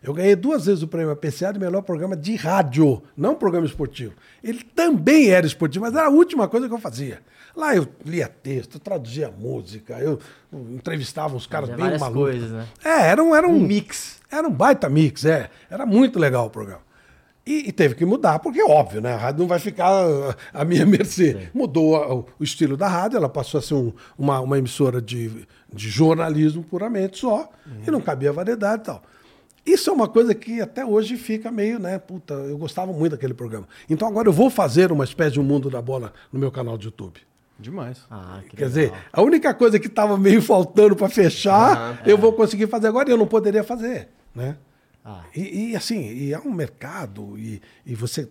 Eu 0.03 0.15
ganhei 0.15 0.35
duas 0.35 0.67
vezes 0.67 0.83
o 0.83 0.89
prêmio 0.89 1.11
APCA 1.13 1.53
de 1.53 1.59
melhor 1.59 1.83
programa 1.83 2.17
de 2.17 2.35
rádio, 2.37 3.03
não 3.17 3.35
programa 3.35 3.67
esportivo. 3.67 4.15
Ele 4.43 4.63
também 4.63 5.29
era 5.29 5.47
esportivo, 5.47 5.85
mas 5.85 5.95
era 5.95 6.07
a 6.07 6.11
última 6.11 6.49
coisa 6.49 6.67
que 6.69 6.75
eu 6.75 6.79
fazia. 6.79 7.21
Lá 7.55 7.75
eu 7.77 7.87
lia 8.05 8.29
texto, 8.29 8.75
eu 8.77 8.81
traduzia 8.81 9.31
música, 9.31 9.99
eu 9.99 10.19
entrevistava 10.53 11.35
uns 11.37 11.47
caras 11.47 11.69
bem 11.71 11.99
malucos. 11.99 12.13
coisas, 12.23 12.51
né? 12.51 12.67
É, 12.85 13.09
era 13.09 13.23
um, 13.23 13.35
era 13.35 13.47
um, 13.47 13.57
Um 13.57 13.61
mix. 13.61 14.21
Era 14.31 14.47
um 14.47 14.53
baita 14.53 14.89
mix, 14.89 15.25
é. 15.25 15.51
Era 15.69 15.85
muito 15.85 16.19
legal 16.19 16.47
o 16.47 16.51
programa. 16.51 16.83
E, 17.45 17.69
e 17.69 17.73
teve 17.73 17.95
que 17.97 18.05
mudar, 18.05 18.39
porque 18.39 18.61
é 18.61 18.65
óbvio, 18.65 19.01
né? 19.01 19.15
A 19.15 19.17
rádio 19.17 19.41
não 19.41 19.49
vai 19.49 19.59
ficar 19.59 19.89
ah, 19.91 20.37
à 20.55 20.65
minha 20.65 20.87
mercê. 20.87 21.49
Mudou 21.53 21.97
a- 21.97 22.15
o, 22.15 22.27
o 22.39 22.45
estilo 22.45 22.77
da 22.77 22.87
rádio, 22.87 23.17
ela 23.17 23.29
passou 23.29 23.59
a 23.59 23.63
ser 23.63 23.75
um- 23.75 23.93
uma, 24.17 24.39
uma 24.41 24.57
emissora 24.59 25.03
de, 25.03 25.47
de 25.73 25.89
jornalismo 25.89 26.63
puramente 26.63 27.19
só, 27.19 27.51
e 27.87 27.91
não 27.91 28.01
cabia 28.01 28.33
variedade 28.33 28.83
e 28.83 28.85
tal. 28.87 29.03
Isso 29.65 29.91
é 29.91 29.93
uma 29.93 30.09
coisa 30.09 30.35
que 30.35 30.61
até 30.61 30.85
hoje 30.85 31.17
fica 31.17 31.51
meio, 31.51 31.79
né? 31.79 31.99
Puta, 31.99 32.35
eu 32.35 32.57
gostava 32.57 32.93
muito 32.93 33.13
daquele 33.13 33.35
programa. 33.35 33.69
Então 33.89 34.09
agora 34.09 34.29
eu 34.29 34.33
vou 34.33 34.49
fazer 34.51 34.91
uma 34.91 35.05
espécie 35.05 35.33
de 35.33 35.41
um 35.41 35.45
mundo 35.45 35.69
da 35.71 35.83
bola 35.83 36.13
no 36.33 36.39
meu 36.41 36.51
canal 36.51 36.79
de 36.79 36.87
YouTube. 36.87 37.21
Demais. 37.59 37.99
Ah, 38.11 38.41
que 38.49 38.57
Quer 38.57 38.65
legal. 38.67 38.69
dizer, 38.69 38.93
a 39.13 39.21
única 39.23 39.53
coisa 39.53 39.79
que 39.79 39.87
estava 39.87 40.17
meio 40.17 40.41
faltando 40.41 40.97
para 40.97 41.11
fechar, 41.11 42.03
eu 42.07 42.17
vou 42.17 42.33
conseguir 42.33 42.67
fazer 42.69 42.87
agora 42.89 43.11
e 43.11 43.13
eu 43.13 43.19
não 43.19 43.27
poderia 43.27 43.63
fazer, 43.63 44.09
né? 44.35 44.57
Ah. 45.05 45.25
E, 45.37 45.71
e, 45.73 45.77
assim, 45.77 46.01
e 46.11 46.33
é 46.33 46.39
um 46.39 46.51
mercado 46.53 47.39
e, 47.39 47.61
e 47.85 47.95
você 47.95 48.29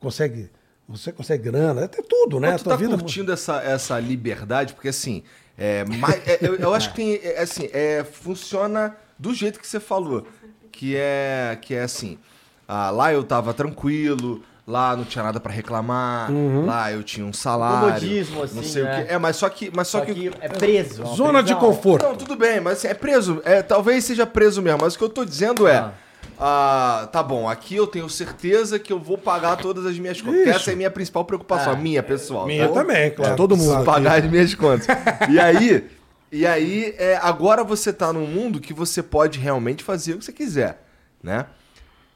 consegue, 0.00 0.50
você 0.88 1.12
consegue 1.12 1.42
grana, 1.44 1.84
até 1.84 2.02
tudo, 2.02 2.40
né? 2.40 2.52
Mas 2.52 2.62
tu 2.62 2.68
tá 2.70 2.76
vida- 2.76 2.96
curtindo 2.96 3.30
essa, 3.30 3.62
essa 3.62 4.00
liberdade? 4.00 4.72
Porque 4.74 4.88
assim, 4.88 5.22
é, 5.58 5.84
mais- 5.84 6.26
é, 6.26 6.38
eu, 6.40 6.56
eu 6.56 6.72
acho 6.74 6.90
que 6.94 6.96
tem, 6.96 7.14
é, 7.22 7.40
assim, 7.40 7.68
é, 7.72 8.04
funciona 8.04 8.96
do 9.18 9.32
jeito 9.34 9.60
que 9.60 9.66
você 9.66 9.78
falou. 9.80 10.26
Que 10.72 10.96
é, 10.96 11.56
que 11.60 11.74
é 11.74 11.82
assim, 11.82 12.18
ah, 12.66 12.90
lá 12.90 13.12
eu 13.12 13.22
tava 13.22 13.52
tranquilo, 13.54 14.42
lá 14.66 14.96
não 14.96 15.04
tinha 15.04 15.22
nada 15.22 15.38
pra 15.38 15.52
reclamar, 15.52 16.30
Uhum. 16.32 16.64
lá 16.66 16.90
eu 16.90 17.02
tinha 17.02 17.24
um 17.26 17.32
salário. 17.32 17.86
Comodismo, 17.88 18.36
não 18.36 18.42
assim, 18.44 18.62
sei 18.64 18.82
o 18.82 18.84
né? 18.86 19.04
quê. 19.04 19.12
É, 19.12 19.18
mas 19.18 19.36
só 19.36 19.48
que... 19.48 19.70
Mas 19.74 19.88
só, 19.88 19.98
Só 20.00 20.04
que, 20.06 20.14
que 20.14 20.28
é 20.40 20.48
preso. 20.48 21.02
é 21.02 21.04
uma 21.04 21.14
Zona 21.14 21.42
de 21.42 21.54
prisão. 21.54 21.60
conforto. 21.60 22.02
Não, 22.06 22.16
tudo 22.16 22.34
bem, 22.36 22.60
mas 22.60 22.78
assim, 22.78 22.88
é 22.88 22.94
preso. 22.94 23.40
É, 23.44 23.62
talvez 23.62 24.02
seja 24.04 24.26
preso 24.26 24.60
mesmo, 24.62 24.78
mas 24.80 24.94
o 24.94 24.98
que 24.98 25.04
eu 25.04 25.08
tô 25.10 25.24
dizendo 25.24 25.68
é... 25.68 25.76
Ah. 25.76 25.92
ah, 26.40 27.08
tá 27.12 27.22
bom, 27.22 27.48
aqui 27.48 27.76
eu 27.76 27.86
tenho 27.86 28.08
certeza 28.08 28.78
que 28.78 28.92
eu 28.92 28.98
vou 28.98 29.18
pagar 29.18 29.56
todas 29.56 29.84
as 29.86 29.98
minhas 29.98 30.20
contas. 30.20 30.46
Essa 30.48 30.70
é 30.70 30.74
a 30.74 30.76
minha 30.76 30.90
principal 30.90 31.24
preocupação, 31.24 31.72
Ah, 31.72 31.76
a 31.76 31.78
minha 31.78 32.02
pessoal. 32.02 32.46
Minha 32.46 32.66
tá? 32.68 32.74
também, 32.74 33.10
claro. 33.10 33.36
todo 33.36 33.56
mundo. 33.56 33.84
Pagar 33.84 34.18
as 34.18 34.30
minhas 34.30 34.54
contas. 34.54 34.86
E 35.28 35.38
aí, 35.38 35.84
e 36.32 36.44
aí 36.46 36.94
é, 36.98 37.16
agora 37.18 37.62
você 37.62 37.92
tá 37.92 38.12
num 38.12 38.26
mundo 38.26 38.58
que 38.60 38.72
você 38.72 39.02
pode 39.02 39.38
realmente 39.38 39.84
fazer 39.84 40.14
o 40.14 40.18
que 40.18 40.24
você 40.24 40.32
quiser, 40.32 40.82
né? 41.22 41.46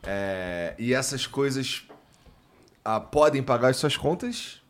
É, 0.03 0.75
e 0.79 0.95
essas 0.95 1.27
coisas 1.27 1.85
ah, 2.85 3.01
podem 3.01 3.43
pagar 3.43 3.69
as 3.69 3.77
suas 3.77 3.97
contas, 3.97 4.61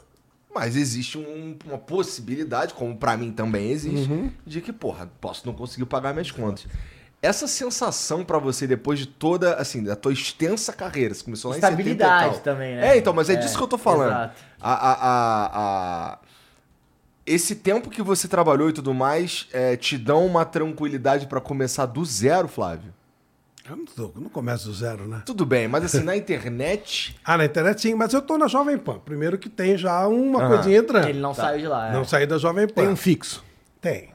Mas 0.55 0.75
existe 0.75 1.19
um- 1.19 1.55
uma 1.67 1.77
possibilidade, 1.77 2.73
como 2.73 2.97
pra 2.97 3.15
mim 3.15 3.31
também 3.31 3.71
existe, 3.73 4.11
Uhum. 4.11 4.33
de 4.47 4.63
que, 4.63 4.73
porra, 4.73 5.07
posso 5.21 5.47
não 5.47 5.53
conseguir 5.53 5.85
pagar 5.85 6.15
minhas 6.15 6.31
contas. 6.31 6.67
Essa 7.21 7.47
sensação 7.47 8.25
pra 8.25 8.39
você 8.39 8.67
depois 8.67 8.99
de 8.99 9.05
toda, 9.07 9.57
assim, 9.57 9.85
da 9.85 9.95
tua 9.95 10.15
extensa 10.15 10.73
carreira, 10.73 11.13
você 11.13 11.23
começou 11.23 11.51
lá 11.51 11.59
em 11.59 11.61
70 11.61 11.83
e 11.83 11.93
Estabilidade 11.93 12.41
também, 12.41 12.75
né? 12.75 12.89
É, 12.89 12.97
então, 12.97 13.13
mas 13.13 13.29
é, 13.29 13.35
É, 13.35 13.37
disso 13.37 13.55
que 13.59 13.63
eu 13.63 13.69
tô 13.69 13.77
falando. 13.77 14.09
exato. 14.13 14.35
A, 14.59 14.73
a, 14.73 14.93
a, 14.95 15.47
a- 16.15 16.19
Esse 17.27 17.57
tempo 17.57 17.91
que 17.91 18.03
você 18.03 18.29
trabalhou 18.29 18.69
e 18.69 18.73
tudo 18.73 18.95
mais, 18.95 19.49
é, 19.53 19.77
te 19.77 19.99
dão 19.99 20.25
uma 20.25 20.45
tranquilidade 20.45 21.27
pra 21.27 21.41
começar 21.41 21.85
do 21.87 22.05
zero, 22.05 22.47
Flávio? 22.47 22.95
Eu 23.69 23.77
não, 23.77 23.85
tô- 23.85 24.13
eu 24.15 24.21
não 24.21 24.29
começo 24.31 24.67
do 24.69 24.73
zero, 24.75 25.09
né? 25.09 25.23
Tudo 25.27 25.45
bem, 25.45 25.67
mas 25.67 25.85
assim, 25.85 26.01
na 26.05 26.17
internet... 26.17 27.17
Ah, 27.25 27.37
na 27.37 27.45
internet 27.47 27.81
sim, 27.81 27.95
mas 27.95 28.13
eu 28.13 28.23
tô 28.23 28.39
na 28.39 28.47
Jovem 28.47 28.79
Pan. 28.79 29.01
Primeiro 29.01 29.37
que 29.39 29.49
tem 29.49 29.77
já 29.77 30.07
uma 30.07 30.41
Aham. 30.41 30.55
coisinha 30.55 30.79
entrando. 30.79 31.09
Ele 31.09 31.19
não 31.19 31.35
saiu 31.35 31.59
de 31.59 31.67
lá. 31.67 31.89
é. 31.89 31.93
Não 31.93 32.05
saí 32.05 32.27
da 32.27 32.39
Jovem 32.39 32.69
Pan. 32.69 32.83
Tem 32.83 32.89
um 32.89 32.95
fixo. 32.95 33.45
Tem. 33.87 34.09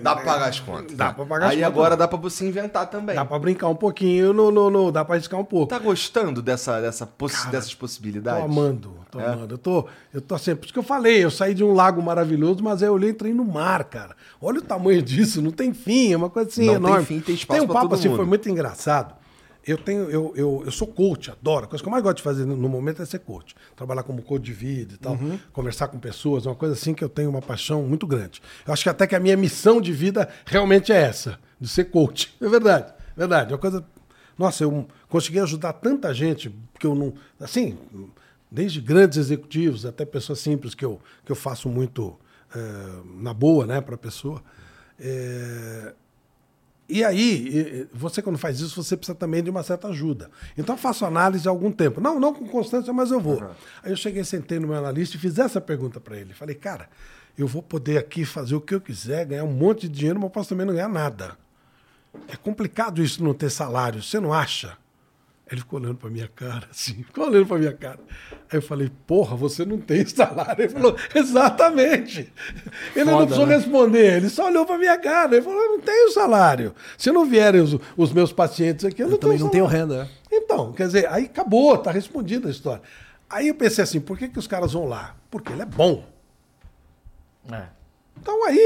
Dá 0.00 0.14
pra 0.14 0.24
pagar 0.24 0.48
as 0.48 0.60
contas. 0.60 0.96
Dá 0.96 1.12
pra 1.12 1.26
pagar 1.26 1.46
as 1.46 1.50
Aí 1.52 1.56
contas. 1.58 1.72
agora 1.72 1.96
dá 1.96 2.06
pra 2.06 2.18
você 2.18 2.46
inventar 2.46 2.86
também. 2.88 3.16
Dá 3.16 3.24
pra 3.24 3.36
brincar 3.38 3.66
um 3.68 3.74
pouquinho, 3.74 4.32
no, 4.32 4.50
no, 4.52 4.70
no- 4.70 4.92
dá 4.92 5.04
pra 5.04 5.16
arriscar 5.16 5.40
um 5.40 5.44
pouco. 5.44 5.66
Tá 5.66 5.78
gostando 5.80 6.40
dessa, 6.40 6.80
dessa 6.80 7.04
possi- 7.06 7.48
dessas 7.48 7.72
Tô 7.72 7.78
possibilidades? 7.80 8.44
amando, 8.44 8.92
tô 9.10 9.18
É? 9.18 9.26
amando. 9.26 9.54
Eu 9.54 9.58
tô, 9.58 9.86
eu 10.14 10.20
tô 10.20 10.38
sempre. 10.38 10.60
Por 10.60 10.64
isso 10.66 10.72
que 10.72 10.78
eu 10.78 10.82
falei, 10.84 11.24
eu 11.24 11.30
saí 11.30 11.52
de 11.52 11.64
um 11.64 11.72
lago 11.74 12.00
maravilhoso, 12.00 12.62
mas 12.62 12.80
aí 12.82 12.88
eu 12.88 12.92
olhei 12.94 13.10
e 13.10 13.12
entrei 13.12 13.34
no 13.34 13.44
mar, 13.44 13.82
cara. 13.84 14.14
Olha 14.40 14.60
o 14.60 14.62
tamanho 14.62 15.02
disso, 15.02 15.42
não 15.42 15.50
tem 15.50 15.74
fim, 15.74 16.12
é 16.12 16.16
uma 16.16 16.30
coisa 16.30 16.48
assim 16.48 16.66
Não 16.66 16.74
tem 16.74 16.84
enorme. 16.84 17.04
fim, 17.06 17.18
tem 17.20 17.34
espaço 17.34 17.60
Tem 17.60 17.68
um 17.68 17.72
papo 17.72 17.94
assim, 17.94 18.06
mundo. 18.08 18.16
foi 18.18 18.26
muito 18.26 18.48
engraçado. 18.48 19.14
Eu 19.64 19.78
tenho, 19.78 20.10
eu, 20.10 20.32
eu, 20.34 20.62
eu 20.64 20.72
sou 20.72 20.88
coach, 20.88 21.30
adoro. 21.30 21.66
A 21.66 21.68
coisa 21.68 21.82
que 21.82 21.88
eu 21.88 21.90
mais 21.92 22.02
gosto 22.02 22.16
de 22.16 22.22
fazer 22.24 22.44
no 22.44 22.56
no 22.56 22.68
momento 22.68 23.00
é 23.00 23.04
ser 23.06 23.20
coach. 23.20 23.54
Trabalhar 23.76 24.02
como 24.02 24.20
coach 24.20 24.42
de 24.42 24.52
vida 24.52 24.94
e 24.94 24.96
tal, 24.96 25.12
Uhum. 25.14 25.38
conversar 25.52 25.86
com 25.88 25.98
pessoas, 26.00 26.46
é 26.46 26.48
uma 26.48 26.56
coisa 26.56 26.74
assim 26.74 26.92
que 26.94 27.04
eu 27.04 27.08
tenho 27.08 27.30
uma 27.30 27.40
paixão 27.40 27.82
muito 27.84 28.06
grande. 28.06 28.42
Eu 28.66 28.72
acho 28.72 28.82
que 28.82 28.88
até 28.88 29.06
que 29.06 29.14
a 29.14 29.20
minha 29.20 29.36
missão 29.36 29.80
de 29.80 29.92
vida 29.92 30.28
realmente 30.46 30.92
é 30.92 30.96
essa, 31.00 31.38
de 31.60 31.68
ser 31.68 31.84
coach. 31.86 32.34
É 32.40 32.48
verdade, 32.48 32.92
verdade. 33.16 33.52
É 33.52 33.54
uma 33.54 33.60
coisa. 33.60 33.84
Nossa, 34.36 34.64
eu 34.64 34.88
consegui 35.08 35.38
ajudar 35.38 35.74
tanta 35.74 36.12
gente, 36.12 36.50
porque 36.72 36.86
eu 36.86 36.94
não. 36.96 37.14
Assim, 37.38 37.78
desde 38.50 38.80
grandes 38.80 39.16
executivos 39.18 39.86
até 39.86 40.04
pessoas 40.04 40.40
simples 40.40 40.74
que 40.74 40.84
eu, 40.84 41.00
que 41.24 41.30
eu 41.30 41.36
faço 41.36 41.68
muito 41.68 42.18
eh, 42.54 42.58
na 43.20 43.32
boa, 43.32 43.64
né, 43.66 43.80
para 43.80 43.94
a 43.94 43.98
pessoa. 43.98 44.42
Eh, 44.98 45.94
e 46.92 47.04
aí, 47.04 47.88
você 47.92 48.20
quando 48.20 48.38
faz 48.38 48.60
isso, 48.60 48.82
você 48.82 48.96
precisa 48.96 49.16
também 49.16 49.42
de 49.42 49.50
uma 49.50 49.62
certa 49.62 49.88
ajuda. 49.88 50.30
Então 50.56 50.74
eu 50.74 50.78
faço 50.78 51.04
análise 51.04 51.48
há 51.48 51.50
algum 51.50 51.72
tempo. 51.72 52.00
Não, 52.00 52.20
não 52.20 52.34
com 52.34 52.46
constância, 52.46 52.92
mas 52.92 53.10
eu 53.10 53.20
vou. 53.20 53.42
Aí 53.82 53.90
eu 53.90 53.96
cheguei, 53.96 54.22
sentei 54.24 54.58
no 54.58 54.68
meu 54.68 54.76
analista 54.76 55.16
e 55.16 55.20
fiz 55.20 55.38
essa 55.38 55.60
pergunta 55.60 56.00
para 56.00 56.16
ele. 56.16 56.34
Falei, 56.34 56.54
cara, 56.54 56.88
eu 57.36 57.46
vou 57.46 57.62
poder 57.62 57.98
aqui 57.98 58.24
fazer 58.24 58.54
o 58.54 58.60
que 58.60 58.74
eu 58.74 58.80
quiser, 58.80 59.24
ganhar 59.24 59.44
um 59.44 59.52
monte 59.52 59.88
de 59.88 59.96
dinheiro, 59.96 60.20
mas 60.20 60.30
posso 60.30 60.50
também 60.50 60.66
não 60.66 60.74
ganhar 60.74 60.88
nada. 60.88 61.36
É 62.28 62.36
complicado 62.36 63.02
isso 63.02 63.24
não 63.24 63.32
ter 63.32 63.50
salário, 63.50 64.02
você 64.02 64.20
não 64.20 64.32
acha? 64.32 64.76
Ele 65.52 65.60
ficou 65.60 65.78
olhando 65.78 65.96
pra 65.96 66.08
minha 66.08 66.26
cara, 66.28 66.66
assim, 66.70 66.94
ficou 67.04 67.26
olhando 67.28 67.44
pra 67.46 67.58
minha 67.58 67.74
cara. 67.74 67.98
Aí 68.30 68.56
eu 68.58 68.62
falei, 68.62 68.90
porra, 69.06 69.36
você 69.36 69.64
não 69.66 69.76
tem 69.78 70.04
salário. 70.08 70.62
Ele 70.64 70.70
falou, 70.72 70.96
exatamente. 71.14 72.32
Ele 72.96 73.04
não 73.04 73.12
Foda, 73.12 73.26
precisou 73.26 73.46
né? 73.46 73.56
responder, 73.56 74.16
ele 74.16 74.30
só 74.30 74.46
olhou 74.46 74.64
pra 74.64 74.78
minha 74.78 74.98
cara. 74.98 75.34
Ele 75.36 75.42
falou, 75.42 75.60
eu 75.60 75.68
não 75.72 75.80
tenho 75.80 76.10
salário. 76.10 76.74
Se 76.96 77.12
não 77.12 77.26
vierem 77.26 77.60
os, 77.60 77.76
os 77.98 78.12
meus 78.14 78.32
pacientes 78.32 78.84
aqui, 78.86 79.02
eu 79.02 79.08
não 79.08 79.14
Eu 79.14 79.18
também 79.18 79.36
tenho 79.36 79.44
não 79.44 79.50
tenho 79.52 79.66
renda. 79.66 80.08
é. 80.30 80.34
Então, 80.34 80.72
quer 80.72 80.86
dizer, 80.86 81.06
aí 81.10 81.26
acabou, 81.26 81.76
tá 81.76 81.90
respondida 81.90 82.48
a 82.48 82.50
história. 82.50 82.80
Aí 83.28 83.48
eu 83.48 83.54
pensei 83.54 83.84
assim, 83.84 84.00
por 84.00 84.16
que, 84.16 84.28
que 84.28 84.38
os 84.38 84.46
caras 84.46 84.72
vão 84.72 84.86
lá? 84.86 85.14
Porque 85.30 85.52
ele 85.52 85.60
é 85.62 85.66
bom. 85.66 86.02
É. 87.50 87.64
Então 88.20 88.46
aí, 88.46 88.58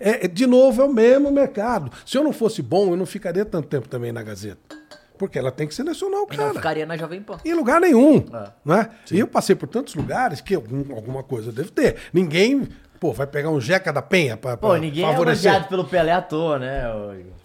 é- 0.00 0.24
é, 0.24 0.28
de 0.28 0.46
novo, 0.46 0.82
é 0.82 0.84
o 0.84 0.92
mesmo 0.92 1.30
mercado. 1.30 1.90
Se 2.04 2.18
eu 2.18 2.24
não 2.24 2.32
fosse 2.32 2.60
bom, 2.60 2.90
eu 2.90 2.96
não 2.96 3.06
ficaria 3.06 3.44
tanto 3.44 3.68
tempo 3.68 3.88
também 3.88 4.12
na 4.12 4.22
Gazeta. 4.22 4.76
Porque 5.18 5.38
ela 5.38 5.50
tem 5.50 5.66
que 5.66 5.74
selecionar 5.74 6.20
o 6.22 6.26
Mas 6.28 6.36
não 6.36 6.44
cara. 6.46 6.54
ficaria 6.58 6.86
na 6.86 6.96
Jovem 6.96 7.20
Pan. 7.22 7.38
Em 7.44 7.54
lugar 7.54 7.80
nenhum. 7.80 8.24
É. 8.32 8.48
Né? 8.64 8.90
E 9.10 9.18
eu 9.18 9.26
passei 9.26 9.54
por 9.56 9.68
tantos 9.68 9.94
lugares 9.94 10.40
que 10.40 10.54
algum- 10.54 10.94
alguma 10.94 11.22
coisa 11.22 11.48
eu 11.48 11.52
devo 11.52 11.70
ter. 11.70 11.96
Ninguém, 12.12 12.68
pô, 13.00 13.12
vai 13.12 13.26
pegar 13.26 13.50
um 13.50 13.60
Jeca 13.60 13.92
da 13.92 14.02
Penha 14.02 14.36
pra, 14.36 14.56
Pô, 14.56 14.76
ninguém 14.76 15.04
é 15.04 15.08
favorecer. 15.08 15.46
elogiado 15.46 15.68
pelo 15.68 15.84
Pelé 15.84 16.12
à 16.12 16.20
toa, 16.22 16.58
né? 16.58 16.82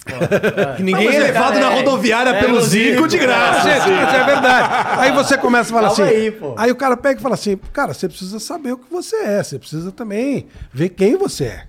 Pô, 0.03 0.11
Que 0.78 0.84
ninguém 0.84 1.07
é 1.15 1.19
levado 1.19 1.53
cara, 1.53 1.59
na 1.65 1.72
é- 1.74 1.76
rodoviária 1.76 2.30
é 2.32 2.39
pelo 2.39 2.55
pelo 2.55 2.61
Zico 2.65 3.07
de 3.07 3.17
graça. 3.17 3.69
Gente, 3.69 3.89
mas 3.91 4.13
é 4.15 4.24
verdade. 4.26 4.99
Aí 4.99 5.11
você 5.11 5.38
começa 5.38 5.69
a 5.69 5.74
falar 5.76 5.89
Calma 5.95 6.03
assim. 6.05 6.15
aí, 6.15 6.32
pô. 6.32 6.53
o 6.55 6.76
cara 6.76 6.97
pega 6.97 7.19
e 7.19 7.24
fala 7.24 7.36
assim: 7.36 7.55
cara, 7.72 7.93
você 7.93 8.07
precisa 8.09 8.39
saber 8.39 8.74
o 8.74 8.78
que 8.78 8.91
você 8.91 9.15
é. 9.17 9.43
Você 9.43 9.59
precisa 9.59 9.91
também 9.91 10.47
ver 10.74 10.89
quem 10.89 11.15
você 11.17 11.45
é. 11.45 11.67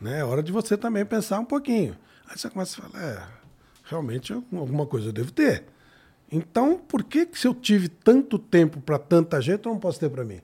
Né? 0.00 0.18
É 0.20 0.24
hora 0.24 0.42
de 0.42 0.50
você 0.50 0.76
também 0.76 1.04
pensar 1.04 1.38
um 1.38 1.44
pouquinho. 1.44 1.96
Aí 2.28 2.36
você 2.36 2.50
começa 2.50 2.80
a 2.80 2.88
falar: 2.90 3.04
é, 3.04 3.18
realmente 3.92 4.32
alguma 4.32 4.86
coisa 4.86 5.08
eu 5.08 5.12
devo 5.12 5.30
ter. 5.30 5.64
Então, 6.30 6.78
por 6.78 7.04
que, 7.04 7.26
que 7.26 7.38
se 7.38 7.46
eu 7.46 7.54
tive 7.54 7.88
tanto 7.88 8.38
tempo 8.38 8.80
para 8.80 8.98
tanta 8.98 9.40
gente, 9.40 9.66
eu 9.66 9.72
não 9.72 9.78
posso 9.78 10.00
ter 10.00 10.08
para 10.08 10.24
mim? 10.24 10.40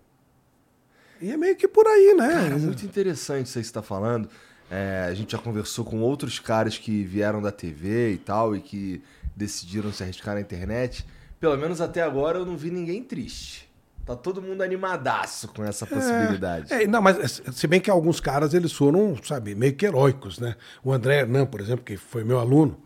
E 1.20 1.32
é 1.32 1.36
meio 1.36 1.56
que 1.56 1.66
por 1.66 1.86
aí, 1.86 2.14
né? 2.14 2.28
Cara, 2.28 2.58
muito 2.58 2.84
interessante 2.84 3.46
isso 3.46 3.58
aí 3.58 3.62
que 3.62 3.68
você 3.68 3.72
tá 3.72 3.82
falando. 3.82 4.28
É, 4.70 5.06
a 5.08 5.14
gente 5.14 5.32
já 5.32 5.38
conversou 5.38 5.84
com 5.84 6.00
outros 6.00 6.38
caras 6.38 6.76
que 6.76 7.02
vieram 7.04 7.40
da 7.40 7.50
TV 7.50 8.12
e 8.12 8.18
tal 8.18 8.54
e 8.54 8.60
que 8.60 9.02
decidiram 9.34 9.90
se 9.92 10.02
arriscar 10.02 10.34
na 10.34 10.42
internet. 10.42 11.06
Pelo 11.40 11.56
menos 11.56 11.80
até 11.80 12.02
agora 12.02 12.38
eu 12.38 12.44
não 12.44 12.56
vi 12.56 12.70
ninguém 12.70 13.02
triste. 13.02 13.66
Tá 14.04 14.14
todo 14.14 14.42
mundo 14.42 14.62
animadaço 14.62 15.48
com 15.48 15.64
essa 15.64 15.86
possibilidade. 15.86 16.72
É, 16.72 16.86
não, 16.86 17.00
mas 17.00 17.42
se 17.52 17.66
bem 17.66 17.80
que 17.80 17.90
alguns 17.90 18.20
caras 18.20 18.52
eles 18.52 18.72
foram, 18.72 19.16
sabe, 19.22 19.54
meio 19.54 19.74
que 19.74 19.86
heróicos, 19.86 20.38
né? 20.38 20.54
O 20.84 20.92
André 20.92 21.20
Hernan, 21.20 21.46
por 21.46 21.60
exemplo, 21.60 21.84
que 21.84 21.96
foi 21.96 22.24
meu 22.24 22.38
aluno, 22.38 22.78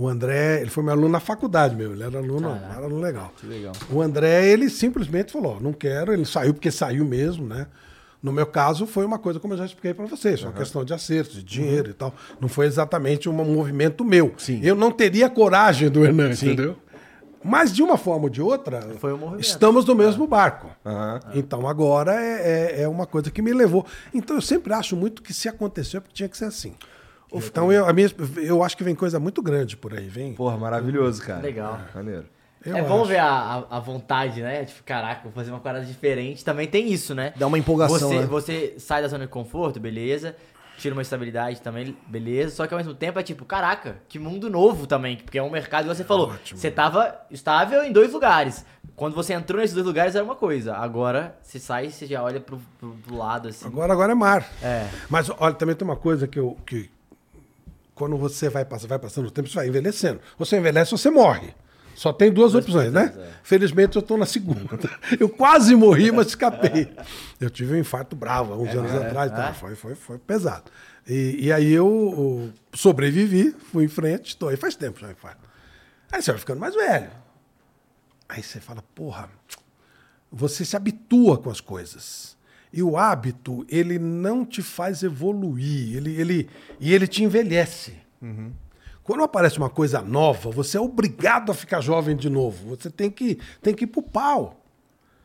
o 0.00 0.08
André, 0.08 0.62
ele 0.62 0.70
foi 0.70 0.82
meu 0.82 0.94
aluno 0.94 1.10
na 1.10 1.20
faculdade 1.20 1.76
mesmo, 1.76 1.92
ele 1.92 2.02
era 2.02 2.16
aluno, 2.16 2.48
Caraca. 2.48 2.74
era 2.74 2.86
aluno 2.86 3.02
legal. 3.02 3.30
Legal. 3.44 3.72
O 3.92 4.00
André, 4.00 4.48
ele 4.48 4.70
simplesmente 4.70 5.30
falou, 5.30 5.60
não 5.60 5.74
quero, 5.74 6.10
ele 6.10 6.24
saiu 6.24 6.54
porque 6.54 6.70
saiu 6.70 7.04
mesmo, 7.04 7.46
né? 7.46 7.66
No 8.22 8.32
meu 8.32 8.46
caso, 8.46 8.86
foi 8.86 9.04
uma 9.04 9.18
coisa 9.18 9.38
como 9.38 9.52
eu 9.52 9.58
já 9.58 9.66
expliquei 9.66 9.92
para 9.92 10.06
vocês, 10.06 10.42
uma 10.42 10.52
questão 10.52 10.86
de 10.86 10.94
acerto, 10.94 11.34
de 11.34 11.42
dinheiro 11.42 11.90
e 11.90 11.92
tal. 11.92 12.14
Não 12.40 12.48
foi 12.48 12.64
exatamente 12.64 13.28
um 13.28 13.32
movimento 13.32 14.02
meu. 14.02 14.32
Sim. 14.38 14.60
Eu 14.62 14.74
não 14.74 14.90
teria 14.90 15.28
coragem 15.28 15.90
do 15.90 16.02
Hernan, 16.02 16.30
entendeu? 16.32 16.76
Mas 17.44 17.74
de 17.74 17.82
uma 17.82 17.98
forma 17.98 18.24
ou 18.24 18.30
de 18.30 18.40
outra, 18.40 18.80
um 18.86 19.38
estamos 19.38 19.84
no 19.84 19.94
mesmo 19.94 20.26
barco. 20.26 20.70
Aham. 20.84 21.20
Então 21.34 21.66
agora 21.66 22.14
é, 22.14 22.78
é, 22.80 22.82
é 22.82 22.88
uma 22.88 23.06
coisa 23.06 23.30
que 23.30 23.42
me 23.42 23.52
levou. 23.52 23.84
Então 24.14 24.36
eu 24.36 24.42
sempre 24.42 24.72
acho 24.72 24.96
muito 24.96 25.22
que 25.22 25.32
se 25.34 25.48
aconteceu, 25.48 25.98
é 25.98 26.00
porque 26.00 26.14
tinha 26.14 26.28
que 26.28 26.36
ser 26.36 26.46
assim. 26.46 26.74
Então 27.32 27.72
eu, 27.72 27.86
a 27.86 27.92
minha, 27.92 28.08
eu 28.36 28.62
acho 28.62 28.76
que 28.76 28.84
vem 28.84 28.94
coisa 28.94 29.20
muito 29.20 29.42
grande 29.42 29.76
por 29.76 29.94
aí, 29.94 30.08
vem. 30.08 30.34
Porra, 30.34 30.56
maravilhoso, 30.56 31.22
cara. 31.22 31.40
Legal. 31.40 31.80
Maneiro. 31.94 32.24
Eu 32.64 32.76
é 32.76 32.82
bom 32.82 33.00
acho. 33.00 33.06
ver 33.08 33.18
a, 33.18 33.26
a, 33.70 33.76
a 33.76 33.80
vontade, 33.80 34.42
né? 34.42 34.64
Tipo, 34.64 34.82
caraca, 34.84 35.22
vou 35.22 35.32
fazer 35.32 35.50
uma 35.50 35.60
parada 35.60 35.84
diferente. 35.84 36.44
Também 36.44 36.66
tem 36.66 36.92
isso, 36.92 37.14
né? 37.14 37.32
Dá 37.36 37.46
uma 37.46 37.58
empolgação, 37.58 38.08
Você, 38.08 38.18
né? 38.18 38.26
você 38.26 38.74
sai 38.78 39.00
da 39.00 39.08
zona 39.08 39.24
de 39.24 39.30
conforto, 39.30 39.80
beleza. 39.80 40.36
Tira 40.76 40.94
uma 40.94 41.02
estabilidade 41.02 41.60
também, 41.60 41.96
beleza. 42.06 42.54
Só 42.54 42.66
que 42.66 42.72
ao 42.72 42.78
mesmo 42.78 42.94
tempo 42.94 43.18
é 43.18 43.22
tipo, 43.22 43.44
caraca, 43.44 43.96
que 44.08 44.18
mundo 44.18 44.48
novo 44.48 44.86
também. 44.86 45.16
Porque 45.16 45.38
é 45.38 45.42
um 45.42 45.50
mercado, 45.50 45.82
igual 45.84 45.94
você 45.94 46.04
falou. 46.04 46.30
ótimo. 46.30 46.58
Você 46.58 46.70
tava 46.70 47.14
estável 47.30 47.82
em 47.82 47.92
dois 47.92 48.12
lugares. 48.12 48.64
Quando 48.96 49.14
você 49.14 49.32
entrou 49.32 49.60
nesses 49.60 49.74
dois 49.74 49.86
lugares 49.86 50.14
era 50.14 50.24
uma 50.24 50.36
coisa. 50.36 50.74
Agora, 50.74 51.36
você 51.42 51.58
sai 51.58 51.86
e 51.86 51.90
você 51.92 52.06
já 52.06 52.22
olha 52.22 52.40
pro, 52.40 52.58
pro, 52.78 52.92
pro 52.92 53.16
lado, 53.16 53.48
assim. 53.48 53.66
Agora, 53.66 53.92
agora 53.92 54.12
é 54.12 54.14
mar. 54.14 54.46
É. 54.62 54.86
Mas 55.08 55.30
olha, 55.38 55.54
também 55.54 55.74
tem 55.74 55.86
uma 55.86 55.96
coisa 55.96 56.26
que 56.26 56.38
eu. 56.38 56.56
Que, 56.66 56.90
quando 58.00 58.16
você 58.16 58.48
vai, 58.48 58.64
vai 58.64 58.98
passando 58.98 59.26
o 59.26 59.30
tempo, 59.30 59.46
você 59.46 59.56
vai 59.56 59.68
envelhecendo. 59.68 60.20
Você 60.38 60.56
envelhece, 60.56 60.90
você 60.90 61.10
morre. 61.10 61.54
Só 61.94 62.14
tem 62.14 62.32
duas, 62.32 62.52
Duas 62.52 62.64
opções, 62.64 62.90
né? 62.90 63.12
é. 63.14 63.30
Felizmente 63.42 63.94
eu 63.94 64.00
estou 64.00 64.16
na 64.16 64.24
segunda. 64.24 64.78
Eu 65.20 65.28
quase 65.28 65.76
morri, 65.76 66.10
mas 66.10 66.28
escapei. 66.28 66.90
Eu 67.38 67.50
tive 67.50 67.74
um 67.74 67.76
infarto 67.78 68.16
bravo 68.16 68.54
há 68.54 68.56
uns 68.56 68.70
anos 68.70 68.90
atrás. 68.94 69.30
tá? 69.30 69.50
É? 69.50 69.52
Foi, 69.52 69.74
foi, 69.74 69.94
foi 69.94 70.18
pesado. 70.18 70.70
E, 71.06 71.36
e 71.40 71.52
aí 71.52 71.70
eu, 71.72 71.84
eu 72.16 72.52
sobrevivi, 72.72 73.54
fui 73.70 73.84
em 73.84 73.88
frente, 73.88 74.28
estou 74.28 74.48
aí 74.48 74.56
faz 74.56 74.74
tempo 74.74 74.98
já 74.98 75.10
infarto. 75.10 75.46
Aí 76.10 76.22
você 76.22 76.30
vai 76.30 76.40
ficando 76.40 76.58
mais 76.58 76.74
velho. 76.74 77.10
Aí 78.30 78.42
você 78.42 78.60
fala, 78.60 78.82
porra, 78.94 79.28
você 80.32 80.64
se 80.64 80.74
habitua 80.74 81.36
com 81.36 81.50
as 81.50 81.60
coisas. 81.60 82.34
E 82.72 82.82
o 82.82 82.96
hábito, 82.96 83.66
ele 83.68 83.98
não 83.98 84.44
te 84.44 84.62
faz 84.62 85.02
evoluir, 85.02 85.96
ele, 85.96 86.14
ele, 86.20 86.48
e 86.78 86.94
ele 86.94 87.06
te 87.06 87.24
envelhece. 87.24 87.94
Quando 89.02 89.24
aparece 89.24 89.58
uma 89.58 89.70
coisa 89.70 90.00
nova, 90.00 90.50
você 90.50 90.76
é 90.76 90.80
obrigado 90.80 91.50
a 91.50 91.54
ficar 91.54 91.80
jovem 91.80 92.14
de 92.14 92.30
novo. 92.30 92.76
Você 92.76 92.88
tem 92.88 93.10
que, 93.10 93.38
tem 93.60 93.74
que 93.74 93.84
ir 93.84 93.88
pro 93.88 94.02
pau. 94.02 94.59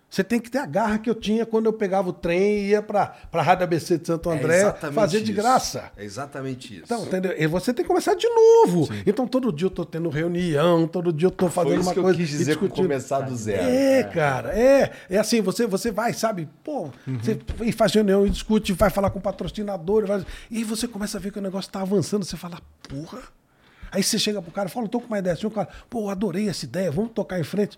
Você 0.07 0.23
tem 0.23 0.39
que 0.39 0.49
ter 0.49 0.59
a 0.59 0.65
garra 0.65 0.97
que 0.97 1.09
eu 1.09 1.15
tinha 1.15 1.45
quando 1.45 1.65
eu 1.65 1.73
pegava 1.73 2.07
o 2.09 2.13
trem 2.13 2.59
e 2.59 2.67
ia 2.69 2.81
pra, 2.81 3.07
pra 3.29 3.41
Rádio 3.41 3.65
ABC 3.65 3.97
de 3.97 4.07
Santo 4.07 4.29
André 4.29 4.59
exatamente 4.61 4.95
fazer 4.95 5.17
de 5.21 5.31
isso. 5.33 5.41
graça. 5.41 5.91
É 5.97 6.05
exatamente 6.05 6.73
isso. 6.73 6.83
Então, 6.85 7.03
entendeu? 7.03 7.33
E 7.37 7.45
você 7.47 7.73
tem 7.73 7.83
que 7.83 7.87
começar 7.89 8.13
de 8.13 8.27
novo. 8.29 8.87
Então, 9.05 9.27
todo 9.27 9.51
dia 9.51 9.65
eu 9.65 9.69
tô 9.71 9.83
tendo 9.83 10.07
reunião, 10.07 10.87
todo 10.87 11.11
dia 11.11 11.27
eu 11.27 11.31
tô 11.31 11.49
Foi 11.49 11.63
fazendo 11.65 11.79
isso 11.81 11.89
uma 11.89 11.93
que 11.93 11.99
eu 11.99 12.13
quis 12.15 12.29
dizer 12.29 12.55
com 12.57 12.69
começar 12.69 13.21
do 13.21 13.35
zero. 13.35 13.63
É, 13.63 14.03
cara, 14.03 14.57
é. 14.57 14.91
É 15.09 15.17
assim, 15.17 15.41
você, 15.41 15.67
você 15.67 15.91
vai, 15.91 16.13
sabe, 16.13 16.47
pô, 16.63 16.89
você 17.21 17.37
e 17.63 17.71
faz 17.73 17.91
reunião 17.93 18.25
e 18.25 18.29
discute, 18.29 18.71
vai 18.71 18.89
falar 18.89 19.09
com 19.09 19.19
o 19.19 19.21
patrocinador, 19.21 20.05
vai- 20.05 20.25
e 20.49 20.57
aí 20.59 20.63
você 20.63 20.87
começa 20.87 21.17
a 21.17 21.21
ver 21.21 21.31
que 21.33 21.39
o 21.39 21.41
negócio 21.41 21.69
tá 21.69 21.81
avançando, 21.81 22.23
você 22.23 22.37
fala, 22.37 22.59
porra. 22.87 23.19
Aí 23.91 24.01
você 24.03 24.17
chega 24.19 24.41
pro 24.41 24.51
cara 24.51 24.69
e 24.69 24.71
fala, 24.71 24.87
tô 24.87 24.99
com 25.01 25.07
uma 25.07 25.19
ideia 25.19 25.33
assim, 25.33 25.47
o 25.47 25.51
cara, 25.51 25.67
pô, 25.89 26.09
adorei 26.09 26.47
essa 26.47 26.63
ideia, 26.65 26.91
vamos 26.91 27.11
tocar 27.11 27.39
em 27.39 27.43
frente. 27.43 27.77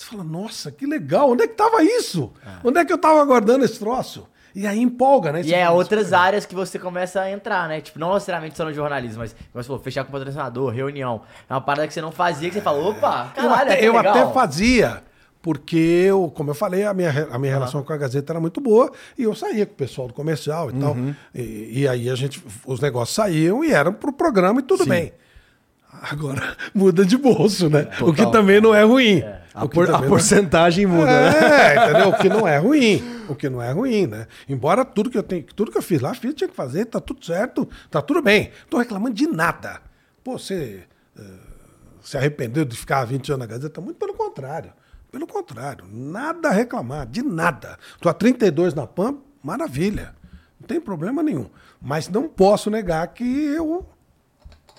Você 0.00 0.06
fala, 0.06 0.24
nossa, 0.24 0.72
que 0.72 0.86
legal, 0.86 1.30
onde 1.30 1.42
é 1.42 1.46
que 1.46 1.52
tava 1.52 1.84
isso? 1.84 2.32
Onde 2.64 2.80
é 2.80 2.84
que 2.86 2.92
eu 2.92 2.96
tava 2.96 3.20
aguardando 3.20 3.66
esse 3.66 3.78
troço? 3.78 4.26
E 4.54 4.66
aí 4.66 4.80
empolga, 4.80 5.30
né? 5.30 5.42
E 5.44 5.52
é 5.52 5.68
outras 5.68 6.14
áreas 6.14 6.46
que 6.46 6.54
você 6.54 6.78
começa 6.78 7.20
a 7.20 7.30
entrar, 7.30 7.68
né? 7.68 7.82
Tipo, 7.82 7.98
não 7.98 8.14
necessariamente 8.14 8.56
só 8.56 8.64
no 8.64 8.72
jornalismo, 8.72 9.18
mas, 9.18 9.32
como 9.34 9.62
você 9.62 9.66
falou, 9.66 9.82
fechar 9.82 10.02
com 10.04 10.10
patrocinador, 10.10 10.72
reunião. 10.72 11.20
É 11.46 11.52
uma 11.52 11.60
parada 11.60 11.86
que 11.86 11.92
você 11.92 12.00
não 12.00 12.10
fazia, 12.10 12.48
que 12.48 12.54
você 12.54 12.62
fala, 12.62 12.82
opa, 12.82 13.30
Eu 13.36 13.42
caralho, 13.42 13.70
até, 13.72 13.78
é 13.78 13.88
eu 13.88 13.98
até 13.98 14.32
fazia, 14.32 15.02
porque 15.42 15.76
eu, 15.76 16.32
como 16.34 16.48
eu 16.48 16.54
falei, 16.54 16.84
a 16.84 16.94
minha, 16.94 17.28
a 17.30 17.38
minha 17.38 17.52
relação 17.52 17.82
com 17.82 17.92
a 17.92 17.96
Gazeta 17.98 18.32
era 18.32 18.40
muito 18.40 18.58
boa 18.58 18.90
e 19.18 19.24
eu 19.24 19.34
saía 19.34 19.66
com 19.66 19.74
o 19.74 19.76
pessoal 19.76 20.08
do 20.08 20.14
comercial 20.14 20.70
e 20.70 20.72
tal. 20.80 20.96
E, 21.34 21.80
e 21.82 21.88
aí 21.88 22.08
a 22.08 22.14
gente, 22.14 22.42
os 22.64 22.80
negócios 22.80 23.14
saíam 23.14 23.62
e 23.62 23.70
eram 23.70 23.92
pro 23.92 24.14
programa 24.14 24.60
e 24.60 24.62
tudo 24.62 24.86
bem. 24.86 25.12
Agora 26.10 26.56
muda 26.74 27.04
de 27.04 27.18
bolso, 27.18 27.68
né? 27.68 27.86
O 28.00 28.14
que 28.14 28.24
também 28.32 28.62
não 28.62 28.74
é 28.74 28.82
ruim. 28.82 29.22
A, 29.54 29.66
por- 29.66 29.84
a 29.84 29.86
também 29.92 30.02
não- 30.02 30.08
porcentagem 30.08 30.86
muda, 30.86 31.06
né? 31.06 31.74
é, 31.74 31.84
entendeu? 31.90 32.08
O 32.10 32.16
que 32.18 32.28
não 32.28 32.46
é 32.46 32.58
ruim. 32.58 33.02
O 33.28 33.34
que 33.34 33.48
não 33.48 33.60
é 33.60 33.72
ruim, 33.72 34.06
né? 34.06 34.26
Embora 34.48 34.84
tudo 34.84 35.10
que 35.10 35.18
eu 35.18 35.22
tenho, 35.22 35.42
tudo 35.44 35.70
que 35.72 35.78
eu 35.78 35.82
fiz 35.82 36.00
lá, 36.00 36.14
fiz, 36.14 36.34
tinha 36.34 36.48
que 36.48 36.54
fazer, 36.54 36.84
tá 36.86 37.00
tudo 37.00 37.24
certo, 37.24 37.68
tá 37.90 38.00
tudo 38.00 38.22
bem. 38.22 38.50
Tô 38.68 38.78
reclamando 38.78 39.14
de 39.14 39.26
nada. 39.26 39.80
Pô, 40.22 40.38
você 40.38 40.84
eh, 41.18 41.22
se 42.02 42.16
arrependeu 42.16 42.64
de 42.64 42.76
ficar 42.76 43.04
20 43.04 43.30
anos 43.32 43.40
na 43.40 43.46
Gazeta? 43.46 43.80
Muito 43.80 43.96
pelo 43.96 44.14
contrário. 44.14 44.72
Pelo 45.10 45.26
contrário, 45.26 45.84
nada 45.90 46.48
a 46.48 46.52
reclamar, 46.52 47.04
de 47.06 47.20
nada. 47.22 47.76
Tô 48.00 48.08
há 48.08 48.14
32 48.14 48.74
na 48.74 48.86
PAM, 48.86 49.16
maravilha. 49.42 50.14
Não 50.60 50.68
tem 50.68 50.80
problema 50.80 51.20
nenhum. 51.22 51.50
Mas 51.82 52.08
não 52.08 52.28
posso 52.28 52.70
negar 52.70 53.08
que 53.08 53.24
eu 53.24 53.84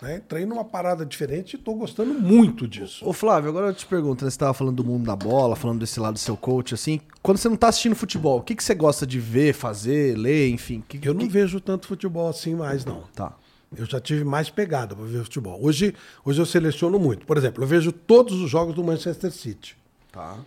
né, 0.02 0.18
entrei 0.18 0.45
numa 0.45 0.66
parada 0.66 1.06
diferente 1.06 1.54
e 1.54 1.58
tô 1.58 1.76
gostando 1.76 2.14
muito 2.14 2.68
disso. 2.68 3.08
Ô 3.08 3.14
Flávio, 3.14 3.49
agora 3.49 3.68
eu 3.68 3.74
te 3.74 3.86
pergunto, 3.86 4.26
né, 4.26 4.32
você 4.32 4.38
tava 4.38 4.54
falando 4.54 4.78
do 4.78 4.84
mundo 4.84 5.06
da 5.06 5.16
bola, 5.16 5.56
falando 5.56 5.80
desse 5.80 5.99
lado 5.99 6.14
do 6.14 6.20
seu 6.20 6.36
coach, 6.36 6.74
assim, 6.74 6.99
quando 7.22 7.38
você 7.38 7.47
não 7.47 7.56
tá 7.56 7.68
assistindo 7.68 7.95
futebol, 7.95 8.39
o 8.39 8.41
que, 8.41 8.56
que 8.56 8.64
você 8.64 8.74
gosta 8.74 9.06
de 9.06 9.20
ver, 9.20 9.54
fazer, 9.54 10.18
ler, 10.18 10.49
enfim? 10.49 10.84
Que, 10.88 10.99
Eu 11.08 11.14
não 11.14 11.22
que... 11.22 11.30
vejo 11.30 11.60
tanto 11.62 11.88
futebol 11.88 12.28
assim 12.28 12.56
mais, 12.56 12.84
não. 12.84 13.04
Tá. 13.14 13.34
Eu 13.76 13.86
já 13.86 14.02
tive 14.02 14.26
mais 14.26 14.49
pegada 14.49 14.95
para 14.95 15.06
ver 15.06 15.24
futebol. 15.24 15.58
Hoje, 15.64 15.95
hoje 16.26 16.41
eu 16.41 16.45
seleciono 16.45 16.99
muito. 16.99 17.26
Por 17.26 17.38
exemplo, 17.38 17.64
eu 17.64 17.68
vejo 17.68 17.91
todos 17.91 18.34
os 18.41 18.49
jogos 18.49 18.76
do 18.76 18.84
Manchester 18.84 19.32
City. 19.32 19.78
Tá. 20.12 20.38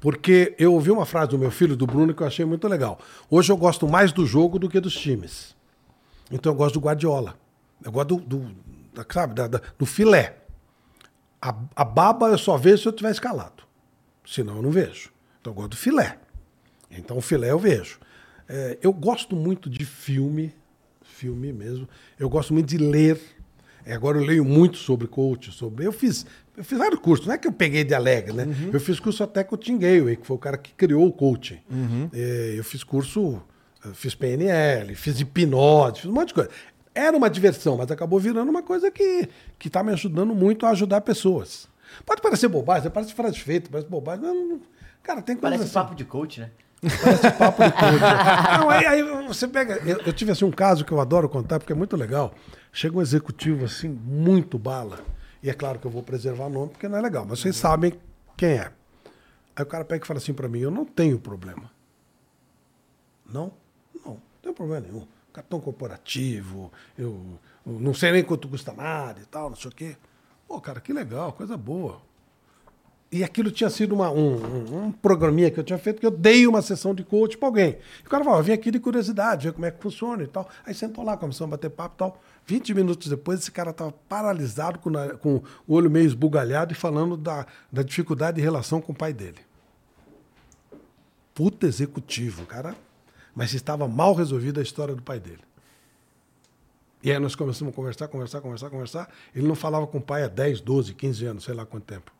Porque 0.00 0.54
eu 0.58 0.72
ouvi 0.72 0.90
uma 0.90 1.04
frase 1.04 1.30
do 1.30 1.38
meu 1.38 1.50
filho, 1.50 1.76
do 1.76 1.86
Bruno, 1.86 2.14
que 2.14 2.22
eu 2.22 2.26
achei 2.26 2.44
muito 2.44 2.66
legal. 2.66 2.98
Hoje 3.30 3.52
eu 3.52 3.56
gosto 3.58 3.86
mais 3.86 4.10
do 4.10 4.24
jogo 4.24 4.58
do 4.58 4.70
que 4.70 4.80
dos 4.80 4.94
times. 4.94 5.54
Então 6.30 6.50
eu 6.50 6.56
gosto 6.56 6.74
do 6.74 6.80
Guardiola. 6.80 7.36
Eu 7.84 7.92
gosto 7.92 8.16
do, 8.16 8.38
do 8.38 8.50
sabe, 9.10 9.34
da- 9.34 9.46
da- 9.48 9.60
do 9.78 9.86
filé. 9.86 10.36
A, 11.40 11.54
a 11.74 11.84
baba 11.84 12.28
eu 12.28 12.38
só 12.38 12.56
vejo 12.56 12.82
se 12.82 12.88
eu 12.88 12.92
tiver 12.92 13.10
escalado. 13.10 13.62
Senão 14.24 14.56
eu 14.56 14.62
não 14.62 14.70
vejo. 14.70 15.10
Então 15.40 15.50
eu 15.52 15.54
gosto 15.54 15.70
do 15.70 15.76
filé. 15.76 16.18
Então 16.90 17.16
o 17.18 17.20
filé 17.20 17.50
eu 17.50 17.58
vejo. 17.58 17.98
É, 18.48 18.78
eu 18.82 18.92
gosto 18.92 19.34
muito 19.34 19.68
de 19.68 19.84
filme, 19.84 20.54
filme 21.02 21.52
mesmo. 21.52 21.88
Eu 22.18 22.28
gosto 22.28 22.52
muito 22.52 22.66
de 22.68 22.78
ler. 22.78 23.20
É, 23.84 23.94
agora 23.94 24.18
eu 24.18 24.24
leio 24.24 24.44
muito 24.44 24.76
sobre 24.78 25.08
coach, 25.08 25.50
sobre. 25.50 25.84
Eu 25.84 25.90
fiz, 25.92 26.24
eu 26.56 26.62
fiz 26.62 26.78
vários 26.78 27.00
cursos, 27.00 27.26
não 27.26 27.34
é 27.34 27.38
que 27.38 27.48
eu 27.48 27.52
peguei 27.52 27.82
de 27.82 27.92
alegre, 27.94 28.32
né? 28.32 28.46
Eu 28.72 28.78
fiz 28.78 29.00
curso 29.00 29.24
até 29.24 29.42
com 29.42 29.56
o 29.56 29.58
Tim 29.58 29.76
que 29.78 30.18
foi 30.24 30.36
o 30.36 30.38
cara 30.38 30.56
que 30.56 30.72
criou 30.74 31.04
o 31.06 31.12
coaching. 31.12 31.58
É, 32.12 32.54
eu 32.56 32.62
fiz 32.62 32.84
curso, 32.84 33.42
eu 33.84 33.92
fiz 33.94 34.14
PNL, 34.14 34.94
fiz 34.94 35.18
hipnose, 35.18 36.02
fiz 36.02 36.10
um 36.10 36.12
monte 36.14 36.28
de 36.28 36.34
coisa. 36.34 36.50
Era 36.94 37.16
uma 37.16 37.30
diversão, 37.30 37.76
mas 37.76 37.90
acabou 37.90 38.18
virando 38.20 38.50
uma 38.50 38.62
coisa 38.62 38.90
que 38.90 39.28
que 39.58 39.68
está 39.68 39.82
me 39.82 39.92
ajudando 39.92 40.34
muito 40.34 40.66
a 40.66 40.70
ajudar 40.70 41.00
pessoas. 41.00 41.68
Pode 42.04 42.20
parecer 42.22 42.48
bobagem, 42.48 42.90
parece 42.90 43.14
frase 43.14 43.38
feita, 43.38 43.68
parece 43.70 43.88
bobagem, 43.88 44.24
mas 44.24 44.34
não, 44.34 44.60
cara, 45.02 45.22
tem 45.22 45.36
coisa 45.36 45.56
Parece 45.56 45.64
assim. 45.64 45.72
papo 45.74 45.94
de 45.94 46.04
coach, 46.04 46.40
né? 46.40 46.50
Parece 46.82 47.30
papo 47.32 47.62
de 47.62 47.70
coach. 47.70 48.58
Não, 48.60 48.70
aí, 48.70 48.86
aí 48.86 49.02
você 49.28 49.46
pega. 49.46 49.74
Eu, 49.86 49.98
eu 50.06 50.12
tive 50.12 50.32
assim 50.32 50.44
um 50.44 50.50
caso 50.50 50.84
que 50.84 50.92
eu 50.92 51.00
adoro 51.00 51.28
contar, 51.28 51.58
porque 51.58 51.72
é 51.72 51.76
muito 51.76 51.96
legal. 51.96 52.34
Chega 52.72 52.96
um 52.96 53.02
executivo 53.02 53.64
assim, 53.64 53.88
muito 53.88 54.58
bala. 54.58 55.00
E 55.42 55.50
é 55.50 55.54
claro 55.54 55.78
que 55.78 55.86
eu 55.86 55.90
vou 55.90 56.02
preservar 56.02 56.46
o 56.46 56.50
nome, 56.50 56.70
porque 56.70 56.88
não 56.88 56.98
é 56.98 57.00
legal, 57.00 57.24
mas 57.28 57.40
vocês 57.40 57.56
sabem 57.56 57.92
quem 58.36 58.50
é. 58.52 58.70
Aí 59.54 59.62
o 59.62 59.66
cara 59.66 59.84
pega 59.84 60.04
e 60.04 60.06
fala 60.06 60.18
assim 60.18 60.32
pra 60.32 60.48
mim: 60.48 60.60
eu 60.60 60.70
não 60.70 60.84
tenho 60.84 61.18
problema. 61.18 61.70
Não? 63.26 63.52
Não, 64.04 64.12
não 64.14 64.20
tem 64.42 64.52
problema 64.52 64.86
nenhum. 64.86 65.06
Cartão 65.32 65.60
corporativo, 65.60 66.70
eu, 66.98 67.18
não 67.64 67.94
sei 67.94 68.12
nem 68.12 68.22
quanto 68.22 68.48
custa 68.48 68.72
nada 68.72 69.20
e 69.20 69.24
tal, 69.24 69.48
não 69.48 69.56
sei 69.56 69.70
o 69.70 69.74
quê. 69.74 69.96
Pô, 70.46 70.60
cara, 70.60 70.80
que 70.80 70.92
legal, 70.92 71.32
coisa 71.32 71.56
boa. 71.56 72.00
E 73.10 73.22
aquilo 73.22 73.50
tinha 73.50 73.68
sido 73.68 73.94
uma- 73.94 74.10
um, 74.10 74.86
um, 74.86 74.92
programinha 74.92 75.50
que 75.50 75.60
eu 75.60 75.64
tinha 75.64 75.78
feito, 75.78 76.00
que 76.00 76.06
eu 76.06 76.10
dei 76.10 76.46
uma 76.46 76.62
sessão 76.62 76.94
de 76.94 77.04
coach 77.04 77.36
para 77.36 77.46
alguém. 77.48 77.78
E 78.02 78.06
o 78.06 78.10
cara 78.10 78.24
falou, 78.24 78.38
"Eu 78.38 78.44
vim 78.44 78.52
aqui 78.52 78.70
de 78.70 78.78
curiosidade, 78.80 79.48
ver 79.48 79.52
como 79.52 79.66
é 79.66 79.70
que 79.70 79.82
funciona 79.82 80.22
e 80.22 80.26
tal. 80.26 80.48
Aí 80.64 80.72
sentou 80.74 81.04
lá, 81.04 81.14
começou 81.16 81.46
a 81.46 81.50
bater 81.50 81.68
papo 81.70 81.94
e 81.94 81.98
tal. 81.98 82.20
20 82.46 82.72
minutos 82.74 83.08
depois, 83.08 83.40
esse 83.40 83.50
cara 83.52 83.70
estava 83.70 83.92
paralisado, 84.08 84.78
com, 84.78 84.90
com 85.18 85.42
o 85.66 85.74
olho 85.74 85.90
meio 85.90 86.06
esbugalhado 86.06 86.72
e 86.72 86.74
falando 86.74 87.16
da, 87.16 87.46
da 87.70 87.82
dificuldade 87.82 88.36
de 88.36 88.42
relação 88.42 88.80
com 88.80 88.92
o 88.92 88.96
pai 88.96 89.12
dele. 89.12 89.40
Puta 91.34 91.66
executivo, 91.66 92.44
cara. 92.46 92.74
Mas 93.34 93.54
estava 93.54 93.88
mal 93.88 94.14
resolvida 94.14 94.60
a 94.60 94.62
história 94.62 94.94
do 94.94 95.02
pai 95.02 95.18
dele. 95.18 95.42
E 97.02 97.10
aí 97.10 97.18
nós 97.18 97.34
começamos 97.34 97.72
a 97.72 97.76
conversar, 97.76 98.08
conversar, 98.08 98.40
conversar, 98.40 98.70
conversar. 98.70 99.10
Ele 99.34 99.46
não 99.46 99.54
falava 99.56 99.86
com 99.86 99.98
o 99.98 100.02
pai 100.02 100.22
há 100.22 100.28
10, 100.28 100.60
12, 100.60 100.94
15 100.94 101.26
anos, 101.26 101.44
sei 101.44 101.54
lá 101.54 101.66
quanto 101.66 101.84
tempo. 101.84 102.12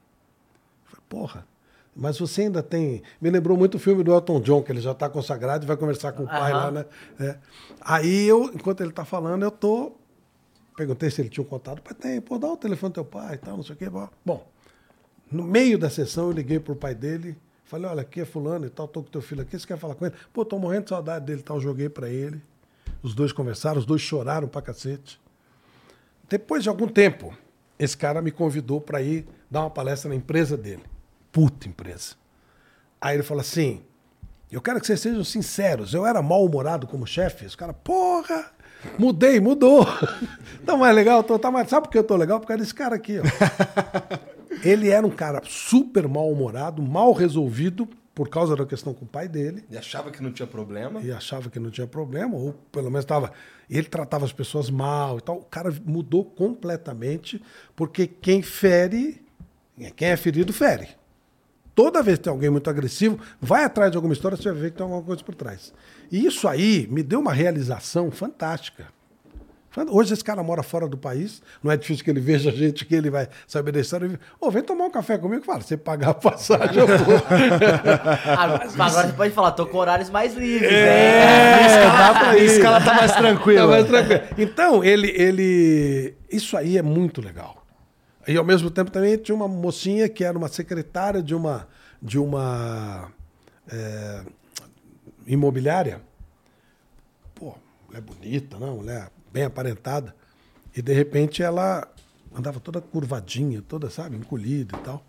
Eu 0.84 0.90
falei, 0.90 1.04
porra, 1.08 1.46
mas 1.94 2.18
você 2.18 2.42
ainda 2.42 2.62
tem. 2.62 3.02
Me 3.20 3.30
lembrou 3.30 3.56
muito 3.56 3.76
o 3.76 3.78
filme 3.78 4.02
do 4.02 4.12
Elton 4.12 4.40
John, 4.40 4.62
que 4.62 4.72
ele 4.72 4.80
já 4.80 4.92
está 4.92 5.08
consagrado 5.08 5.64
e 5.64 5.68
vai 5.68 5.76
conversar 5.76 6.12
com 6.12 6.24
o 6.24 6.26
pai 6.26 6.52
Aham. 6.52 6.64
lá, 6.64 6.70
né? 6.70 6.86
É. 7.20 7.38
Aí 7.80 8.26
eu, 8.26 8.44
enquanto 8.54 8.80
ele 8.80 8.90
está 8.90 9.04
falando, 9.04 9.42
eu 9.42 9.50
tô. 9.50 9.92
Perguntei 10.76 11.10
se 11.10 11.20
ele 11.20 11.28
tinha 11.28 11.44
um 11.44 11.46
contato. 11.46 11.82
Pai, 11.82 11.94
tem, 11.94 12.20
pô, 12.20 12.38
dá 12.38 12.48
o 12.48 12.56
telefone 12.56 12.90
do 12.90 12.94
teu 12.94 13.04
pai 13.04 13.34
e 13.34 13.38
tal, 13.38 13.56
não 13.56 13.62
sei 13.62 13.74
o 13.74 13.78
quê. 13.78 13.88
Bom, 14.24 14.48
no 15.30 15.44
meio 15.44 15.78
da 15.78 15.90
sessão 15.90 16.26
eu 16.26 16.32
liguei 16.32 16.58
pro 16.58 16.74
pai 16.74 16.94
dele. 16.94 17.36
Falei, 17.72 17.90
olha, 17.90 18.02
aqui 18.02 18.20
é 18.20 18.26
fulano 18.26 18.66
e 18.66 18.68
tal, 18.68 18.86
tô 18.86 19.02
com 19.02 19.08
teu 19.08 19.22
filho 19.22 19.40
aqui, 19.40 19.58
você 19.58 19.66
quer 19.66 19.78
falar 19.78 19.94
com 19.94 20.04
ele? 20.04 20.14
Pô, 20.30 20.44
tô 20.44 20.58
morrendo 20.58 20.82
de 20.82 20.88
saudade 20.90 21.24
dele 21.24 21.40
e 21.40 21.42
tal. 21.42 21.58
Joguei 21.58 21.88
para 21.88 22.06
ele. 22.06 22.38
Os 23.02 23.14
dois 23.14 23.32
conversaram, 23.32 23.78
os 23.78 23.86
dois 23.86 24.02
choraram 24.02 24.46
pra 24.46 24.60
cacete. 24.60 25.18
Depois 26.28 26.62
de 26.62 26.68
algum 26.68 26.86
tempo, 26.86 27.34
esse 27.78 27.96
cara 27.96 28.20
me 28.20 28.30
convidou 28.30 28.78
para 28.78 29.00
ir 29.00 29.26
dar 29.50 29.60
uma 29.60 29.70
palestra 29.70 30.10
na 30.10 30.14
empresa 30.14 30.54
dele. 30.54 30.82
Puta 31.32 31.66
empresa. 31.66 32.14
Aí 33.00 33.16
ele 33.16 33.22
falou 33.22 33.40
assim: 33.40 33.80
Eu 34.50 34.60
quero 34.60 34.78
que 34.78 34.86
vocês 34.86 35.00
sejam 35.00 35.24
sinceros. 35.24 35.94
Eu 35.94 36.04
era 36.04 36.20
mal-humorado 36.20 36.86
como 36.86 37.06
chefe. 37.06 37.46
Os 37.46 37.56
caras, 37.56 37.74
porra, 37.82 38.52
mudei, 38.98 39.40
mudou. 39.40 39.86
tá 40.66 40.76
mais 40.76 40.94
legal, 40.94 41.24
tô, 41.24 41.38
tá 41.38 41.50
mais. 41.50 41.70
Sabe 41.70 41.86
por 41.86 41.92
que 41.92 41.96
eu 41.96 42.04
tô 42.04 42.16
legal? 42.16 42.38
Por 42.38 42.48
causa 42.48 42.62
desse 42.62 42.74
cara 42.74 42.96
aqui, 42.96 43.18
ó. 43.18 43.22
Ele 44.62 44.88
era 44.90 45.06
um 45.06 45.10
cara 45.10 45.40
super 45.44 46.06
mal-humorado, 46.08 46.82
mal 46.82 47.12
resolvido 47.12 47.88
por 48.14 48.28
causa 48.28 48.54
da 48.54 48.66
questão 48.66 48.92
com 48.92 49.06
o 49.06 49.08
pai 49.08 49.26
dele 49.26 49.64
E 49.70 49.76
achava 49.76 50.10
que 50.10 50.22
não 50.22 50.30
tinha 50.30 50.46
problema. 50.46 51.00
e 51.00 51.10
achava 51.10 51.48
que 51.48 51.58
não 51.58 51.70
tinha 51.70 51.86
problema, 51.86 52.36
ou 52.36 52.52
pelo 52.70 52.90
menos 52.90 53.04
estava. 53.04 53.32
Ele 53.70 53.86
tratava 53.86 54.24
as 54.26 54.32
pessoas 54.32 54.68
mal 54.68 55.18
e 55.18 55.20
tal. 55.22 55.38
O 55.38 55.44
cara 55.44 55.74
mudou 55.86 56.24
completamente, 56.24 57.42
porque 57.74 58.06
quem 58.06 58.42
fere, 58.42 59.22
quem 59.96 60.08
é 60.08 60.16
ferido, 60.16 60.52
fere. 60.52 60.88
Toda 61.74 62.02
vez 62.02 62.18
que 62.18 62.24
tem 62.24 62.30
alguém 62.30 62.50
muito 62.50 62.68
agressivo, 62.68 63.18
vai 63.40 63.64
atrás 63.64 63.90
de 63.90 63.96
alguma 63.96 64.12
história, 64.12 64.36
você 64.36 64.52
vai 64.52 64.60
ver 64.60 64.70
que 64.72 64.76
tem 64.76 64.84
alguma 64.84 65.02
coisa 65.02 65.24
por 65.24 65.34
trás. 65.34 65.72
E 66.10 66.26
isso 66.26 66.46
aí 66.46 66.86
me 66.90 67.02
deu 67.02 67.18
uma 67.20 67.32
realização 67.32 68.10
fantástica. 68.10 68.88
Hoje 69.90 70.12
esse 70.12 70.22
cara 70.22 70.42
mora 70.42 70.62
fora 70.62 70.86
do 70.86 70.98
país, 70.98 71.40
não 71.62 71.72
é 71.72 71.76
difícil 71.76 72.04
que 72.04 72.10
ele 72.10 72.20
veja 72.20 72.50
a 72.50 72.52
gente 72.52 72.84
que 72.84 72.94
ele 72.94 73.08
vai 73.10 73.26
saber 73.46 73.72
da 73.72 73.80
história. 73.80 74.20
Ô, 74.38 74.50
vem 74.50 74.62
tomar 74.62 74.84
um 74.84 74.90
café 74.90 75.16
comigo. 75.16 75.44
Fala, 75.44 75.62
você 75.62 75.76
pagar 75.78 76.10
a 76.10 76.14
passagem, 76.14 76.76
eu 76.78 76.86
vou. 76.86 77.16
Agora, 78.36 78.64
agora 78.68 79.06
você 79.08 79.12
pode 79.14 79.34
falar, 79.34 79.52
tô 79.52 79.66
com 79.66 79.78
horários 79.78 80.10
mais 80.10 80.34
livres, 80.34 80.70
É, 80.70 81.66
né? 81.66 81.84
dá 81.86 82.14
pra 82.18 82.38
ir. 82.38 82.60
Tá 82.62 82.94
mais 82.94 83.12
tranquilo. 83.12 83.60
Tá 83.60 83.66
mais 83.66 83.86
tranquilo. 83.86 84.22
Então, 84.36 84.84
ele, 84.84 85.08
ele. 85.10 86.14
Isso 86.30 86.56
aí 86.56 86.76
é 86.76 86.82
muito 86.82 87.20
legal. 87.22 87.64
E 88.28 88.36
ao 88.36 88.44
mesmo 88.44 88.70
tempo 88.70 88.90
também 88.90 89.16
tinha 89.16 89.34
uma 89.34 89.48
mocinha 89.48 90.08
que 90.08 90.22
era 90.22 90.36
uma 90.36 90.48
secretária 90.48 91.22
de 91.22 91.34
uma. 91.34 91.66
De 92.00 92.18
uma 92.18 93.10
é, 93.70 94.20
imobiliária. 95.26 96.00
Pô, 97.34 97.54
mulher 97.88 98.02
bonita, 98.02 98.58
não, 98.58 98.76
mulher 98.76 99.08
bem 99.32 99.44
aparentada. 99.44 100.14
E 100.76 100.82
de 100.82 100.92
repente 100.92 101.42
ela 101.42 101.86
andava 102.34 102.60
toda 102.60 102.80
curvadinha, 102.80 103.62
toda, 103.62 103.90
sabe, 103.90 104.16
encolhida 104.16 104.76
e 104.76 104.80
tal. 104.80 105.04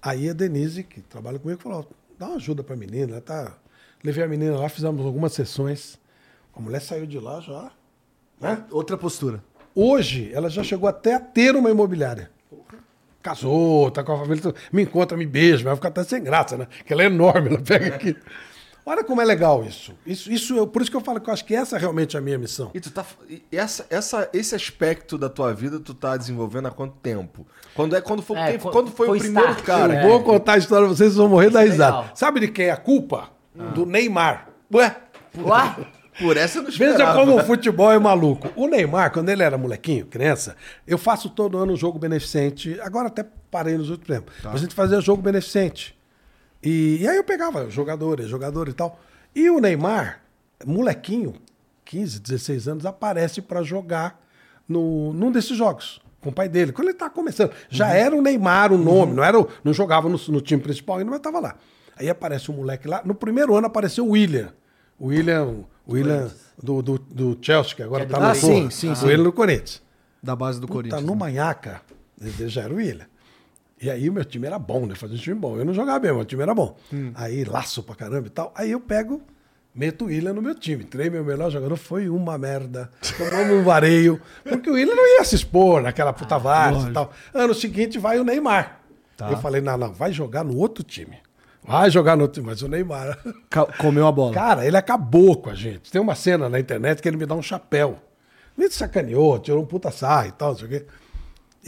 Aí 0.00 0.28
a 0.28 0.32
Denise, 0.32 0.82
que 0.82 1.00
trabalha 1.00 1.38
comigo, 1.38 1.60
falou: 1.60 1.88
dá 2.18 2.26
uma 2.26 2.36
ajuda 2.36 2.62
pra 2.62 2.76
menina. 2.76 3.12
Ela 3.12 3.20
tá... 3.20 3.56
Levei 4.02 4.22
a 4.22 4.28
menina 4.28 4.56
lá, 4.56 4.68
fizemos 4.68 5.04
algumas 5.04 5.32
sessões. 5.32 5.98
A 6.54 6.60
mulher 6.60 6.80
saiu 6.80 7.04
de 7.06 7.18
lá 7.18 7.40
já. 7.40 7.72
Né? 8.40 8.64
Outra 8.70 8.96
postura. 8.96 9.42
Hoje, 9.74 10.30
ela 10.32 10.48
já 10.48 10.62
chegou 10.62 10.88
até 10.88 11.14
a 11.14 11.20
ter 11.20 11.56
uma 11.56 11.70
imobiliária. 11.70 12.30
Casou, 13.20 13.90
tá 13.90 14.04
com 14.04 14.12
a 14.12 14.18
família, 14.18 14.54
me 14.72 14.82
encontra, 14.82 15.16
me 15.16 15.26
beija, 15.26 15.64
vai 15.64 15.74
ficar 15.74 15.88
até 15.88 16.04
sem 16.04 16.22
graça, 16.22 16.56
né? 16.56 16.66
Porque 16.66 16.92
ela 16.92 17.02
é 17.02 17.06
enorme, 17.06 17.48
ela 17.48 17.60
pega 17.60 17.94
aqui. 17.94 18.16
Olha 18.88 19.04
como 19.04 19.20
é 19.20 19.24
legal 19.24 19.64
isso. 19.64 19.92
Isso, 20.06 20.32
isso 20.32 20.56
eu- 20.56 20.66
por 20.66 20.80
isso 20.80 20.90
que 20.90 20.96
eu 20.96 21.00
falo 21.00 21.20
que 21.20 21.28
eu 21.28 21.34
acho 21.34 21.44
que 21.44 21.54
essa 21.54 21.76
é 21.76 21.78
realmente 21.78 22.16
a 22.16 22.20
minha 22.20 22.38
missão. 22.38 22.70
E 22.72 22.80
tu 22.80 22.90
tá. 22.90 23.04
Essa, 23.52 23.86
essa, 23.90 24.30
esse 24.32 24.54
aspecto 24.54 25.18
da 25.18 25.28
tua 25.28 25.52
vida 25.52 25.78
tu 25.78 25.92
tá 25.92 26.16
desenvolvendo 26.16 26.68
há 26.68 26.70
quanto 26.70 26.94
tempo? 26.96 27.46
Quando, 27.74 27.94
é, 27.94 28.00
quando, 28.00 28.22
foi, 28.22 28.38
É, 28.38 28.50
quem- 28.52 28.58
quando- 28.60 28.72
quando 28.72 28.90
foi, 28.90 29.06
foi 29.08 29.18
o 29.18 29.20
primeiro 29.20 29.50
start, 29.50 29.66
cara? 29.66 30.02
Eu 30.02 30.08
vou 30.08 30.22
contar 30.22 30.54
a 30.54 30.58
história 30.58 30.86
pra 30.86 30.94
vocês, 30.96 31.08
vocês 31.12 31.16
vão 31.16 31.28
morrer 31.28 31.50
da 31.50 31.60
Isso 31.62 31.68
é 31.68 31.72
risada. 31.72 31.96
legal. 31.98 32.16
Sabe 32.16 32.40
de 32.40 32.48
quem 32.48 32.66
é 32.66 32.70
a 32.70 32.76
culpa? 32.78 33.28
Do 33.74 33.84
Neymar. 33.84 34.48
Ué, 34.72 34.96
Ué? 35.36 35.76
Por 36.18 36.36
essa 36.36 36.58
eu 36.58 36.62
não 36.62 36.70
Veja 36.70 36.90
esperava. 36.90 37.20
como 37.20 37.36
o 37.36 37.44
futebol 37.44 37.92
é 37.92 37.98
maluco. 37.98 38.48
O 38.56 38.66
Neymar, 38.66 39.12
quando 39.12 39.28
ele 39.28 39.42
era 39.42 39.56
molequinho, 39.58 40.06
criança, 40.06 40.56
eu 40.86 40.96
faço 40.98 41.28
todo 41.30 41.58
ano 41.58 41.74
um 41.74 41.76
jogo 41.76 41.98
beneficente. 41.98 42.76
Agora 42.80 43.06
até 43.08 43.24
parei 43.50 43.76
nos 43.76 43.90
últimos 43.90 44.08
tempos. 44.18 44.34
A 44.46 44.56
gente 44.56 44.74
fazia 44.74 45.00
jogo 45.00 45.22
beneficente. 45.22 45.96
E, 46.62 46.98
e 47.00 47.08
aí 47.08 47.16
eu 47.16 47.24
pegava 47.24 47.70
jogadores, 47.70 48.28
jogadores 48.28 48.72
e 48.72 48.76
tal. 48.76 48.98
E 49.34 49.48
o 49.50 49.60
Neymar, 49.60 50.20
molequinho, 50.66 51.34
15, 51.84 52.20
16 52.20 52.68
anos, 52.68 52.86
aparece 52.86 53.40
para 53.40 53.62
jogar 53.62 54.20
no, 54.68 55.12
num 55.12 55.30
desses 55.30 55.56
jogos. 55.56 56.00
Com 56.20 56.30
o 56.30 56.32
pai 56.32 56.48
dele, 56.48 56.72
quando 56.72 56.88
ele 56.88 56.96
tá 56.98 57.08
começando. 57.08 57.52
Já 57.70 57.90
era 57.94 58.14
o 58.14 58.20
Neymar 58.20 58.72
o 58.72 58.78
nome, 58.78 59.14
não, 59.14 59.22
era 59.22 59.38
o- 59.38 59.48
não 59.62 59.72
jogava 59.72 60.08
no, 60.08 60.18
no 60.28 60.40
time 60.40 60.60
principal 60.60 60.98
ainda, 60.98 61.10
mas 61.10 61.20
tava 61.20 61.38
lá. 61.38 61.54
Aí 61.96 62.08
aparece 62.10 62.50
um 62.50 62.54
moleque 62.54 62.88
lá. 62.88 63.02
No 63.04 63.14
primeiro 63.14 63.54
ano 63.56 63.66
apareceu 63.68 64.04
o 64.06 64.10
William. 64.10 64.52
O 64.98 65.06
William, 65.08 65.64
o 65.86 65.92
William 65.92 66.28
do, 66.60 66.82
do, 66.82 66.98
do 66.98 67.38
Chelsea, 67.40 67.76
que 67.76 67.82
agora 67.84 68.04
Que 68.04 68.12
é 68.12 68.16
tá 68.16 68.18
do 68.18 68.24
no. 68.24 68.30
Ah, 68.30 68.34
sim, 68.34 68.68
sim, 68.70 68.90
O 68.90 68.96
sim. 68.96 69.06
William 69.06 69.24
no 69.24 69.32
Corinthians. 69.32 69.80
Da 70.20 70.34
base 70.34 70.60
do 70.60 70.66
Puta, 70.66 70.76
Corinthians. 70.78 71.02
no 71.04 71.12
né? 71.12 71.18
Manhaca, 71.18 71.80
ele 72.20 72.48
já 72.48 72.62
era 72.62 72.72
o 72.74 72.76
William. 72.78 73.06
E 73.80 73.90
aí 73.90 74.08
o 74.08 74.12
meu 74.12 74.24
time 74.24 74.46
era 74.46 74.58
bom, 74.58 74.86
né? 74.86 74.94
Fazia 74.94 75.16
um 75.16 75.20
time 75.20 75.36
bom. 75.36 75.56
Eu 75.56 75.64
não 75.64 75.72
jogava 75.72 76.00
bem, 76.00 76.12
mas 76.12 76.22
o 76.22 76.24
time 76.24 76.42
era 76.42 76.54
bom. 76.54 76.76
Hum. 76.92 77.12
Aí 77.14 77.44
laço 77.44 77.82
pra 77.82 77.94
caramba 77.94 78.26
e 78.26 78.30
tal. 78.30 78.52
Aí 78.54 78.70
eu 78.72 78.80
pego, 78.80 79.22
meto 79.74 80.04
o 80.04 80.08
William 80.08 80.32
no 80.32 80.42
meu 80.42 80.54
time. 80.54 80.82
Treinei 80.84 81.20
meu 81.20 81.24
melhor 81.24 81.50
jogador, 81.50 81.76
foi 81.76 82.08
uma 82.08 82.36
merda. 82.36 82.90
Tomamos 83.16 83.56
um 83.56 83.62
vareio. 83.62 84.20
Porque 84.42 84.68
o 84.68 84.74
William 84.74 84.94
não 84.94 85.06
ia 85.06 85.24
se 85.24 85.36
expor 85.36 85.80
naquela 85.80 86.12
puta 86.12 86.34
Ah, 86.34 86.38
várzea 86.38 86.90
e 86.90 86.92
tal. 86.92 87.12
Ano 87.32 87.54
seguinte 87.54 87.98
vai 87.98 88.18
o 88.18 88.24
Neymar. 88.24 88.80
Tá. 89.16 89.30
Eu 89.30 89.38
falei, 89.38 89.60
não, 89.60 89.76
não, 89.76 89.92
vai 89.92 90.12
jogar 90.12 90.44
no 90.44 90.56
outro 90.56 90.82
time. 90.82 91.18
Vai 91.62 91.90
jogar 91.90 92.16
no 92.16 92.22
outro 92.22 92.40
time, 92.40 92.46
mas 92.46 92.62
o 92.62 92.68
Neymar. 92.68 93.18
Comeu 93.78 94.06
a 94.06 94.12
bola. 94.12 94.32
Cara, 94.32 94.66
ele 94.66 94.76
acabou 94.76 95.36
com 95.36 95.50
a 95.50 95.54
gente. 95.54 95.90
Tem 95.90 96.00
uma 96.00 96.14
cena 96.14 96.48
na 96.48 96.58
internet 96.58 97.02
que 97.02 97.08
ele 97.08 97.16
me 97.16 97.26
dá 97.26 97.34
um 97.34 97.42
chapéu. 97.42 97.98
Me 98.56 98.68
sacaneou, 98.70 99.38
tirou 99.38 99.62
um 99.62 99.66
puta 99.66 99.90
sarro 99.90 100.28
e 100.28 100.32
tal, 100.32 100.50
não 100.50 100.58
sei 100.58 100.66
o 100.66 100.70
quê. 100.70 100.86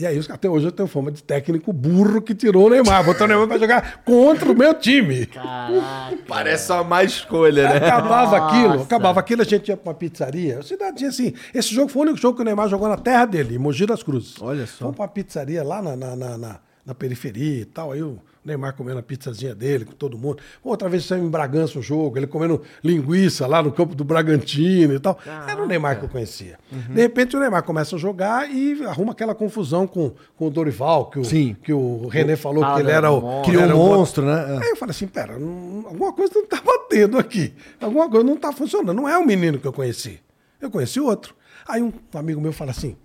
E 0.01 0.05
aí, 0.07 0.19
até 0.29 0.49
hoje 0.49 0.65
eu 0.65 0.71
tenho 0.71 0.87
fama 0.87 1.11
de 1.11 1.21
técnico 1.21 1.71
burro 1.71 2.23
que 2.23 2.33
tirou 2.33 2.65
o 2.65 2.69
Neymar. 2.71 3.03
Botou 3.05 3.25
o 3.25 3.27
Neymar 3.27 3.47
pra 3.47 3.59
jogar 3.59 4.01
contra 4.03 4.51
o 4.51 4.55
meu 4.57 4.73
time. 4.73 5.27
Caraca. 5.27 6.17
Parece 6.27 6.71
uma 6.71 6.83
má 6.83 7.03
escolha, 7.03 7.69
né? 7.69 7.77
Acabava 7.77 8.39
Nossa. 8.39 8.57
aquilo, 8.57 8.81
acabava 8.81 9.19
aquilo, 9.19 9.41
a 9.43 9.45
gente 9.45 9.67
ia 9.69 9.77
pra 9.77 9.91
uma 9.91 9.95
pizzaria. 9.95 10.57
A 10.57 10.63
cidade 10.63 11.05
assim. 11.05 11.33
Esse 11.53 11.75
jogo 11.75 11.87
foi 11.87 11.99
o 11.99 12.05
único 12.05 12.17
jogo 12.19 12.35
que 12.35 12.41
o 12.41 12.45
Neymar 12.45 12.67
jogou 12.67 12.89
na 12.89 12.97
terra 12.97 13.25
dele, 13.25 13.53
em 13.55 13.59
Mogi 13.59 13.85
das 13.85 14.01
Cruzes. 14.01 14.41
Olha 14.41 14.65
só. 14.65 14.79
Fomos 14.85 14.95
pra 14.95 15.03
uma 15.03 15.07
pizzaria 15.11 15.63
lá 15.63 15.83
na, 15.83 15.95
na, 15.95 16.15
na, 16.15 16.37
na- 16.37 16.59
na 16.83 16.95
periferia 16.95 17.61
e 17.61 17.65
tal. 17.65 17.91
Aí 17.91 18.01
o 18.01 18.17
Neymar 18.43 18.73
comendo 18.75 18.97
a 18.99 19.03
pizzazinha 19.03 19.53
dele 19.53 19.85
com 19.85 19.91
todo 19.91 20.17
mundo. 20.17 20.39
Outra 20.63 20.89
vez 20.89 21.05
saiu 21.05 21.23
em 21.23 21.29
Bragança 21.29 21.77
o 21.77 21.81
jogo, 21.81 22.17
ele 22.17 22.25
comendo 22.25 22.61
linguiça 22.83 23.45
lá 23.45 23.61
no 23.61 23.71
campo 23.71 23.93
do 23.93 24.03
Bragantino 24.03 24.93
e 24.95 24.99
tal. 24.99 25.19
Era 25.47 25.61
o 25.61 25.67
Neymar 25.67 25.99
que 25.99 26.05
eu 26.05 26.09
conhecia. 26.09 26.57
Uhum. 26.71 26.95
De 26.95 27.01
repente 27.01 27.35
o 27.37 27.39
Neymar 27.39 27.61
começa 27.63 27.95
a 27.95 27.99
jogar 27.99 28.49
e 28.49 28.83
arruma 28.85 29.11
aquela 29.11 29.35
confusão 29.35 29.85
com, 29.85 30.13
com 30.35 30.47
o 30.47 30.49
Dorival, 30.49 31.09
que 31.11 31.19
o, 31.19 31.23
Sim. 31.25 31.55
que 31.63 31.71
o 31.71 32.07
René 32.07 32.35
falou 32.35 32.63
Ah, 32.63 32.73
que 32.75 32.81
ele 32.81 32.91
era 32.91 33.11
o. 33.11 33.43
Criou 33.43 33.63
era 33.63 33.75
um 33.75 33.77
monstro, 33.77 34.25
né? 34.25 34.55
É. 34.55 34.63
Aí 34.63 34.69
eu 34.69 34.75
falei 34.75 34.91
assim, 34.91 35.07
pera, 35.07 35.37
não- 35.37 35.85
alguma 35.87 36.11
coisa 36.13 36.33
não 36.35 36.47
tá 36.47 36.59
batendo 36.65 37.17
aqui. 37.19 37.53
Alguma 37.79 38.09
coisa 38.09 38.25
não 38.25 38.37
tá 38.37 38.51
funcionando. 38.51 38.93
Não 38.95 39.07
é 39.07 39.17
o 39.17 39.25
menino 39.25 39.59
que 39.59 39.67
eu 39.67 39.73
conheci. 39.73 40.19
Eu 40.59 40.71
conheci 40.71 40.99
outro. 40.99 41.35
Aí 41.67 41.81
um 41.83 41.93
amigo 42.15 42.41
meu 42.41 42.51
fala 42.53 42.71
assim, 42.71 42.95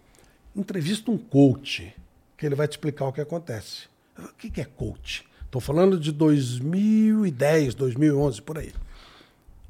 entrevista 0.55 1.11
um 1.11 1.19
coach, 1.19 1.95
que 2.39 2.47
ele 2.47 2.55
vai 2.55 2.67
te 2.67 2.73
explicar 2.73 3.07
o 3.07 3.13
que 3.13 3.21
acontece. 3.21 3.95
O 4.19 4.35
que 4.37 4.51
que 4.51 4.61
é 4.61 4.65
coach? 4.65 5.25
Estou 5.45 5.61
falando 5.61 5.99
de 5.99 6.13
2010, 6.13 7.75
2011, 7.75 8.43
por 8.43 8.59
aí. 8.59 8.73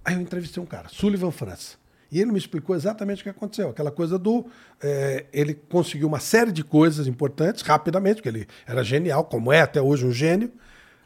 Aí 0.04 0.14
eu 0.14 0.20
entrevistei 0.20 0.62
um 0.62 0.66
cara, 0.66 0.88
Sullivan 0.88 1.30
França. 1.30 1.76
E 2.10 2.20
ele 2.20 2.30
me 2.30 2.38
explicou 2.38 2.76
exatamente 2.76 3.20
o 3.20 3.22
que 3.24 3.28
aconteceu. 3.28 3.70
Aquela 3.70 3.90
coisa 3.90 4.18
do. 4.18 4.46
eh, 4.80 5.26
ele 5.32 5.54
conseguiu 5.54 6.06
uma 6.06 6.20
série 6.20 6.52
de 6.52 6.62
coisas 6.62 7.06
importantes 7.06 7.62
rapidamente, 7.62 8.16
porque 8.16 8.28
ele 8.28 8.46
era 8.66 8.84
genial, 8.84 9.24
como 9.24 9.52
é 9.52 9.60
até 9.60 9.82
hoje 9.82 10.06
um 10.06 10.12
gênio. 10.12 10.52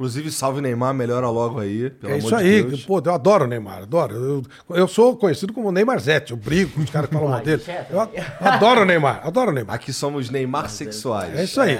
Inclusive, 0.00 0.32
salve 0.32 0.62
Neymar, 0.62 0.94
melhora 0.94 1.28
logo 1.28 1.60
aí. 1.60 1.90
Pelo 1.90 2.14
é 2.14 2.16
amor 2.16 2.26
isso 2.26 2.36
de 2.38 2.42
aí. 2.42 2.62
Deus. 2.62 2.86
Pô, 2.86 3.02
eu 3.04 3.12
adoro 3.12 3.44
o 3.44 3.46
Neymar, 3.46 3.82
adoro. 3.82 4.14
Eu, 4.14 4.42
eu 4.78 4.88
sou 4.88 5.14
conhecido 5.14 5.52
como 5.52 5.70
Neymarzete, 5.70 6.30
eu 6.30 6.38
brigo 6.38 6.70
com 6.72 6.80
os 6.80 6.88
caras 6.88 7.10
que 7.10 7.14
falam 7.14 7.28
mal 7.30 7.38
Ai, 7.40 7.44
dele. 7.44 7.62
Eu 7.90 8.00
a- 8.00 8.08
adoro 8.40 8.80
o 8.80 8.84
Neymar, 8.86 9.20
adoro 9.26 9.50
o 9.50 9.54
Neymar. 9.54 9.74
Aqui 9.76 9.92
somos 9.92 10.30
Neymar 10.30 10.70
sexuais. 10.70 11.38
É 11.38 11.44
isso 11.44 11.60
aí. 11.60 11.78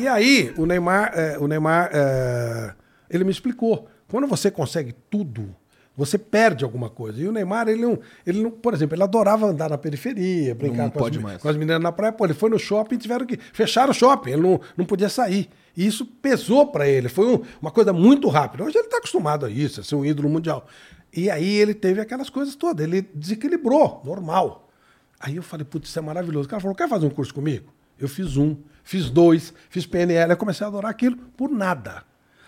E 0.00 0.08
aí, 0.08 0.54
o 0.56 0.64
Neymar, 0.64 1.12
é, 1.14 1.36
o 1.38 1.46
Neymar 1.46 1.90
é, 1.92 2.72
ele 3.10 3.22
me 3.24 3.30
explicou. 3.30 3.86
Quando 4.10 4.26
você 4.26 4.50
consegue 4.50 4.94
tudo, 5.10 5.54
você 5.98 6.16
perde 6.16 6.64
alguma 6.64 6.88
coisa. 6.88 7.20
E 7.20 7.26
o 7.26 7.32
Neymar, 7.32 7.68
ele 7.68 7.82
não, 7.82 7.98
ele 8.24 8.40
não, 8.40 8.50
por 8.52 8.72
exemplo, 8.72 8.94
ele 8.94 9.02
adorava 9.02 9.46
andar 9.46 9.68
na 9.68 9.76
periferia, 9.76 10.54
brincar 10.54 10.84
Não 10.84 10.90
com, 10.90 10.98
as, 10.98 11.02
pode 11.02 11.18
me- 11.18 11.24
mais. 11.24 11.42
com 11.42 11.48
as 11.48 11.56
meninas 11.56 11.82
na 11.82 11.90
praia. 11.90 12.12
Pô, 12.12 12.24
ele 12.24 12.34
foi 12.34 12.48
no 12.48 12.58
shopping 12.58 12.94
e 12.94 12.98
tiveram 12.98 13.26
que 13.26 13.36
fechar 13.52 13.90
o 13.90 13.92
shopping. 13.92 14.30
Ele 14.30 14.42
não, 14.42 14.60
não 14.76 14.84
podia 14.84 15.08
sair. 15.08 15.50
E 15.76 15.84
isso 15.86 16.06
pesou 16.06 16.68
para 16.68 16.88
ele. 16.88 17.08
Foi 17.08 17.26
um- 17.26 17.42
uma 17.60 17.70
coisa 17.72 17.92
muito 17.92 18.28
rápida. 18.28 18.62
Hoje 18.64 18.78
ele 18.78 18.86
está 18.86 18.98
acostumado 18.98 19.44
a 19.44 19.50
isso, 19.50 19.80
a 19.80 19.84
ser 19.84 19.96
um 19.96 20.04
ídolo 20.04 20.28
mundial. 20.28 20.66
E 21.12 21.28
aí 21.30 21.56
ele 21.56 21.74
teve 21.74 22.00
aquelas 22.00 22.30
coisas 22.30 22.54
todas. 22.54 22.86
Ele 22.86 23.02
desequilibrou, 23.14 24.00
normal. 24.04 24.70
Aí 25.18 25.34
eu 25.36 25.42
falei, 25.42 25.64
putz, 25.64 25.88
isso 25.88 25.98
é 25.98 26.02
maravilhoso. 26.02 26.46
O 26.46 26.48
cara 26.50 26.60
falou, 26.60 26.76
quer 26.76 26.88
fazer 26.88 27.06
um 27.06 27.10
curso 27.10 27.34
comigo? 27.34 27.72
Eu 27.98 28.08
fiz 28.08 28.36
um, 28.36 28.56
fiz 28.84 29.10
dois, 29.10 29.52
fiz 29.68 29.84
PNL, 29.84 30.30
eu 30.32 30.36
comecei 30.36 30.64
a 30.64 30.68
adorar 30.68 30.90
aquilo 30.92 31.16
por 31.36 31.50
nada. 31.50 32.04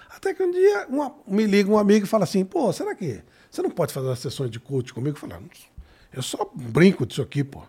Até 0.08 0.34
que 0.34 0.42
um 0.42 0.50
dia 0.50 0.86
uma- 0.88 1.12
me 1.26 1.46
liga 1.46 1.70
um 1.70 1.78
amigo 1.78 2.04
e 2.04 2.08
fala 2.08 2.24
assim, 2.24 2.44
pô, 2.44 2.72
será 2.72 2.94
que 2.94 3.20
você 3.50 3.62
não 3.62 3.70
pode 3.70 3.92
fazer 3.92 4.06
umas 4.06 4.18
sessões 4.18 4.50
de 4.50 4.60
coach 4.60 4.92
comigo? 4.94 5.16
Eu 5.16 5.20
falei, 5.20 5.36
"Ah, 5.38 5.56
eu 6.14 6.22
só 6.22 6.50
brinco 6.54 7.04
disso 7.06 7.22
aqui, 7.22 7.42
pô. 7.44 7.62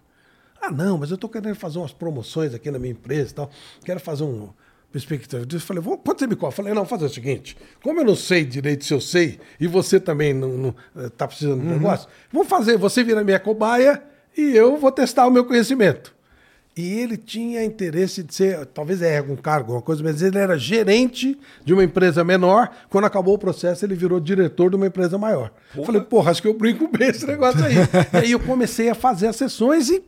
Ah, 0.61 0.71
não, 0.71 0.97
mas 0.97 1.09
eu 1.11 1.17
tô 1.17 1.27
querendo 1.27 1.55
fazer 1.55 1.79
umas 1.79 1.91
promoções 1.93 2.53
aqui 2.53 2.69
na 2.69 2.77
minha 2.77 2.91
empresa 2.91 3.32
e 3.32 3.34
tal. 3.34 3.49
Quero 3.84 3.99
fazer 3.99 4.23
um 4.23 4.49
perspectiva 4.91 5.45
disso. 5.45 5.63
Eu 5.63 5.67
falei, 5.67 5.82
"Vamos- 5.82 5.99
quanto 6.03 6.19
você 6.19 6.27
me 6.27 6.36
cobra? 6.36 6.49
Eu 6.49 6.55
falei, 6.57 6.73
não, 6.73 6.82
vou 6.84 6.89
fazer 6.89 7.05
o 7.05 7.09
seguinte. 7.09 7.57
Como 7.82 7.99
eu 7.99 8.03
não 8.05 8.15
sei 8.15 8.43
direito 8.45 8.84
se 8.86 8.93
eu 8.93 8.99
sei, 9.01 9.39
e 9.59 9.65
você 9.65 9.99
também 9.99 10.34
não, 10.34 10.49
não 10.49 10.75
eh, 10.97 11.09
precisando 11.25 11.61
de 11.61 11.67
um 11.67 11.71
negócio, 11.71 12.07
vamos 12.32 12.47
fazer, 12.49 12.78
você 12.78 13.03
vira 13.03 13.24
minha 13.24 13.39
cobaia 13.39 14.03
e 14.37 14.55
eu 14.55 14.78
vou 14.78 14.91
testar 14.91 15.25
o 15.28 15.32
meu 15.32 15.45
conhecimento. 15.45 16.13
E 16.76 17.00
ele 17.00 17.18
tinha 17.18 17.66
interesse 17.66 18.24
de 18.24 18.34
ser, 18.34 18.66
talvez 18.68 19.02
é 19.02 19.18
algum 19.18 19.36
cargo, 19.36 19.74
alguma 19.74 19.82
coisa, 19.82 20.02
mas 20.02 20.22
ele 20.22 20.38
era 20.38 20.58
gerente 20.58 21.38
de 21.66 21.74
uma 21.74 21.84
empresa 21.84 22.24
menor. 22.24 22.72
Quando 22.89 23.06
acabou 23.06 23.34
o 23.34 23.38
processo, 23.38 23.84
ele 23.84 23.93
virou 23.93 24.22
diretor 24.22 24.70
de 24.70 24.78
uma 24.78 24.88
empresa 24.88 25.18
maior. 25.18 25.52
Eu 25.76 25.84
falei, 25.84 26.02
porra, 26.02 26.32
acho 26.32 26.42
que 26.42 26.48
eu 26.48 26.54
brinco 26.54 26.88
bem 26.88 27.10
esse 27.10 27.28
negócio 27.28 27.64
aí. 27.66 27.76
e 28.14 28.18
aí 28.18 28.32
eu 28.32 28.39
comecei 28.39 28.89
a 28.89 28.96
fazer 28.96 29.28
as 29.28 29.36
sessões 29.36 29.89
e 29.89 30.02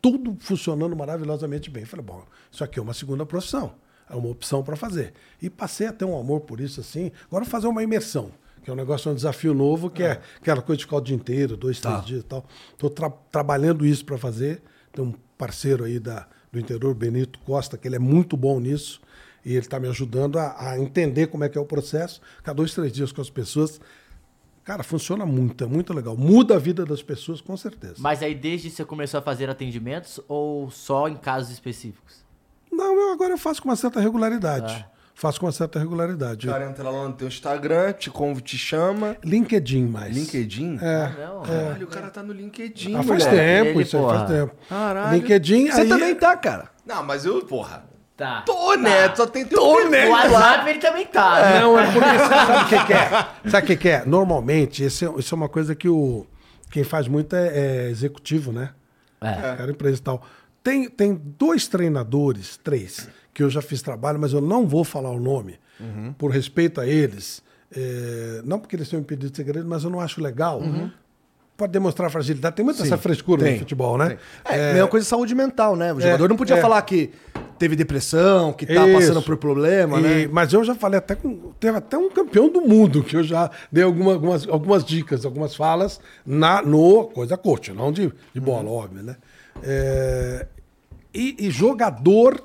tudo 0.00 0.34
funcionando 0.40 0.96
maravilhosamente 0.96 1.68
bem. 1.68 1.84
Falei, 1.84 2.06
bom, 2.06 2.24
isso 2.50 2.64
aqui 2.64 2.78
é 2.78 2.82
uma 2.82 2.94
segunda 2.94 3.26
profissão, 3.26 3.74
é 4.08 4.16
uma 4.16 4.28
opção 4.28 4.62
para 4.62 4.76
fazer. 4.76 5.12
E 5.42 5.50
passei 5.50 5.88
a 5.88 5.92
ter 5.92 6.06
um 6.06 6.18
amor 6.18 6.40
por 6.40 6.58
isso 6.58 6.80
assim. 6.80 7.12
Agora 7.26 7.44
vou 7.44 7.50
fazer 7.50 7.66
uma 7.66 7.82
imersão, 7.82 8.30
que 8.64 8.70
é 8.70 8.72
um 8.72 8.76
negócio, 8.76 9.10
um 9.10 9.14
desafio 9.14 9.52
novo, 9.52 9.90
que 9.90 10.02
é 10.02 10.22
aquela 10.40 10.62
coisa 10.62 10.78
de 10.78 10.84
ficar 10.84 10.96
o 10.96 11.00
dia 11.02 11.14
inteiro, 11.14 11.54
dois, 11.54 11.80
três 11.80 12.02
dias 12.06 12.20
e 12.22 12.24
tal. 12.24 12.46
Estou 12.72 12.88
trabalhando 13.30 13.84
isso 13.84 14.06
para 14.06 14.16
fazer. 14.16 14.62
Tem 14.90 15.04
um 15.04 15.12
parceiro 15.36 15.84
aí 15.84 15.98
da, 15.98 16.26
do 16.50 16.58
interior, 16.58 16.94
Benito 16.94 17.38
Costa, 17.40 17.76
que 17.76 17.86
ele 17.86 17.96
é 17.96 18.00
muito 18.00 18.36
bom 18.36 18.60
nisso. 18.60 19.00
E 19.44 19.50
ele 19.50 19.60
está 19.60 19.78
me 19.78 19.88
ajudando 19.88 20.38
a, 20.38 20.70
a 20.70 20.78
entender 20.78 21.28
como 21.28 21.44
é 21.44 21.48
que 21.48 21.56
é 21.56 21.60
o 21.60 21.64
processo. 21.64 22.20
Cada 22.42 22.56
dois, 22.56 22.74
três 22.74 22.92
dias 22.92 23.12
com 23.12 23.20
as 23.20 23.30
pessoas. 23.30 23.80
Cara, 24.64 24.82
funciona 24.82 25.24
muito, 25.24 25.62
é 25.62 25.66
muito 25.68 25.92
legal. 25.94 26.16
Muda 26.16 26.56
a 26.56 26.58
vida 26.58 26.84
das 26.84 27.00
pessoas, 27.00 27.40
com 27.40 27.56
certeza. 27.56 27.94
Mas 27.98 28.20
aí 28.20 28.34
desde 28.34 28.68
você 28.68 28.84
começou 28.84 29.18
a 29.18 29.22
fazer 29.22 29.48
atendimentos 29.48 30.18
ou 30.26 30.68
só 30.72 31.08
em 31.08 31.14
casos 31.14 31.52
específicos? 31.52 32.24
Não, 32.72 32.92
eu 32.98 33.12
agora 33.12 33.34
eu 33.34 33.38
faço 33.38 33.62
com 33.62 33.68
uma 33.68 33.76
certa 33.76 34.00
regularidade. 34.00 34.72
Ah. 34.72 34.95
Faço 35.18 35.40
com 35.40 35.46
uma 35.46 35.52
certa 35.52 35.78
regularidade. 35.80 36.46
O 36.46 36.52
cara 36.52 36.68
entra 36.68 36.88
lá 36.88 37.08
no 37.08 37.14
teu 37.14 37.26
Instagram, 37.26 37.92
te, 37.94 38.10
conv- 38.10 38.40
te 38.42 38.56
chama. 38.58 39.16
LinkedIn 39.24 39.86
mais. 39.86 40.14
LinkedIn? 40.14 40.78
É. 40.80 41.12
Não, 41.26 41.42
Caralho, 41.42 41.86
o 41.86 41.90
cara 41.90 42.10
tá 42.10 42.22
no 42.22 42.32
LinkedIn, 42.32 42.94
Ah, 42.94 43.02
faz 43.02 43.24
moleque. 43.24 43.30
tempo, 43.30 43.70
Ele, 43.70 43.82
isso 43.82 43.96
aí 43.96 44.02
porra. 44.02 44.18
faz 44.18 44.30
tempo. 44.30 44.54
Caralho. 44.68 45.16
LinkedIn, 45.16 45.70
Você 45.72 45.80
aí... 45.80 45.88
também 45.88 46.14
tá, 46.14 46.36
cara. 46.36 46.68
Não, 46.86 47.02
mas 47.02 47.24
eu, 47.24 47.44
porra. 47.44 47.84
Tá. 48.16 48.42
Tô, 48.46 48.74
né? 48.76 49.14
Só 49.14 49.26
tem 49.26 49.44
teu 49.44 49.58
Tô, 49.58 49.88
né? 49.90 50.06
O. 50.06 50.10
WhatsApp 50.12 50.70
ele 50.70 50.78
também 50.78 51.06
tá. 51.06 51.40
né? 51.42 51.60
Não, 51.60 51.78
é 51.78 51.84
porque 51.92 52.18
sabe 52.18 52.52
o 52.52 52.64
que, 52.68 52.86
que 52.86 52.92
é? 52.94 53.08
Sabe 53.50 53.64
o 53.64 53.66
que, 53.66 53.76
que 53.76 53.88
é? 53.90 54.04
Normalmente, 54.06 54.82
esse 54.84 55.04
é- 55.04 55.12
isso 55.18 55.34
é 55.34 55.36
uma 55.36 55.48
coisa 55.50 55.74
que 55.74 55.88
o 55.88 56.26
quem 56.70 56.82
faz 56.82 57.08
muito 57.08 57.34
é, 57.36 57.48
é 57.86 57.90
executivo, 57.90 58.52
né? 58.52 58.70
É. 59.20 59.32
Cara, 59.56 59.70
empresa 59.70 59.98
e 59.98 60.02
tal. 60.02 60.22
Tem, 60.62 60.88
tem 60.88 61.14
dois 61.38 61.68
treinadores, 61.68 62.56
três, 62.56 63.08
que 63.36 63.42
eu 63.42 63.50
já 63.50 63.60
fiz 63.60 63.82
trabalho, 63.82 64.18
mas 64.18 64.32
eu 64.32 64.40
não 64.40 64.66
vou 64.66 64.82
falar 64.82 65.10
o 65.10 65.20
nome, 65.20 65.58
por 66.16 66.30
respeito 66.30 66.80
a 66.80 66.86
eles. 66.86 67.42
É, 67.70 68.40
não 68.46 68.58
porque 68.58 68.74
eles 68.74 68.88
tenham 68.88 69.02
impedido 69.02 69.28
de 69.30 69.36
segredo, 69.36 69.68
mas 69.68 69.84
eu 69.84 69.90
não 69.90 70.00
acho 70.00 70.22
legal. 70.22 70.62
Pode 71.54 71.70
demonstrar 71.70 72.10
fragilidade. 72.10 72.56
Tem 72.56 72.64
muita 72.64 72.80
Sim, 72.80 72.86
essa 72.86 72.96
frescura 72.96 73.42
tem, 73.44 73.52
no 73.54 73.58
futebol, 73.58 73.98
né? 73.98 74.16
É, 74.46 74.72
mesma 74.72 74.88
coisa 74.88 75.04
de 75.04 75.10
saúde 75.10 75.34
mental, 75.34 75.76
né? 75.76 75.92
O 75.92 76.00
jogador 76.00 76.28
não 76.30 76.36
podia 76.36 76.56
é. 76.56 76.60
falar 76.62 76.80
que 76.80 77.10
teve 77.58 77.76
depressão, 77.76 78.54
que 78.54 78.64
tá 78.64 78.86
Isso. 78.86 78.92
passando 78.98 79.22
por 79.22 79.36
problema, 79.36 79.98
E- 79.98 80.02
né? 80.02 80.28
Mas 80.32 80.54
eu 80.54 80.64
já 80.64 80.74
falei 80.74 80.96
até 80.98 81.14
com. 81.14 81.52
Teve 81.60 81.76
até 81.76 81.98
um 81.98 82.08
campeão 82.10 82.48
do 82.50 82.62
mundo 82.62 83.02
que 83.04 83.16
eu 83.16 83.22
já 83.22 83.50
dei 83.70 83.84
alguma- 83.84 84.12
algumas, 84.14 84.48
algumas 84.48 84.82
dicas, 84.82 85.26
algumas 85.26 85.54
falas 85.54 86.00
na, 86.24 86.62
no 86.62 87.04
coisa 87.08 87.36
coach, 87.36 87.70
não 87.72 87.92
de, 87.92 88.10
de 88.34 88.40
bola, 88.40 88.70
óbvio, 88.70 89.02
né? 89.02 89.16
É, 89.62 90.46
e, 91.12 91.36
e 91.46 91.50
jogador. 91.50 92.42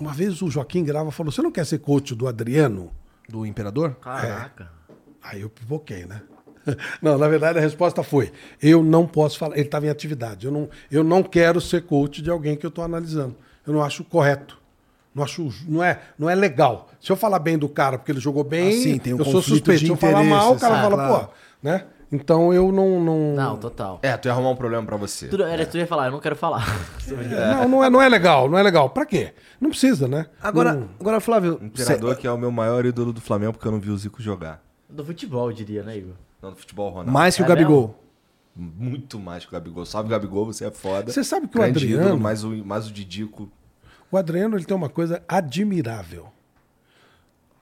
Uma 0.00 0.12
vez 0.12 0.40
o 0.42 0.50
Joaquim 0.50 0.82
Grava 0.84 1.10
falou: 1.10 1.30
você 1.30 1.42
não 1.42 1.52
quer 1.52 1.64
ser 1.66 1.78
coach 1.78 2.14
do 2.14 2.26
Adriano? 2.26 2.90
Do 3.28 3.46
imperador? 3.46 3.94
Caraca. 4.00 4.70
Aí 5.22 5.42
eu 5.42 5.50
pipoquei, 5.50 6.04
né? 6.06 6.22
Não, 7.00 7.16
na 7.16 7.28
verdade 7.28 7.58
a 7.58 7.62
resposta 7.62 8.02
foi: 8.02 8.32
eu 8.62 8.82
não 8.82 9.06
posso 9.06 9.38
falar. 9.38 9.54
Ele 9.56 9.64
estava 9.66 9.86
em 9.86 9.88
atividade. 9.88 10.46
Eu 10.46 10.52
não, 10.52 10.68
eu 10.90 11.02
não 11.04 11.22
quero 11.22 11.60
ser 11.60 11.82
coach 11.84 12.20
de 12.20 12.30
alguém 12.30 12.56
que 12.56 12.66
eu 12.66 12.68
estou 12.68 12.84
analisando. 12.84 13.36
Eu 13.66 13.72
não 13.72 13.82
acho 13.82 14.04
correto. 14.04 14.58
Não 15.14 15.24
acho, 15.24 15.52
não 15.66 15.82
é, 15.82 16.00
não 16.18 16.28
é 16.30 16.34
legal. 16.34 16.88
Se 17.00 17.10
eu 17.10 17.16
falar 17.16 17.38
bem 17.38 17.58
do 17.58 17.68
cara 17.68 17.98
porque 17.98 18.12
ele 18.12 18.20
jogou 18.20 18.44
bem, 18.44 18.68
Ah, 18.68 18.72
sim, 18.72 18.98
tem 18.98 19.12
um 19.14 19.18
eu 19.18 19.24
sou 19.24 19.42
suspeito. 19.42 19.80
de 19.80 19.86
Se 19.86 19.92
eu 19.92 19.96
falar 19.96 20.22
mal, 20.22 20.54
o 20.54 20.58
cara 20.58 20.76
interesses, 20.76 20.90
fala, 20.90 21.04
ah, 21.04 21.08
claro. 21.08 21.26
pô, 21.26 21.32
né? 21.62 21.84
Então 22.12 22.52
eu 22.52 22.72
não, 22.72 22.98
não, 23.00 23.34
Não, 23.34 23.56
total. 23.56 24.00
É, 24.02 24.16
tu 24.16 24.26
ia 24.26 24.32
arrumar 24.32 24.50
um 24.50 24.56
problema 24.56 24.84
pra 24.84 24.96
você. 24.96 25.28
Tudo, 25.28 25.44
era 25.44 25.64
que 25.64 25.76
eu 25.76 25.80
ia 25.80 25.86
falar, 25.86 26.06
eu 26.06 26.12
não 26.12 26.18
quero 26.20 26.34
falar. 26.34 26.66
não, 27.06 27.68
não 27.68 27.84
é, 27.84 27.90
não 27.90 28.02
é 28.02 28.08
legal, 28.08 28.48
não 28.50 28.58
é 28.58 28.62
legal. 28.62 28.90
Pra 28.90 29.06
quê? 29.06 29.32
Não 29.60 29.70
precisa, 29.70 30.08
né? 30.08 30.26
Agora, 30.42 30.72
Não- 30.72 30.88
agora 30.98 31.20
Flávio, 31.20 31.58
Imperador, 31.62 32.16
que 32.16 32.26
é 32.26 32.32
o 32.32 32.36
meu 32.38 32.50
maior 32.50 32.84
ídolo 32.84 33.12
do 33.12 33.20
Flamengo, 33.20 33.52
porque 33.52 33.68
eu 33.68 33.72
não 33.72 33.78
vi 33.78 33.90
o 33.90 33.96
Zico 33.96 34.20
jogar. 34.20 34.60
Do 34.88 35.04
futebol, 35.04 35.50
eu 35.50 35.54
diria, 35.54 35.84
né, 35.84 35.98
Igor? 35.98 36.14
Não, 36.42 36.50
no 36.50 36.56
futebol, 36.56 36.88
Ronaldo. 36.90 37.12
mais 37.12 37.36
que 37.36 37.42
o 37.42 37.44
É 37.44 37.48
Gabigol. 37.48 37.94
Muito 38.56 39.18
mais 39.20 39.44
que 39.44 39.50
o 39.50 39.52
Gabigol. 39.52 39.86
Salve, 39.86 40.08
Gabigol, 40.10 40.46
você 40.46 40.64
é 40.66 40.70
foda. 40.72 41.12
Você 41.12 41.22
sabe 41.22 41.46
que 41.46 41.56
o 41.56 41.60
Grande 41.60 41.78
Adriano- 41.78 42.02
ídolo, 42.06 42.20
mais 42.20 42.42
o, 42.42 42.50
mais 42.64 42.88
o 42.88 42.92
Didico. 42.92 43.48
O 44.10 44.16
Adriano 44.16 44.56
ele 44.56 44.64
tem 44.64 44.76
uma 44.76 44.88
coisa 44.88 45.22
admirável. 45.28 46.26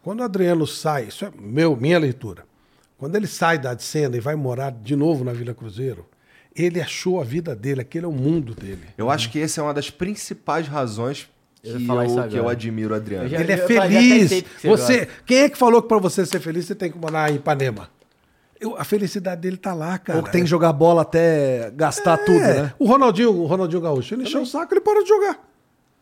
Quando 0.02 0.20
o 0.20 0.22
Adriano 0.22 0.66
sai, 0.66 1.04
isso 1.04 1.26
é 1.26 1.30
meu, 1.38 1.76
minha 1.76 1.98
leitura. 1.98 2.47
Quando 2.98 3.14
ele 3.16 3.26
sai 3.28 3.58
da 3.58 3.78
cena 3.78 4.16
e 4.16 4.20
vai 4.20 4.34
morar 4.34 4.70
de 4.72 4.94
novo 4.96 5.24
na 5.24 5.32
Vila 5.32 5.54
Cruzeiro, 5.54 6.04
ele 6.54 6.80
achou 6.80 7.20
a 7.20 7.24
vida 7.24 7.54
dele, 7.54 7.80
aquele 7.80 8.04
é 8.04 8.08
o 8.08 8.12
mundo 8.12 8.54
dele. 8.54 8.82
Eu 8.98 9.08
acho 9.08 9.30
que 9.30 9.40
essa 9.40 9.60
é 9.60 9.64
uma 9.64 9.72
das 9.72 9.88
principais 9.88 10.66
razões 10.66 11.28
Eu 11.62 11.76
que 11.76 11.82
isso 11.82 12.18
eu, 12.20 12.28
que 12.28 12.36
eu 12.36 12.48
admiro 12.48 12.92
o 12.92 12.96
Adriano. 12.96 13.24
Eu 13.26 13.28
já- 13.30 13.40
Ele 13.40 13.52
é 13.52 13.62
eu 13.62 13.66
feliz. 13.66 14.28
porque 14.42 14.44
você 14.68 14.68
Você, 14.68 15.08
quem 15.24 15.38
é 15.38 15.48
que 15.48 15.56
falou 15.56 15.80
que 15.80 15.86
para 15.88 15.98
você 15.98 16.26
ser 16.26 16.40
feliz 16.40 16.64
você 16.66 16.74
tem 16.74 16.90
que 16.90 16.98
morar 16.98 17.30
em 17.30 17.36
Ipanema? 17.36 17.88
Eu- 18.60 18.76
a 18.76 18.82
felicidade 18.82 19.40
dele 19.40 19.56
tá 19.56 19.72
lá, 19.72 19.96
cara. 19.98 20.18
Ou 20.18 20.24
que 20.24 20.32
tem 20.32 20.42
que 20.42 20.50
jogar 20.50 20.72
bola 20.72 21.02
até 21.02 21.70
gastar 21.76 22.16
tudo, 22.18 22.40
É, 22.40 22.62
né? 22.62 22.74
O 22.80 22.86
Ronaldinho, 22.86 23.30
o 23.32 23.46
Ronaldinho 23.46 23.80
Gaúcho, 23.80 24.14
ele 24.14 24.24
encheu 24.24 24.42
o 24.42 24.46
saco, 24.46 24.74
ele 24.74 24.80
parou 24.80 25.04
de 25.04 25.08
jogar. 25.08 25.38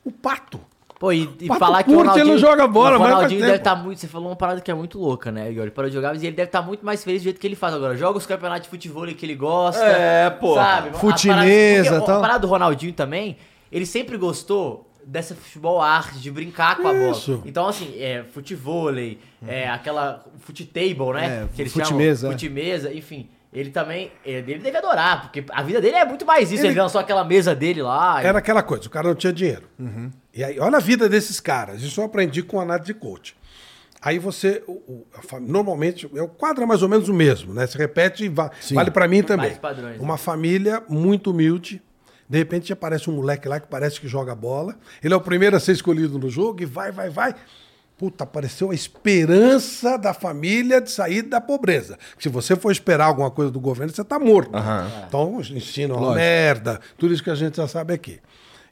O 0.02 0.10
pato. 0.10 0.58
Pô, 0.98 1.12
e, 1.12 1.28
e 1.40 1.46
falar 1.58 1.82
que 1.82 1.90
o 1.90 1.96
Ronaldinho... 1.96 2.24
ele 2.24 2.30
não 2.32 2.38
joga 2.38 2.66
bola, 2.66 2.96
o 2.96 2.98
mas 2.98 3.08
faz 3.08 3.14
Ronaldinho 3.14 3.40
deve 3.42 3.56
estar 3.56 3.76
muito... 3.76 4.00
Você 4.00 4.08
falou 4.08 4.28
uma 4.30 4.36
parada 4.36 4.60
que 4.62 4.70
é 4.70 4.74
muito 4.74 4.98
louca, 4.98 5.30
né, 5.30 5.50
Igor? 5.50 5.64
Ele 5.64 5.70
parou 5.70 5.90
de 5.90 5.94
jogar, 5.94 6.14
mas 6.14 6.22
ele 6.22 6.34
deve 6.34 6.48
estar 6.48 6.62
muito 6.62 6.86
mais 6.86 7.04
feliz 7.04 7.20
do 7.20 7.24
jeito 7.24 7.38
que 7.38 7.46
ele 7.46 7.54
faz 7.54 7.74
agora. 7.74 7.96
Joga 7.96 8.16
os 8.16 8.24
campeonatos 8.24 8.62
de 8.62 8.70
futebol 8.70 9.06
que 9.06 9.26
ele 9.26 9.34
gosta. 9.34 9.84
É, 9.84 10.30
pô. 10.30 10.54
Sabe? 10.54 10.96
Futinesa, 10.96 11.36
a 11.36 12.00
parada, 12.00 12.00
porque 12.00 12.06
tal. 12.06 12.18
A 12.18 12.20
parada 12.20 12.38
do 12.40 12.46
Ronaldinho 12.46 12.92
também, 12.94 13.36
ele 13.70 13.84
sempre 13.84 14.16
gostou 14.16 14.90
dessa 15.06 15.34
futebol 15.34 15.80
arte, 15.80 16.18
de 16.18 16.30
brincar 16.30 16.76
com 16.76 16.88
a 16.88 16.92
bola. 16.92 17.10
Isso. 17.12 17.42
Então, 17.44 17.68
assim, 17.68 17.94
é 17.98 18.24
futevôlei, 18.32 19.20
é 19.46 19.68
aquela 19.68 20.24
futebol, 20.40 21.12
né? 21.12 21.44
É, 21.44 21.54
que 21.54 21.62
eles 21.62 21.72
futimesa, 21.72 22.20
chamam. 22.22 22.32
é. 22.32 22.34
Futimesa, 22.34 22.92
enfim. 22.94 23.28
Ele 23.52 23.70
também, 23.70 24.12
ele 24.24 24.58
deve 24.58 24.76
adorar, 24.76 25.22
porque 25.22 25.44
a 25.50 25.62
vida 25.62 25.80
dele 25.80 25.96
é 25.96 26.04
muito 26.04 26.26
mais 26.26 26.52
isso. 26.52 26.62
Ele, 26.62 26.72
Ele- 26.72 26.80
lançou 26.80 27.00
aquela 27.00 27.24
mesa 27.24 27.54
dele 27.54 27.80
lá. 27.82 28.22
Era 28.22 28.38
aquela 28.38 28.62
coisa, 28.62 28.86
o 28.86 28.90
cara 28.90 29.08
não 29.08 29.14
tinha 29.14 29.32
dinheiro. 29.32 29.62
E 30.34 30.44
aí, 30.44 30.58
olha 30.60 30.76
a 30.76 30.80
vida 30.80 31.08
desses 31.08 31.40
caras. 31.40 31.82
Isso 31.82 32.00
eu 32.00 32.04
aprendi 32.04 32.42
com 32.42 32.60
a 32.60 32.62
análise 32.64 32.86
de 32.86 32.94
coach. 32.94 33.34
Aí 34.02 34.18
você, 34.18 34.62
normalmente, 35.40 36.08
é 36.14 36.22
o 36.22 36.28
quadro 36.28 36.62
é 36.62 36.66
mais 36.66 36.82
ou 36.82 36.88
menos 36.88 37.08
o 37.08 37.14
mesmo, 37.14 37.52
né? 37.54 37.66
Se 37.66 37.76
repete 37.78 38.24
e 38.24 38.28
va- 38.28 38.50
vale 38.72 38.90
pra 38.90 39.08
mim 39.08 39.22
também. 39.22 39.54
Padrões, 39.56 39.96
né? 39.96 40.02
Uma 40.02 40.16
família 40.16 40.82
muito 40.88 41.30
humilde. 41.30 41.82
De 42.28 42.38
repente 42.38 42.72
aparece 42.72 43.08
um 43.08 43.14
moleque 43.14 43.46
lá 43.48 43.60
que 43.60 43.68
parece 43.68 44.00
que 44.00 44.08
joga 44.08 44.34
bola. 44.34 44.76
Ele 45.02 45.14
é 45.14 45.16
o 45.16 45.20
primeiro 45.20 45.56
a 45.56 45.60
ser 45.60 45.72
escolhido 45.72 46.18
no 46.18 46.28
jogo 46.28 46.60
e 46.62 46.66
vai, 46.66 46.90
vai, 46.90 47.08
vai. 47.08 47.34
Puta, 47.98 48.24
apareceu 48.24 48.70
a 48.70 48.74
esperança 48.74 49.96
da 49.96 50.12
família 50.12 50.82
de 50.82 50.90
sair 50.90 51.22
da 51.22 51.40
pobreza. 51.40 51.98
Se 52.18 52.28
você 52.28 52.54
for 52.54 52.70
esperar 52.70 53.06
alguma 53.06 53.30
coisa 53.30 53.50
do 53.50 53.58
governo, 53.58 53.90
você 53.92 54.04
tá 54.04 54.18
morto. 54.18 54.50
Então, 55.08 55.40
ensina 55.40 55.94
uma 55.94 56.14
merda, 56.14 56.78
tudo 56.98 57.14
isso 57.14 57.24
que 57.24 57.30
a 57.30 57.34
gente 57.34 57.56
já 57.56 57.66
sabe 57.66 57.94
aqui. 57.94 58.20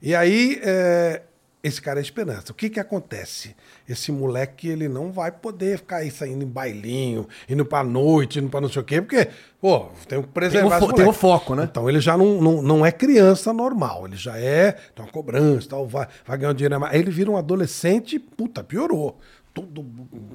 E 0.02 0.14
aí, 0.14 0.60
é, 0.62 1.22
esse 1.64 1.80
cara 1.82 1.98
é 1.98 2.02
esperança. 2.02 2.52
O 2.52 2.54
que 2.54 2.68
que 2.70 2.78
acontece? 2.78 3.56
Esse 3.88 4.12
moleque, 4.12 4.68
ele 4.68 4.86
não 4.88 5.10
vai 5.10 5.32
poder 5.32 5.78
ficar 5.78 5.96
aí 5.96 6.10
saindo 6.10 6.44
em 6.44 6.46
bailinho, 6.48 7.26
indo 7.48 7.64
pra 7.64 7.82
noite, 7.82 8.38
indo 8.38 8.48
pra 8.48 8.60
não 8.60 8.68
sei 8.68 8.82
o 8.82 8.84
quê, 8.84 9.00
porque, 9.00 9.28
pô, 9.60 9.86
tem 10.06 10.20
que 10.22 10.28
preservar 10.28 10.78
fo- 10.78 10.84
esse 10.86 10.94
tem 10.94 11.06
o 11.06 11.12
foco, 11.12 11.54
né? 11.54 11.66
Então 11.70 11.88
ele 11.88 12.00
já 12.00 12.16
não, 12.16 12.40
não, 12.40 12.62
não 12.62 12.86
é 12.86 12.92
criança 12.92 13.52
normal, 13.52 14.06
ele 14.06 14.16
já 14.16 14.38
é, 14.38 14.72
tem 14.94 15.04
uma 15.04 15.10
cobrança, 15.10 15.70
tal, 15.70 15.88
vai, 15.88 16.06
vai 16.26 16.38
ganhar 16.38 16.52
um 16.52 16.54
dinheiro. 16.54 16.84
Aí 16.84 16.98
ele 17.00 17.10
vira 17.10 17.30
um 17.30 17.36
adolescente, 17.36 18.18
puta, 18.18 18.62
piorou. 18.62 19.18
Tudo 19.54 19.86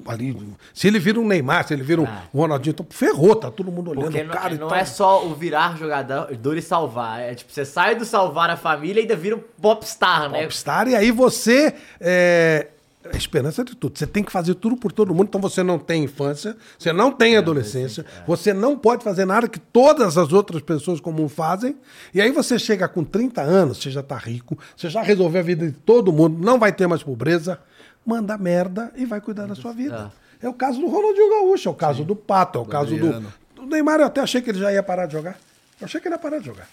ali. 0.08 0.36
Se 0.74 0.88
ele 0.88 0.98
vira 0.98 1.20
um 1.20 1.28
Neymar, 1.28 1.68
se 1.68 1.74
ele 1.74 1.84
vira 1.84 2.02
um, 2.02 2.06
Ah. 2.06 2.24
Ronaldinho, 2.34 2.72
então 2.72 2.88
ferrou, 2.90 3.36
tá 3.36 3.52
todo 3.52 3.70
mundo 3.70 3.92
olhando 3.92 4.06
Porque 4.06 4.22
o 4.22 4.26
não, 4.28 4.34
cara 4.34 4.54
e 4.54 4.58
não 4.58 4.70
tal. 4.70 4.78
é 4.78 4.86
só 4.86 5.28
o 5.28 5.36
virar 5.36 5.78
jogador 5.78 6.58
e 6.58 6.62
salvar. 6.62 7.20
É 7.20 7.36
tipo, 7.36 7.52
você 7.52 7.66
sai 7.66 7.96
do 7.96 8.06
salvar 8.06 8.50
a 8.50 8.56
família 8.56 9.02
e 9.02 9.04
ainda 9.04 9.18
vira 9.18 9.36
um 9.36 9.44
popstar, 9.62 10.30
né? 10.32 10.44
Popstar, 10.44 10.88
e 10.88 10.96
aí 10.96 11.12
você. 11.12 11.76
É, 12.00 12.68
a 13.12 13.18
esperança 13.18 13.64
de 13.64 13.76
tudo. 13.76 13.98
Você 13.98 14.06
tem 14.06 14.24
que 14.24 14.32
fazer 14.32 14.54
tudo 14.56 14.76
por 14.76 14.92
todo 14.92 15.14
mundo, 15.14 15.28
então 15.28 15.42
você 15.42 15.64
não 15.64 15.80
tem 15.80 16.04
infância, 16.04 16.56
você 16.78 16.92
não 16.94 17.12
tem 17.12 17.38
adolescência, 17.38 18.06
você 18.28 18.54
não 18.54 18.78
pode 18.78 19.04
fazer 19.04 19.26
nada 19.26 19.48
que 19.48 19.60
todas 19.60 20.18
as 20.18 20.32
outras 20.34 20.62
pessoas 20.62 21.00
comuns 21.00 21.32
fazem. 21.32 21.78
E 22.14 22.22
aí 22.22 22.32
você 22.32 22.60
chega 22.60 22.88
com 22.88 23.04
30 23.04 23.42
anos, 23.42 23.78
você 23.78 23.90
já 23.90 24.04
tá 24.04 24.18
rico, 24.18 24.58
você 24.76 24.90
já 24.90 25.02
resolveu 25.02 25.40
a 25.42 25.44
vida 25.44 25.66
de 25.66 25.72
todo 25.74 26.12
mundo, 26.12 26.44
não 26.44 26.60
vai 26.60 26.72
ter 26.74 26.88
mais 26.88 27.02
pobreza, 27.02 27.60
manda 28.10 28.38
merda 28.38 28.92
e 28.96 29.06
vai 29.06 29.22
cuidar 29.22 29.46
da 29.46 29.56
sua 29.56 29.72
vida. 29.72 30.12
É 30.42 30.50
o 30.50 30.54
caso 30.54 30.80
do 30.80 30.88
Ronaldinho 30.88 31.30
Gaúcho, 31.30 31.70
é 31.70 31.72
o 31.72 31.76
caso 31.76 32.04
do 32.04 32.16
Pato, 32.16 32.58
é 32.60 32.62
o 32.62 32.66
caso 32.66 32.96
do, 32.98 33.06
Adriano. 33.08 33.34
do 33.56 33.66
Neymar. 33.66 34.00
Eu 34.00 34.08
até 34.08 34.22
achei 34.22 34.42
que 34.42 34.50
ele 34.50 34.60
já 34.60 34.72
ia 34.74 34.82
parar 34.82 35.06
de 35.06 35.14
jogar. 35.14 35.38
Eu 35.80 35.86
achei 35.86 36.02
que 36.02 36.08
ele 36.08 36.16
ia 36.16 36.20
parar 36.20 36.40
de 36.40 36.46
jogar. 36.46 36.68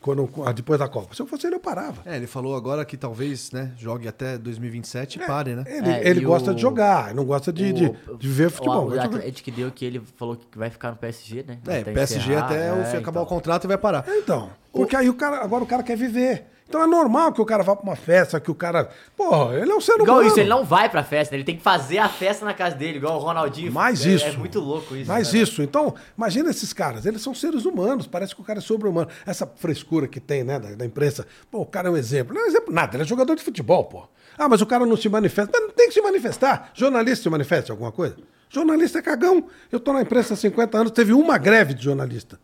Quando, 0.00 0.28
depois 0.54 0.78
da 0.78 0.86
Copa. 0.88 1.14
Se 1.16 1.20
eu 1.22 1.26
fosse 1.26 1.46
ele, 1.46 1.56
eu 1.56 1.60
parava. 1.60 2.00
É, 2.06 2.16
ele 2.16 2.26
falou 2.28 2.54
agora 2.54 2.84
que 2.84 2.96
talvez, 2.96 3.50
né, 3.50 3.72
jogue 3.76 4.06
até 4.06 4.38
2027 4.38 5.16
e 5.18 5.26
pare, 5.26 5.54
né? 5.56 5.64
Ele, 5.66 5.88
É, 5.90 6.08
ele 6.08 6.20
gosta 6.20 6.52
o- 6.52 6.54
de 6.54 6.60
jogar, 6.62 7.12
não 7.14 7.24
gosta 7.24 7.52
de, 7.52 7.72
de, 7.72 7.86
O- 8.08 8.16
de 8.16 8.28
ver 8.28 8.50
futebol. 8.50 8.88
O, 8.88 8.94
o. 8.94 9.00
Atlético 9.00 9.50
deu 9.50 9.70
que 9.72 9.84
ele 9.84 10.00
falou 10.16 10.36
que 10.36 10.56
vai 10.56 10.70
ficar 10.70 10.90
no 10.90 10.96
PSG, 10.96 11.44
né? 11.48 11.58
É, 11.66 11.80
Até 11.80 11.92
PSG 11.92 12.20
encerrar, 12.32 12.44
até 12.46 12.72
o 12.72 12.76
é, 12.80 12.84
fim 12.84 12.96
acabar 12.98 13.20
então. 13.20 13.22
o 13.22 13.26
contrato 13.26 13.64
e 13.64 13.66
vai 13.68 13.78
parar. 13.78 14.04
Então, 14.08 14.50
porque 14.72 14.94
aí 14.94 15.08
o 15.08 15.14
cara, 15.14 15.42
agora 15.42 15.64
o 15.64 15.66
cara 15.66 15.82
quer 15.82 15.96
viver. 15.96 16.46
Então 16.68 16.82
é 16.82 16.86
normal 16.86 17.32
que 17.32 17.40
o 17.40 17.44
cara 17.44 17.62
vá 17.62 17.76
pra 17.76 17.84
uma 17.84 17.94
festa, 17.94 18.40
que 18.40 18.50
o 18.50 18.54
cara. 18.54 18.90
Pô, 19.16 19.52
ele 19.52 19.70
é 19.70 19.74
um 19.74 19.80
ser 19.80 19.92
humano. 19.92 20.04
Igual 20.04 20.22
isso, 20.24 20.40
ele 20.40 20.48
não 20.48 20.64
vai 20.64 20.88
pra 20.88 21.04
festa, 21.04 21.32
né? 21.32 21.38
ele 21.38 21.44
tem 21.44 21.56
que 21.56 21.62
fazer 21.62 21.98
a 21.98 22.08
festa 22.08 22.44
na 22.44 22.52
casa 22.52 22.74
dele, 22.74 22.98
igual 22.98 23.16
o 23.16 23.18
Ronaldinho. 23.20 23.70
Mais 23.70 24.04
é, 24.04 24.10
isso. 24.10 24.24
É 24.24 24.32
muito 24.32 24.58
louco 24.58 24.96
isso. 24.96 25.08
Mais 25.08 25.32
né? 25.32 25.38
isso. 25.40 25.62
Então, 25.62 25.94
imagina 26.16 26.50
esses 26.50 26.72
caras, 26.72 27.06
eles 27.06 27.22
são 27.22 27.34
seres 27.34 27.64
humanos, 27.64 28.08
parece 28.08 28.34
que 28.34 28.40
o 28.40 28.44
cara 28.44 28.58
é 28.58 28.62
sobre-humano. 28.62 29.08
Essa 29.24 29.46
frescura 29.46 30.08
que 30.08 30.18
tem, 30.18 30.42
né, 30.42 30.58
da, 30.58 30.74
da 30.74 30.84
imprensa. 30.84 31.24
Pô, 31.50 31.60
o 31.60 31.66
cara 31.66 31.88
é 31.88 31.90
um 31.90 31.96
exemplo. 31.96 32.34
Não 32.34 32.42
é 32.42 32.44
um 32.46 32.48
exemplo 32.48 32.74
nada, 32.74 32.96
ele 32.96 33.04
é 33.04 33.06
jogador 33.06 33.36
de 33.36 33.44
futebol, 33.44 33.84
pô. 33.84 34.08
Ah, 34.36 34.48
mas 34.48 34.60
o 34.60 34.66
cara 34.66 34.84
não 34.84 34.96
se 34.96 35.08
manifesta. 35.08 35.52
Mas 35.52 35.68
não 35.68 35.70
tem 35.70 35.86
que 35.86 35.94
se 35.94 36.00
manifestar. 36.00 36.70
Jornalista 36.74 37.22
se 37.22 37.30
manifesta 37.30 37.72
alguma 37.72 37.92
coisa? 37.92 38.16
Jornalista 38.50 38.98
é 38.98 39.02
cagão. 39.02 39.46
Eu 39.70 39.78
tô 39.78 39.92
na 39.92 40.02
imprensa 40.02 40.34
há 40.34 40.36
50 40.36 40.78
anos, 40.78 40.92
teve 40.92 41.12
uma 41.12 41.38
greve 41.38 41.74
de 41.74 41.84
jornalista. 41.84 42.38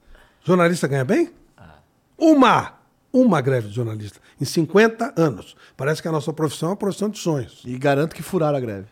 Jornalista 0.44 0.86
ganha 0.86 1.04
bem? 1.04 1.30
Uma! 2.16 2.81
Uma 3.12 3.40
greve 3.40 3.68
de 3.68 3.74
jornalista. 3.74 4.18
Em 4.40 4.44
50 4.44 5.14
anos. 5.16 5.54
Parece 5.76 6.00
que 6.00 6.08
a 6.08 6.12
nossa 6.12 6.32
profissão 6.32 6.68
é 6.68 6.72
uma 6.72 6.76
profissão 6.76 7.08
de 7.08 7.18
sonhos. 7.18 7.62
E 7.64 7.76
garanto 7.76 8.14
que 8.14 8.22
furaram 8.22 8.56
a 8.56 8.60
greve. 8.60 8.86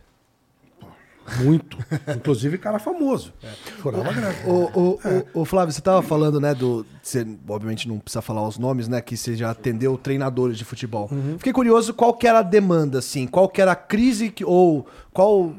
Muito. 1.39 1.79
Inclusive 2.17 2.59
cara 2.59 2.79
famoso. 2.79 3.33
Furava 3.79 4.13
greve. 4.13 4.49
O, 4.49 4.53
o, 4.53 5.01
o, 5.35 5.41
o 5.43 5.45
Flávio, 5.45 5.73
você 5.73 5.81
tava 5.81 6.03
falando, 6.03 6.41
né, 6.41 6.55
do. 6.55 6.85
Você, 7.03 7.27
obviamente, 7.49 7.89
não 7.89 7.99
precisa 7.99 8.21
falar 8.21 8.47
os 8.47 8.59
nomes, 8.59 8.89
né? 8.89 9.01
Que 9.01 9.17
você 9.17 9.37
já 9.37 9.51
atendeu 9.51 9.97
treinadores 9.97 10.59
de 10.59 10.65
futebol. 10.65 11.09
Fiquei 11.39 11.53
curioso 11.53 11.95
qual 11.95 12.15
que 12.15 12.27
era 12.27 12.41
a 12.41 12.43
demanda, 12.43 12.99
assim, 12.99 13.27
qual 13.27 13.49
que 13.49 13.61
era 13.61 13.73
a 13.73 13.77
crise 13.77 14.31
que, 14.31 14.45
ou 14.45 14.87
qual, 15.13 15.55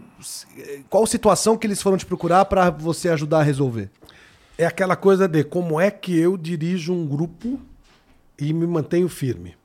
qual 0.89 1.05
situação 1.07 1.57
que 1.57 1.65
eles 1.65 1.81
foram 1.81 1.97
te 1.97 2.05
procurar 2.05 2.45
pra 2.45 2.69
você 2.69 3.09
ajudar 3.09 3.39
a 3.39 3.43
resolver. 3.43 3.89
É 4.57 4.65
aquela 4.65 4.95
coisa 4.95 5.27
de 5.27 5.43
como 5.43 5.79
é 5.79 5.89
que 5.89 6.17
eu 6.17 6.37
dirijo 6.37 6.93
um 6.93 7.07
grupo 7.07 7.59
e 8.41 8.51
me 8.53 8.65
mantenho 8.67 9.07
firme. 9.07 9.55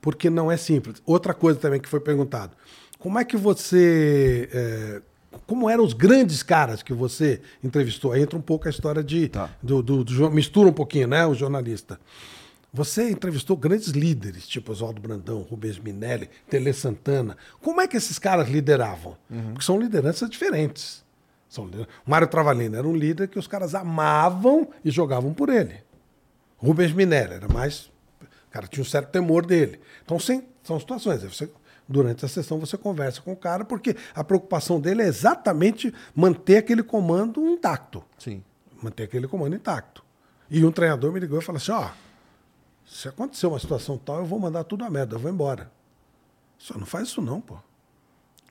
Porque 0.00 0.28
não 0.28 0.50
é 0.50 0.56
simples. 0.56 1.00
Outra 1.06 1.32
coisa 1.32 1.58
também 1.58 1.80
que 1.80 1.88
foi 1.88 2.00
perguntado. 2.00 2.52
Como 2.98 3.18
é 3.18 3.24
que 3.24 3.36
você. 3.36 4.48
é, 4.52 5.02
como 5.46 5.68
eram 5.68 5.84
os 5.84 5.92
grandes 5.92 6.42
caras 6.42 6.82
que 6.82 6.92
você 6.92 7.40
entrevistou? 7.62 8.12
Aí 8.12 8.22
entra 8.22 8.38
um 8.38 8.42
pouco 8.42 8.66
a 8.66 8.70
história 8.70 9.02
de. 9.02 9.28
Tá. 9.28 9.50
Do, 9.62 9.82
do- 9.82 10.04
do 10.04 10.30
mistura 10.30 10.68
um 10.68 10.72
pouquinho, 10.72 11.06
né? 11.08 11.26
O 11.26 11.34
jornalista. 11.34 11.98
Você 12.72 13.08
entrevistou 13.10 13.56
grandes 13.56 13.88
líderes, 13.90 14.48
tipo 14.48 14.72
Oswaldo 14.72 15.00
Brandão, 15.00 15.42
Rubens 15.42 15.78
Minelli, 15.78 16.28
Tele 16.50 16.72
Santana. 16.72 17.36
Como 17.62 17.80
é 17.80 17.86
que 17.86 17.96
esses 17.96 18.18
caras 18.18 18.48
lideravam? 18.48 19.16
Porque 19.52 19.64
são 19.64 19.78
lideranças 19.78 20.28
diferentes. 20.28 21.04
São 21.48 21.66
O 21.66 22.10
Mário 22.10 22.26
Travalino 22.26 22.74
era 22.76 22.86
um 22.86 22.96
líder 22.96 23.28
que 23.28 23.38
os 23.38 23.46
caras 23.46 23.76
amavam 23.76 24.66
e 24.84 24.90
jogavam 24.90 25.32
por 25.32 25.50
ele. 25.50 25.83
Rubens 26.56 26.92
Minelli 26.92 27.34
era 27.34 27.48
mais. 27.48 27.90
O 28.22 28.50
cara 28.50 28.66
tinha 28.66 28.82
um 28.82 28.86
certo 28.86 29.10
temor 29.10 29.44
dele. 29.44 29.80
Então, 30.04 30.18
sem- 30.18 30.46
são 30.62 30.78
situações. 30.78 31.22
Você, 31.22 31.50
durante 31.88 32.24
a 32.24 32.28
sessão, 32.28 32.58
você 32.58 32.76
conversa 32.78 33.20
com 33.20 33.32
o 33.32 33.36
cara, 33.36 33.64
porque 33.64 33.96
a 34.14 34.22
preocupação 34.24 34.80
dele 34.80 35.02
é 35.02 35.06
exatamente 35.06 35.92
manter 36.14 36.58
aquele 36.58 36.82
comando 36.82 37.44
intacto. 37.48 38.02
Sim. 38.18 38.42
Manter 38.82 39.04
aquele 39.04 39.26
comando 39.28 39.56
intacto. 39.56 40.04
E 40.50 40.64
um 40.64 40.70
treinador 40.70 41.12
me 41.12 41.20
ligou 41.20 41.38
e 41.38 41.42
falou 41.42 41.56
assim: 41.56 41.72
ó, 41.72 41.88
se 42.86 43.08
acontecer 43.08 43.46
uma 43.46 43.58
situação 43.58 43.98
tal, 43.98 44.18
eu 44.18 44.24
vou 44.26 44.38
mandar 44.38 44.64
tudo 44.64 44.84
a 44.84 44.90
merda, 44.90 45.16
eu 45.16 45.18
vou 45.20 45.30
embora. 45.30 45.70
Só 46.58 46.78
não 46.78 46.86
faz 46.86 47.08
isso 47.08 47.20
não, 47.20 47.40
pô. 47.40 47.58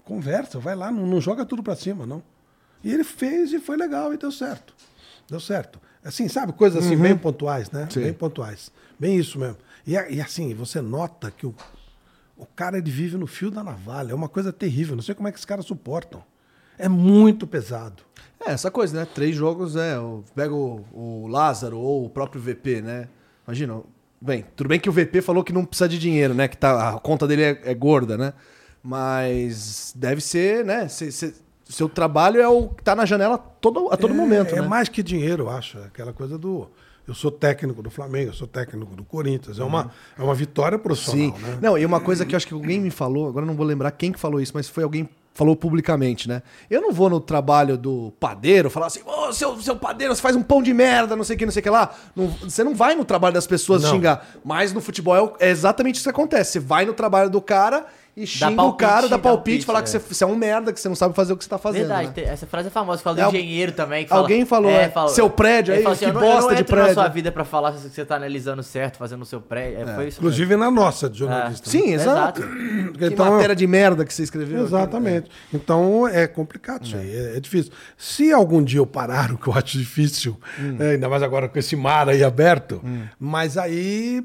Conversa, 0.03 0.59
vai 0.59 0.75
lá, 0.75 0.91
não, 0.91 1.05
não 1.07 1.21
joga 1.21 1.45
tudo 1.45 1.63
pra 1.63 1.75
cima, 1.75 2.05
não. 2.05 2.21
E 2.84 2.91
ele 2.91 3.03
fez 3.05 3.53
e 3.53 3.59
foi 3.59 3.77
legal 3.77 4.13
e 4.13 4.17
deu 4.17 4.31
certo. 4.31 4.75
Deu 5.30 5.39
certo. 5.39 5.80
Assim, 6.03 6.27
sabe, 6.27 6.51
coisas 6.53 6.85
assim 6.85 6.97
bem 6.97 7.15
pontuais, 7.17 7.71
né? 7.71 7.88
Sim. 7.89 8.01
Bem 8.01 8.13
pontuais. 8.13 8.71
Bem 8.99 9.17
isso 9.17 9.39
mesmo. 9.39 9.57
E, 9.88 9.93
e 9.93 10.21
assim, 10.21 10.53
você 10.53 10.81
nota 10.81 11.31
que 11.31 11.45
o, 11.45 11.55
o 12.38 12.45
cara 12.45 12.77
ele 12.77 12.91
vive 12.91 13.17
no 13.17 13.25
fio 13.27 13.49
da 13.49 13.63
navalha. 13.63 14.11
É 14.11 14.15
uma 14.15 14.27
coisa 14.30 14.51
terrível. 14.51 14.95
Não 14.95 15.03
sei 15.03 15.15
como 15.15 15.27
é 15.27 15.31
que 15.31 15.38
esses 15.38 15.45
caras 15.45 15.65
suportam. 15.65 16.23
É 16.77 16.89
muito 16.89 17.45
pesado. 17.47 18.03
É, 18.45 18.51
essa 18.51 18.69
coisa, 18.71 18.99
né? 18.99 19.07
Três 19.13 19.35
jogos, 19.35 19.75
o- 19.75 20.23
Pega 20.35 20.53
o, 20.53 20.84
o 20.91 21.27
Lázaro 21.27 21.77
ou 21.77 22.05
o 22.05 22.09
próprio 22.09 22.41
VP, 22.41 22.81
né? 22.81 23.07
Imagina. 23.47 23.81
Bem, 24.19 24.45
tudo 24.55 24.67
bem 24.69 24.80
que 24.80 24.89
o 24.89 24.91
VP 24.93 25.21
falou 25.21 25.43
que 25.43 25.51
não 25.53 25.65
precisa 25.65 25.88
de 25.89 25.99
dinheiro, 25.99 26.34
né? 26.34 26.47
Que 26.47 26.57
tá, 26.57 26.89
a 26.95 26.99
conta 26.99 27.27
dele 27.27 27.43
é, 27.43 27.61
é 27.65 27.73
gorda, 27.73 28.17
né? 28.17 28.34
Mas 28.81 29.93
deve 29.95 30.21
ser, 30.21 30.63
né? 30.65 30.88
cê- 30.88 31.11
cê- 31.11 31.34
seu 31.65 31.88
trabalho 31.90 32.41
é 32.41 32.48
o 32.48 32.69
que 32.69 32.84
tá 32.84 32.95
na 32.95 33.06
janela 33.06 33.38
todo, 33.38 33.90
a 33.91 33.98
todo 33.98 34.14
é, 34.14 34.18
momento, 34.18 34.53
É 34.56 34.61
né? 34.61 34.68
mais 34.68 34.90
que 34.90 35.02
dinheiro, 35.02 35.44
eu 35.44 35.49
acho. 35.49 35.77
É 35.80 35.85
aquela 35.85 36.14
coisa 36.14 36.38
do. 36.38 36.68
Eu 37.06 37.14
sou 37.14 37.30
técnico 37.30 37.84
do 37.84 37.90
Flamengo, 37.90 38.30
eu 38.30 38.34
sou 38.34 38.48
técnico 38.48 38.95
do 38.95 39.03
Corinthians. 39.03 39.60
É 39.60 39.64
uma, 39.64 39.91
é 40.18 40.23
uma 40.23 40.34
vitória 40.34 40.80
profissional, 40.80 41.35
Sim. 41.35 41.41
né? 41.44 41.60
Não, 41.61 41.77
e 41.77 41.85
uma 41.85 41.99
coisa 41.99 42.26
que 42.26 42.34
eu 42.34 42.38
acho 42.38 42.48
que 42.48 42.53
alguém 42.53 42.80
me 42.80 42.90
falou, 42.90 43.27
agora 43.27 43.44
eu 43.44 43.48
não 43.48 43.56
vou 43.56 43.65
lembrar 43.65 43.91
quem 43.91 44.11
que 44.11 44.19
falou 44.19 44.40
isso, 44.40 44.53
mas 44.56 44.69
foi 44.69 44.85
alguém 44.85 45.03
que 45.06 45.11
falou 45.34 45.53
publicamente, 45.53 46.30
né? 46.30 46.41
Eu 46.69 46.80
não 46.80 46.94
vou 46.94 47.10
no 47.10 47.19
trabalho 47.19 47.77
do 47.77 48.14
padeiro 48.22 48.69
falar 48.69 48.85
assim, 48.85 49.02
ô, 49.06 49.34
seu, 49.34 49.60
seu 49.61 49.76
padeiro, 49.76 50.15
você 50.15 50.22
faz 50.22 50.35
um 50.35 50.44
pão 50.44 50.61
de 50.64 50.73
merda, 50.73 51.14
não 51.15 51.26
sei 51.26 51.35
o 51.35 51.40
que, 51.40 51.45
não 51.45 51.52
sei 51.52 51.60
o 51.60 51.64
que 51.64 51.69
lá. 51.69 51.94
Não- 52.15 52.27
você 52.27 52.64
não 52.64 52.73
vai 52.73 52.95
no 52.95 53.03
trabalho 53.03 53.34
das 53.34 53.48
pessoas 53.48 53.81
Não. 53.84 53.90
xingar. 53.90 54.26
Mas 54.45 54.72
no 54.72 54.80
futebol 54.80 55.35
é 55.40 55.48
é, 55.48 55.49
exatamente 55.49 55.95
isso 55.95 56.03
que 56.06 56.10
acontece. 56.10 56.53
Você 56.53 56.60
vai 56.61 56.85
no 56.85 56.94
trabalho 56.94 57.30
do 57.30 57.41
cara 57.41 57.85
e 58.15 58.27
xinga 58.27 58.52
o 58.52 58.56
palpite, 58.56 58.80
cara, 58.80 59.02
dá 59.03 59.07
dá 59.07 59.18
palpite, 59.19 59.44
palpite, 59.44 59.65
falar 59.65 59.80
é. 59.80 59.81
que 59.81 59.90
você, 59.90 59.98
você 59.99 60.23
é 60.23 60.27
um 60.27 60.35
merda, 60.35 60.72
que 60.72 60.80
você 60.80 60.88
não 60.88 60.95
sabe 60.95 61.15
fazer 61.15 61.34
o 61.34 61.38
que 61.38 61.44
você 61.44 61.49
tá 61.49 61.57
fazendo. 61.57 61.88
Verdade, 61.88 62.22
né? 62.22 62.27
essa 62.30 62.45
frase 62.45 62.68
é 62.68 62.72
famosa. 62.72 63.02
Fala 63.02 63.15
do 63.15 63.22
É, 63.22 63.27
engenheiro 63.30 63.72
também. 63.72 64.03
Que 64.03 64.10
fala, 64.10 64.22
alguém 64.22 64.45
falou, 64.45 64.69
é, 64.69 64.91
seu 65.10 65.30
prédio 65.30 65.73
aí, 65.73 65.81
fala 65.81 65.95
assim, 65.95 66.06
que 66.06 66.11
eu 66.11 66.14
não, 66.14 66.22
eu 66.22 66.27
bosta 66.27 66.41
não 66.49 66.56
de 66.56 66.61
entro 66.61 66.76
na 66.76 66.81
prédio. 66.84 67.02
sua 67.02 67.10
vida 67.10 67.31
pra 67.31 67.44
falar 67.44 67.73
se 67.73 67.90
você 67.90 68.06
tá 68.06 68.15
analisando 68.15 68.61
certo, 68.61 68.98
fazendo 68.98 69.23
o 69.23 69.26
seu 69.26 69.41
prédio. 69.41 69.81
É, 69.90 69.95
Foi 69.95 70.07
isso 70.07 70.19
Inclusive 70.19 70.56
na 70.56 70.69
nossa, 70.69 71.10
de 71.10 71.18
jornalista. 71.19 71.69
Sim, 71.69 71.88
mesmo. 71.88 72.11
exato. 72.11 72.41
Que 72.98 73.06
Então, 73.06 73.31
matéria 73.31 73.56
de 73.56 73.65
merda 73.65 74.06
que 74.06 74.14
você 74.14 74.23
escreveu. 74.23 74.64
Exatamente. 74.64 75.30
Então 75.53 76.07
é 76.07 76.27
complicado 76.27 76.85
isso 76.85 76.95
aí, 76.95 77.15
é, 77.15 77.38
é 77.38 77.40
difícil. 77.40 77.72
Se 77.98 78.31
algum 78.31 78.64
dia 78.64 78.80
eu 78.80 78.85
parar, 78.85 79.31
o 79.34 79.38
que 79.38 79.48
eu 79.48 79.53
acho 79.53 79.77
difícil, 79.77 80.40
é, 80.80 80.91
ainda 80.91 81.10
mais 81.10 81.23
agora 81.23 81.49
com 81.49 81.57
esse 81.57 81.76
mar 81.76 82.07
aí 82.10 82.23
aberto, 82.23 82.81
mas 83.19 83.57
aí 83.57 84.23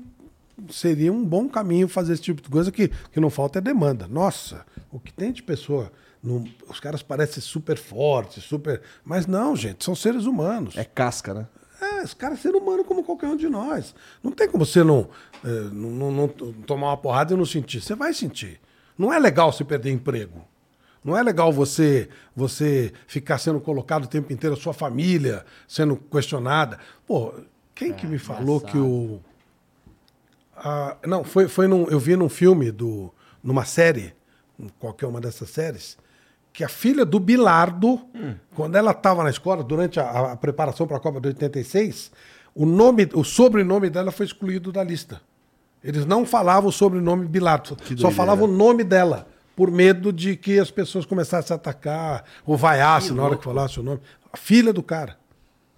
seria 0.70 1.12
um 1.12 1.24
bom 1.24 1.48
caminho 1.48 1.89
fazer 1.89 2.12
esse 2.14 2.22
tipo 2.22 2.43
de 2.43 2.48
coisa 2.48 2.70
que, 2.72 2.89
que 2.89 3.20
não 3.20 3.30
falta 3.30 3.59
é 3.59 3.62
demanda. 3.62 4.06
Nossa, 4.09 4.64
o 4.90 4.98
que 4.98 5.12
tem 5.12 5.32
de 5.32 5.43
pessoa. 5.43 5.90
não- 6.22 6.44
os 6.68 6.80
caras 6.80 7.01
parecem 7.02 7.40
super 7.40 7.78
fortes, 7.78 8.43
super. 8.43 8.82
Mas 9.05 9.26
não, 9.26 9.55
gente, 9.55 9.85
são 9.85 9.94
seres 9.94 10.24
humanos. 10.26 10.76
É 10.76 10.85
casca, 10.85 11.32
né? 11.32 11.47
É, 11.80 12.02
esse 12.02 12.16
cara 12.16 12.35
é 12.35 12.36
ser 12.36 12.56
humano 12.56 12.82
como 12.85 13.05
qualquer 13.05 13.28
um 13.28 13.36
de 13.36 13.48
nós. 13.48 13.94
Não 14.20 14.32
tem 14.32 14.48
como 14.48 14.66
você 14.66 14.82
não, 14.82 15.09
é, 15.44 15.48
não, 15.72 15.90
não- 15.90 16.10
não 16.12 16.28
tomar 16.66 16.89
uma 16.89 16.97
porrada 16.97 17.32
e 17.32 17.36
não 17.36 17.47
sentir. 17.47 17.80
Você 17.80 17.94
vai 17.94 18.12
sentir. 18.12 18.60
Não 18.98 19.12
é 19.12 19.18
legal 19.20 19.52
você 19.52 19.62
perder 19.64 19.93
emprego. 19.93 20.44
Não 21.05 21.16
é 21.16 21.22
legal 21.22 21.52
você 21.52 22.09
você 22.35 22.93
ficar 23.06 23.39
sendo 23.39 23.60
colocado 23.60 24.05
o 24.05 24.09
tempo 24.09 24.32
inteiro, 24.32 24.56
a 24.56 24.59
sua 24.60 24.74
família 24.74 25.47
sendo 25.68 25.97
questionada. 25.97 26.80
Pô, 27.06 27.32
quem 27.76 27.93
que 27.93 28.09
me 28.09 28.18
falou 28.18 28.60
que 28.60 28.76
o. 28.76 29.20
Ah, 30.64 30.97
não, 31.06 31.24
foi, 31.24 31.48
foi 31.48 31.66
num, 31.66 31.85
eu 31.89 31.98
vi 31.98 32.16
num 32.16 32.28
filme, 32.28 32.70
do, 32.70 33.12
numa 33.43 33.64
série, 33.64 34.14
qualquer 34.78 35.06
uma 35.06 35.20
dessas 35.20 35.51
séries, 35.51 35.97
que 36.52 36.64
a 36.64 36.68
filha 36.68 37.05
do 37.05 37.20
Bilardo, 37.20 38.01
quando 38.55 38.76
ela 38.76 38.90
estava 38.90 39.22
na 39.22 39.30
escola, 39.30 39.62
durante 39.62 40.01
a, 40.01 40.32
a 40.32 40.36
preparação 40.36 40.86
para 40.86 40.97
a 40.97 41.01
Copa 41.01 41.20
de 41.20 41.28
86, 41.28 42.10
o, 42.55 42.66
nome, 42.66 43.09
o 43.14 43.22
sobrenome 43.22 43.89
dela 43.89 44.10
foi 44.10 44.26
excluído 44.26 44.72
da 44.72 44.82
lista. 44.82 45.20
Eles 45.82 46.05
não 46.05 46.26
falavam 46.26 46.70
o 46.70 46.72
sobrenome 46.72 47.26
Bilardo, 47.26 47.76
só 47.97 48.10
falavam 48.10 48.48
o 48.48 48.52
nome 48.52 48.82
dela, 48.82 49.28
por 49.55 49.70
medo 49.70 50.12
de 50.12 50.36
que 50.36 50.59
as 50.59 50.70
pessoas 50.70 51.06
começassem 51.06 51.55
a 51.55 51.56
atacar 51.56 52.24
ou 52.44 52.56
vaiassem 52.56 53.12
na 53.12 53.22
hora 53.22 53.36
que 53.36 53.44
falasse 53.44 53.78
o 53.78 53.82
nome. 53.82 54.01
A 54.32 54.36
filha 54.36 54.72
do 54.72 54.82
cara. 54.82 55.16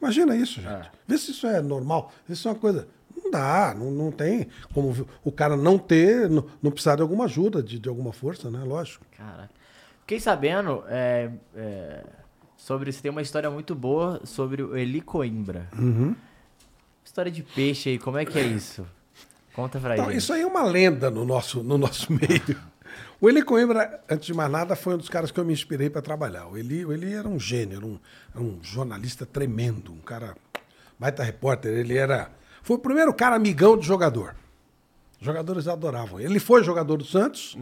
Imagina 0.01 0.35
isso, 0.35 0.61
gente. 0.61 0.91
Vê 1.07 1.19
se 1.19 1.31
isso 1.31 1.47
é 1.47 1.61
normal. 1.61 2.11
Vê 2.27 2.35
se 2.35 2.41
isso 2.41 2.49
é 2.49 2.53
uma 2.53 2.59
coisa. 2.59 2.89
Não 3.31 3.41
dá, 3.41 3.75
não, 3.79 3.91
não 3.91 4.11
tem 4.11 4.49
como 4.75 5.07
o 5.25 5.31
cara 5.31 5.57
não 5.57 5.79
ter, 5.79 6.29
não, 6.29 6.45
não 6.61 6.71
precisar 6.71 6.97
de 6.97 7.03
alguma 7.03 7.25
ajuda, 7.27 7.63
de, 7.63 7.79
de 7.79 7.89
alguma 7.89 8.13
força, 8.13 8.51
né? 8.51 8.63
Lógico. 8.65 9.05
Cara, 9.17 9.49
fiquei 10.01 10.19
sabendo 10.19 10.83
é, 10.89 11.31
é, 11.55 12.05
sobre. 12.57 12.93
Você 12.93 13.01
tem 13.01 13.11
uma 13.11 13.23
história 13.23 13.49
muito 13.51 13.75
boa 13.75 14.21
sobre 14.25 14.63
o 14.63 14.77
Eli 14.77 15.01
Coimbra. 15.01 15.69
Uhum. 15.79 16.15
História 17.05 17.31
de 17.31 17.43
peixe 17.43 17.91
aí, 17.91 17.99
como 17.99 18.19
é 18.19 18.25
que 18.25 18.39
é 18.39 18.43
isso? 18.43 18.85
Conta 19.55 19.79
pra 19.81 19.95
Então, 19.95 20.07
gente. 20.07 20.19
isso 20.19 20.33
aí 20.33 20.43
é 20.43 20.47
uma 20.47 20.63
lenda 20.65 21.11
no 21.11 21.25
nosso, 21.25 21.63
no 21.63 21.77
nosso 21.79 22.11
meio. 22.13 22.57
O 23.21 23.29
Eli 23.29 23.43
Coimbra, 23.43 24.01
antes 24.09 24.27
de 24.27 24.35
mais 24.35 24.51
nada, 24.51 24.75
foi 24.75 24.95
um 24.95 24.99
dos 24.99 25.09
caras 25.09 25.31
que 25.31 25.39
eu 25.39 25.45
me 25.45 25.53
inspirei 25.53 25.91
para 25.91 26.01
trabalhar. 26.03 26.47
O 26.47 26.57
Eli, 26.57 26.85
o 26.85 26.93
Eli 26.93 27.13
era 27.13 27.29
um 27.29 27.39
gênio, 27.39 27.77
era 27.77 27.87
um, 27.87 27.99
era 28.35 28.43
um 28.43 28.59
jornalista 28.63 29.27
tremendo, 29.27 29.93
um 29.93 29.99
cara 29.99 30.37
baita 30.99 31.23
repórter. 31.23 31.73
Ele 31.73 31.97
era. 31.97 32.31
Foi 32.63 32.77
o 32.77 32.79
primeiro 32.79 33.13
cara 33.13 33.37
amigão 33.37 33.77
de 33.77 33.87
jogador. 33.87 34.35
Os 35.21 35.27
jogadores 35.27 35.69
adoravam. 35.69 36.19
Ele 36.19 36.41
foi 36.41 36.65
jogador 36.65 36.97
do 36.97 37.05
Santos, 37.05 37.57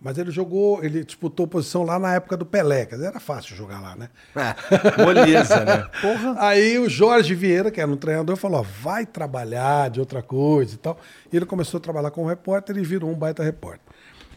mas 0.00 0.16
ele 0.16 0.30
jogou, 0.30 0.82
ele 0.82 1.04
disputou 1.04 1.46
posição 1.46 1.82
lá 1.82 1.98
na 1.98 2.14
época 2.14 2.36
do 2.36 2.46
Pelé. 2.46 2.86
Quer 2.86 2.94
dizer, 2.94 3.08
era 3.08 3.20
fácil 3.20 3.56
jogar 3.56 3.80
lá, 3.80 3.96
né? 3.96 4.08
Moleza, 5.04 5.64
né? 5.64 5.86
Aí 6.38 6.78
o 6.78 6.88
Jorge 6.88 7.34
Vieira, 7.34 7.70
que 7.70 7.80
era 7.80 7.90
um 7.90 7.96
treinador, 7.96 8.36
falou: 8.36 8.60
ó, 8.60 8.62
vai 8.62 9.04
trabalhar 9.04 9.90
de 9.90 10.00
outra 10.00 10.22
coisa 10.22 10.74
e 10.74 10.78
tal. 10.78 10.98
E 11.32 11.36
ele 11.36 11.46
começou 11.46 11.78
a 11.78 11.80
trabalhar 11.80 12.10
como 12.10 12.28
repórter 12.28 12.76
e 12.76 12.82
virou 12.82 13.10
um 13.10 13.14
baita 13.14 13.42
repórter. 13.42 13.80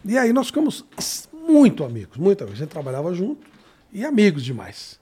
E 0.04 0.18
aí 0.18 0.34
nós 0.34 0.48
ficamos 0.48 0.84
muito 1.48 1.84
amigos, 1.84 2.18
muito 2.18 2.44
amigos. 2.44 2.60
A 2.60 2.64
gente 2.64 2.72
trabalhava 2.72 3.14
junto 3.14 3.46
e 3.94 4.04
amigos 4.04 4.44
demais. 4.44 5.00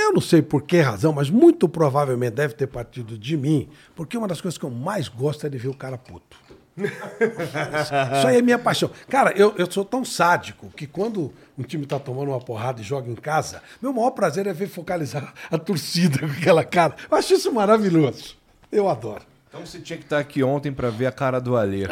Eu 0.00 0.12
não 0.12 0.20
sei 0.20 0.42
por 0.42 0.62
que 0.62 0.80
razão, 0.80 1.12
mas 1.12 1.30
muito 1.30 1.68
provavelmente 1.68 2.34
deve 2.34 2.54
ter 2.54 2.66
partido 2.66 3.18
de 3.18 3.36
mim, 3.36 3.68
porque 3.94 4.16
uma 4.16 4.26
das 4.26 4.40
coisas 4.40 4.58
que 4.58 4.64
eu 4.64 4.70
mais 4.70 5.08
gosto 5.08 5.46
é 5.46 5.50
de 5.50 5.58
ver 5.58 5.68
o 5.68 5.74
cara 5.74 5.96
puto. 5.96 6.36
Isso 6.80 8.26
aí 8.26 8.38
é 8.38 8.42
minha 8.42 8.58
paixão. 8.58 8.90
Cara, 9.08 9.32
eu, 9.36 9.54
eu 9.56 9.70
sou 9.70 9.84
tão 9.84 10.04
sádico 10.04 10.70
que 10.70 10.86
quando 10.86 11.32
um 11.58 11.62
time 11.62 11.84
tá 11.84 11.98
tomando 11.98 12.30
uma 12.30 12.40
porrada 12.40 12.80
e 12.80 12.84
joga 12.84 13.10
em 13.10 13.14
casa, 13.14 13.62
meu 13.82 13.92
maior 13.92 14.10
prazer 14.10 14.46
é 14.46 14.52
ver 14.52 14.68
focalizar 14.68 15.34
a 15.50 15.58
torcida 15.58 16.18
com 16.20 16.26
aquela 16.26 16.64
cara. 16.64 16.96
Eu 17.10 17.18
acho 17.18 17.34
isso 17.34 17.52
maravilhoso. 17.52 18.36
Eu 18.72 18.88
adoro. 18.88 19.22
Então 19.50 19.66
você 19.66 19.80
tinha 19.80 19.96
que 19.98 20.04
estar 20.04 20.20
aqui 20.20 20.44
ontem 20.44 20.70
pra 20.70 20.90
ver 20.90 21.06
a 21.06 21.12
cara 21.12 21.40
do 21.40 21.56
Alê. 21.56 21.82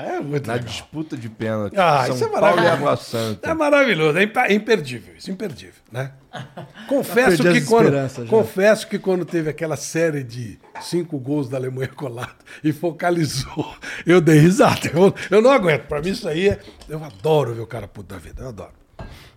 É 0.00 0.18
muito 0.18 0.48
na 0.48 0.54
legal. 0.54 0.68
disputa 0.68 1.16
de 1.16 1.28
pênalti. 1.28 1.76
Ah, 1.78 2.06
São 2.06 2.16
isso 2.16 2.24
é 2.24 2.28
Paulo 2.28 2.38
e 2.38 2.40
maravilhoso. 2.40 2.74
Água 2.74 2.96
Santa. 2.96 3.50
É 3.50 3.54
maravilhoso, 3.54 4.18
é 4.18 4.22
é 4.24 4.52
imperdível, 4.52 5.14
isso, 5.16 5.30
imperdível, 5.30 5.80
né? 5.92 6.10
Confesso 6.88 7.40
que, 7.44 7.60
quando, 7.60 7.92
já. 7.92 8.26
confesso 8.26 8.88
que 8.88 8.98
quando 8.98 9.24
teve 9.24 9.48
aquela 9.48 9.76
série 9.76 10.24
de 10.24 10.58
cinco 10.80 11.16
gols 11.20 11.48
da 11.48 11.56
Alemanha 11.56 11.86
colado 11.94 12.34
e 12.64 12.72
focalizou, 12.72 13.76
eu 14.04 14.20
dei 14.20 14.40
risada. 14.40 14.90
Eu, 14.92 15.14
eu 15.30 15.40
não 15.40 15.52
aguento, 15.52 15.86
pra 15.86 16.02
mim 16.02 16.10
isso 16.10 16.28
aí 16.28 16.48
é... 16.48 16.58
Eu 16.88 17.04
adoro 17.04 17.54
ver 17.54 17.60
o 17.60 17.66
cara 17.66 17.86
puto 17.86 18.12
da 18.12 18.18
vida, 18.18 18.42
eu 18.42 18.48
adoro. 18.48 18.72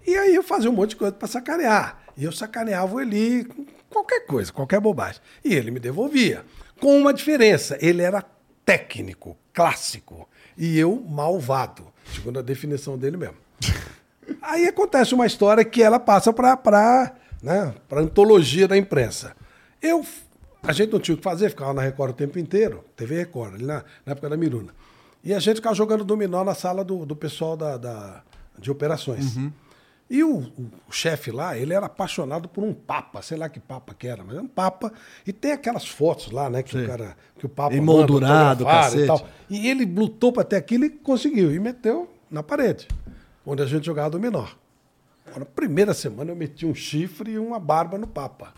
E 0.06 0.16
aí 0.18 0.34
eu 0.34 0.42
fazia 0.42 0.68
um 0.68 0.74
monte 0.74 0.92
de 0.92 0.96
coisa 0.96 1.14
pra 1.14 1.28
sacanear. 1.28 2.00
E 2.18 2.24
eu 2.24 2.32
sacaneava 2.32 2.96
o 2.96 3.00
Eli 3.00 3.46
com 3.46 3.64
qualquer 3.88 4.22
coisa, 4.26 4.52
qualquer 4.52 4.80
bobagem. 4.80 5.22
E 5.46 5.54
ele 5.54 5.70
me 5.70 5.80
devolvia. 5.80 6.44
Com 6.80 6.98
uma 7.00 7.14
diferença, 7.14 7.78
ele 7.82 8.02
era 8.02 8.24
técnico, 8.66 9.38
clássico, 9.54 10.28
e 10.58 10.78
eu 10.78 11.04
malvado, 11.08 11.88
segundo 12.14 12.40
a 12.40 12.42
definição 12.42 12.98
dele 12.98 13.18
mesmo. 13.18 13.36
Aí 14.42 14.68
acontece 14.68 15.14
uma 15.14 15.26
história 15.26 15.64
que 15.64 15.82
ela 15.82 16.00
passa 16.00 16.32
para 16.34 17.16
né, 17.42 17.74
a 17.90 18.00
antologia 18.00 18.68
da 18.68 18.78
imprensa. 18.78 19.36
Eu, 19.82 20.06
a 20.64 20.74
gente 20.74 20.92
não 20.92 21.00
tinha 21.00 21.16
o 21.16 21.18
que 21.18 21.24
fazer, 21.24 21.50
ficava 21.50 21.74
na 21.74 21.82
Record 21.82 22.12
o 22.12 22.14
tempo 22.14 22.38
inteiro, 22.38 22.84
TV 22.96 23.18
Record, 23.18 23.56
ali 23.56 23.66
na, 23.66 23.84
na 24.06 24.12
época 24.12 24.30
da 24.30 24.38
Miruna. 24.38 24.74
E 25.24 25.34
a 25.34 25.40
gente 25.40 25.58
ficava 25.58 25.76
jogando 25.76 26.04
dominó 26.04 26.44
na 26.44 26.54
sala 26.54 26.84
do, 26.84 27.06
do 27.06 27.16
pessoal 27.16 27.56
da, 27.58 27.78
da- 27.78 28.22
de 28.60 28.70
operações. 28.72 29.36
E 30.10 30.24
o, 30.24 30.38
o- 30.38 30.72
o 30.88 30.92
chefe 30.92 31.32
lá, 31.32 31.58
ele 31.58 31.74
era 31.74 31.86
apaixonado 31.88 32.48
por 32.48 32.64
um 32.64 32.74
papa, 32.74 33.22
sei 33.22 33.38
lá 33.38 33.50
que 33.50 33.60
papa 33.60 33.94
que 33.94 34.08
era, 34.08 34.24
mas 34.24 34.36
era 34.36 34.44
um 34.44 34.48
papa. 34.48 34.92
E 35.26 35.34
tem 35.34 35.52
aquelas 35.52 35.86
fotos 35.88 36.32
lá, 36.32 36.50
né, 36.50 36.64
que 36.64 36.78
o 36.78 36.88
cara, 36.88 37.18
que 37.38 37.46
o 37.46 37.50
papa 37.50 37.76
Emoldurado, 37.76 38.64
cacete. 38.66 39.04
e 39.04 39.08
tal. 39.08 39.28
E 39.50 39.68
ele 39.70 39.86
lutou 39.86 40.32
para 40.32 40.44
ter 40.46 40.56
aquilo 40.56 40.86
e 40.86 40.90
conseguiu. 40.90 41.54
E 41.54 41.60
meteu 41.60 42.10
na 42.32 42.42
parede, 42.42 42.88
onde 43.46 43.62
a 43.62 43.66
gente 43.66 43.86
jogava 43.86 44.12
dominó. 44.12 44.46
Na 45.36 45.44
primeira 45.46 45.94
semana 45.94 46.32
eu 46.32 46.36
meti 46.38 46.66
um 46.66 46.74
chifre 46.74 47.32
e 47.32 47.38
uma 47.38 47.60
barba 47.60 47.98
no 47.98 48.08
Papa. 48.08 48.54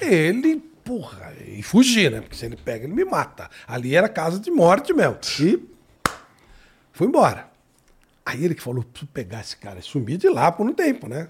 Ele, 0.00 0.56
porra, 0.84 1.34
e 1.44 1.60
fugi, 1.60 2.08
né? 2.08 2.20
Porque 2.20 2.36
se 2.36 2.46
ele 2.46 2.56
pega, 2.56 2.84
ele 2.84 2.94
me 2.94 3.04
mata. 3.04 3.50
Ali 3.66 3.96
era 3.96 4.08
casa 4.08 4.38
de 4.38 4.48
morte 4.48 4.94
mesmo. 4.94 5.18
E 5.40 5.60
fui 6.92 7.08
embora. 7.08 7.50
Aí 8.24 8.44
ele 8.44 8.54
que 8.54 8.62
falou, 8.62 8.84
preciso 8.84 9.10
pegar 9.12 9.40
esse 9.40 9.56
cara 9.56 9.78
e 9.78 9.82
sumir 9.82 10.16
de 10.16 10.28
lá 10.28 10.52
por 10.52 10.66
um 10.66 10.72
tempo, 10.72 11.08
né? 11.08 11.28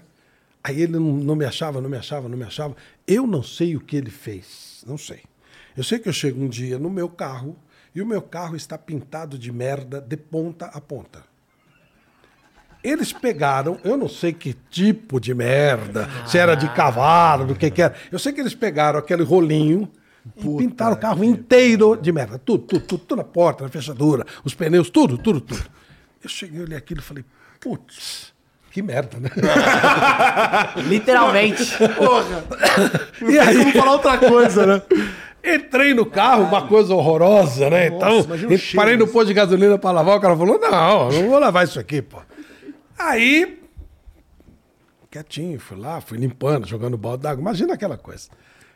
Aí 0.63 0.81
ele 0.81 0.97
não, 0.97 1.35
me 1.35 1.43
achava, 1.43 1.81
não 1.81 1.89
me 1.89 1.97
achava, 1.97 2.29
não 2.29 2.37
me 2.37 2.45
achava. 2.45 2.75
Eu 3.05 3.27
não 3.27 3.43
sei 3.43 3.75
o 3.75 3.81
que 3.81 3.97
ele 3.97 4.09
fez, 4.09 4.83
não 4.87 4.97
sei. 4.97 5.21
Eu 5.75 5.83
sei 5.83 5.99
que 5.99 6.07
eu 6.07 6.13
chego 6.13 6.41
um 6.41 6.47
dia 6.47 6.79
no 6.79 6.89
meu 6.89 7.09
carro 7.09 7.57
e 7.93 8.01
o 8.01 8.05
meu 8.05 8.21
carro 8.21 8.55
está 8.55 8.77
pintado 8.77 9.37
de 9.37 9.51
merda 9.51 9.99
de 9.99 10.15
ponta 10.15 10.67
a 10.67 10.79
ponta. 10.79 11.23
Eles 12.83 13.11
pegaram, 13.11 13.79
eu 13.83 13.97
não 13.97 14.09
sei 14.09 14.33
que 14.33 14.53
tipo 14.69 15.19
de 15.19 15.33
merda, 15.33 16.07
se 16.27 16.37
era 16.37 16.53
de 16.53 16.69
cavalo, 16.73 17.45
do 17.45 17.55
que 17.55 17.71
que 17.71 17.81
era. 17.81 17.95
Eu 18.11 18.19
sei 18.19 18.33
que 18.33 18.41
eles 18.41 18.53
pegaram 18.53 18.99
aquele 18.99 19.23
rolinho 19.23 19.89
e 20.37 20.57
pintaram 20.57 20.93
o 20.93 20.99
carro 20.99 21.23
inteiro 21.23 21.95
de 21.95 22.11
merda. 22.11 22.37
Tudo, 22.37 22.65
tudo, 22.65 22.85
tudo, 22.85 23.05
tudo 23.05 23.17
na 23.17 23.23
porta, 23.23 23.63
na 23.63 23.69
fechadura, 23.69 24.25
os 24.43 24.53
pneus, 24.53 24.89
tudo, 24.89 25.17
tudo, 25.17 25.41
tudo. 25.41 25.63
Eu 26.23 26.29
cheguei, 26.29 26.61
olhei 26.61 26.77
aquilo 26.77 27.01
e 27.01 27.03
falei, 27.03 27.25
putz, 27.59 28.33
que 28.71 28.81
merda, 28.81 29.19
né? 29.19 29.29
Literalmente. 30.87 31.63
E 33.21 33.39
aí, 33.39 33.57
Vamos 33.57 33.73
falar 33.73 33.91
outra 33.91 34.17
coisa, 34.17 34.65
né? 34.65 34.81
Entrei 35.43 35.93
no 35.93 36.05
carro, 36.05 36.43
uma 36.43 36.67
coisa 36.67 36.95
horrorosa, 36.95 37.69
né? 37.69 37.87
então, 37.87 38.21
imagina 38.21 38.53
o 38.53 38.57
cheiro 38.57 38.75
parei 38.77 38.97
no 38.97 39.07
posto 39.07 39.27
de 39.27 39.33
gasolina 39.33 39.77
pra 39.77 39.91
lavar, 39.91 40.17
o 40.17 40.21
cara 40.21 40.37
falou, 40.37 40.57
não, 40.57 41.11
não 41.11 41.29
vou 41.29 41.37
lavar 41.37 41.65
isso 41.65 41.79
aqui, 41.79 42.01
pô. 42.01 42.17
Aí, 42.97 43.61
quietinho, 45.11 45.59
fui 45.59 45.77
lá, 45.77 45.99
fui 45.99 46.17
limpando, 46.17 46.65
jogando 46.65 46.97
balde 46.97 47.23
d'água. 47.23 47.41
Imagina 47.41 47.73
aquela 47.73 47.97
coisa. 47.97 48.29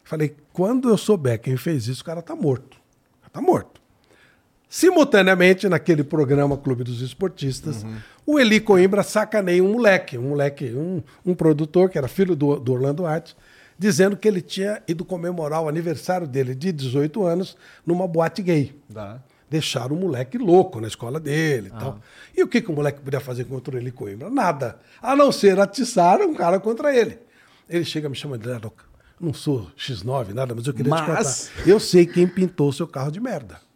Falei, 0.03 0.35
quando 0.53 0.89
eu 0.89 0.97
souber 0.97 1.39
quem 1.39 1.57
fez 1.57 1.87
isso, 1.87 2.01
o 2.01 2.05
cara 2.05 2.21
tá 2.21 2.35
morto. 2.35 2.77
Tá 3.31 3.41
morto. 3.41 3.81
Simultaneamente, 4.69 5.69
naquele 5.69 6.03
programa 6.03 6.57
Clube 6.57 6.83
dos 6.83 7.01
Esportistas, 7.01 7.85
o 8.25 8.37
Eli 8.39 8.59
Coimbra 8.59 9.01
sacaneia 9.01 9.63
um 9.63 9.71
moleque, 9.73 10.17
um 10.17 10.29
moleque, 10.29 10.65
um, 10.73 11.01
um 11.25 11.33
produtor 11.33 11.89
que 11.89 11.97
era 11.97 12.07
filho 12.07 12.35
do, 12.35 12.57
do 12.59 12.73
Orlando 12.73 13.05
Arte, 13.05 13.35
dizendo 13.79 14.17
que 14.17 14.27
ele 14.27 14.41
tinha 14.41 14.81
ido 14.87 15.05
comemorar 15.05 15.61
o 15.61 15.69
aniversário 15.69 16.27
dele 16.27 16.53
de 16.53 16.71
18 16.71 17.23
anos 17.25 17.55
numa 17.85 18.07
boate 18.07 18.41
gay. 18.41 18.75
Dá. 18.89 19.19
Deixaram 19.49 19.95
o 19.95 19.99
moleque 19.99 20.37
louco 20.37 20.81
na 20.81 20.87
escola 20.87 21.21
dele 21.21 21.67
e 21.67 21.79
tal. 21.79 21.99
E 22.35 22.43
o 22.43 22.47
que, 22.49 22.59
que 22.61 22.69
o 22.69 22.73
moleque 22.73 22.99
podia 22.99 23.21
fazer 23.21 23.45
contra 23.45 23.75
o 23.75 23.77
Eli 23.77 23.91
Coimbra? 23.91 24.29
Nada. 24.29 24.77
A 25.01 25.15
não 25.15 25.31
ser 25.31 25.57
atiçar 25.57 26.19
um 26.19 26.33
cara 26.33 26.59
contra 26.59 26.93
ele. 26.93 27.17
Ele 27.69 27.85
chega 27.85 28.07
e 28.07 28.09
me 28.09 28.15
chama 28.15 28.37
de 28.37 28.49
louca. 28.49 28.83
Não 29.19 29.33
sou 29.33 29.71
X9, 29.77 30.33
nada, 30.33 30.53
mas 30.53 30.67
eu 30.67 30.73
queria 30.73 30.89
Mas- 30.89 31.45
te 31.45 31.51
contar. 31.51 31.69
Eu 31.69 31.79
sei 31.79 32.05
quem 32.05 32.27
pintou 32.27 32.67
o 32.67 32.73
seu 32.73 32.85
carro 32.87 33.09
de 33.09 33.21
merda. 33.21 33.66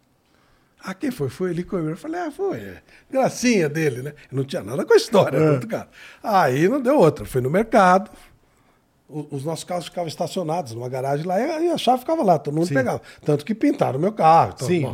Ah, 0.84 0.94
quem 0.94 1.10
foi? 1.10 1.28
Foi 1.28 1.50
ele 1.50 1.62
Coimbra. 1.62 1.92
Eu 1.92 1.96
falei, 1.96 2.20
ah, 2.20 2.30
foi. 2.30 2.58
é. 2.58 2.82
Gracinha 3.10 3.68
dele, 3.68 4.02
né? 4.02 4.14
Não 4.30 4.44
tinha 4.44 4.62
nada 4.62 4.84
com 4.84 4.92
a 4.92 4.96
história 4.96 5.38
outro 5.52 5.68
cara. 5.68 5.88
Aí 6.22 6.68
não 6.68 6.80
deu 6.80 6.98
outra. 6.98 7.24
Fui 7.24 7.40
no 7.40 7.48
mercado, 7.50 8.10
o- 9.08 9.28
os 9.30 9.44
nossos 9.44 9.64
carros 9.64 9.84
ficavam 9.84 10.08
estacionados 10.08 10.74
numa 10.74 10.88
garagem 10.88 11.24
lá 11.26 11.40
e 11.60 11.70
a 11.70 11.78
chave 11.78 12.00
ficava 12.00 12.22
lá, 12.24 12.38
todo 12.38 12.54
mundo 12.54 12.66
pegava. 12.74 13.00
Tanto 13.24 13.44
que 13.44 13.54
pintaram 13.54 13.98
o 13.98 14.02
meu 14.02 14.12
carro. 14.12 14.52
Então, 14.56 14.66
Sim, 14.68 14.82
bom. 14.82 14.92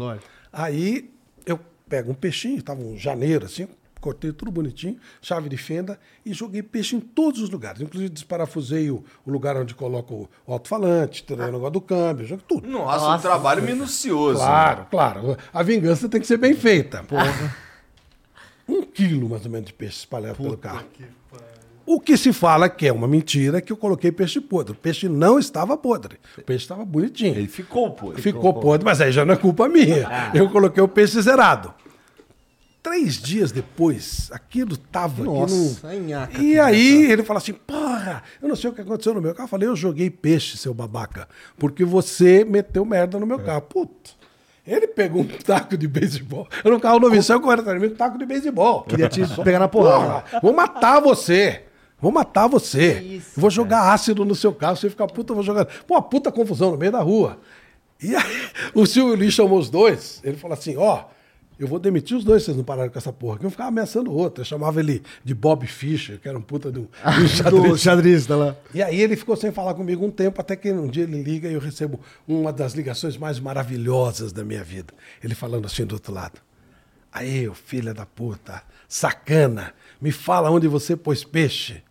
Aí 0.52 1.10
eu 1.46 1.58
pego 1.88 2.10
um 2.10 2.14
peixinho, 2.14 2.58
estava 2.58 2.82
um 2.82 2.96
janeiro 2.96 3.46
assim, 3.46 3.66
cortei 4.00 4.32
tudo 4.32 4.50
bonitinho, 4.50 4.98
chave 5.20 5.48
de 5.48 5.56
fenda 5.56 5.98
e 6.24 6.32
joguei 6.32 6.62
peixe 6.62 6.96
em 6.96 7.00
todos 7.00 7.40
os 7.40 7.50
lugares. 7.50 7.80
Inclusive 7.80 8.10
desparafusei 8.10 8.90
o, 8.90 9.04
o 9.26 9.30
lugar 9.30 9.56
onde 9.56 9.74
coloco 9.74 10.28
o 10.46 10.52
alto-falante, 10.52 11.24
o 11.30 11.36
negócio 11.36 11.70
do 11.70 11.80
câmbio, 11.80 12.26
joguei 12.26 12.44
tudo. 12.48 12.68
Nossa, 12.68 13.04
um 13.04 13.08
Nossa. 13.08 13.28
trabalho 13.28 13.62
minucioso. 13.62 14.38
Claro, 14.38 14.86
claro. 14.90 15.36
A 15.52 15.62
vingança 15.62 16.08
tem 16.08 16.20
que 16.20 16.26
ser 16.26 16.36
bem 16.36 16.54
feita. 16.54 17.04
Um 18.68 18.82
quilo, 18.82 19.28
mais 19.28 19.44
ou 19.44 19.50
menos, 19.50 19.66
de 19.66 19.72
peixe 19.72 19.98
espalhado 19.98 20.36
pelo 20.36 20.56
carro. 20.56 20.84
O 21.86 21.98
que 21.98 22.18
se 22.18 22.34
fala 22.34 22.68
que 22.68 22.86
é 22.86 22.92
uma 22.92 23.08
mentira 23.08 23.56
é 23.56 23.60
que 23.62 23.72
eu 23.72 23.76
coloquei 23.78 24.12
peixe 24.12 24.42
podre. 24.42 24.72
O 24.72 24.76
peixe 24.76 25.08
não 25.08 25.38
estava 25.38 25.74
podre. 25.74 26.18
O 26.36 26.42
peixe 26.42 26.64
estava 26.64 26.84
bonitinho. 26.84 27.34
Ele 27.34 27.48
ficou, 27.48 27.90
pô. 27.92 28.12
Ficou 28.12 28.52
podre, 28.52 28.84
mas 28.84 29.00
aí 29.00 29.10
já 29.10 29.24
não 29.24 29.32
é 29.32 29.36
culpa 29.38 29.66
minha. 29.70 30.06
Eu 30.34 30.50
coloquei 30.50 30.82
o 30.82 30.88
peixe 30.88 31.18
zerado. 31.22 31.72
Três 32.88 33.20
dias 33.20 33.52
depois, 33.52 34.30
aquilo 34.32 34.74
tava 34.74 35.22
Nossa, 35.22 35.88
aqui 35.88 35.96
no... 35.98 36.08
nhaca, 36.08 36.42
E 36.42 36.58
aí 36.58 37.12
ele 37.12 37.22
fala 37.22 37.36
assim, 37.36 37.52
porra, 37.52 38.22
eu 38.40 38.48
não 38.48 38.56
sei 38.56 38.70
o 38.70 38.72
que 38.72 38.80
aconteceu 38.80 39.12
no 39.12 39.20
meu 39.20 39.34
carro. 39.34 39.44
Eu 39.44 39.48
falei, 39.50 39.68
eu 39.68 39.76
joguei 39.76 40.08
peixe, 40.08 40.56
seu 40.56 40.72
babaca, 40.72 41.28
porque 41.58 41.84
você 41.84 42.46
meteu 42.46 42.86
merda 42.86 43.18
no 43.20 43.26
meu 43.26 43.38
carro. 43.38 43.60
Puta. 43.60 44.10
Ele 44.66 44.86
pegou 44.86 45.20
um 45.20 45.26
taco 45.26 45.76
de 45.76 45.86
beisebol. 45.86 46.48
Eu 46.64 46.70
no 46.70 46.80
carro 46.80 46.98
novinho, 46.98 47.22
saiu 47.22 47.42
correndo 47.42 47.60
atrás 47.60 47.78
de 47.78 47.86
mim, 47.86 47.92
um 47.92 47.96
taco 47.96 48.16
de 48.16 48.24
beisebol. 48.24 48.84
Queria 48.84 49.08
te 49.08 49.20
pegar 49.42 49.58
na 49.58 49.68
porrada. 49.68 50.22
Porra, 50.22 50.40
vou 50.40 50.54
matar 50.54 50.98
você. 50.98 51.64
Vou 52.00 52.10
matar 52.10 52.46
você. 52.46 53.00
isso, 53.00 53.38
vou 53.38 53.50
jogar 53.50 53.92
ácido 53.92 54.24
no 54.24 54.34
seu 54.34 54.54
carro. 54.54 54.76
Você 54.76 54.88
fica 54.88 55.06
puta, 55.06 55.32
eu 55.32 55.34
vou 55.34 55.44
jogar. 55.44 55.66
Pô, 55.86 55.94
uma 55.94 56.02
puta 56.02 56.32
confusão 56.32 56.70
no 56.70 56.78
meio 56.78 56.92
da 56.92 57.00
rua. 57.00 57.38
E 58.02 58.16
aí, 58.16 58.48
o 58.74 58.86
Silvio 58.86 59.14
Luiz 59.14 59.34
chamou 59.34 59.58
os 59.58 59.68
dois. 59.68 60.20
Ele 60.24 60.36
falou 60.36 60.56
assim: 60.56 60.76
ó, 60.76 61.04
eu 61.58 61.66
vou 61.66 61.78
demitir 61.78 62.16
os 62.16 62.24
dois, 62.24 62.44
vocês 62.44 62.56
não 62.56 62.62
pararam 62.62 62.90
com 62.90 62.98
essa 62.98 63.12
porra. 63.12 63.38
Que 63.38 63.46
um 63.46 63.50
ficava 63.50 63.68
ameaçando 63.68 64.10
o 64.10 64.14
outro. 64.14 64.42
Eu 64.42 64.44
chamava 64.44 64.78
ele 64.78 65.02
de 65.24 65.34
Bob 65.34 65.66
Fischer, 65.66 66.20
que 66.20 66.28
era 66.28 66.38
um 66.38 66.42
puta 66.42 66.70
de 66.70 66.78
um, 66.78 66.82
um 66.82 67.50
Do 67.50 67.76
xadrez. 67.78 68.26
tá 68.26 68.36
lá. 68.36 68.56
E 68.72 68.82
aí 68.82 69.00
ele 69.00 69.16
ficou 69.16 69.36
sem 69.36 69.50
falar 69.50 69.74
comigo 69.74 70.04
um 70.04 70.10
tempo, 70.10 70.40
até 70.40 70.54
que 70.54 70.70
um 70.70 70.86
dia 70.86 71.02
ele 71.02 71.20
liga 71.22 71.48
e 71.48 71.54
eu 71.54 71.60
recebo 71.60 71.98
uma 72.26 72.52
das 72.52 72.74
ligações 72.74 73.16
mais 73.16 73.40
maravilhosas 73.40 74.32
da 74.32 74.44
minha 74.44 74.62
vida. 74.62 74.94
Ele 75.22 75.34
falando 75.34 75.66
assim 75.66 75.84
do 75.84 75.94
outro 75.94 76.12
lado. 76.12 76.40
Aí, 77.12 77.50
filha 77.54 77.92
da 77.92 78.06
puta, 78.06 78.62
sacana, 78.86 79.72
me 80.00 80.12
fala 80.12 80.50
onde 80.50 80.68
você 80.68 80.94
pôs 80.96 81.24
peixe. 81.24 81.82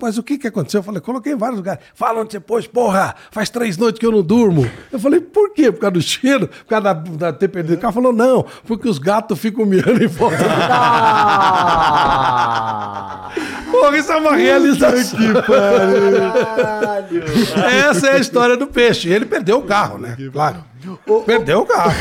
Mas 0.00 0.18
o 0.18 0.22
que 0.22 0.38
que 0.38 0.48
aconteceu? 0.48 0.80
Eu 0.80 0.84
falei, 0.84 1.00
coloquei 1.00 1.32
em 1.32 1.36
vários 1.36 1.58
lugares. 1.58 1.82
Fala 1.94 2.20
onde 2.20 2.32
você 2.32 2.40
pôs, 2.40 2.66
porra, 2.66 3.14
faz 3.30 3.50
três 3.50 3.76
noites 3.76 3.98
que 3.98 4.06
eu 4.06 4.12
não 4.12 4.22
durmo. 4.22 4.68
Eu 4.92 4.98
falei, 4.98 5.20
por 5.20 5.52
quê? 5.52 5.72
Por 5.72 5.80
causa 5.80 5.92
do 5.92 6.02
cheiro? 6.02 6.48
Por 6.48 6.66
causa 6.66 6.82
da, 6.82 6.92
da 6.92 7.32
ter 7.32 7.48
perdido 7.48 7.76
o 7.76 7.80
carro? 7.80 7.94
Falou, 7.94 8.12
não, 8.12 8.44
porque 8.66 8.88
os 8.88 8.98
gatos 8.98 9.38
ficam 9.38 9.64
miando 9.64 10.02
em 10.02 10.06
volta 10.06 10.36
do! 10.36 10.44
Porra, 13.70 13.98
isso 13.98 14.12
é 14.12 14.16
uma 14.16 14.36
realização. 14.36 15.18
Essa 17.88 18.08
é 18.08 18.12
a 18.12 18.18
história 18.18 18.56
do 18.56 18.66
peixe. 18.66 19.08
Ele 19.08 19.26
perdeu 19.26 19.58
o 19.58 19.62
carro, 19.62 19.98
né? 19.98 20.16
Claro. 20.32 20.64
Perdeu 21.26 21.60
o 21.60 21.66
carro. 21.66 21.94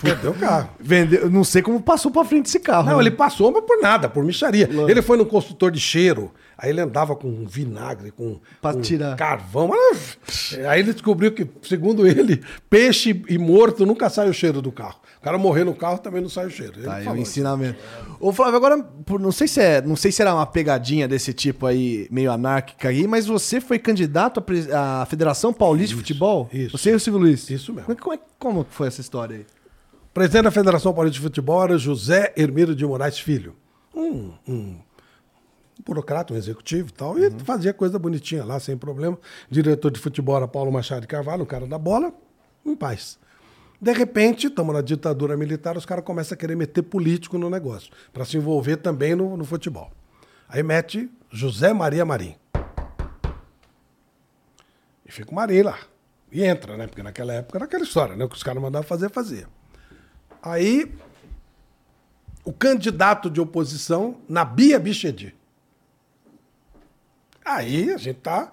Perdeu 0.00 0.32
o 0.32 0.34
carro. 0.34 0.68
Vendeu, 0.78 1.30
não 1.30 1.44
sei 1.44 1.62
como 1.62 1.80
passou 1.80 2.10
pra 2.10 2.24
frente 2.24 2.46
esse 2.46 2.60
carro. 2.60 2.90
Não, 2.90 2.96
né? 2.96 3.04
ele 3.04 3.10
passou, 3.10 3.50
mas 3.50 3.64
por 3.64 3.80
nada, 3.80 4.08
por 4.08 4.22
micharia. 4.22 4.68
Ele 4.88 5.00
foi 5.00 5.16
no 5.16 5.24
consultor 5.24 5.70
de 5.70 5.80
cheiro. 5.80 6.30
Aí 6.56 6.70
ele 6.70 6.80
andava 6.80 7.14
com 7.16 7.44
vinagre, 7.46 8.10
com, 8.10 8.38
com 8.62 9.16
carvão. 9.16 9.68
Mas, 9.68 10.56
Aí 10.68 10.80
ele 10.80 10.92
descobriu 10.92 11.32
que, 11.32 11.46
segundo 11.62 12.06
ele, 12.06 12.42
peixe 12.70 13.22
e 13.28 13.36
morto 13.38 13.84
nunca 13.84 14.08
sai 14.08 14.28
o 14.28 14.32
cheiro 14.34 14.62
do 14.62 14.70
carro. 14.72 15.00
O 15.20 15.24
cara 15.24 15.38
morrer 15.38 15.64
no 15.64 15.74
carro 15.74 15.98
também 15.98 16.20
não 16.20 16.28
sai 16.28 16.46
o 16.46 16.50
cheiro. 16.50 16.74
Ele 16.76 16.84
Tá 16.84 16.96
aí 16.96 17.06
o 17.08 17.12
isso. 17.12 17.20
ensinamento. 17.22 17.78
Ô, 18.20 18.30
Flávio, 18.32 18.56
agora, 18.56 18.82
por- 18.82 19.18
não 19.18 19.32
sei 19.32 19.48
se 19.48 19.58
é, 19.60 19.80
não 19.80 19.96
sei 19.96 20.12
se 20.12 20.20
era 20.22 20.34
uma 20.34 20.44
pegadinha 20.46 21.08
desse 21.08 21.32
tipo 21.32 21.64
aí, 21.66 22.06
meio 22.10 22.30
anárquica 22.30 22.88
aí, 22.90 23.06
mas 23.08 23.26
você 23.26 23.60
foi 23.60 23.78
candidato 23.78 24.44
à, 24.72 25.06
Federação 25.06 25.52
Paulista 25.52 25.94
de 25.96 26.00
Futebol? 26.02 26.48
isso. 26.52 26.76
Você 26.76 26.90
e 26.90 26.94
o 26.94 27.00
Silvio 27.00 27.20
Luiz? 27.22 27.48
Isso 27.50 27.72
mesmo. 27.72 27.96
Como, 27.96 28.14
é- 28.14 28.18
como, 28.38 28.60
é- 28.60 28.66
foi 28.68 28.86
essa 28.88 29.00
história 29.00 29.36
aí? 29.36 29.46
O 30.10 30.14
presidente 30.14 30.44
da 30.44 30.50
Federação 30.50 30.92
Paulista 30.92 31.14
de 31.18 31.22
Futebol 31.22 31.64
era 31.64 31.76
José 31.78 32.32
Hermílio 32.36 32.74
de 32.74 32.86
Moraes 32.86 33.18
Filho. 33.18 33.56
Um, 33.94 34.32
um 34.46 34.76
burocrata, 35.82 36.34
um 36.34 36.36
executivo 36.36 36.88
e 36.88 36.92
tal. 36.92 37.18
E 37.18 37.30
fazia 37.40 37.72
coisa 37.72 37.98
bonitinha 37.98 38.44
lá, 38.44 38.60
sem 38.60 38.76
problema. 38.76 39.18
Diretor 39.50 39.90
de 39.90 39.98
futebol 39.98 40.36
era 40.36 40.46
Paulo 40.46 40.70
Machado 40.70 41.02
de 41.02 41.06
Carvalho, 41.06 41.42
um 41.42 41.46
cara 41.46 41.66
da 41.66 41.78
bola, 41.78 42.12
em 42.64 42.76
paz. 42.76 43.18
De 43.80 43.92
repente, 43.92 44.46
estamos 44.46 44.74
na 44.74 44.80
ditadura 44.80 45.36
militar, 45.36 45.76
os 45.76 45.84
caras 45.84 46.04
começam 46.04 46.34
a 46.34 46.38
querer 46.38 46.56
meter 46.56 46.82
político 46.82 47.36
no 47.36 47.50
negócio, 47.50 47.92
para 48.12 48.24
se 48.24 48.36
envolver 48.36 48.76
também 48.76 49.14
no, 49.14 49.36
no 49.36 49.44
futebol. 49.44 49.90
Aí 50.48 50.62
mete 50.62 51.10
José 51.30 51.72
Maria 51.72 52.04
Marim. 52.04 52.34
E 55.04 55.12
fica 55.12 55.30
o 55.30 55.34
Marim 55.34 55.62
lá. 55.62 55.78
E 56.32 56.42
entra, 56.44 56.76
né? 56.76 56.86
Porque 56.86 57.02
naquela 57.02 57.34
época 57.34 57.58
era 57.58 57.64
aquela 57.64 57.84
história, 57.84 58.16
né? 58.16 58.24
O 58.24 58.28
que 58.28 58.36
os 58.36 58.42
caras 58.42 58.62
mandavam 58.62 58.86
fazer, 58.86 59.10
fazia. 59.10 59.46
Aí, 60.42 60.92
o 62.44 62.52
candidato 62.52 63.30
de 63.30 63.40
oposição, 63.40 64.16
Nabia 64.28 64.78
Bichedi. 64.78 65.34
Aí 67.44 67.92
a 67.92 67.96
gente 67.96 68.16
tá. 68.20 68.52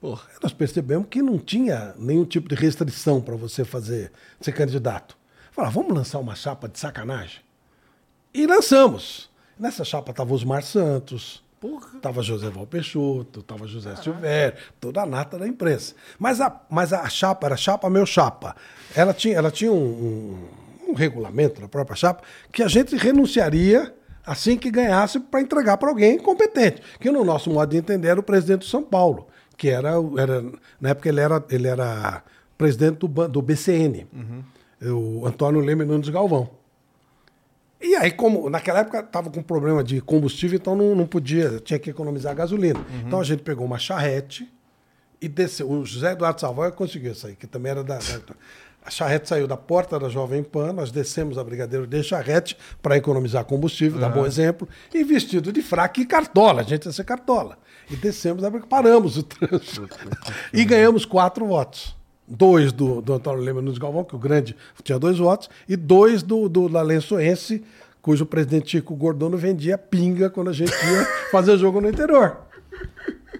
Porra, 0.00 0.22
nós 0.42 0.52
percebemos 0.52 1.06
que 1.10 1.20
não 1.20 1.38
tinha 1.38 1.94
nenhum 1.98 2.24
tipo 2.24 2.48
de 2.48 2.54
restrição 2.54 3.20
para 3.20 3.36
você 3.36 3.64
fazer 3.64 4.10
ser 4.40 4.52
candidato. 4.52 5.16
Falar, 5.52 5.68
vamos 5.70 5.92
lançar 5.94 6.18
uma 6.18 6.34
chapa 6.34 6.68
de 6.68 6.78
sacanagem? 6.78 7.40
E 8.32 8.46
lançamos. 8.46 9.28
Nessa 9.58 9.84
chapa 9.84 10.12
tava 10.14 10.32
Osmar 10.32 10.62
Santos, 10.62 11.42
tava 12.00 12.22
José 12.22 12.48
Val 12.48 12.66
Peixoto, 12.66 13.42
tava 13.42 13.66
José 13.66 13.94
Silvério, 13.96 14.56
toda 14.80 15.02
a 15.02 15.06
nata 15.06 15.38
da 15.38 15.46
imprensa. 15.46 15.94
Mas 16.18 16.40
a, 16.40 16.60
mas 16.70 16.94
a 16.94 17.06
chapa 17.10 17.46
era 17.46 17.56
chapa 17.58 17.90
meu 17.90 18.06
chapa. 18.06 18.56
Ela 18.96 19.12
tinha, 19.12 19.36
ela 19.36 19.50
tinha 19.50 19.70
um, 19.70 19.76
um- 20.86 20.90
um 20.92 20.94
regulamento 20.94 21.60
da 21.60 21.68
própria 21.68 21.94
chapa 21.94 22.22
que 22.50 22.62
a 22.62 22.68
gente 22.68 22.96
renunciaria 22.96 23.94
assim 24.30 24.56
que 24.56 24.70
ganhasse 24.70 25.18
para 25.18 25.40
entregar 25.40 25.76
para 25.76 25.88
alguém 25.88 26.16
competente. 26.16 26.80
Que 27.00 27.10
no 27.10 27.24
nosso 27.24 27.50
modo 27.50 27.70
de 27.70 27.76
entender 27.76 28.06
era 28.06 28.20
o 28.20 28.22
presidente 28.22 28.60
do 28.60 28.66
São 28.66 28.80
Paulo, 28.80 29.26
que 29.56 29.68
era, 29.68 29.94
era 30.16 30.44
na 30.80 30.90
época 30.90 31.08
ele 31.08 31.20
era, 31.20 31.44
ele 31.50 31.66
era 31.66 32.22
presidente 32.56 32.98
do, 32.98 33.08
do 33.28 33.42
BCN, 33.42 34.06
o 34.82 35.26
Antônio 35.26 35.60
Leme 35.60 35.84
Nunes 35.84 36.08
Galvão. 36.08 36.48
E 37.80 37.96
aí, 37.96 38.12
como 38.12 38.48
naquela 38.48 38.80
época 38.80 39.00
estava 39.00 39.30
com 39.30 39.42
problema 39.42 39.82
de 39.82 40.00
combustível, 40.00 40.56
então 40.56 40.76
não, 40.76 40.94
não 40.94 41.06
podia, 41.06 41.58
tinha 41.58 41.78
que 41.78 41.90
economizar 41.90 42.32
gasolina. 42.32 42.78
Então 43.04 43.18
a 43.20 43.24
gente 43.24 43.42
pegou 43.42 43.66
uma 43.66 43.78
charrete 43.78 44.48
e 45.20 45.26
desceu. 45.26 45.68
O 45.68 45.84
José 45.84 46.12
Eduardo 46.12 46.40
Savoy 46.40 46.70
conseguiu 46.70 47.12
isso 47.12 47.26
aí, 47.26 47.34
que 47.34 47.48
também 47.48 47.72
era 47.72 47.82
da. 47.82 47.98
A 48.82 48.90
charrete 48.90 49.28
saiu 49.28 49.46
da 49.46 49.56
porta 49.56 49.98
da 49.98 50.08
Jovem 50.08 50.42
Pan, 50.42 50.72
nós 50.72 50.90
descemos 50.90 51.36
a 51.36 51.44
Brigadeiro 51.44 51.86
de 51.86 52.02
charrete 52.02 52.56
para 52.80 52.96
economizar 52.96 53.44
combustível, 53.44 54.00
dá 54.00 54.08
bom 54.08 54.24
exemplo, 54.24 54.68
e 54.92 55.04
vestido 55.04 55.52
de 55.52 55.60
fraque 55.60 56.02
e 56.02 56.06
cartola, 56.06 56.62
a 56.62 56.64
gente 56.64 56.86
ia 56.86 56.92
ser 56.92 57.04
cartola. 57.04 57.58
E 57.90 57.96
descemos, 57.96 58.42
paramos 58.68 59.18
o 59.18 59.22
trânsito. 59.22 59.88
e 60.52 60.64
ganhamos 60.64 61.04
quatro 61.04 61.46
votos. 61.46 61.94
Dois 62.26 62.72
do, 62.72 63.02
do 63.02 63.12
Antônio 63.12 63.42
Lema 63.42 63.60
Nunes 63.60 63.78
Galvão, 63.78 64.04
que 64.04 64.14
o 64.14 64.18
grande 64.18 64.56
tinha 64.82 64.98
dois 64.98 65.18
votos, 65.18 65.50
e 65.68 65.76
dois 65.76 66.22
do, 66.22 66.48
do 66.48 66.68
Lalençoense, 66.68 67.64
cujo 68.00 68.24
presidente 68.24 68.70
Chico 68.70 68.94
Gordono 68.94 69.36
vendia 69.36 69.76
pinga 69.76 70.30
quando 70.30 70.48
a 70.48 70.52
gente 70.52 70.72
ia 70.72 71.04
fazer 71.30 71.58
jogo 71.58 71.80
no 71.80 71.88
interior. 71.88 72.38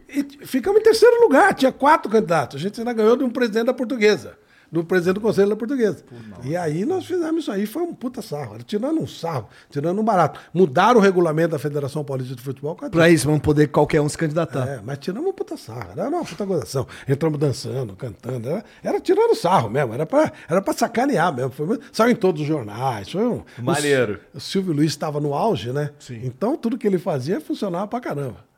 E 0.08 0.44
ficamos 0.44 0.80
em 0.80 0.82
terceiro 0.82 1.20
lugar, 1.22 1.54
tinha 1.54 1.70
quatro 1.70 2.10
candidatos. 2.10 2.56
A 2.56 2.58
gente 2.60 2.80
ainda 2.80 2.92
ganhou 2.92 3.16
de 3.16 3.22
um 3.22 3.30
presidente 3.30 3.66
da 3.66 3.74
portuguesa, 3.74 4.36
do 4.70 4.84
presidente 4.84 5.14
do 5.14 5.20
Conselho 5.20 5.48
da 5.48 5.56
Portuguesa. 5.56 6.04
E 6.44 6.56
aí 6.56 6.84
nós 6.84 7.04
fizemos 7.04 7.42
isso 7.42 7.50
aí, 7.52 7.66
foi 7.66 7.82
um 7.82 7.94
puta 7.94 8.22
sarro. 8.22 8.54
Era 8.54 8.62
tirando 8.62 9.00
um 9.00 9.06
sarro, 9.06 9.48
tirando 9.68 10.00
um 10.00 10.04
barato. 10.04 10.38
Mudaram 10.54 11.00
o 11.00 11.02
regulamento 11.02 11.50
da 11.50 11.58
Federação 11.58 12.04
Paulista 12.04 12.34
de 12.36 12.42
Futebol. 12.42 12.76
com 12.76 12.86
a 12.86 12.90
Pra 12.90 13.10
isso, 13.10 13.26
vamos 13.26 13.40
poder 13.40 13.68
qualquer 13.68 14.00
um 14.00 14.08
se 14.08 14.16
candidatar. 14.16 14.66
é, 14.68 14.80
mas 14.84 14.98
tiramos 14.98 15.26
uma 15.26 15.32
puta 15.34 15.56
sarro, 15.56 15.90
era 15.96 16.08
uma 16.08 16.24
puta 16.24 16.44
gozação. 16.44 16.86
Entramos 17.08 17.38
dançando, 17.38 17.96
cantando, 17.96 18.48
era, 18.48 18.64
era 18.82 19.00
tirando 19.00 19.34
sarro 19.34 19.68
mesmo, 19.68 19.92
era 19.94 20.06
pra, 20.06 20.32
era 20.48 20.62
pra 20.62 20.72
sacanear 20.72 21.34
mesmo. 21.34 21.50
Foi, 21.50 21.78
saiu 21.92 22.12
em 22.12 22.16
todos 22.16 22.42
os 22.42 22.46
jornais. 22.46 23.10
Foi 23.10 23.24
um, 23.26 23.42
Maneiro. 23.62 24.20
O, 24.32 24.38
o 24.38 24.40
Silvio 24.40 24.72
Luiz 24.72 24.90
estava 24.92 25.20
no 25.20 25.34
auge, 25.34 25.72
né? 25.72 25.90
Então 26.24 26.56
tudo 26.56 26.78
que 26.78 26.86
ele 26.86 26.98
fazia 26.98 27.40
funcionava 27.40 27.86
pra 27.88 28.00
caramba. 28.00 28.49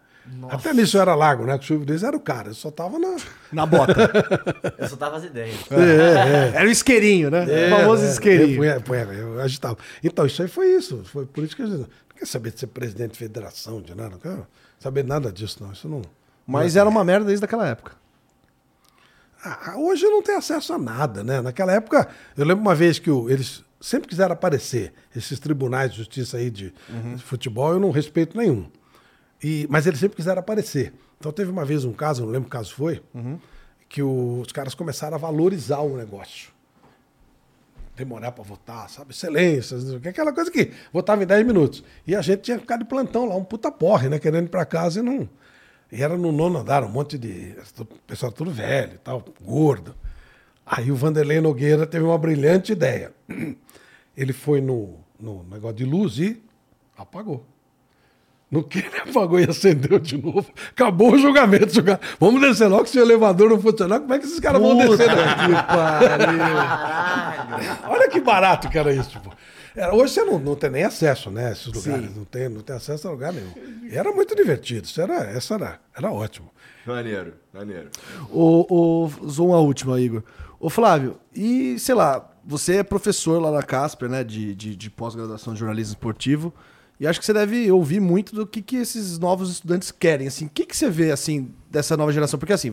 Até 0.51 0.73
nisso 0.73 0.97
eu 0.97 1.01
era 1.03 1.15
largo, 1.15 1.45
né? 1.45 1.59
Que 1.59 1.65
o 1.65 1.67
Silvio 1.67 2.07
era 2.07 2.17
o 2.17 2.21
cara, 2.21 2.49
ele 2.49 2.55
só 2.55 2.71
tava 2.71 2.99
na. 2.99 3.17
Na 3.53 3.67
bota. 3.67 3.93
Eu 4.79 4.89
só 4.89 4.97
tava 4.97 5.17
as 5.17 5.25
ideias. 5.25 5.57
Era 6.55 6.67
o 6.67 6.71
isqueirinho, 6.71 7.31
né? 7.31 7.45
o 7.45 7.71
famoso 7.81 8.05
É, 8.05 8.11
isqueirinho. 8.11 8.65
Eu, 8.65 8.81
punha- 8.81 9.05
punha- 9.05 9.15
eu 9.19 9.41
agitava. 9.41 9.77
Então, 10.03 10.25
isso 10.25 10.41
aí 10.43 10.49
foi 10.49 10.69
isso. 10.77 11.03
Foi 11.05 11.27
por 11.27 11.43
isso 11.45 11.57
que 11.57 11.63
não 11.63 11.87
quer 12.17 12.27
saber 12.27 12.53
de 12.53 12.61
ser 12.61 12.69
presidente 12.69 13.13
de 13.13 13.19
federação, 13.19 13.83
de 13.83 13.95
nada. 13.95 14.11
Não 14.11 14.19
quero 14.19 14.47
saber 14.79 15.05
nada 15.05 15.31
disso, 15.33 15.59
não. 15.63 15.73
Isso 15.73 15.89
não. 15.89 16.03
Mas 16.47 16.77
era 16.77 16.89
uma 16.89 17.05
merda 17.05 17.27
desde 17.27 17.45
aquela 17.45 17.67
época. 17.69 17.93
Ah, 19.45 19.75
hoje 19.77 20.05
eu 20.05 20.11
não 20.11 20.23
tenho 20.23 20.39
acesso 20.39 20.73
a 20.73 20.79
nada, 20.79 21.25
né? 21.25 21.41
Naquela 21.41 21.73
época, 21.73 22.09
eu 22.37 22.45
lembro 22.45 22.63
uma 22.63 22.75
vez 22.77 22.99
que 23.01 23.11
o- 23.11 23.29
eles 23.29 23.65
sempre 23.81 24.09
quiseram 24.09 24.33
aparecer, 24.35 24.93
esses 25.17 25.41
tribunais 25.41 25.91
de 25.91 25.97
justiça 25.99 26.37
aí 26.37 26.49
de, 26.49 26.73
de 27.17 27.23
futebol, 27.23 27.73
eu 27.73 27.81
não 27.81 27.91
respeito 27.91 28.37
nenhum. 28.39 28.71
E, 29.43 29.67
mas 29.69 29.87
eles 29.87 29.99
sempre 29.99 30.17
quiseram 30.17 30.41
aparecer. 30.41 30.93
Então 31.19 31.33
teve 31.33 31.51
uma 31.51 31.65
vez 31.65 31.85
um 31.85 31.93
caso, 31.93 32.25
não 32.25 32.31
lembro 32.33 32.49
que 32.49 32.57
caso 32.57 32.73
foi, 32.75 33.03
que 33.89 34.03
o- 34.03 34.41
os 34.41 34.53
caras 34.53 34.75
começaram 34.75 35.15
a 35.17 35.19
valorizar 35.19 35.81
o 35.81 35.97
negócio. 35.97 36.51
Demorar 37.95 38.33
para 38.33 38.43
votar, 38.43 38.89
sabe? 38.89 39.11
Excelência, 39.13 39.77
não 39.77 39.87
sei 39.87 39.97
o 39.97 40.01
quê, 40.01 40.09
aquela 40.09 40.33
coisa 40.33 40.51
que 40.51 40.73
votava 40.93 41.23
em 41.23 41.27
10 41.27 41.47
minutos. 41.47 41.85
E 42.07 42.15
a 42.17 42.23
gente 42.23 42.41
tinha 42.41 42.57
que 42.57 42.63
ficar 42.63 42.79
de 42.79 42.87
plantão 42.87 43.27
lá, 43.27 43.37
um 43.37 43.45
puta 43.45 43.71
porre, 43.71 44.09
né? 44.09 44.19
Querendo 44.19 44.47
ir 44.47 44.49
para 44.49 44.65
casa 44.65 45.01
e 45.01 45.03
não. 45.03 45.29
E 45.91 46.03
era 46.03 46.17
no 46.17 46.33
nono 46.33 46.59
andar, 46.59 46.83
um 46.85 46.89
monte 46.89 47.19
de. 47.19 47.55
O 47.79 47.85
pessoal 48.07 48.33
tudo 48.33 48.51
velho 48.51 48.99
tal, 49.05 49.23
gordo. 49.43 49.95
Aí 50.65 50.91
o 50.91 50.97
Vanderlei 50.97 51.39
Nogueira 51.41 51.87
teve 51.87 52.03
uma 52.05 52.17
brilhante 52.17 52.73
ideia. 52.73 53.13
Ele 54.17 54.33
foi 54.33 54.63
no, 54.63 54.99
no 55.21 55.43
negócio 55.45 55.77
de 55.77 55.85
luz 55.85 56.19
e 56.19 56.43
apagou. 56.97 57.45
No 58.53 58.63
que 58.63 58.79
ele 58.81 58.99
apagou 58.99 59.41
e 59.41 59.45
acendeu 59.45 59.99
de 59.99 60.21
novo, 60.21 60.45
acabou 60.71 61.15
o 61.15 61.19
julgamento. 61.19 61.83
Cara, 61.83 61.99
Vamos 62.21 62.43
descer 62.43 62.69
logo, 62.69 62.85
se 62.85 62.99
o 62.99 63.03
elevador 63.03 63.49
não 63.49 63.59
funcionar, 63.59 63.99
como 63.99 64.13
é 64.13 64.19
que 64.19 64.27
esses 64.27 64.39
caras 64.39 64.61
vão 64.61 64.77
descer 64.77 65.09
daqui? 65.09 65.53
Olha 67.89 68.11
que 68.11 68.21
barato 68.21 68.69
que 68.69 68.79
era 68.79 68.93
isso. 68.93 69.09
Tipo. 69.09 69.35
Era, 69.75 69.95
hoje 69.95 70.13
você 70.13 70.23
não, 70.23 70.39
não 70.39 70.55
tem 70.55 70.69
nem 70.69 70.85
acesso, 70.85 71.31
né? 71.31 71.53
Esses 71.53 71.69
lugares. 71.69 72.15
Não 72.15 72.27
tem, 72.27 72.51
não 72.51 72.61
tem 72.61 72.77
acesso 72.77 73.09
a 73.09 73.11
lugar 73.11 73.33
nenhum. 73.33 73.55
E 73.91 73.97
era 73.97 74.13
muito 74.13 74.37
divertido. 74.37 74.87
Isso 74.87 75.01
era, 75.01 75.31
essa 75.31 75.55
era, 75.55 75.81
era 75.97 76.13
ótimo. 76.13 76.51
Maneiro, 76.87 77.33
maneiro. 77.55 77.89
O, 78.31 78.67
o, 78.69 79.11
só 79.31 79.47
uma 79.47 79.61
última, 79.61 79.99
Igor. 79.99 80.23
Ô, 80.61 80.69
Flávio, 80.69 81.19
e 81.35 81.79
sei 81.79 81.95
lá, 81.95 82.31
você 82.45 82.77
é 82.77 82.83
professor 82.83 83.41
lá 83.41 83.51
na 83.51 83.63
Casper, 83.63 84.11
né, 84.11 84.23
de, 84.23 84.55
de, 84.55 84.77
de 84.77 84.91
pós-graduação 84.91 85.55
de 85.55 85.61
jornalismo 85.61 85.95
esportivo, 85.95 86.53
e 87.03 87.07
acho 87.09 87.19
que 87.19 87.27
você 87.27 87.33
deve 87.33 87.69
ouvir 87.73 87.99
muito 87.99 88.33
do 88.33 88.47
que, 88.47 88.63
que 88.63 88.77
esses 88.77 89.19
novos 89.19 89.51
estudantes 89.51 89.91
querem, 89.91 90.29
assim. 90.29 90.47
O 90.47 90.49
que, 90.49 90.65
que 90.65 90.77
você 90.77 90.89
vê, 90.89 91.11
assim, 91.11 91.53
dessa 91.69 91.97
nova 91.97 92.13
geração? 92.13 92.39
Porque, 92.39 92.53
assim, 92.53 92.73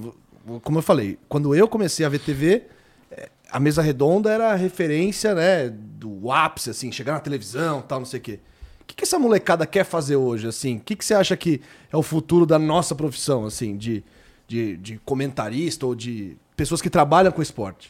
como 0.61 0.77
eu 0.77 0.83
falei, 0.83 1.17
quando 1.27 1.55
eu 1.55 1.67
comecei 1.67 2.05
a 2.05 2.09
ver 2.09 2.19
TV, 2.19 2.61
eh, 3.09 3.27
a 3.49 3.59
mesa 3.59 3.81
redonda 3.81 4.31
era 4.31 4.51
a 4.51 4.55
referência, 4.55 5.33
né, 5.33 5.67
do 5.67 6.31
ápice, 6.31 6.69
assim, 6.69 6.91
chegar 6.91 7.13
na 7.13 7.19
televisão 7.19 7.81
tal, 7.81 7.97
não 7.97 8.05
sei 8.05 8.19
o 8.19 8.21
quê. 8.21 8.39
O 8.81 8.85
que, 8.85 8.97
que 8.97 9.03
essa 9.03 9.17
molecada 9.17 9.65
quer 9.65 9.83
fazer 9.83 10.17
hoje, 10.17 10.47
assim? 10.47 10.77
O 10.77 10.81
que, 10.81 10.95
que 10.95 11.03
você 11.03 11.15
acha 11.15 11.35
que 11.35 11.59
é 11.91 11.97
o 11.97 12.03
futuro 12.03 12.45
da 12.45 12.59
nossa 12.59 12.93
profissão, 12.93 13.47
assim, 13.47 13.75
de, 13.77 14.03
de, 14.47 14.77
de 14.77 15.01
comentarista 15.03 15.87
ou 15.87 15.95
de 15.95 16.37
pessoas 16.55 16.83
que 16.83 16.89
trabalham 16.91 17.31
com 17.31 17.41
esporte? 17.41 17.89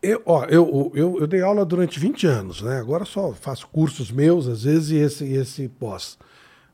Eu, 0.00 0.22
ó, 0.26 0.44
eu, 0.44 0.92
eu, 0.94 1.18
eu 1.20 1.26
dei 1.26 1.40
aula 1.42 1.64
durante 1.64 1.98
20 1.98 2.26
anos, 2.26 2.62
né? 2.62 2.78
Agora 2.78 3.04
só 3.04 3.32
faço 3.32 3.66
cursos 3.68 4.10
meus, 4.12 4.46
às 4.46 4.62
vezes, 4.62 4.90
e 4.90 4.96
esse, 4.96 5.24
esse 5.32 5.68
pós. 5.68 6.16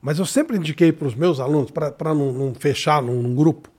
Mas 0.01 0.19
eu 0.19 0.27
sempre 0.27 0.59
indiquei 0.59 0.93
para 0.93 1.09
os 1.09 1.15
meus 1.15 1.41
alunos, 1.41 1.71
para 1.71 2.15
não, 2.15 2.33
não 2.33 2.55
fechar 2.55 3.03
num, 3.03 3.23
num 3.23 3.35
grupo, 3.35 3.71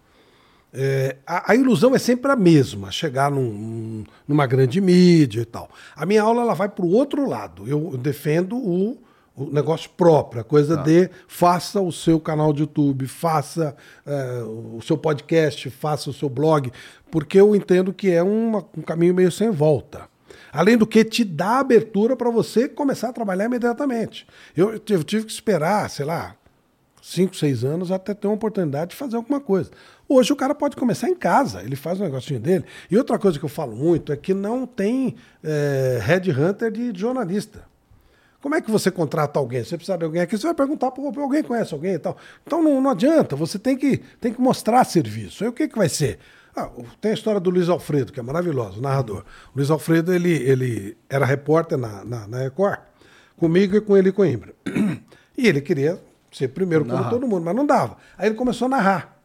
é, 0.74 1.18
a, 1.26 1.52
a 1.52 1.56
ilusão 1.56 1.96
é 1.96 2.00
sempre 2.00 2.30
a 2.32 2.36
mesma, 2.36 2.92
chegar 2.92 3.32
num- 3.32 4.04
numa 4.28 4.46
grande 4.46 4.82
mídia 4.82 5.42
e 5.42 5.46
tal. 5.46 5.70
A 5.96 6.06
minha 6.06 6.22
aula 6.22 6.42
ela 6.42 6.54
vai 6.54 6.68
para 6.68 6.84
o 6.84 6.92
outro 6.92 7.30
lado. 7.30 7.68
Eu 7.68 7.96
defendo 7.98 8.58
o, 8.58 8.98
o 9.36 9.52
negócio 9.52 9.90
próprio, 9.98 10.42
a 10.42 10.44
coisa 10.44 10.76
de 10.84 11.10
faça 11.28 11.82
o 11.82 11.92
seu 11.92 12.20
canal 12.20 12.54
de 12.54 12.62
YouTube, 12.62 13.06
faça 13.08 13.76
eh, 14.06 14.44
o 14.78 14.80
seu 14.82 14.98
podcast, 14.98 15.70
faça 15.70 16.10
o 16.10 16.14
seu 16.14 16.30
blog, 16.30 16.72
porque 17.12 17.40
eu 17.40 17.56
entendo 17.56 17.92
que 17.94 18.10
é 18.12 18.24
uma- 18.24 18.66
um 18.78 18.82
caminho 18.82 19.14
meio 19.14 19.32
sem 19.32 19.50
volta. 19.52 20.08
Além 20.54 20.78
do 20.78 20.88
que 20.88 21.04
te 21.04 21.24
dá 21.26 21.60
abertura 21.60 22.16
para 22.16 22.30
você 22.30 22.70
começar 22.70 23.10
a 23.10 23.14
trabalhar 23.14 23.46
imediatamente. 23.46 24.26
Eu, 24.56 24.72
eu 24.72 24.80
tive- 24.80 25.26
que 25.26 25.32
esperar, 25.32 25.90
sei 25.90 26.06
lá, 26.06 26.36
cinco, 27.02 27.36
seis 27.36 27.64
anos 27.64 27.92
até 27.92 28.14
ter 28.14 28.28
uma 28.28 28.36
oportunidade 28.36 28.92
de 28.92 28.96
fazer 28.96 29.18
alguma 29.18 29.42
coisa. 29.42 29.70
Hoje 30.08 30.32
o 30.32 30.36
cara 30.36 30.56
pode 30.56 30.76
começar 30.78 31.10
em 31.10 31.16
casa, 31.16 31.62
ele 31.62 31.76
faz 31.76 32.00
o 32.00 32.04
negocinho 32.04 32.40
dele. 32.40 32.64
E 32.90 32.98
outra 32.98 33.20
coisa 33.20 33.38
que 33.38 33.44
eu 33.44 33.50
falo 33.50 33.76
muito 33.76 34.14
é 34.14 34.16
que 34.16 34.34
não 34.34 34.66
tem 34.66 35.16
é, 35.44 36.00
headhunter 36.02 36.72
de 36.72 36.98
jornalista. 36.98 37.64
Como 38.46 38.54
é 38.54 38.62
que 38.62 38.70
você 38.70 38.92
contrata 38.92 39.40
alguém? 39.40 39.64
Você 39.64 39.76
precisa 39.76 39.98
de 39.98 40.06
alguém 40.06 40.22
aqui, 40.22 40.38
você 40.38 40.46
vai 40.46 40.54
perguntar 40.54 40.92
para 40.92 41.04
alguém 41.20 41.42
conhece 41.42 41.74
alguém 41.74 41.94
e 41.94 41.98
tal. 41.98 42.16
Então 42.46 42.62
não, 42.62 42.80
não 42.80 42.92
adianta, 42.92 43.36
você 43.36 43.58
tem 43.58 43.76
que, 43.76 43.98
tem 44.22 44.32
que 44.32 44.40
mostrar 44.40 44.84
serviço. 44.84 45.44
Aí 45.44 45.50
o 45.50 45.52
que, 45.52 45.68
que 45.68 45.76
vai 45.76 45.90
ser? 45.90 46.20
Ah, 46.56 46.70
tem 47.02 47.10
a 47.10 47.14
história 47.16 47.40
do 47.40 47.50
Luiz 47.50 47.70
Alfredo, 47.70 48.14
que 48.14 48.20
é 48.20 48.24
maravilhoso, 48.24 48.78
o 48.78 48.82
narrador. 48.84 49.26
O 49.52 49.58
Luiz 49.58 49.72
Alfredo, 49.72 50.14
ele, 50.14 50.32
ele 50.32 50.96
era 51.10 51.26
repórter 51.26 51.76
na, 51.76 52.06
na, 52.06 52.28
na 52.28 52.38
Record, 52.38 52.82
comigo 53.36 53.76
e 53.78 53.82
com 53.82 53.98
ele 53.98 54.10
em 54.10 54.12
Coimbra. 54.12 54.54
E 55.36 55.48
ele 55.48 55.60
queria 55.60 56.00
ser 56.32 56.50
primeiro 56.50 56.86
como 56.86 57.10
todo 57.10 57.28
mundo, 57.28 57.44
mas 57.44 57.56
não 57.56 57.66
dava. 57.66 57.98
Aí 58.16 58.28
ele 58.28 58.36
começou 58.36 58.68
a 58.68 58.70
narrar. 58.70 59.18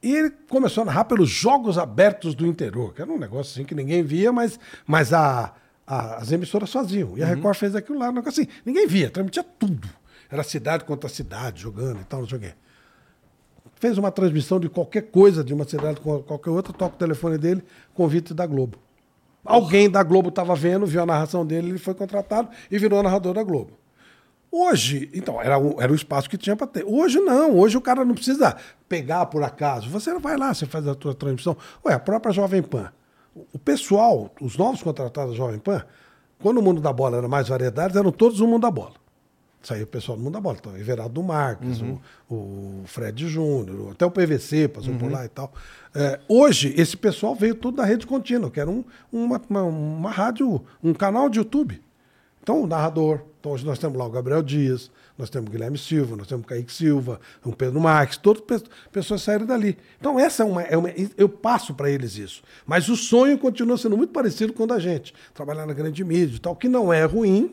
E 0.00 0.14
ele 0.14 0.30
começou 0.48 0.82
a 0.82 0.84
narrar 0.84 1.06
pelos 1.06 1.28
Jogos 1.28 1.76
Abertos 1.76 2.36
do 2.36 2.46
Interior, 2.46 2.94
que 2.94 3.02
era 3.02 3.10
um 3.10 3.18
negócio 3.18 3.50
assim 3.52 3.64
que 3.64 3.74
ninguém 3.74 4.04
via, 4.04 4.30
mas, 4.30 4.60
mas 4.86 5.12
a- 5.12 5.52
as 5.88 6.30
emissoras 6.30 6.70
faziam. 6.70 7.16
E 7.16 7.22
a 7.22 7.26
Record 7.26 7.56
fez 7.56 7.74
aquilo 7.74 7.98
lá, 7.98 8.12
assim, 8.26 8.46
ninguém 8.64 8.86
via, 8.86 9.10
transmitia 9.10 9.42
tudo. 9.42 9.88
Era 10.30 10.42
cidade 10.42 10.84
contra 10.84 11.08
cidade, 11.08 11.62
jogando 11.62 12.00
e 12.00 12.04
tal, 12.04 12.20
não 12.20 12.28
sei 12.28 12.36
o 12.36 12.40
quê. 12.42 12.52
Fez 13.76 13.96
uma 13.96 14.12
transmissão 14.12 14.60
de 14.60 14.68
qualquer 14.68 15.02
coisa 15.02 15.42
de 15.42 15.54
uma 15.54 15.64
cidade 15.64 16.00
com 16.00 16.22
qualquer 16.22 16.50
outra, 16.50 16.72
toca 16.74 16.94
o 16.94 16.98
telefone 16.98 17.38
dele, 17.38 17.64
convite 17.94 18.34
da 18.34 18.44
Globo. 18.44 18.78
Alguém 19.44 19.88
da 19.88 20.02
Globo 20.02 20.28
estava 20.28 20.54
vendo, 20.54 20.84
viu 20.84 21.02
a 21.02 21.06
narração 21.06 21.46
dele, 21.46 21.70
ele 21.70 21.78
foi 21.78 21.94
contratado 21.94 22.50
e 22.70 22.76
virou 22.76 23.02
narrador 23.02 23.32
da 23.32 23.42
Globo. 23.42 23.78
Hoje, 24.50 25.10
então, 25.14 25.40
era 25.40 25.58
o, 25.58 25.80
era 25.80 25.90
o 25.90 25.94
espaço 25.94 26.28
que 26.28 26.36
tinha 26.36 26.56
para 26.56 26.66
ter. 26.66 26.84
Hoje 26.86 27.18
não, 27.20 27.56
hoje 27.56 27.76
o 27.76 27.80
cara 27.80 28.04
não 28.04 28.14
precisa 28.14 28.56
pegar 28.88 29.24
por 29.26 29.42
acaso. 29.42 29.88
Você 29.88 30.12
vai 30.18 30.36
lá, 30.36 30.52
você 30.52 30.66
faz 30.66 30.86
a 30.86 30.94
tua 30.94 31.14
transmissão. 31.14 31.56
Ué, 31.84 31.94
a 31.94 31.98
própria 31.98 32.32
Jovem 32.32 32.62
Pan. 32.62 32.90
O- 33.52 33.58
pessoal, 33.58 34.30
os 34.40 34.56
novos 34.56 34.82
contratados 34.82 35.32
da 35.32 35.36
Jovem 35.36 35.58
Pan, 35.58 35.82
quando 36.40 36.58
o 36.58 36.62
mundo 36.62 36.80
da 36.80 36.92
bola 36.92 37.16
era 37.18 37.28
mais 37.28 37.48
variedades, 37.48 37.96
eram 37.96 38.10
todos 38.12 38.40
o 38.40 38.46
mundo 38.46 38.62
da 38.62 38.70
bola. 38.70 38.94
Saiu 39.60 39.84
o 39.84 39.86
pessoal 39.88 40.16
do 40.16 40.22
mundo 40.22 40.34
da 40.34 40.40
bola. 40.40 40.56
Então, 40.58 40.76
Everaldo 40.76 41.20
Marques, 41.22 41.80
o, 41.82 42.00
o 42.34 42.82
Fred 42.86 43.26
Júnior, 43.28 43.90
até 43.90 44.06
o 44.06 44.10
PVC 44.10 44.68
passou 44.68 44.94
por 44.94 45.10
lá 45.10 45.24
e 45.24 45.28
tal. 45.28 45.52
É, 45.94 46.20
hoje, 46.28 46.72
esse 46.76 46.96
pessoal 46.96 47.34
veio 47.34 47.56
tudo 47.56 47.78
da 47.78 47.84
rede 47.84 48.06
contínua, 48.06 48.50
que 48.52 48.60
era 48.60 48.70
um, 48.70 48.84
uma, 49.12 49.40
uma, 49.50 49.62
uma 49.64 50.10
rádio, 50.10 50.62
um 50.82 50.94
canal 50.94 51.28
de 51.28 51.38
YouTube. 51.40 51.82
Então, 52.40 52.62
o 52.62 52.66
narrador. 52.68 53.20
Então, 53.40 53.50
hoje 53.52 53.66
nós 53.66 53.78
temos 53.80 53.98
lá 53.98 54.06
o 54.06 54.10
Gabriel 54.10 54.42
Dias, 54.42 54.92
nós 55.18 55.28
temos 55.28 55.50
Guilherme 55.50 55.76
Silva, 55.76 56.14
nós 56.16 56.28
temos 56.28 56.46
Kaique 56.46 56.72
Silva, 56.72 57.20
o 57.44 57.52
Pedro 57.52 57.80
Marques, 57.80 58.16
todas 58.16 58.40
pe- 58.42 58.62
pessoas 58.92 59.20
saíram 59.20 59.44
dali. 59.44 59.76
Então, 59.98 60.18
essa 60.18 60.44
é 60.44 60.46
uma. 60.46 60.62
É 60.62 60.76
uma 60.76 60.88
eu 61.16 61.28
passo 61.28 61.74
para 61.74 61.90
eles 61.90 62.16
isso. 62.16 62.40
Mas 62.64 62.88
o 62.88 62.96
sonho 62.96 63.36
continua 63.36 63.76
sendo 63.76 63.96
muito 63.96 64.12
parecido 64.12 64.52
com 64.52 64.62
o 64.62 64.66
da 64.66 64.78
gente. 64.78 65.12
Trabalhar 65.34 65.66
na 65.66 65.72
grande 65.74 66.04
mídia 66.04 66.36
e 66.36 66.38
tal, 66.38 66.54
que 66.54 66.68
não 66.68 66.92
é 66.92 67.04
ruim, 67.04 67.50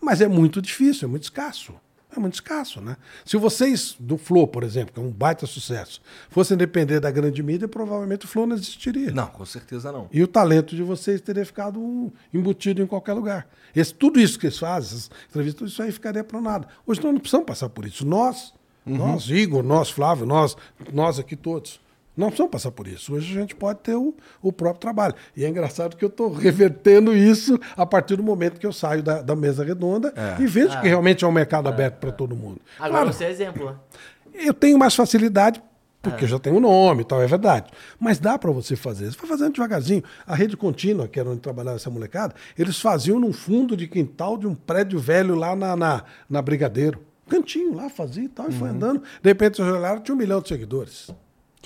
mas 0.00 0.20
é 0.20 0.28
muito 0.28 0.60
difícil, 0.60 1.08
é 1.08 1.10
muito 1.10 1.22
escasso. 1.24 1.72
É 2.18 2.20
muito 2.20 2.34
escasso, 2.34 2.80
né? 2.80 2.96
Se 3.24 3.36
vocês, 3.36 3.94
do 3.98 4.18
Flow, 4.18 4.48
por 4.48 4.64
exemplo, 4.64 4.92
que 4.92 4.98
é 4.98 5.02
um 5.02 5.10
baita 5.10 5.46
sucesso, 5.46 6.02
fossem 6.28 6.56
depender 6.56 6.98
da 6.98 7.12
grande 7.12 7.40
mídia, 7.44 7.68
provavelmente 7.68 8.24
o 8.24 8.28
Flow 8.28 8.44
não 8.44 8.56
existiria. 8.56 9.12
Não, 9.12 9.28
com 9.28 9.46
certeza 9.46 9.92
não. 9.92 10.08
E 10.12 10.20
o 10.20 10.26
talento 10.26 10.74
de 10.74 10.82
vocês 10.82 11.20
teria 11.20 11.46
ficado 11.46 12.12
embutido 12.34 12.82
em 12.82 12.86
qualquer 12.86 13.12
lugar. 13.12 13.48
Esse, 13.74 13.94
tudo 13.94 14.18
isso 14.18 14.36
que 14.36 14.46
eles 14.46 14.58
fazem, 14.58 14.88
essas 14.88 15.10
entrevistas, 15.28 15.58
tudo 15.58 15.68
isso 15.68 15.80
aí 15.80 15.92
ficaria 15.92 16.24
para 16.24 16.40
nada. 16.40 16.66
Hoje 16.84 17.00
nós 17.00 17.12
não 17.12 17.20
precisamos 17.20 17.46
passar 17.46 17.68
por 17.68 17.84
isso. 17.84 18.04
Nós, 18.04 18.52
nós, 18.84 19.28
Igor, 19.30 19.62
nós, 19.62 19.88
Flávio, 19.88 20.26
nós, 20.26 20.56
nós 20.92 21.20
aqui 21.20 21.36
todos, 21.36 21.80
não 22.18 22.28
precisamos 22.28 22.50
passar 22.50 22.72
por 22.72 22.88
isso. 22.88 23.14
Hoje 23.14 23.36
a 23.36 23.40
gente 23.40 23.54
pode 23.54 23.78
ter 23.78 23.94
o, 23.94 24.14
o 24.42 24.52
próprio 24.52 24.80
trabalho. 24.80 25.14
E 25.36 25.44
é 25.44 25.48
engraçado 25.48 25.96
que 25.96 26.04
eu 26.04 26.08
estou 26.08 26.32
revertendo 26.32 27.16
isso 27.16 27.58
a 27.76 27.86
partir 27.86 28.16
do 28.16 28.22
momento 28.22 28.58
que 28.58 28.66
eu 28.66 28.72
saio 28.72 29.02
da, 29.02 29.22
da 29.22 29.36
mesa 29.36 29.64
redonda 29.64 30.12
e 30.38 30.46
vejo 30.46 30.80
que 30.80 30.88
realmente 30.88 31.24
é 31.24 31.28
um 31.28 31.32
mercado 31.32 31.68
aberto 31.68 31.98
para 31.98 32.10
todo 32.10 32.34
mundo. 32.34 32.60
Agora 32.78 33.02
Claro, 33.02 33.12
você 33.12 33.24
é 33.24 33.30
exemplo, 33.30 33.66
né? 33.70 33.76
eu 34.34 34.52
tenho 34.52 34.76
mais 34.76 34.94
facilidade 34.94 35.62
porque 36.00 36.24
eu 36.24 36.28
já 36.28 36.38
tenho 36.38 36.60
nome 36.60 37.02
e 37.02 37.04
tal, 37.04 37.20
é 37.20 37.26
verdade. 37.26 37.70
Mas 37.98 38.18
dá 38.18 38.38
para 38.38 38.50
você 38.50 38.76
fazer. 38.76 39.10
Você 39.10 39.18
vai 39.18 39.26
fazendo 39.26 39.52
devagarzinho. 39.52 40.02
A 40.26 40.34
rede 40.34 40.56
contínua, 40.56 41.08
que 41.08 41.18
era 41.18 41.28
onde 41.28 41.40
trabalhava 41.40 41.76
essa 41.76 41.90
molecada, 41.90 42.34
eles 42.56 42.80
faziam 42.80 43.18
num 43.18 43.32
fundo 43.32 43.76
de 43.76 43.86
quintal 43.86 44.36
de 44.38 44.46
um 44.46 44.54
prédio 44.54 44.98
velho 44.98 45.34
lá 45.34 45.54
na, 45.54 45.76
na, 45.76 46.04
na 46.28 46.40
Brigadeiro. 46.40 47.00
Cantinho 47.28 47.74
lá, 47.74 47.90
fazia 47.90 48.24
e 48.24 48.28
tal, 48.28 48.48
e 48.48 48.52
foi 48.52 48.70
andando. 48.70 49.02
De 49.22 49.28
repente, 49.28 49.60
eles 49.60 49.72
olharam, 49.72 50.00
tinha 50.00 50.14
um 50.14 50.18
milhão 50.18 50.40
de 50.40 50.48
seguidores. 50.48 51.10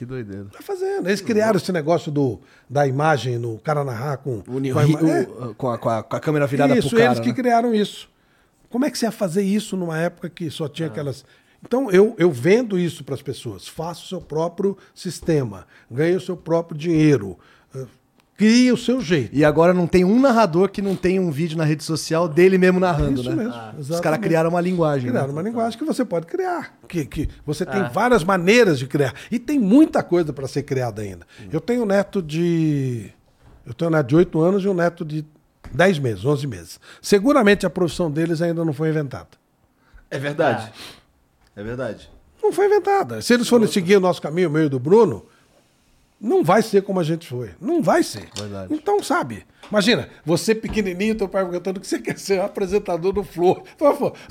Que 0.02 0.06
doideira. 0.06 0.46
Vai 0.52 0.62
fazendo. 0.62 1.06
Eles 1.08 1.20
criaram 1.20 1.56
esse 1.56 1.70
negócio 1.70 2.10
do, 2.10 2.40
da 2.68 2.84
imagem 2.88 3.38
no 3.38 3.56
cara 3.60 3.84
narrar 3.84 4.16
com, 4.16 4.42
com 4.42 4.58
a 4.58 4.82
é. 4.82 5.22
o- 5.22 5.54
com, 5.54 5.70
a, 5.70 5.78
com 5.78 5.88
a- 5.88 6.02
com 6.02 6.16
a 6.16 6.20
câmera 6.20 6.44
virada 6.44 6.76
Isso, 6.76 6.88
pro 6.88 6.98
cara. 6.98 7.10
eles 7.10 7.20
que 7.20 7.28
né? 7.28 7.34
criaram 7.34 7.72
isso. 7.72 8.10
Como 8.68 8.84
é 8.84 8.90
que 8.90 8.98
você 8.98 9.06
ia 9.06 9.12
fazer 9.12 9.42
isso 9.42 9.76
numa 9.76 9.96
época 9.96 10.28
que 10.28 10.50
só 10.50 10.66
tinha 10.66 10.88
aquelas. 10.88 11.24
Então, 11.64 11.88
eu, 11.92 12.16
eu 12.18 12.32
vendo 12.32 12.76
isso 12.76 13.04
para 13.04 13.14
as 13.14 13.22
pessoas. 13.22 13.68
Faça 13.68 14.02
o 14.02 14.06
seu 14.08 14.20
próprio 14.20 14.76
sistema. 14.92 15.68
Ganhe 15.88 16.16
o 16.16 16.20
seu 16.20 16.36
próprio 16.36 16.76
dinheiro. 16.76 17.38
Crie 18.42 18.72
o 18.72 18.76
seu 18.76 19.00
jeito. 19.00 19.30
E 19.32 19.44
agora 19.44 19.72
não 19.72 19.86
tem 19.86 20.04
um 20.04 20.20
narrador 20.20 20.68
que 20.68 20.82
não 20.82 20.96
tem 20.96 21.20
um 21.20 21.30
vídeo 21.30 21.56
na 21.56 21.64
rede 21.64 21.84
social 21.84 22.28
dele 22.28 22.58
mesmo 22.58 22.80
narrando, 22.80 23.20
Isso 23.20 23.30
né? 23.30 23.36
mesmo, 23.36 23.50
Os 23.52 23.78
exatamente. 23.86 24.02
caras 24.02 24.18
criaram 24.18 24.50
uma 24.50 24.60
linguagem. 24.60 25.08
Criaram 25.10 25.28
né? 25.28 25.32
uma 25.34 25.42
linguagem 25.42 25.78
que 25.78 25.84
você 25.84 26.04
pode 26.04 26.26
criar. 26.26 26.74
Que, 26.88 27.04
que 27.04 27.28
você 27.46 27.64
tem 27.64 27.80
Ah. 27.82 27.88
várias 27.88 28.24
maneiras 28.24 28.78
de 28.78 28.86
criar. 28.86 29.14
E 29.30 29.38
tem 29.38 29.58
muita 29.58 30.02
coisa 30.02 30.32
para 30.32 30.48
ser 30.48 30.64
criada 30.64 31.02
ainda. 31.02 31.26
Eu 31.52 31.60
tenho 31.60 31.82
um 31.82 31.86
neto 31.86 32.20
de. 32.20 33.10
Eu 33.64 33.72
tenho 33.74 33.90
um 33.90 33.94
neto 33.94 34.06
de 34.08 34.16
8 34.16 34.40
anos 34.40 34.64
e 34.64 34.68
um 34.68 34.74
neto 34.74 35.04
de 35.04 35.24
10 35.72 35.98
meses, 36.00 36.24
11 36.24 36.46
meses. 36.46 36.80
Seguramente 37.00 37.64
a 37.64 37.70
profissão 37.70 38.10
deles 38.10 38.42
ainda 38.42 38.64
não 38.64 38.72
foi 38.72 38.88
inventada. 38.88 39.28
É 40.10 40.18
verdade. 40.18 40.72
É 41.54 41.62
verdade. 41.62 42.10
Não 42.42 42.52
foi 42.52 42.66
inventada. 42.66 43.22
Se 43.22 43.32
eles 43.32 43.48
forem 43.48 43.68
seguir 43.68 43.96
o 43.96 44.00
nosso 44.00 44.20
caminho, 44.20 44.48
o 44.48 44.52
meio 44.52 44.68
do 44.68 44.80
Bruno, 44.80 45.24
não 46.22 46.44
vai 46.44 46.62
ser 46.62 46.82
como 46.82 47.00
a 47.00 47.02
gente 47.02 47.26
foi. 47.26 47.50
Não 47.60 47.82
vai 47.82 48.04
ser. 48.04 48.28
Verdade. 48.36 48.72
Então, 48.72 49.02
sabe? 49.02 49.44
Imagina, 49.68 50.08
você 50.24 50.54
pequenininho, 50.54 51.16
teu 51.16 51.28
pai 51.28 51.42
perguntando 51.42 51.80
que 51.80 51.86
você 51.86 51.98
quer 51.98 52.16
ser 52.16 52.40
apresentador 52.40 53.12
do 53.12 53.24
pô, 53.24 53.60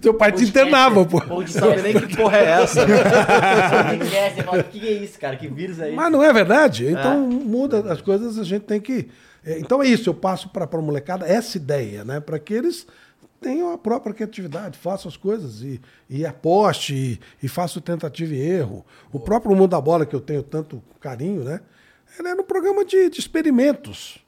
teu 0.02 0.14
pai 0.14 0.32
te 0.32 0.46
internava, 0.46 1.06
pô. 1.06 1.22
Ou 1.30 1.44
de 1.44 1.52
Sabe 1.52 1.82
nem 1.82 1.94
que 2.00 2.16
porra 2.16 2.38
é 2.38 2.46
essa? 2.62 2.86
podcast, 2.86 4.36
você 4.36 4.44
fala, 4.44 4.62
o 4.62 4.64
que 4.64 4.88
é 4.88 4.92
isso, 4.94 5.20
cara? 5.20 5.36
Que 5.36 5.50
vírus 5.50 5.80
é 5.82 5.88
isso? 5.88 5.96
Mas 5.98 6.10
não 6.10 6.24
é 6.24 6.32
verdade? 6.32 6.88
Então 6.90 7.28
muda 7.28 7.92
as 7.92 8.00
coisas, 8.00 8.40
a 8.40 8.44
gente 8.46 8.64
tem 8.64 8.80
que. 8.80 9.10
é, 9.46 9.60
Então 9.60 9.84
é 9.84 9.88
isso, 9.88 10.10
eu 10.10 10.14
passo 10.14 10.48
para 10.48 10.64
a 10.72 10.82
molecada 10.82 11.28
essa 11.28 11.58
ideia, 11.58 12.06
né? 12.06 12.22
Para 12.22 12.40
que 12.40 12.54
eles 12.54 12.88
tenham 13.42 13.74
a 13.74 13.78
própria 13.78 14.14
criatividade, 14.14 14.78
façam 14.78 15.10
as 15.10 15.18
coisas 15.18 15.62
e, 15.62 15.82
e 16.10 16.26
aposte 16.26 16.96
e, 16.96 17.20
e 17.44 17.50
façam 17.50 17.82
tentativa 17.82 18.34
e 18.34 18.40
erro. 18.40 18.86
O 19.12 19.20
próprio 19.20 19.54
Mundo 19.56 19.72
da 19.72 19.82
Bola, 19.82 20.06
que 20.06 20.16
eu 20.16 20.22
tenho 20.22 20.44
tanto 20.44 20.82
carinho, 21.02 21.44
né? 21.44 21.60
Ele 22.18 22.28
era 22.28 22.42
um 22.42 22.46
programa 22.46 22.84
de, 22.86 23.10
de 23.10 23.20
experimentos. 23.20 24.20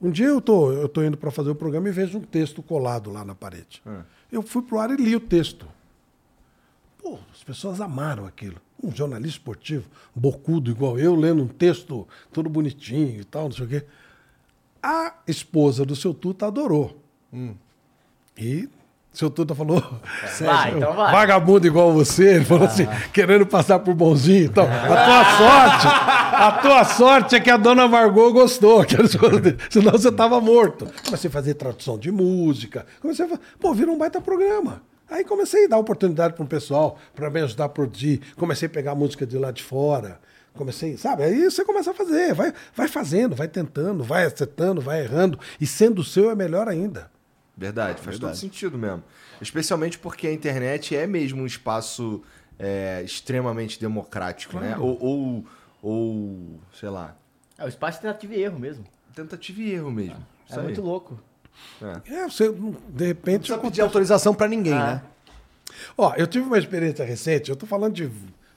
Um 0.00 0.10
dia 0.10 0.26
eu 0.26 0.40
tô, 0.40 0.72
eu 0.72 0.88
tô 0.88 1.02
indo 1.02 1.16
para 1.16 1.30
fazer 1.30 1.50
o 1.50 1.54
programa 1.54 1.88
e 1.88 1.92
vejo 1.92 2.18
um 2.18 2.22
texto 2.22 2.62
colado 2.62 3.10
lá 3.10 3.24
na 3.24 3.34
parede. 3.34 3.82
Eu 4.30 4.42
fui 4.42 4.62
pro 4.62 4.78
ar 4.78 4.90
e 4.90 4.96
li 4.96 5.16
o 5.16 5.20
texto. 5.20 5.66
Pô, 7.02 7.18
as 7.32 7.42
pessoas 7.42 7.80
amaram 7.80 8.26
aquilo. 8.26 8.56
Um 8.82 8.90
jornalista 8.94 9.38
esportivo, 9.38 9.88
bocudo 10.14 10.70
igual 10.70 10.98
eu, 10.98 11.14
lendo 11.14 11.42
um 11.42 11.48
texto 11.48 12.06
todo 12.32 12.50
bonitinho 12.50 13.20
e 13.20 13.24
tal, 13.24 13.44
não 13.44 13.52
sei 13.52 13.64
o 13.64 13.68
quê. 13.68 13.84
A 14.82 15.14
esposa 15.26 15.86
do 15.86 15.96
seu 15.96 16.12
Tuta 16.12 16.46
adorou. 16.46 17.00
E 18.36 18.68
seu 19.10 19.30
Tuta 19.30 19.54
falou. 19.54 19.80
Vai, 20.40 20.76
então 20.76 20.92
vai. 20.92 21.12
Vagabundo 21.12 21.66
igual 21.66 21.92
você, 21.92 22.34
ele 22.34 22.44
falou 22.44 22.66
assim, 22.66 22.86
querendo 23.12 23.46
passar 23.46 23.78
por 23.78 23.94
bonzinho 23.94 24.46
e 24.46 24.48
tal. 24.48 24.66
A 24.66 24.86
tua 24.86 25.24
sorte, 25.38 25.86
a 26.34 26.52
tua 26.60 26.84
sorte 26.84 27.36
é 27.36 27.40
que 27.40 27.50
a 27.50 27.56
dona 27.56 27.88
Margot 27.88 28.32
gostou, 28.32 28.84
senão 29.70 29.92
você 29.92 30.12
tava 30.12 30.40
morto. 30.40 30.90
Comecei 31.04 31.28
a 31.28 31.32
fazer 31.32 31.54
tradução 31.54 31.98
de 31.98 32.10
música, 32.10 32.86
comecei 33.00 33.24
a 33.24 33.28
fazer, 33.28 33.42
pô, 33.58 33.72
vira 33.72 33.90
um 33.90 33.98
baita 33.98 34.20
programa. 34.20 34.82
Aí 35.10 35.24
comecei 35.24 35.66
a 35.66 35.68
dar 35.68 35.78
oportunidade 35.78 36.34
para 36.34 36.42
um 36.42 36.46
pessoal, 36.46 36.98
para 37.14 37.30
me 37.30 37.40
ajudar 37.42 37.66
a 37.66 37.68
produzir, 37.68 38.20
comecei 38.36 38.66
a 38.66 38.70
pegar 38.70 38.94
música 38.94 39.26
de 39.26 39.38
lá 39.38 39.50
de 39.50 39.62
fora. 39.62 40.20
Comecei, 40.54 40.96
sabe? 40.96 41.24
Aí 41.24 41.44
você 41.50 41.64
começa 41.64 41.90
a 41.90 41.94
fazer, 41.94 42.32
vai, 42.32 42.52
vai 42.76 42.86
fazendo, 42.86 43.34
vai 43.34 43.48
tentando, 43.48 44.04
vai 44.04 44.24
acertando, 44.24 44.80
vai 44.80 45.02
errando. 45.02 45.38
E 45.60 45.66
sendo 45.66 46.00
o 46.00 46.04
seu 46.04 46.30
é 46.30 46.34
melhor 46.36 46.68
ainda. 46.68 47.10
Verdade, 47.56 48.00
faz 48.00 48.16
Verdade. 48.16 48.32
todo 48.32 48.40
sentido 48.40 48.78
mesmo. 48.78 49.02
Especialmente 49.40 49.98
porque 49.98 50.28
a 50.28 50.32
internet 50.32 50.94
é 50.94 51.06
mesmo 51.08 51.42
um 51.42 51.46
espaço 51.46 52.22
é, 52.58 53.02
extremamente 53.04 53.80
democrático, 53.80 54.58
né? 54.58 54.76
Ou, 54.78 54.96
ou, 55.00 55.44
ou, 55.84 56.58
sei 56.72 56.88
lá, 56.88 57.16
É 57.58 57.64
o 57.64 57.68
espaço 57.68 58.00
tentativa 58.00 58.34
e 58.34 58.42
erro 58.42 58.58
mesmo. 58.58 58.84
tentativa 59.14 59.60
e 59.60 59.72
erro 59.72 59.90
mesmo. 59.90 60.16
É 60.16 60.50
Isso 60.50 60.58
aí. 60.58 60.64
muito 60.64 60.80
louco. 60.82 61.20
É. 61.80 62.14
É, 62.14 62.28
você, 62.28 62.50
de 62.88 63.06
repente. 63.06 63.32
Não 63.50 63.58
precisa 63.58 63.58
pedir 63.58 63.80
autorização 63.82 64.34
pra 64.34 64.48
ninguém, 64.48 64.72
Ah. 64.72 64.86
né? 64.86 65.02
Ó, 65.96 66.12
eu 66.16 66.26
tive 66.26 66.46
uma 66.46 66.58
experiência 66.58 67.04
recente, 67.04 67.50
eu 67.50 67.56
tô 67.56 67.66
falando 67.66 67.94
de, 67.94 68.10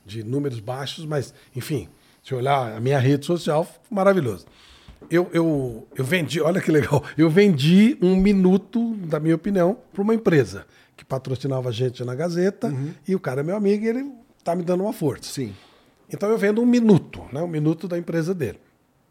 de 0.06 0.24
números 0.24 0.60
baixos, 0.60 1.06
mas, 1.06 1.34
enfim, 1.56 1.90
se 2.24 2.34
eu 2.34 2.38
olhar 2.40 2.76
a 2.76 2.80
minha 2.80 2.98
rede 2.99 3.26
social, 3.26 3.68
maravilhoso. 3.90 4.45
Eu, 5.12 5.30
eu, 5.32 5.88
eu 5.95 6.04
vendi, 6.04 6.41
olha 6.41 6.60
que 6.62 6.72
legal, 6.72 7.04
eu 7.18 7.30
vendi 7.30 7.98
um 8.02 8.16
minuto, 8.16 8.95
da 8.95 9.20
minha 9.20 9.36
opinião, 9.36 9.78
para 9.94 10.02
uma 10.02 10.14
empresa 10.16 10.66
que 10.95 11.06
patrocinava 11.06 11.70
a 11.70 11.72
gente 11.72 12.04
na 12.04 12.16
Gazeta, 12.16 12.74
e 13.08 13.14
o 13.16 13.20
cara 13.20 13.41
é 13.41 13.44
meu 13.44 13.56
amigo 13.56 13.84
e 13.86 13.88
ele 13.88 14.12
tá 14.44 14.56
me 14.56 14.64
dando 14.64 14.84
uma 14.84 14.94
força. 14.94 15.24
Sim. 15.32 15.54
Então 16.09 16.29
eu 16.29 16.38
vendo 16.38 16.61
um 16.61 16.65
minuto, 16.65 17.23
né? 17.31 17.41
Um 17.41 17.47
minuto 17.47 17.88
da 17.88 17.97
empresa 17.97 18.34
dele. 18.34 18.59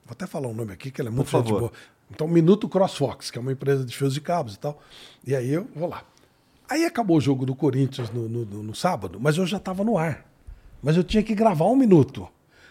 Vou 0.04 0.12
até 0.12 0.26
falar 0.26 0.48
o 0.48 0.54
nome 0.54 0.72
aqui, 0.72 0.90
que 0.90 1.00
ele 1.00 1.08
é 1.08 1.10
muito 1.10 1.30
gente 1.30 1.48
boa. 1.50 1.72
Então, 2.10 2.28
Minuto 2.28 2.68
CrossFox, 2.68 3.30
que 3.32 3.38
é 3.38 3.40
uma 3.40 3.50
empresa 3.50 3.84
de 3.84 3.96
fios 3.96 4.14
de 4.14 4.20
cabos 4.20 4.54
e 4.54 4.58
tal. 4.58 4.80
E 5.26 5.34
aí 5.34 5.50
eu 5.50 5.68
vou 5.74 5.88
lá. 5.88 6.04
Aí 6.68 6.84
acabou 6.84 7.16
o 7.16 7.20
jogo 7.20 7.44
do 7.44 7.54
Corinthians 7.54 8.10
no, 8.10 8.28
no- 8.28 8.44
no- 8.62 8.74
sábado, 8.74 9.18
mas 9.20 9.36
eu 9.36 9.44
já 9.46 9.56
estava 9.56 9.82
no 9.82 9.98
ar. 9.98 10.24
Mas 10.82 10.96
eu 10.96 11.02
tinha 11.02 11.22
que 11.22 11.34
gravar 11.34 11.64
um 11.66 11.74
minuto. 11.76 12.28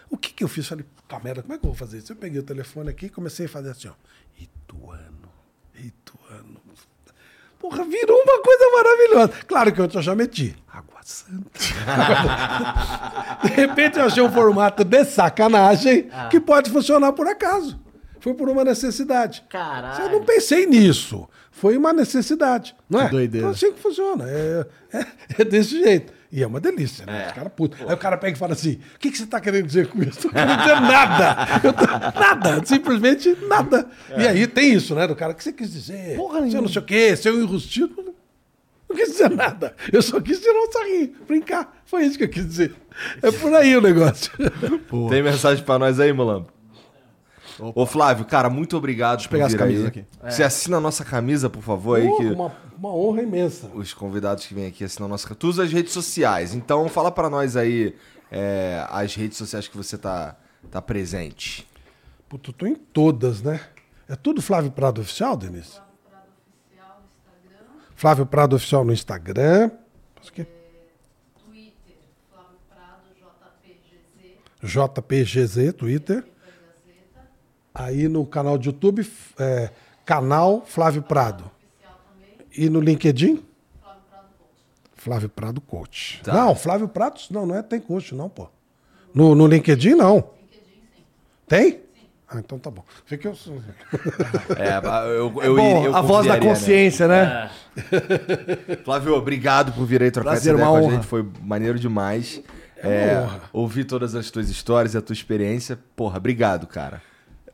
O 0.08 0.16
que, 0.16 0.32
que 0.32 0.42
eu 0.42 0.48
fiz? 0.48 0.66
Falei, 0.66 0.84
puta 0.96 1.18
merda, 1.22 1.42
como 1.42 1.52
é 1.54 1.58
que 1.58 1.64
eu 1.66 1.70
vou 1.70 1.76
fazer 1.78 1.98
isso? 1.98 2.12
Eu 2.12 2.16
peguei 2.16 2.40
o 2.40 2.42
telefone 2.42 2.88
aqui 2.90 3.06
e 3.06 3.10
comecei 3.10 3.44
a 3.46 3.48
fazer 3.48 3.70
assim, 3.70 3.88
ó. 3.88 3.92
Ituano, 4.40 5.28
Ituano. 5.74 6.60
Porra, 7.58 7.84
virou 7.84 8.16
uma 8.22 8.42
coisa 8.42 8.70
maravilhosa. 8.72 9.44
Claro 9.44 9.72
que 9.72 9.80
eu 9.80 10.02
já 10.02 10.14
meti. 10.14 10.56
Água 10.68 10.85
Santa. 11.06 11.50
De 13.44 13.48
repente 13.52 13.96
eu 13.98 14.04
achei 14.06 14.20
um 14.22 14.30
formato 14.32 14.82
de 14.82 15.04
sacanagem 15.04 16.08
que 16.30 16.40
pode 16.40 16.68
funcionar 16.70 17.12
por 17.12 17.28
acaso. 17.28 17.78
Foi 18.18 18.34
por 18.34 18.48
uma 18.48 18.64
necessidade. 18.64 19.44
Caralho. 19.48 20.02
Eu 20.04 20.10
não 20.18 20.24
pensei 20.24 20.66
nisso. 20.66 21.28
Foi 21.52 21.76
uma 21.76 21.92
necessidade. 21.92 22.74
Não 22.90 23.00
é? 23.00 23.04
Que 23.04 23.10
doideira. 23.12 23.46
Então 23.46 23.50
assim 23.56 23.72
que 23.72 23.80
funciona. 23.80 24.24
É, 24.28 24.66
é- 24.92 25.06
é 25.38 25.44
desse 25.44 25.78
jeito. 25.80 26.12
E 26.32 26.42
é 26.42 26.46
uma 26.46 26.58
delícia, 26.60 27.06
né? 27.06 27.26
Os 27.28 27.32
caras 27.34 27.52
putos. 27.54 27.78
Aí 27.80 27.94
o 27.94 27.96
cara 27.96 28.16
pega 28.18 28.36
e 28.36 28.38
fala 28.38 28.52
assim: 28.54 28.80
o 28.96 28.98
que, 28.98 29.12
que 29.12 29.16
você 29.16 29.22
está 29.22 29.40
querendo 29.40 29.64
dizer 29.64 29.86
com 29.86 30.02
isso? 30.02 30.26
Eu 30.34 30.44
não 30.44 30.56
quero 30.56 30.58
dizer 30.58 30.80
nada. 30.80 31.36
Eu 31.62 31.72
tô- 31.72 31.86
nada. 32.20 32.66
Simplesmente 32.66 33.38
nada. 33.48 33.86
E 34.18 34.26
aí 34.26 34.44
tem 34.48 34.72
isso, 34.74 34.92
né? 34.96 35.06
Do 35.06 35.14
cara, 35.14 35.32
o 35.32 35.34
que 35.36 35.44
você 35.44 35.52
quis 35.52 35.72
dizer? 35.72 36.16
Porra 36.16 36.34
Seu 36.38 36.42
nenhuma. 36.42 36.62
não 36.62 36.68
sei 36.68 36.82
o 36.82 36.84
quê, 36.84 37.14
seu 37.16 37.38
enrustido. 37.40 38.05
Não 38.96 39.04
quis 39.04 39.12
dizer 39.12 39.30
nada. 39.30 39.76
Eu 39.92 40.00
só 40.00 40.18
quis 40.20 40.40
tirar 40.40 40.58
um 40.58 40.72
sarrinho, 40.72 41.14
brincar. 41.28 41.82
Foi 41.84 42.04
isso 42.04 42.16
que 42.16 42.24
eu 42.24 42.28
quis 42.28 42.46
dizer. 42.46 42.74
É 43.22 43.30
por 43.30 43.52
aí 43.54 43.76
o 43.76 43.80
negócio. 43.82 44.32
Tem 45.10 45.22
mensagem 45.22 45.62
pra 45.62 45.78
nós 45.78 46.00
aí, 46.00 46.12
Mulambo? 46.12 46.48
Ô 47.58 47.86
Flávio, 47.86 48.24
cara, 48.24 48.50
muito 48.50 48.76
obrigado 48.76 49.22
por 49.22 49.30
pegar 49.30 49.46
as 49.46 49.52
vir 49.52 49.58
camisas 49.58 49.84
aí. 49.84 49.88
aqui. 49.88 50.04
Você 50.22 50.42
assina 50.42 50.76
a 50.78 50.80
nossa 50.80 51.04
camisa, 51.04 51.48
por 51.48 51.62
favor, 51.62 51.98
aí, 51.98 52.06
que 52.16 52.26
uma, 52.26 52.54
uma 52.76 52.94
honra 52.94 53.22
imensa. 53.22 53.70
os 53.74 53.94
convidados 53.94 54.44
que 54.44 54.52
vêm 54.54 54.66
aqui 54.66 54.84
assinam 54.84 55.06
a 55.06 55.08
nossa 55.08 55.26
camisa. 55.26 55.40
Tu 55.40 55.48
usa 55.48 55.62
as 55.62 55.72
redes 55.72 55.92
sociais, 55.92 56.54
então 56.54 56.86
fala 56.88 57.10
pra 57.10 57.30
nós 57.30 57.56
aí 57.56 57.94
é, 58.30 58.84
as 58.90 59.14
redes 59.14 59.38
sociais 59.38 59.68
que 59.68 59.76
você 59.76 59.96
tá, 59.96 60.36
tá 60.70 60.82
presente. 60.82 61.66
Puta, 62.28 62.50
eu 62.50 62.54
tô 62.54 62.66
em 62.66 62.74
todas, 62.74 63.40
né? 63.40 63.60
É 64.08 64.16
tudo 64.16 64.42
Flávio 64.42 64.70
Prado 64.70 65.00
Oficial, 65.00 65.34
Denise? 65.36 65.80
Flávio 67.96 68.26
Prado 68.26 68.54
Oficial 68.54 68.84
no 68.84 68.92
Instagram. 68.92 69.70
Acho 70.20 70.30
que 70.30 70.44
Twitter, 70.44 71.96
Flávio 72.30 72.58
Prado, 72.68 73.08
JPGZ, 74.62 75.66
JPGZ, 75.66 75.72
Twitter. 75.72 76.24
Aí 77.74 78.06
no 78.06 78.24
canal 78.26 78.58
de 78.58 78.68
YouTube, 78.68 79.06
é, 79.38 79.70
canal 80.04 80.62
Flávio 80.66 81.02
Prado. 81.02 81.50
E 82.52 82.68
no 82.68 82.80
LinkedIn, 82.80 83.42
Flávio 83.82 84.02
Prado 84.10 84.28
Coach. 84.38 84.64
Flávio 84.94 85.28
Prado 85.28 85.60
Coach. 85.60 86.22
Tá. 86.22 86.32
Não, 86.34 86.54
Flávio 86.54 86.88
Prado, 86.88 87.20
não, 87.30 87.46
não 87.46 87.56
é 87.56 87.62
tem 87.62 87.80
coach, 87.80 88.14
não, 88.14 88.28
pô. 88.28 88.48
No, 89.14 89.34
no 89.34 89.46
LinkedIn, 89.46 89.94
não. 89.94 90.16
LinkedIn, 90.16 90.82
sim. 90.94 91.04
Tem? 91.48 91.85
Ah, 92.28 92.38
então 92.38 92.58
tá 92.58 92.70
bom. 92.70 92.84
Fica 93.04 93.28
eu. 93.28 93.36
É, 94.56 94.76
eu, 95.16 95.42
eu, 95.42 95.58
É 95.58 95.60
bom, 95.60 95.84
eu 95.84 95.96
a 95.96 96.00
voz 96.00 96.26
da 96.26 96.34
né? 96.34 96.40
consciência, 96.40 97.06
né? 97.06 97.50
Flávio, 98.84 99.14
obrigado 99.14 99.72
por 99.72 99.86
vir 99.86 100.02
aí 100.02 100.10
trocar 100.10 100.30
Prazer, 100.30 100.54
essa 100.54 100.60
ideia 100.60 100.68
uma 100.68 100.78
com 100.78 100.84
a 100.84 100.88
honra. 100.88 100.96
gente. 100.96 101.06
Foi 101.06 101.24
maneiro 101.40 101.78
demais. 101.78 102.42
É 102.78 102.88
É, 102.88 103.28
ouvir 103.52 103.84
todas 103.84 104.14
as 104.14 104.30
tuas 104.30 104.50
histórias 104.50 104.94
e 104.94 104.98
a 104.98 105.02
tua 105.02 105.14
experiência. 105.14 105.78
Porra, 105.94 106.18
obrigado, 106.18 106.66
cara. 106.66 107.00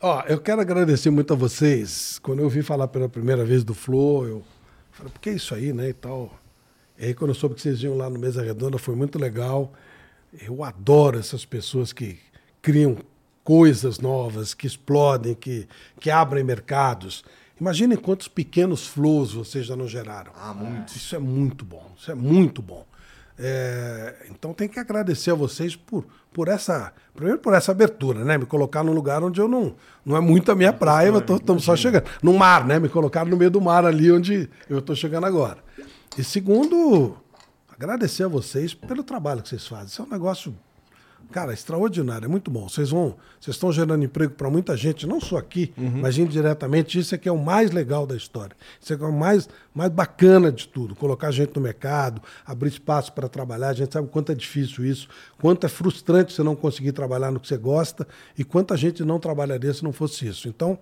Ó, 0.00 0.22
eu 0.26 0.40
quero 0.40 0.60
agradecer 0.60 1.10
muito 1.10 1.32
a 1.32 1.36
vocês. 1.36 2.18
Quando 2.22 2.40
eu 2.40 2.46
ouvi 2.46 2.62
falar 2.62 2.88
pela 2.88 3.08
primeira 3.08 3.44
vez 3.44 3.62
do 3.62 3.74
Flow, 3.74 4.26
eu 4.26 4.42
falei, 4.90 5.12
por 5.12 5.20
que 5.20 5.30
isso 5.30 5.54
aí, 5.54 5.72
né, 5.72 5.90
e 5.90 5.92
tal. 5.92 6.32
E 6.98 7.06
aí, 7.06 7.14
quando 7.14 7.30
eu 7.30 7.34
soube 7.34 7.54
que 7.54 7.62
vocês 7.62 7.82
iam 7.82 7.96
lá 7.96 8.10
no 8.10 8.18
Mesa 8.18 8.42
Redonda, 8.42 8.78
foi 8.78 8.96
muito 8.96 9.18
legal. 9.18 9.72
Eu 10.40 10.64
adoro 10.64 11.18
essas 11.18 11.44
pessoas 11.44 11.92
que 11.92 12.18
criam 12.60 12.96
coisas 13.44 13.98
novas, 13.98 14.54
que 14.54 14.66
explodem, 14.66 15.34
que, 15.34 15.68
que 15.98 16.10
abrem 16.10 16.44
mercados. 16.44 17.24
Imaginem 17.60 17.96
quantos 17.96 18.28
pequenos 18.28 18.86
flows 18.86 19.34
vocês 19.34 19.66
já 19.66 19.76
não 19.76 19.86
geraram. 19.86 20.32
Ah, 20.34 20.52
muito. 20.52 20.96
Isso 20.96 21.14
é 21.14 21.18
muito 21.18 21.64
bom, 21.64 21.92
isso 21.96 22.10
é 22.10 22.14
muito 22.14 22.60
bom. 22.60 22.86
É, 23.38 24.26
então 24.30 24.52
tem 24.52 24.68
que 24.68 24.78
agradecer 24.78 25.30
a 25.30 25.34
vocês 25.34 25.74
por, 25.74 26.04
por 26.32 26.48
essa. 26.48 26.92
Primeiro 27.14 27.38
por 27.38 27.54
essa 27.54 27.72
abertura, 27.72 28.24
né? 28.24 28.38
Me 28.38 28.46
colocar 28.46 28.84
num 28.84 28.92
lugar 28.92 29.22
onde 29.22 29.40
eu 29.40 29.48
não. 29.48 29.74
Não 30.04 30.16
é 30.16 30.20
muito 30.20 30.52
a 30.52 30.54
minha 30.54 30.72
praia, 30.72 31.08
eu 31.08 31.36
estamos 31.36 31.64
só 31.64 31.74
chegando. 31.74 32.04
No 32.22 32.34
mar, 32.34 32.64
né? 32.66 32.78
Me 32.78 32.88
colocaram 32.88 33.30
no 33.30 33.36
meio 33.36 33.50
do 33.50 33.60
mar 33.60 33.84
ali 33.84 34.12
onde 34.12 34.48
eu 34.68 34.78
estou 34.78 34.94
chegando 34.94 35.24
agora. 35.24 35.58
E 36.16 36.22
segundo, 36.22 37.16
agradecer 37.68 38.24
a 38.24 38.28
vocês 38.28 38.74
pelo 38.74 39.02
trabalho 39.02 39.42
que 39.42 39.48
vocês 39.48 39.66
fazem. 39.66 39.86
Isso 39.86 40.02
é 40.02 40.04
um 40.04 40.08
negócio, 40.08 40.54
cara, 41.30 41.52
extraordinário, 41.52 42.26
é 42.26 42.28
muito 42.28 42.50
bom. 42.50 42.68
Vocês 42.68 42.90
vão, 42.90 43.16
vocês 43.40 43.56
estão 43.56 43.72
gerando 43.72 44.04
emprego 44.04 44.34
para 44.34 44.50
muita 44.50 44.76
gente, 44.76 45.06
não 45.06 45.20
só 45.20 45.36
aqui, 45.36 45.72
mas 45.76 46.18
indiretamente. 46.18 46.98
Isso 46.98 47.14
é 47.14 47.18
que 47.18 47.28
é 47.28 47.32
o 47.32 47.38
mais 47.38 47.70
legal 47.70 48.06
da 48.06 48.16
história. 48.16 48.56
Isso 48.80 48.92
é 48.92 48.96
que 48.96 49.02
é 49.02 49.06
o 49.06 49.12
mais, 49.12 49.48
mais 49.74 49.90
bacana 49.90 50.50
de 50.50 50.66
tudo. 50.68 50.94
Colocar 50.94 51.30
gente 51.30 51.54
no 51.54 51.62
mercado, 51.62 52.22
abrir 52.44 52.68
espaço 52.68 53.12
para 53.12 53.28
trabalhar. 53.28 53.68
A 53.68 53.74
gente 53.74 53.92
sabe 53.92 54.06
o 54.06 54.10
quanto 54.10 54.32
é 54.32 54.34
difícil 54.34 54.84
isso, 54.84 55.08
quanto 55.40 55.64
é 55.64 55.68
frustrante 55.68 56.32
você 56.32 56.42
não 56.42 56.56
conseguir 56.56 56.92
trabalhar 56.92 57.30
no 57.30 57.40
que 57.40 57.48
você 57.48 57.56
gosta 57.56 58.06
e 58.36 58.44
quanta 58.44 58.76
gente 58.76 59.04
não 59.04 59.18
trabalharia 59.18 59.72
se 59.72 59.84
não 59.84 59.92
fosse 59.92 60.26
isso. 60.26 60.48
Então, 60.48 60.78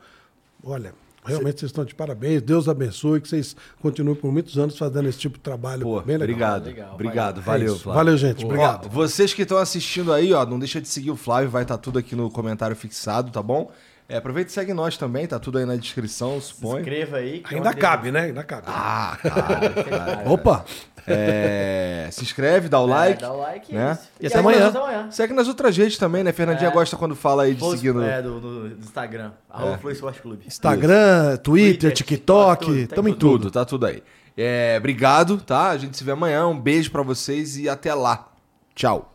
olha. 0.65 0.95
Realmente 1.25 1.61
vocês 1.61 1.71
estão 1.71 1.85
de 1.85 1.95
parabéns, 1.95 2.41
Deus 2.41 2.69
abençoe, 2.69 3.21
que 3.21 3.29
vocês 3.29 3.55
continuem 3.81 4.15
por 4.17 4.33
muitos 4.33 4.59
anos 4.59 4.77
fazendo 4.79 5.07
esse 5.09 5.19
tipo 5.19 5.37
de 5.37 5.43
trabalho 5.43 5.83
Pô, 5.83 6.01
bem 6.01 6.17
legal. 6.17 6.25
obrigado. 6.57 6.65
Legal, 6.67 6.95
obrigado, 6.95 7.41
É 7.41 7.43
valeu. 7.43 7.77
Flávio. 7.77 7.93
Valeu, 7.99 8.17
gente. 8.17 8.43
Ó, 8.45 8.47
Obrigado. 8.49 8.89
vocês 8.89 9.35
que 9.35 9.43
estão 9.43 9.59
assistindo 9.59 10.13
aí, 10.13 10.33
ó, 10.33 10.47
não 10.47 10.59
deixa 10.59 10.81
de 10.81 10.89
seguir 10.89 11.11
o 11.11 11.17
Flávio, 11.17 11.51
vai 11.51 11.63
estar 11.63 11.77
tudo 11.79 11.99
aqui 11.99 12.17
no 12.17 12.31
comentário 12.31 12.75
fixado, 12.75 13.31
tá 13.31 13.43
bom? 13.43 13.71
É, 14.11 14.17
aproveita 14.17 14.51
e 14.51 14.53
segue 14.53 14.75
nós 14.75 14.97
também, 14.97 15.27
tá 15.27 15.39
tudo 15.39 15.59
aí 15.59 15.65
na 15.65 15.77
descrição, 15.77 16.41
suponho. 16.41 16.81
Inscreva 16.81 17.19
aí. 17.19 17.39
que 17.41 17.55
Ainda 17.55 17.69
ontem- 17.71 17.79
cabe, 17.79 18.11
né? 18.11 18.21
Ainda 18.23 18.43
cabe. 18.43 18.65
Ah, 18.67 19.17
cara, 19.23 19.71
cara. 19.85 20.23
Opa! 20.31 20.65
É, 21.07 22.09
se 22.11 22.23
inscreve, 22.23 22.69
dá 22.69 22.81
o 22.81 22.87
É, 22.87 22.91
like. 22.91 23.23
dá 23.23 23.33
o 23.33 23.39
like 23.39 23.75
né? 23.75 23.93
isso. 23.93 24.03
E 24.21 24.27
até 24.27 24.37
segue 24.37 24.49
amanhã. 24.49 24.69
amanhã. 24.71 25.11
Segue 25.11 25.33
nas 25.33 25.49
outras 25.49 25.77
redes 25.77 25.97
também, 25.97 26.23
né? 26.25 26.33
Fernandinha 26.33 26.69
É. 26.71 26.73
gosta 26.73 26.97
quando 26.97 27.15
fala 27.17 27.45
aí 27.45 27.55
de 27.55 27.61
Post- 27.61 27.79
seguir 27.79 27.95
no... 27.95 28.03
É, 28.03 28.21
do, 28.21 28.41
do- 28.41 28.69
do 28.71 28.81
Instagram. 28.85 29.31
Arroba 29.49 29.79
Clube. 30.21 30.45
Instagram, 30.47 31.37
Twitter, 31.37 31.43
Twitter, 31.43 31.93
TikTok, 31.93 32.65
tudo, 32.67 32.87
tamo 32.89 33.09
em 33.09 33.15
tudo. 33.15 33.39
Tudo, 33.45 33.51
tá 33.51 33.65
tudo 33.65 33.87
aí. 33.87 34.03
É, 34.37 34.77
obrigado, 34.79 35.39
tá? 35.41 35.71
A 35.71 35.79
gente 35.79 35.97
se 35.97 36.05
vê 36.05 36.13
amanhã. 36.13 36.47
Um 36.47 36.59
beijo 36.59 36.91
pra 36.91 37.03
vocês 37.03 37.57
e 37.57 37.69
até 37.69 37.95
lá. 37.95 38.29
Tchau. 38.75 39.15